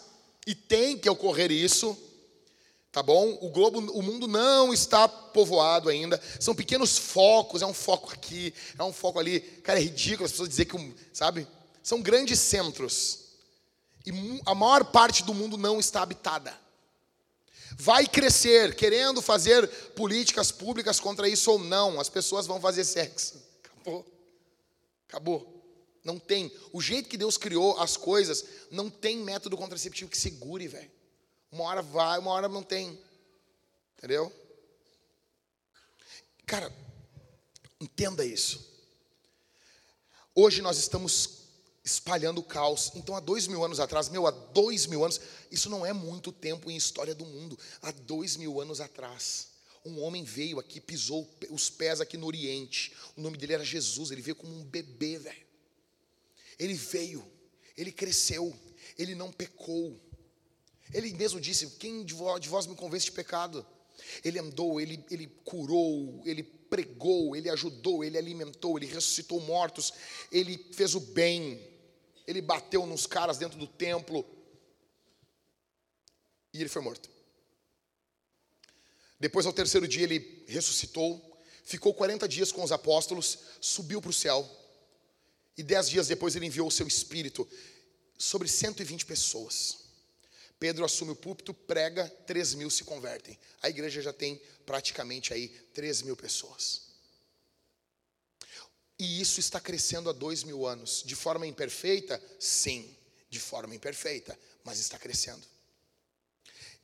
e 0.47 0.55
tem 0.55 0.97
que 0.97 1.09
ocorrer 1.09 1.51
isso. 1.51 1.97
Tá 2.95 3.03
bom? 3.03 3.37
O 3.41 3.51
globo, 3.51 3.81
o 3.81 4.01
mundo 4.01 4.29
não 4.29 4.73
está 4.73 5.09
povoado 5.09 5.89
ainda. 5.89 6.23
São 6.39 6.55
pequenos 6.55 6.97
focos, 6.97 7.61
é 7.61 7.67
um 7.67 7.75
foco 7.75 8.13
aqui, 8.13 8.55
é 8.79 8.85
um 8.85 8.93
foco 8.93 9.19
ali. 9.19 9.41
Cara, 9.41 9.81
é 9.81 9.83
ridículo 9.83 10.27
as 10.27 10.31
pessoas 10.31 10.49
dizer 10.49 10.67
que, 10.67 10.95
sabe? 11.13 11.45
São 11.83 12.01
grandes 12.01 12.39
centros. 12.39 13.31
E 14.07 14.13
a 14.47 14.55
maior 14.55 14.85
parte 14.85 15.25
do 15.25 15.35
mundo 15.35 15.59
não 15.59 15.81
está 15.81 16.03
habitada. 16.03 16.57
vai 17.77 18.07
crescer, 18.07 18.77
querendo 18.77 19.21
fazer 19.21 19.67
políticas 19.97 20.53
públicas 20.53 21.01
contra 21.01 21.29
isso 21.29 21.51
ou 21.51 21.59
não, 21.59 21.99
as 21.99 22.09
pessoas 22.09 22.47
vão 22.47 22.61
fazer 22.61 22.85
sexo. 22.85 23.43
Acabou. 23.65 24.07
Acabou. 25.09 25.65
Não 26.05 26.17
tem. 26.17 26.53
O 26.73 26.81
jeito 26.81 27.09
que 27.09 27.17
Deus 27.17 27.37
criou 27.37 27.77
as 27.81 27.97
coisas, 27.97 28.45
não 28.71 28.89
tem 28.89 29.17
método 29.17 29.57
contraceptivo 29.57 30.09
que 30.09 30.17
segure, 30.17 30.69
velho. 30.69 30.94
Uma 31.55 31.65
hora 31.67 31.83
vai, 31.83 32.19
uma 32.19 32.33
hora 32.33 32.49
não 32.49 32.65
tem. 32.65 32.99
Entendeu? 33.97 34.33
Cara, 36.45 36.75
entenda 37.81 38.25
isso. 38.27 38.75
Hoje 40.35 40.61
nós 40.61 40.79
estamos 40.79 41.45
espalhando 41.85 42.43
caos. 42.43 42.91
Então, 42.97 43.15
há 43.15 43.21
dois 43.21 43.47
mil 43.47 43.65
anos 43.65 43.79
atrás, 43.79 44.09
meu, 44.09 44.27
há 44.27 44.33
dois 44.33 44.87
mil 44.87 45.05
anos, 45.05 45.21
isso 45.49 45.71
não 45.71 45.87
é 45.87 45.93
muito 45.93 46.33
tempo 46.33 46.69
em 46.69 46.77
história 46.77 47.15
do 47.15 47.25
mundo. 47.25 47.57
Há 47.81 47.93
dois 47.93 48.37
mil 48.37 48.61
anos 48.61 48.81
atrás, 48.81 49.51
um 49.85 50.03
homem 50.03 50.25
veio 50.25 50.59
aqui, 50.59 50.81
pisou 50.81 51.33
os 51.51 51.71
pés 51.71 52.01
aqui 52.01 52.17
no 52.17 52.27
Oriente. 52.27 52.93
O 53.17 53.21
nome 53.21 53.37
dele 53.37 53.53
era 53.53 53.65
Jesus. 53.65 54.11
Ele 54.11 54.23
veio 54.23 54.35
como 54.35 54.53
um 54.53 54.65
bebê, 54.65 55.19
velho. 55.19 55.47
Ele 56.59 56.75
veio, 56.75 57.25
ele 57.77 57.93
cresceu, 57.93 58.53
ele 58.99 59.15
não 59.15 59.31
pecou. 59.31 60.04
Ele 60.95 61.13
mesmo 61.13 61.41
disse: 61.41 61.67
Quem 61.73 62.05
de 62.05 62.15
vós, 62.15 62.67
me 62.67 62.77
convence 62.77 63.07
de 63.07 63.13
pecado? 63.13 63.67
Ele 64.25 64.39
andou, 64.39 64.81
ele, 64.81 65.05
ele 65.11 65.27
curou, 65.45 66.23
ele 66.25 66.43
pregou, 66.43 67.35
ele 67.35 67.51
ajudou, 67.51 68.05
ele 68.05 68.17
alimentou, 68.17 68.79
ele 68.79 68.87
ressuscitou 68.87 69.41
mortos, 69.41 69.93
ele 70.31 70.57
fez 70.73 70.95
o 70.95 71.01
bem, 71.01 71.61
ele 72.27 72.41
bateu 72.41 72.87
nos 72.87 73.07
caras 73.07 73.39
dentro 73.39 73.59
do 73.59 73.67
templo 73.67 74.25
e 76.53 76.61
ele 76.61 76.69
foi 76.69 76.83
morto. 76.83 77.11
Depois, 79.19 79.47
ao 79.47 79.53
terceiro 79.53 79.89
dia, 79.89 80.05
ele 80.05 80.45
ressuscitou, 80.47 81.41
ficou 81.65 81.93
40 81.93 82.29
dias 82.29 82.53
com 82.53 82.63
os 82.63 82.73
apóstolos, 82.73 83.39
subiu 83.61 84.01
para 84.01 84.11
o 84.11 84.13
céu, 84.13 84.49
e 85.57 85.63
dez 85.63 85.89
dias 85.89 86.09
depois 86.09 86.37
ele 86.37 86.47
enviou 86.47 86.69
o 86.69 86.73
seu 86.73 86.87
espírito 86.87 87.49
sobre 88.19 88.49
120 88.49 89.07
pessoas. 89.07 89.84
Pedro 90.65 90.83
assume 90.83 91.11
o 91.11 91.15
púlpito, 91.15 91.53
prega, 91.53 92.09
3 92.27 92.55
mil 92.55 92.71
se 92.71 92.85
convertem. 92.85 93.39
A 93.61 93.69
igreja 93.69 94.01
já 94.01 94.15
tem 94.15 94.41
praticamente 94.65 95.35
aí 95.35 95.49
3 95.75 96.01
mil 96.01 96.17
pessoas. 96.17 96.85
E 98.99 99.21
isso 99.21 99.41
está 99.41 99.61
crescendo 99.61 100.09
há 100.09 100.13
dois 100.15 100.43
mil 100.43 100.67
anos. 100.67 101.03
De 101.05 101.15
forma 101.15 101.47
imperfeita? 101.47 102.19
Sim, 102.41 102.97
de 103.29 103.39
forma 103.39 103.75
imperfeita, 103.75 104.39
mas 104.65 104.79
está 104.79 104.99
crescendo. 104.99 105.47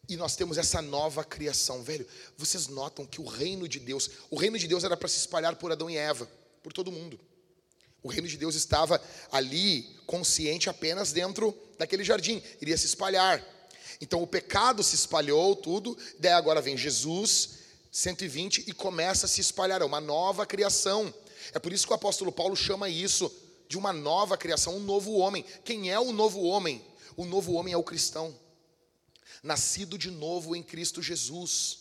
E 0.07 0.15
nós 0.15 0.37
temos 0.37 0.59
essa 0.59 0.83
nova 0.83 1.25
criação, 1.25 1.83
velho. 1.83 2.07
Vocês 2.37 2.67
notam 2.67 3.07
que 3.07 3.19
o 3.19 3.25
reino 3.25 3.67
de 3.67 3.81
Deus, 3.81 4.11
o 4.29 4.37
reino 4.37 4.59
de 4.59 4.69
Deus 4.69 4.85
era 4.85 4.95
para 4.95 5.09
se 5.09 5.21
espalhar 5.21 5.57
por 5.57 5.73
Adão 5.73 5.89
e 5.89 5.97
Eva, 5.97 6.31
por 6.63 6.75
todo 6.75 6.93
mundo. 6.93 7.19
O 8.03 8.11
reino 8.11 8.29
de 8.29 8.37
Deus 8.37 8.55
estava 8.55 9.03
ali, 9.33 9.97
consciente 10.05 10.69
apenas 10.69 11.13
dentro 11.13 11.59
daquele 11.79 12.05
jardim, 12.05 12.43
iria 12.61 12.77
se 12.77 12.85
espalhar. 12.85 13.43
Então 14.01 14.23
o 14.23 14.27
pecado 14.27 14.83
se 14.83 14.95
espalhou, 14.95 15.55
tudo, 15.55 15.97
daí 16.19 16.33
agora 16.33 16.63
vem 16.63 16.77
Jesus, 16.77 17.59
120, 17.93 18.65
e 18.67 18.73
começa 18.73 19.27
a 19.27 19.29
se 19.29 19.41
espalhar, 19.41 19.83
é 19.83 19.85
uma 19.85 20.01
nova 20.01 20.47
criação. 20.47 21.13
É 21.53 21.59
por 21.59 21.73
isso 21.73 21.87
que 21.87 21.93
o 21.93 21.97
apóstolo 21.97 22.33
Paulo 22.33 22.57
chama 22.57 22.89
isso 22.89 23.31
de 23.69 23.77
uma 23.77 23.93
nova 23.93 24.37
criação, 24.37 24.77
um 24.77 24.81
novo 24.81 25.13
homem. 25.13 25.45
Quem 25.65 25.91
é 25.91 26.01
o 26.01 26.13
novo 26.13 26.43
homem? 26.43 26.85
O 27.17 27.25
novo 27.25 27.53
homem 27.53 27.75
é 27.75 27.77
o 27.77 27.85
cristão, 27.85 28.35
nascido 29.43 29.99
de 29.99 30.11
novo 30.11 30.57
em 30.57 30.63
Cristo 30.63 31.03
Jesus. 31.03 31.81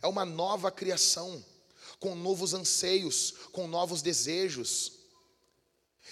É 0.00 0.06
uma 0.06 0.24
nova 0.24 0.70
criação, 0.70 1.44
com 1.98 2.14
novos 2.14 2.54
anseios, 2.54 3.34
com 3.50 3.66
novos 3.66 4.02
desejos. 4.02 4.97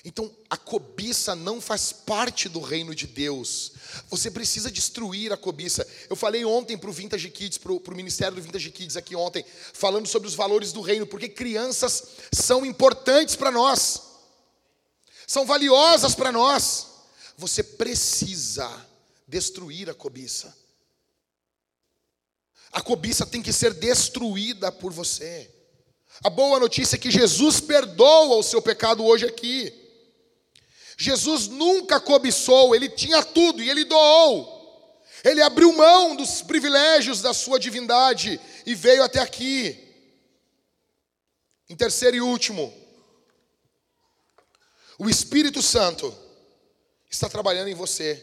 Então, 0.04 0.34
a 0.48 0.56
cobiça 0.56 1.34
não 1.34 1.60
faz 1.60 1.92
parte 1.92 2.48
do 2.48 2.60
reino 2.60 2.94
de 2.94 3.06
Deus. 3.06 3.72
Você 4.08 4.30
precisa 4.30 4.70
destruir 4.70 5.32
a 5.32 5.36
cobiça. 5.36 5.86
Eu 6.08 6.14
falei 6.14 6.44
ontem 6.44 6.78
para 6.78 6.90
o 6.90 6.92
Vintage 6.92 7.28
Kids, 7.30 7.58
para 7.58 7.72
o 7.72 7.96
Ministério 7.96 8.36
do 8.36 8.42
Vintage 8.42 8.70
Kids 8.70 8.96
aqui 8.96 9.16
ontem, 9.16 9.44
falando 9.72 10.06
sobre 10.06 10.28
os 10.28 10.34
valores 10.34 10.72
do 10.72 10.80
reino, 10.80 11.06
porque 11.06 11.28
crianças 11.28 12.04
são 12.32 12.64
importantes 12.64 13.34
para 13.34 13.50
nós, 13.50 14.02
são 15.26 15.44
valiosas 15.44 16.14
para 16.14 16.30
nós. 16.30 16.86
Você 17.36 17.62
precisa 17.62 18.70
destruir 19.26 19.90
a 19.90 19.94
cobiça. 19.94 20.56
A 22.72 22.80
cobiça 22.80 23.26
tem 23.26 23.42
que 23.42 23.52
ser 23.52 23.74
destruída 23.74 24.70
por 24.70 24.92
você. 24.92 25.50
A 26.22 26.30
boa 26.30 26.58
notícia 26.58 26.96
é 26.96 26.98
que 26.98 27.10
Jesus 27.10 27.60
perdoa 27.60 28.36
o 28.36 28.42
seu 28.42 28.62
pecado 28.62 29.04
hoje 29.04 29.26
aqui. 29.26 29.85
Jesus 30.96 31.46
nunca 31.48 32.00
cobiçou, 32.00 32.74
ele 32.74 32.88
tinha 32.88 33.22
tudo 33.22 33.62
e 33.62 33.68
ele 33.68 33.84
doou. 33.84 34.56
Ele 35.22 35.42
abriu 35.42 35.72
mão 35.72 36.16
dos 36.16 36.40
privilégios 36.40 37.20
da 37.20 37.34
sua 37.34 37.58
divindade 37.58 38.40
e 38.64 38.74
veio 38.74 39.02
até 39.02 39.20
aqui. 39.20 39.76
Em 41.68 41.76
terceiro 41.76 42.16
e 42.16 42.20
último, 42.20 42.72
o 44.98 45.10
Espírito 45.10 45.60
Santo 45.60 46.16
está 47.10 47.28
trabalhando 47.28 47.68
em 47.68 47.74
você, 47.74 48.22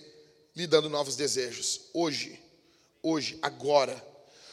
lhe 0.55 0.65
dando 0.65 0.89
novos 0.89 1.15
desejos. 1.15 1.89
Hoje, 1.93 2.39
hoje, 3.01 3.37
agora, 3.41 4.01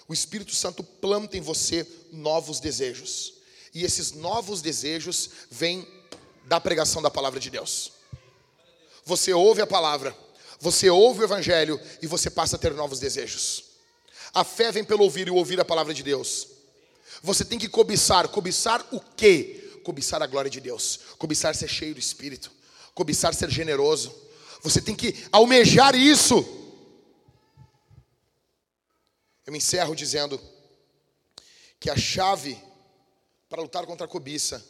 o 0.08 0.12
Espírito 0.12 0.54
Santo 0.54 0.82
planta 0.82 1.38
em 1.38 1.40
você 1.40 1.86
novos 2.10 2.58
desejos. 2.60 3.34
E 3.72 3.84
esses 3.84 4.12
novos 4.12 4.60
desejos 4.60 5.30
vêm 5.50 5.86
da 6.46 6.60
pregação 6.60 7.00
da 7.00 7.10
palavra 7.10 7.38
de 7.38 7.48
Deus. 7.48 7.99
Você 9.10 9.32
ouve 9.32 9.60
a 9.60 9.66
palavra, 9.66 10.16
você 10.60 10.88
ouve 10.88 11.20
o 11.20 11.24
evangelho 11.24 11.80
e 12.00 12.06
você 12.06 12.30
passa 12.30 12.54
a 12.54 12.58
ter 12.60 12.72
novos 12.74 13.00
desejos. 13.00 13.64
A 14.32 14.44
fé 14.44 14.70
vem 14.70 14.84
pelo 14.84 15.02
ouvir 15.02 15.26
e 15.26 15.32
ouvir 15.32 15.58
a 15.58 15.64
palavra 15.64 15.92
de 15.92 16.00
Deus. 16.00 16.46
Você 17.20 17.44
tem 17.44 17.58
que 17.58 17.68
cobiçar, 17.68 18.28
cobiçar 18.28 18.86
o 18.92 19.00
quê? 19.00 19.80
Cobiçar 19.82 20.22
a 20.22 20.28
glória 20.28 20.48
de 20.48 20.60
Deus, 20.60 21.00
cobiçar 21.18 21.56
ser 21.56 21.66
cheio 21.66 21.92
do 21.92 21.98
Espírito, 21.98 22.52
cobiçar 22.94 23.34
ser 23.34 23.50
generoso. 23.50 24.14
Você 24.62 24.80
tem 24.80 24.94
que 24.94 25.26
almejar 25.32 25.96
isso. 25.96 26.36
Eu 29.44 29.50
me 29.50 29.58
encerro 29.58 29.96
dizendo 29.96 30.40
que 31.80 31.90
a 31.90 31.96
chave 31.96 32.56
para 33.48 33.60
lutar 33.60 33.84
contra 33.86 34.06
a 34.06 34.08
cobiça 34.08 34.64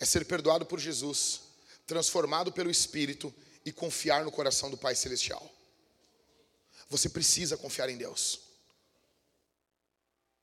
é 0.00 0.06
ser 0.06 0.24
perdoado 0.24 0.64
por 0.64 0.80
Jesus 0.80 1.43
transformado 1.86 2.52
pelo 2.52 2.70
Espírito 2.70 3.34
e 3.64 3.72
confiar 3.72 4.24
no 4.24 4.32
coração 4.32 4.70
do 4.70 4.76
Pai 4.76 4.94
Celestial. 4.94 5.50
Você 6.88 7.08
precisa 7.08 7.56
confiar 7.56 7.88
em 7.88 7.96
Deus 7.96 8.40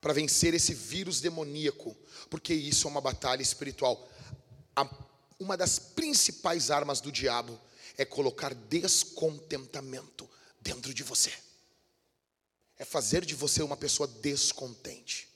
para 0.00 0.12
vencer 0.12 0.52
esse 0.52 0.74
vírus 0.74 1.20
demoníaco, 1.20 1.96
porque 2.28 2.52
isso 2.52 2.88
é 2.88 2.90
uma 2.90 3.00
batalha 3.00 3.40
espiritual. 3.40 4.08
uma 5.38 5.56
das 5.56 5.78
principais 5.78 6.70
armas 6.70 7.00
do 7.00 7.12
diabo 7.12 7.58
é 7.96 8.04
colocar 8.04 8.52
descontentamento 8.52 10.28
dentro 10.60 10.92
de 10.92 11.02
você, 11.02 11.32
é 12.78 12.84
fazer 12.84 13.24
de 13.24 13.34
você 13.34 13.62
uma 13.62 13.76
pessoa 13.76 14.08
descontente. 14.08 15.28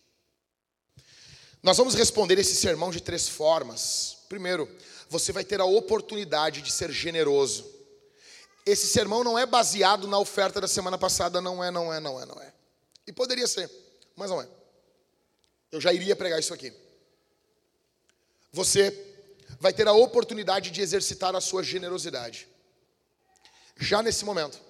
Nós 1.62 1.76
vamos 1.76 1.94
responder 1.94 2.38
esse 2.38 2.54
sermão 2.54 2.90
de 2.90 3.00
três 3.00 3.28
formas. 3.28 4.18
Primeiro, 4.28 4.68
você 5.08 5.32
vai 5.32 5.44
ter 5.44 5.60
a 5.60 5.64
oportunidade 5.64 6.62
de 6.62 6.72
ser 6.72 6.90
generoso. 6.90 7.72
Esse 8.64 8.88
sermão 8.88 9.22
não 9.22 9.38
é 9.38 9.46
baseado 9.46 10.08
na 10.08 10.18
oferta 10.18 10.60
da 10.60 10.66
semana 10.66 10.98
passada, 10.98 11.40
não 11.40 11.62
é, 11.62 11.70
não 11.70 11.92
é, 11.92 12.00
não 12.00 12.20
é, 12.20 12.26
não 12.26 12.40
é. 12.42 12.52
E 13.06 13.12
poderia 13.12 13.46
ser, 13.46 13.70
mas 14.16 14.30
não 14.30 14.42
é. 14.42 14.48
Eu 15.70 15.80
já 15.80 15.92
iria 15.92 16.16
pregar 16.16 16.40
isso 16.40 16.52
aqui. 16.52 16.72
Você 18.52 18.90
vai 19.60 19.72
ter 19.72 19.86
a 19.86 19.92
oportunidade 19.92 20.70
de 20.70 20.80
exercitar 20.80 21.36
a 21.36 21.40
sua 21.40 21.62
generosidade. 21.62 22.48
Já 23.76 24.02
nesse 24.02 24.24
momento. 24.24 24.60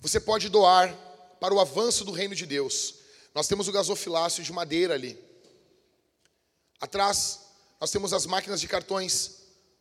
Você 0.00 0.18
pode 0.18 0.48
doar 0.48 0.94
para 1.38 1.52
o 1.52 1.60
avanço 1.60 2.04
do 2.04 2.12
reino 2.12 2.34
de 2.34 2.46
Deus. 2.46 2.94
Nós 3.34 3.46
temos 3.46 3.68
o 3.68 3.72
gasofilácio 3.72 4.42
de 4.42 4.52
madeira 4.52 4.94
ali. 4.94 5.22
Atrás 6.80 7.49
nós 7.80 7.90
temos 7.90 8.12
as 8.12 8.26
máquinas 8.26 8.60
de 8.60 8.68
cartões 8.68 9.38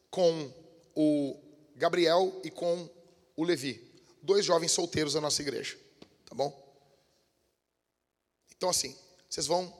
com 0.09 0.53
o 0.95 1.37
Gabriel 1.75 2.39
e 2.43 2.49
com 2.49 2.89
o 3.35 3.43
Levi, 3.43 3.85
dois 4.21 4.45
jovens 4.45 4.71
solteiros 4.71 5.13
da 5.13 5.21
nossa 5.21 5.41
igreja, 5.41 5.77
tá 6.25 6.33
bom? 6.33 6.57
Então, 8.55 8.69
assim, 8.69 8.95
vocês 9.29 9.45
vão 9.45 9.73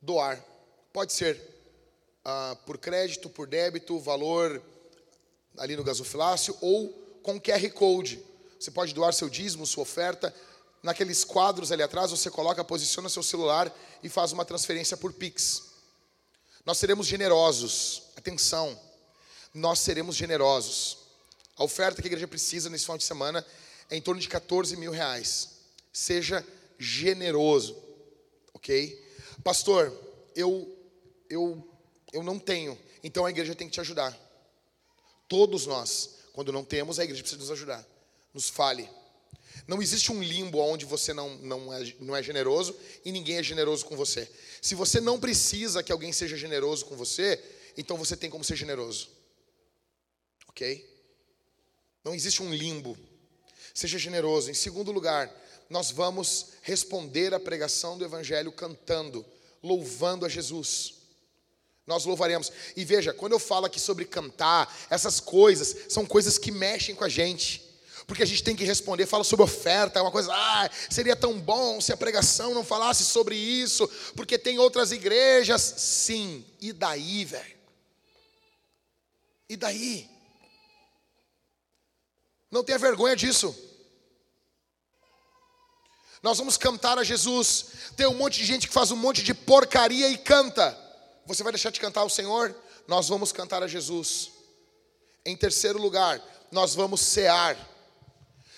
doar, 0.00 0.44
pode 0.92 1.12
ser 1.12 1.40
ah, 2.24 2.56
por 2.66 2.78
crédito, 2.78 3.30
por 3.30 3.46
débito, 3.46 3.98
valor 4.00 4.60
ali 5.56 5.76
no 5.76 5.84
gasofilácio 5.84 6.56
ou 6.60 6.88
com 7.22 7.40
QR 7.40 7.70
Code. 7.70 8.24
Você 8.58 8.70
pode 8.70 8.92
doar 8.92 9.12
seu 9.12 9.28
dízimo, 9.28 9.66
sua 9.66 9.82
oferta, 9.82 10.34
naqueles 10.82 11.24
quadros 11.24 11.70
ali 11.70 11.82
atrás, 11.82 12.10
você 12.10 12.30
coloca, 12.30 12.64
posiciona 12.64 13.08
seu 13.08 13.22
celular 13.22 13.72
e 14.02 14.08
faz 14.08 14.32
uma 14.32 14.44
transferência 14.44 14.96
por 14.96 15.12
Pix. 15.12 15.71
Nós 16.64 16.78
seremos 16.78 17.06
generosos. 17.06 18.02
Atenção, 18.16 18.78
nós 19.52 19.80
seremos 19.80 20.16
generosos. 20.16 20.98
A 21.56 21.64
oferta 21.64 22.00
que 22.00 22.08
a 22.08 22.10
igreja 22.10 22.28
precisa 22.28 22.70
nesse 22.70 22.84
final 22.84 22.98
de 22.98 23.04
semana 23.04 23.44
é 23.90 23.96
em 23.96 24.00
torno 24.00 24.20
de 24.20 24.28
14 24.28 24.76
mil 24.76 24.92
reais. 24.92 25.50
Seja 25.92 26.46
generoso, 26.78 27.76
ok? 28.54 29.00
Pastor, 29.44 29.92
eu, 30.34 30.68
eu, 31.28 31.68
eu 32.12 32.22
não 32.22 32.38
tenho, 32.38 32.78
então 33.02 33.26
a 33.26 33.30
igreja 33.30 33.54
tem 33.54 33.68
que 33.68 33.74
te 33.74 33.80
ajudar. 33.80 34.16
Todos 35.28 35.66
nós, 35.66 36.16
quando 36.32 36.52
não 36.52 36.64
temos, 36.64 36.98
a 36.98 37.04
igreja 37.04 37.22
precisa 37.22 37.40
nos 37.40 37.50
ajudar. 37.50 37.86
Nos 38.32 38.48
fale. 38.48 38.88
Não 39.66 39.80
existe 39.80 40.10
um 40.10 40.22
limbo 40.22 40.58
onde 40.58 40.84
você 40.84 41.12
não, 41.12 41.36
não, 41.38 41.72
é, 41.72 41.94
não 42.00 42.16
é 42.16 42.22
generoso 42.22 42.76
e 43.04 43.12
ninguém 43.12 43.36
é 43.36 43.42
generoso 43.42 43.84
com 43.84 43.96
você. 43.96 44.28
Se 44.60 44.74
você 44.74 45.00
não 45.00 45.20
precisa 45.20 45.82
que 45.82 45.92
alguém 45.92 46.12
seja 46.12 46.36
generoso 46.36 46.84
com 46.86 46.96
você, 46.96 47.42
então 47.76 47.96
você 47.96 48.16
tem 48.16 48.28
como 48.28 48.44
ser 48.44 48.56
generoso. 48.56 49.08
Ok? 50.48 50.88
Não 52.04 52.14
existe 52.14 52.42
um 52.42 52.52
limbo. 52.52 52.98
Seja 53.74 53.98
generoso. 53.98 54.50
Em 54.50 54.54
segundo 54.54 54.92
lugar, 54.92 55.32
nós 55.70 55.90
vamos 55.90 56.48
responder 56.62 57.32
à 57.32 57.40
pregação 57.40 57.96
do 57.96 58.04
Evangelho 58.04 58.52
cantando, 58.52 59.24
louvando 59.62 60.26
a 60.26 60.28
Jesus. 60.28 60.94
Nós 61.86 62.04
louvaremos. 62.04 62.52
E 62.76 62.84
veja, 62.84 63.12
quando 63.14 63.32
eu 63.32 63.38
falo 63.38 63.66
aqui 63.66 63.80
sobre 63.80 64.04
cantar, 64.04 64.74
essas 64.90 65.18
coisas 65.18 65.74
são 65.88 66.04
coisas 66.04 66.38
que 66.38 66.50
mexem 66.50 66.94
com 66.94 67.04
a 67.04 67.08
gente. 67.08 67.71
Porque 68.12 68.24
a 68.24 68.26
gente 68.26 68.44
tem 68.44 68.54
que 68.54 68.62
responder, 68.62 69.06
fala 69.06 69.24
sobre 69.24 69.42
oferta, 69.42 69.98
é 69.98 70.02
uma 70.02 70.10
coisa, 70.10 70.30
ah, 70.34 70.68
seria 70.90 71.16
tão 71.16 71.40
bom 71.40 71.80
se 71.80 71.94
a 71.94 71.96
pregação 71.96 72.52
não 72.52 72.62
falasse 72.62 73.06
sobre 73.06 73.34
isso, 73.34 73.88
porque 74.14 74.36
tem 74.36 74.58
outras 74.58 74.92
igrejas. 74.92 75.62
Sim, 75.62 76.44
e 76.60 76.74
daí, 76.74 77.24
velho? 77.24 77.56
E 79.48 79.56
daí? 79.56 80.10
Não 82.50 82.62
tenha 82.62 82.78
vergonha 82.78 83.16
disso. 83.16 83.56
Nós 86.22 86.36
vamos 86.36 86.58
cantar 86.58 86.98
a 86.98 87.02
Jesus. 87.04 87.64
Tem 87.96 88.06
um 88.06 88.12
monte 88.12 88.40
de 88.40 88.44
gente 88.44 88.68
que 88.68 88.74
faz 88.74 88.90
um 88.90 88.96
monte 88.96 89.22
de 89.22 89.32
porcaria 89.32 90.10
e 90.10 90.18
canta. 90.18 90.78
Você 91.24 91.42
vai 91.42 91.50
deixar 91.50 91.70
de 91.70 91.80
cantar 91.80 92.04
o 92.04 92.10
Senhor? 92.10 92.54
Nós 92.86 93.08
vamos 93.08 93.32
cantar 93.32 93.62
a 93.62 93.66
Jesus. 93.66 94.32
Em 95.24 95.34
terceiro 95.34 95.80
lugar, 95.80 96.22
nós 96.50 96.74
vamos 96.74 97.00
cear. 97.00 97.71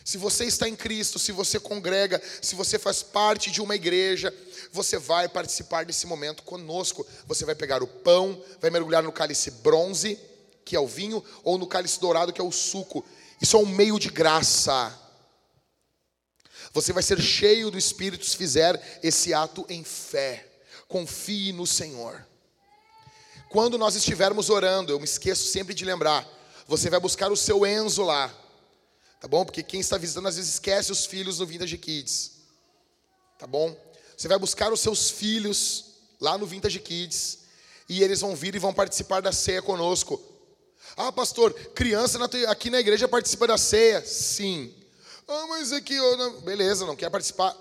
Se 0.04 0.18
você 0.18 0.44
está 0.44 0.68
em 0.68 0.76
Cristo, 0.76 1.18
se 1.18 1.32
você 1.32 1.58
congrega, 1.58 2.22
se 2.42 2.54
você 2.54 2.78
faz 2.78 3.02
parte 3.02 3.50
de 3.50 3.62
uma 3.62 3.74
igreja, 3.74 4.32
você 4.70 4.98
vai 4.98 5.26
participar 5.30 5.86
desse 5.86 6.06
momento 6.06 6.42
conosco. 6.42 7.06
Você 7.26 7.46
vai 7.46 7.54
pegar 7.54 7.82
o 7.82 7.86
pão, 7.86 8.38
vai 8.60 8.70
mergulhar 8.70 9.02
no 9.02 9.10
cálice 9.10 9.50
bronze, 9.50 10.20
que 10.62 10.76
é 10.76 10.80
o 10.80 10.86
vinho, 10.86 11.24
ou 11.42 11.56
no 11.56 11.66
cálice 11.66 11.98
dourado, 11.98 12.34
que 12.34 12.40
é 12.40 12.44
o 12.44 12.52
suco. 12.52 13.02
Isso 13.40 13.56
é 13.56 13.60
um 13.60 13.66
meio 13.66 13.98
de 13.98 14.10
graça. 14.10 15.00
Você 16.74 16.92
vai 16.92 17.02
ser 17.02 17.18
cheio 17.22 17.70
do 17.70 17.78
Espírito 17.78 18.26
se 18.26 18.36
fizer 18.36 19.00
esse 19.02 19.32
ato 19.32 19.64
em 19.70 19.82
fé. 19.82 20.46
Confie 20.86 21.50
no 21.50 21.66
Senhor. 21.66 22.26
Quando 23.48 23.78
nós 23.78 23.94
estivermos 23.94 24.50
orando, 24.50 24.92
eu 24.92 24.98
me 24.98 25.04
esqueço 25.06 25.46
sempre 25.46 25.72
de 25.72 25.84
lembrar, 25.84 26.28
você 26.66 26.90
vai 26.90 27.00
buscar 27.00 27.32
o 27.32 27.36
seu 27.36 27.64
Enzo 27.64 28.02
lá. 28.02 28.43
Tá 29.24 29.28
bom? 29.28 29.42
Porque 29.42 29.62
quem 29.62 29.80
está 29.80 29.96
visitando 29.96 30.28
às 30.28 30.36
vezes 30.36 30.52
esquece 30.52 30.92
os 30.92 31.06
filhos 31.06 31.38
no 31.38 31.46
Vintage 31.46 31.78
Kids. 31.78 32.32
Tá 33.38 33.46
bom? 33.46 33.74
Você 34.14 34.28
vai 34.28 34.38
buscar 34.38 34.70
os 34.70 34.80
seus 34.80 35.08
filhos 35.08 35.94
lá 36.20 36.36
no 36.36 36.44
Vintage 36.44 36.78
Kids 36.78 37.38
e 37.88 38.02
eles 38.02 38.20
vão 38.20 38.36
vir 38.36 38.54
e 38.54 38.58
vão 38.58 38.74
participar 38.74 39.22
da 39.22 39.32
ceia 39.32 39.62
conosco. 39.62 40.22
Ah, 40.94 41.10
pastor, 41.10 41.54
criança 41.70 42.22
aqui 42.50 42.68
na 42.68 42.80
igreja 42.80 43.08
participa 43.08 43.46
da 43.46 43.56
ceia? 43.56 44.04
Sim. 44.04 44.74
Ah, 45.26 45.46
mas 45.48 45.72
aqui, 45.72 45.94
eu 45.94 46.18
não... 46.18 46.40
beleza, 46.42 46.84
não 46.84 46.94
quer 46.94 47.08
participar. 47.08 47.56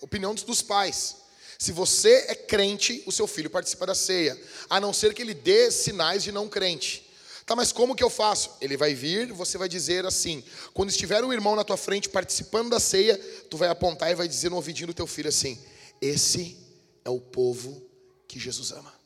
Opinião 0.00 0.34
dos 0.34 0.62
pais. 0.62 1.16
Se 1.58 1.70
você 1.70 2.24
é 2.28 2.34
crente, 2.34 3.02
o 3.04 3.12
seu 3.12 3.26
filho 3.26 3.50
participa 3.50 3.84
da 3.84 3.94
ceia, 3.94 4.42
a 4.70 4.80
não 4.80 4.94
ser 4.94 5.12
que 5.12 5.20
ele 5.20 5.34
dê 5.34 5.70
sinais 5.70 6.22
de 6.22 6.32
não 6.32 6.48
crente. 6.48 7.11
Tá, 7.52 7.56
mas 7.56 7.70
como 7.70 7.94
que 7.94 8.02
eu 8.02 8.08
faço? 8.08 8.56
Ele 8.62 8.78
vai 8.78 8.94
vir, 8.94 9.30
você 9.30 9.58
vai 9.58 9.68
dizer 9.68 10.06
assim: 10.06 10.42
quando 10.72 10.88
estiver 10.88 11.22
um 11.22 11.34
irmão 11.34 11.54
na 11.54 11.62
tua 11.62 11.76
frente 11.76 12.08
participando 12.08 12.70
da 12.70 12.80
ceia, 12.80 13.18
tu 13.50 13.58
vai 13.58 13.68
apontar 13.68 14.10
e 14.10 14.14
vai 14.14 14.26
dizer 14.26 14.48
no 14.48 14.56
ouvidinho 14.56 14.86
do 14.86 14.94
teu 14.94 15.06
filho 15.06 15.28
assim: 15.28 15.62
esse 16.00 16.56
é 17.04 17.10
o 17.10 17.20
povo 17.20 17.86
que 18.26 18.38
Jesus 18.38 18.72
ama. 18.72 18.98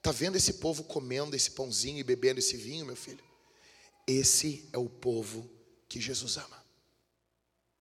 Tá 0.00 0.12
vendo 0.12 0.36
esse 0.36 0.52
povo 0.52 0.84
comendo 0.84 1.34
esse 1.34 1.50
pãozinho 1.50 1.98
e 1.98 2.04
bebendo 2.04 2.38
esse 2.38 2.56
vinho, 2.56 2.86
meu 2.86 2.94
filho? 2.94 3.24
Esse 4.06 4.68
é 4.72 4.78
o 4.78 4.88
povo 4.88 5.50
que 5.88 6.00
Jesus 6.00 6.36
ama. 6.36 6.64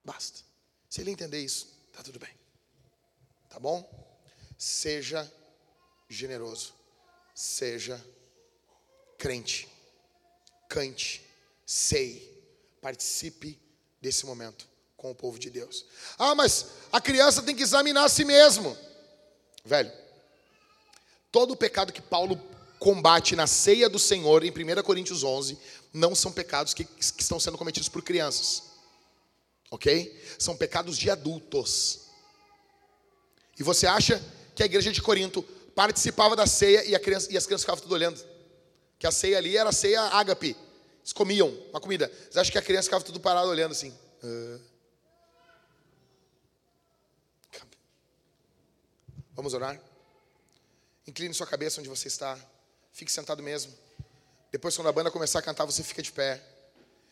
Basta. 0.04 0.40
Se 0.90 1.02
ele 1.02 1.12
entender 1.12 1.40
isso, 1.40 1.68
tá 1.92 2.02
tudo 2.02 2.18
bem. 2.18 2.34
Tá 3.48 3.60
bom? 3.60 3.88
Seja 4.58 5.32
generoso. 6.10 6.74
Seja 7.36 8.04
crente. 9.24 9.70
Cante. 10.68 11.24
Sei. 11.66 12.08
Participe 12.82 13.58
desse 14.02 14.26
momento 14.26 14.68
com 14.98 15.12
o 15.12 15.16
povo 15.16 15.40
de 15.40 15.50
Deus. 15.50 15.86
Ah, 16.18 16.36
mas 16.36 16.68
a 16.92 17.00
criança 17.00 17.42
tem 17.42 17.56
que 17.56 17.64
examinar 17.64 18.04
a 18.04 18.10
si 18.10 18.26
mesmo. 18.26 18.78
Velho, 19.64 19.92
Todo 21.34 21.54
o 21.54 21.58
pecado 21.58 21.92
que 21.92 22.00
Paulo 22.00 22.40
combate 22.78 23.36
na 23.36 23.48
ceia 23.48 23.90
do 23.90 23.98
Senhor, 23.98 24.44
em 24.44 24.52
1 24.52 24.84
Coríntios 24.84 25.24
11, 25.24 25.58
não 25.92 26.14
são 26.14 26.32
pecados 26.32 26.76
que, 26.76 26.84
que 26.84 27.24
estão 27.24 27.40
sendo 27.40 27.58
cometidos 27.58 27.90
por 27.90 28.04
crianças. 28.04 28.62
Ok? 29.72 30.16
São 30.38 30.56
pecados 30.56 30.96
de 30.96 31.10
adultos. 31.10 32.02
E 33.60 33.64
você 33.64 33.88
acha 33.88 34.24
que 34.54 34.62
a 34.62 34.68
igreja 34.68 34.92
de 34.92 35.02
Corinto 35.02 35.42
participava 35.74 36.36
da 36.36 36.46
ceia 36.46 36.86
e, 36.86 37.00
criança, 37.00 37.32
e 37.32 37.36
as 37.36 37.48
crianças 37.48 37.64
ficavam 37.64 37.82
tudo 37.82 37.96
olhando? 37.96 38.33
Que 39.04 39.08
a 39.08 39.12
ceia 39.12 39.38
ali 39.38 39.58
era 39.58 39.68
a 39.68 39.74
ceia 39.74 40.00
ágape. 40.00 40.56
Eles 41.00 41.12
comiam 41.12 41.50
uma 41.72 41.82
comida. 41.82 42.10
Você 42.32 42.40
acha 42.40 42.50
que 42.50 42.58
a 42.58 42.62
criança 42.62 42.86
ficava 42.86 43.04
tudo 43.04 43.20
parado 43.20 43.50
olhando 43.50 43.74
assim? 43.74 43.94
Uh... 44.24 44.62
Vamos 49.36 49.54
orar? 49.54 49.78
Incline 51.06 51.34
sua 51.34 51.46
cabeça 51.46 51.82
onde 51.82 51.90
você 51.90 52.08
está. 52.08 52.40
Fique 52.94 53.12
sentado 53.12 53.44
mesmo. 53.44 53.74
Depois, 54.50 54.74
quando 54.74 54.88
a 54.88 54.94
banda 54.94 55.12
começar 55.12 55.40
a 55.40 55.42
cantar, 55.42 55.66
você 55.66 55.84
fica 55.84 56.02
de 56.02 56.14
pé. 56.14 56.42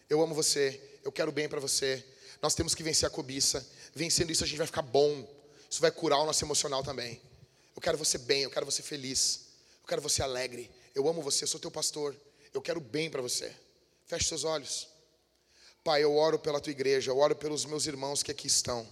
Eu 0.10 0.22
amo 0.22 0.34
você. 0.34 1.00
Eu 1.04 1.12
quero 1.12 1.30
bem 1.30 1.50
para 1.50 1.60
você. 1.60 2.02
Nós 2.42 2.56
temos 2.56 2.74
que 2.74 2.84
vencer 2.84 3.06
a 3.06 3.10
cobiça. 3.10 3.68
Vencendo 3.94 4.32
isso, 4.32 4.46
a 4.46 4.48
gente 4.48 4.60
vai 4.60 4.68
ficar 4.68 4.82
bom. 4.82 5.28
Isso 5.70 5.82
vai 5.82 5.92
curar 5.92 6.20
o 6.20 6.26
nosso 6.26 6.42
emocional 6.46 6.86
também. 6.86 7.22
Eu 7.76 7.82
quero 7.82 7.98
você 7.98 8.18
bem. 8.18 8.44
Eu 8.44 8.50
quero 8.50 8.66
você 8.66 8.82
feliz. 8.82 9.42
Eu 9.82 9.88
quero 9.90 10.02
você 10.02 10.24
alegre. 10.24 10.72
Eu 10.94 11.08
amo 11.08 11.22
você. 11.22 11.46
Sou 11.48 11.60
teu 11.60 11.72
pastor. 11.72 12.16
Eu 12.54 12.62
quero 12.62 12.80
bem 12.80 13.10
para 13.10 13.22
você. 13.22 13.56
Feche 14.06 14.28
seus 14.28 14.44
olhos. 14.44 14.88
Pai, 15.84 16.04
eu 16.04 16.16
oro 16.16 16.38
pela 16.38 16.60
tua 16.60 16.72
igreja. 16.72 17.12
Eu 17.12 17.18
oro 17.18 17.36
pelos 17.36 17.66
meus 17.66 17.86
irmãos 17.86 18.22
que 18.22 18.32
aqui 18.32 18.48
estão. 18.48 18.88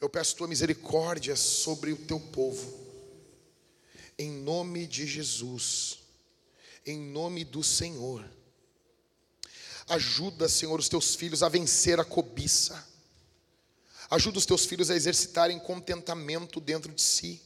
Eu 0.00 0.08
peço 0.08 0.36
tua 0.36 0.48
misericórdia 0.48 1.36
sobre 1.36 1.92
o 1.92 1.96
teu 1.96 2.20
povo 2.20 2.84
em 4.18 4.30
nome 4.30 4.86
de 4.86 5.06
Jesus, 5.06 5.98
em 6.86 6.98
nome 6.98 7.44
do 7.44 7.62
Senhor. 7.62 8.24
Ajuda, 9.88 10.48
Senhor, 10.48 10.78
os 10.78 10.88
teus 10.88 11.14
filhos 11.14 11.42
a 11.42 11.48
vencer 11.48 12.00
a 12.00 12.04
cobiça. 12.04 12.86
Ajuda 14.10 14.38
os 14.38 14.46
teus 14.46 14.64
filhos 14.64 14.90
a 14.90 14.96
exercitarem 14.96 15.58
contentamento 15.58 16.60
dentro 16.60 16.92
de 16.92 17.02
si. 17.02 17.42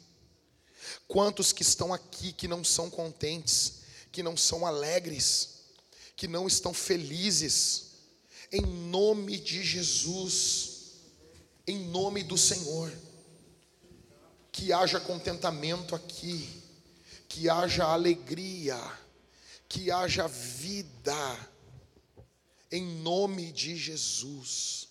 Quantos 1.09 1.53
que 1.53 1.63
estão 1.63 1.93
aqui 1.93 2.33
que 2.33 2.47
não 2.47 2.63
são 2.63 2.89
contentes, 2.89 3.81
que 4.13 4.23
não 4.23 4.37
são 4.37 4.65
alegres, 4.65 5.63
que 6.15 6.29
não 6.29 6.47
estão 6.47 6.73
felizes, 6.73 7.87
em 8.53 8.61
nome 8.61 9.39
de 9.39 9.65
Jesus, 9.65 10.93
em 11.67 11.79
nome 11.79 12.23
do 12.23 12.39
Senhor, 12.39 12.93
que 14.53 14.73
haja 14.73 15.01
contentamento 15.01 15.95
aqui 15.95 16.59
que 17.29 17.49
haja 17.49 17.85
alegria, 17.85 18.77
que 19.69 19.91
haja 19.91 20.27
vida, 20.27 21.49
em 22.73 22.83
nome 22.83 23.53
de 23.53 23.77
Jesus, 23.77 24.89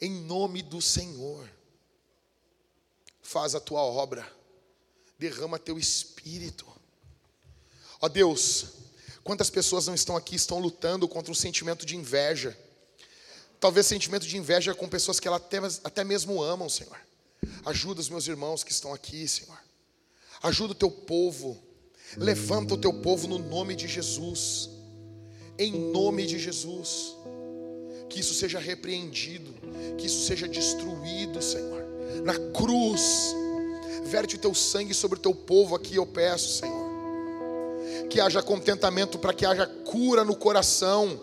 em 0.00 0.10
nome 0.10 0.62
do 0.62 0.82
Senhor. 0.82 1.50
Faz 3.22 3.54
a 3.54 3.60
tua 3.60 3.80
obra, 3.80 4.30
derrama 5.18 5.58
teu 5.58 5.78
espírito. 5.78 6.66
Ó 8.00 8.08
Deus, 8.08 8.66
quantas 9.22 9.48
pessoas 9.50 9.86
não 9.86 9.94
estão 9.94 10.16
aqui, 10.16 10.36
estão 10.36 10.58
lutando 10.58 11.08
contra 11.08 11.30
um 11.32 11.34
sentimento 11.34 11.86
de 11.86 11.96
inveja, 11.96 12.56
talvez 13.58 13.86
sentimento 13.86 14.26
de 14.26 14.36
inveja 14.36 14.74
com 14.74 14.88
pessoas 14.88 15.18
que 15.18 15.26
ela 15.26 15.38
até, 15.38 15.58
até 15.82 16.04
mesmo 16.04 16.42
amam, 16.42 16.68
Senhor. 16.68 16.98
Ajuda 17.64 18.00
os 18.00 18.08
meus 18.08 18.26
irmãos 18.26 18.62
que 18.62 18.72
estão 18.72 18.92
aqui, 18.92 19.26
Senhor. 19.26 19.58
Ajuda 20.42 20.72
o 20.72 20.76
teu 20.76 20.90
povo. 20.90 21.62
Levanta 22.16 22.74
o 22.74 22.78
teu 22.78 22.92
povo 22.92 23.26
no 23.26 23.38
nome 23.38 23.74
de 23.74 23.88
Jesus. 23.88 24.68
Em 25.58 25.72
nome 25.72 26.26
de 26.26 26.38
Jesus. 26.38 27.16
Que 28.10 28.20
isso 28.20 28.34
seja 28.34 28.58
repreendido, 28.58 29.52
que 29.98 30.06
isso 30.06 30.26
seja 30.26 30.46
destruído, 30.46 31.40
Senhor. 31.40 31.82
Na 32.22 32.34
cruz. 32.52 33.34
Verte 34.14 34.36
o 34.36 34.38
teu 34.38 34.54
sangue 34.54 34.94
sobre 34.94 35.18
o 35.18 35.20
teu 35.20 35.34
povo 35.34 35.74
aqui, 35.74 35.96
eu 35.96 36.06
peço, 36.06 36.60
Senhor. 36.60 36.88
Que 38.08 38.20
haja 38.20 38.40
contentamento 38.40 39.18
para 39.18 39.34
que 39.34 39.44
haja 39.44 39.66
cura 39.66 40.22
no 40.22 40.36
coração 40.36 41.18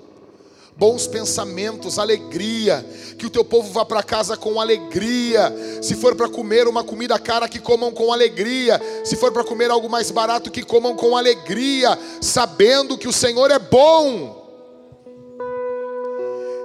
bons 0.75 1.07
pensamentos, 1.07 1.97
alegria, 1.97 2.85
que 3.17 3.25
o 3.25 3.29
teu 3.29 3.45
povo 3.45 3.71
vá 3.71 3.85
para 3.85 4.03
casa 4.03 4.35
com 4.35 4.59
alegria. 4.59 5.53
Se 5.81 5.95
for 5.95 6.15
para 6.15 6.27
comer 6.27 6.67
uma 6.67 6.83
comida 6.83 7.17
cara, 7.17 7.47
que 7.47 7.59
comam 7.59 7.93
com 7.93 8.11
alegria. 8.11 8.81
Se 9.05 9.15
for 9.15 9.31
para 9.31 9.45
comer 9.45 9.71
algo 9.71 9.89
mais 9.89 10.11
barato, 10.11 10.51
que 10.51 10.61
comam 10.61 10.93
com 10.93 11.15
alegria, 11.15 11.97
sabendo 12.19 12.97
que 12.97 13.07
o 13.07 13.13
Senhor 13.13 13.51
é 13.51 13.59
bom. 13.59 14.37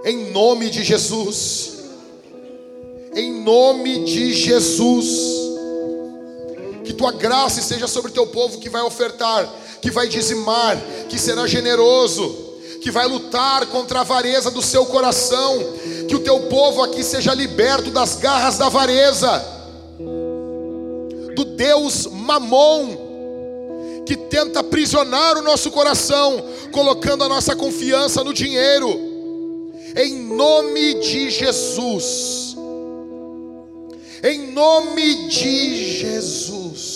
Em 0.04 0.32
nome 0.32 0.70
de 0.70 0.82
Jesus. 0.82 1.84
Em 3.14 3.32
nome 3.32 4.04
de 4.04 4.32
Jesus. 4.32 5.35
Que 6.86 6.94
tua 6.94 7.12
graça 7.12 7.60
esteja 7.60 7.86
sobre 7.86 8.10
o 8.10 8.14
teu 8.14 8.26
povo 8.28 8.58
que 8.58 8.70
vai 8.70 8.80
ofertar, 8.82 9.46
que 9.82 9.90
vai 9.90 10.08
dizimar, 10.08 10.80
que 11.08 11.18
será 11.18 11.46
generoso 11.46 12.46
que 12.86 12.90
vai 12.92 13.08
lutar 13.08 13.66
contra 13.66 13.98
a 13.98 14.02
avareza 14.02 14.48
do 14.48 14.62
seu 14.62 14.86
coração, 14.86 15.58
que 16.06 16.14
o 16.14 16.20
teu 16.20 16.42
povo 16.42 16.84
aqui 16.84 17.02
seja 17.02 17.34
liberto 17.34 17.90
das 17.90 18.14
garras 18.14 18.58
da 18.58 18.66
avareza, 18.66 19.44
do 21.34 21.44
Deus 21.44 22.06
Mamon, 22.06 24.04
que 24.06 24.16
tenta 24.16 24.60
aprisionar 24.60 25.36
o 25.36 25.42
nosso 25.42 25.72
coração, 25.72 26.40
colocando 26.70 27.24
a 27.24 27.28
nossa 27.28 27.56
confiança 27.56 28.22
no 28.22 28.32
dinheiro, 28.32 28.88
em 29.96 30.20
nome 30.22 31.00
de 31.00 31.28
Jesus, 31.28 32.45
em 34.22 34.52
nome 34.52 35.28
de 35.28 35.98
Jesus. 36.00 36.95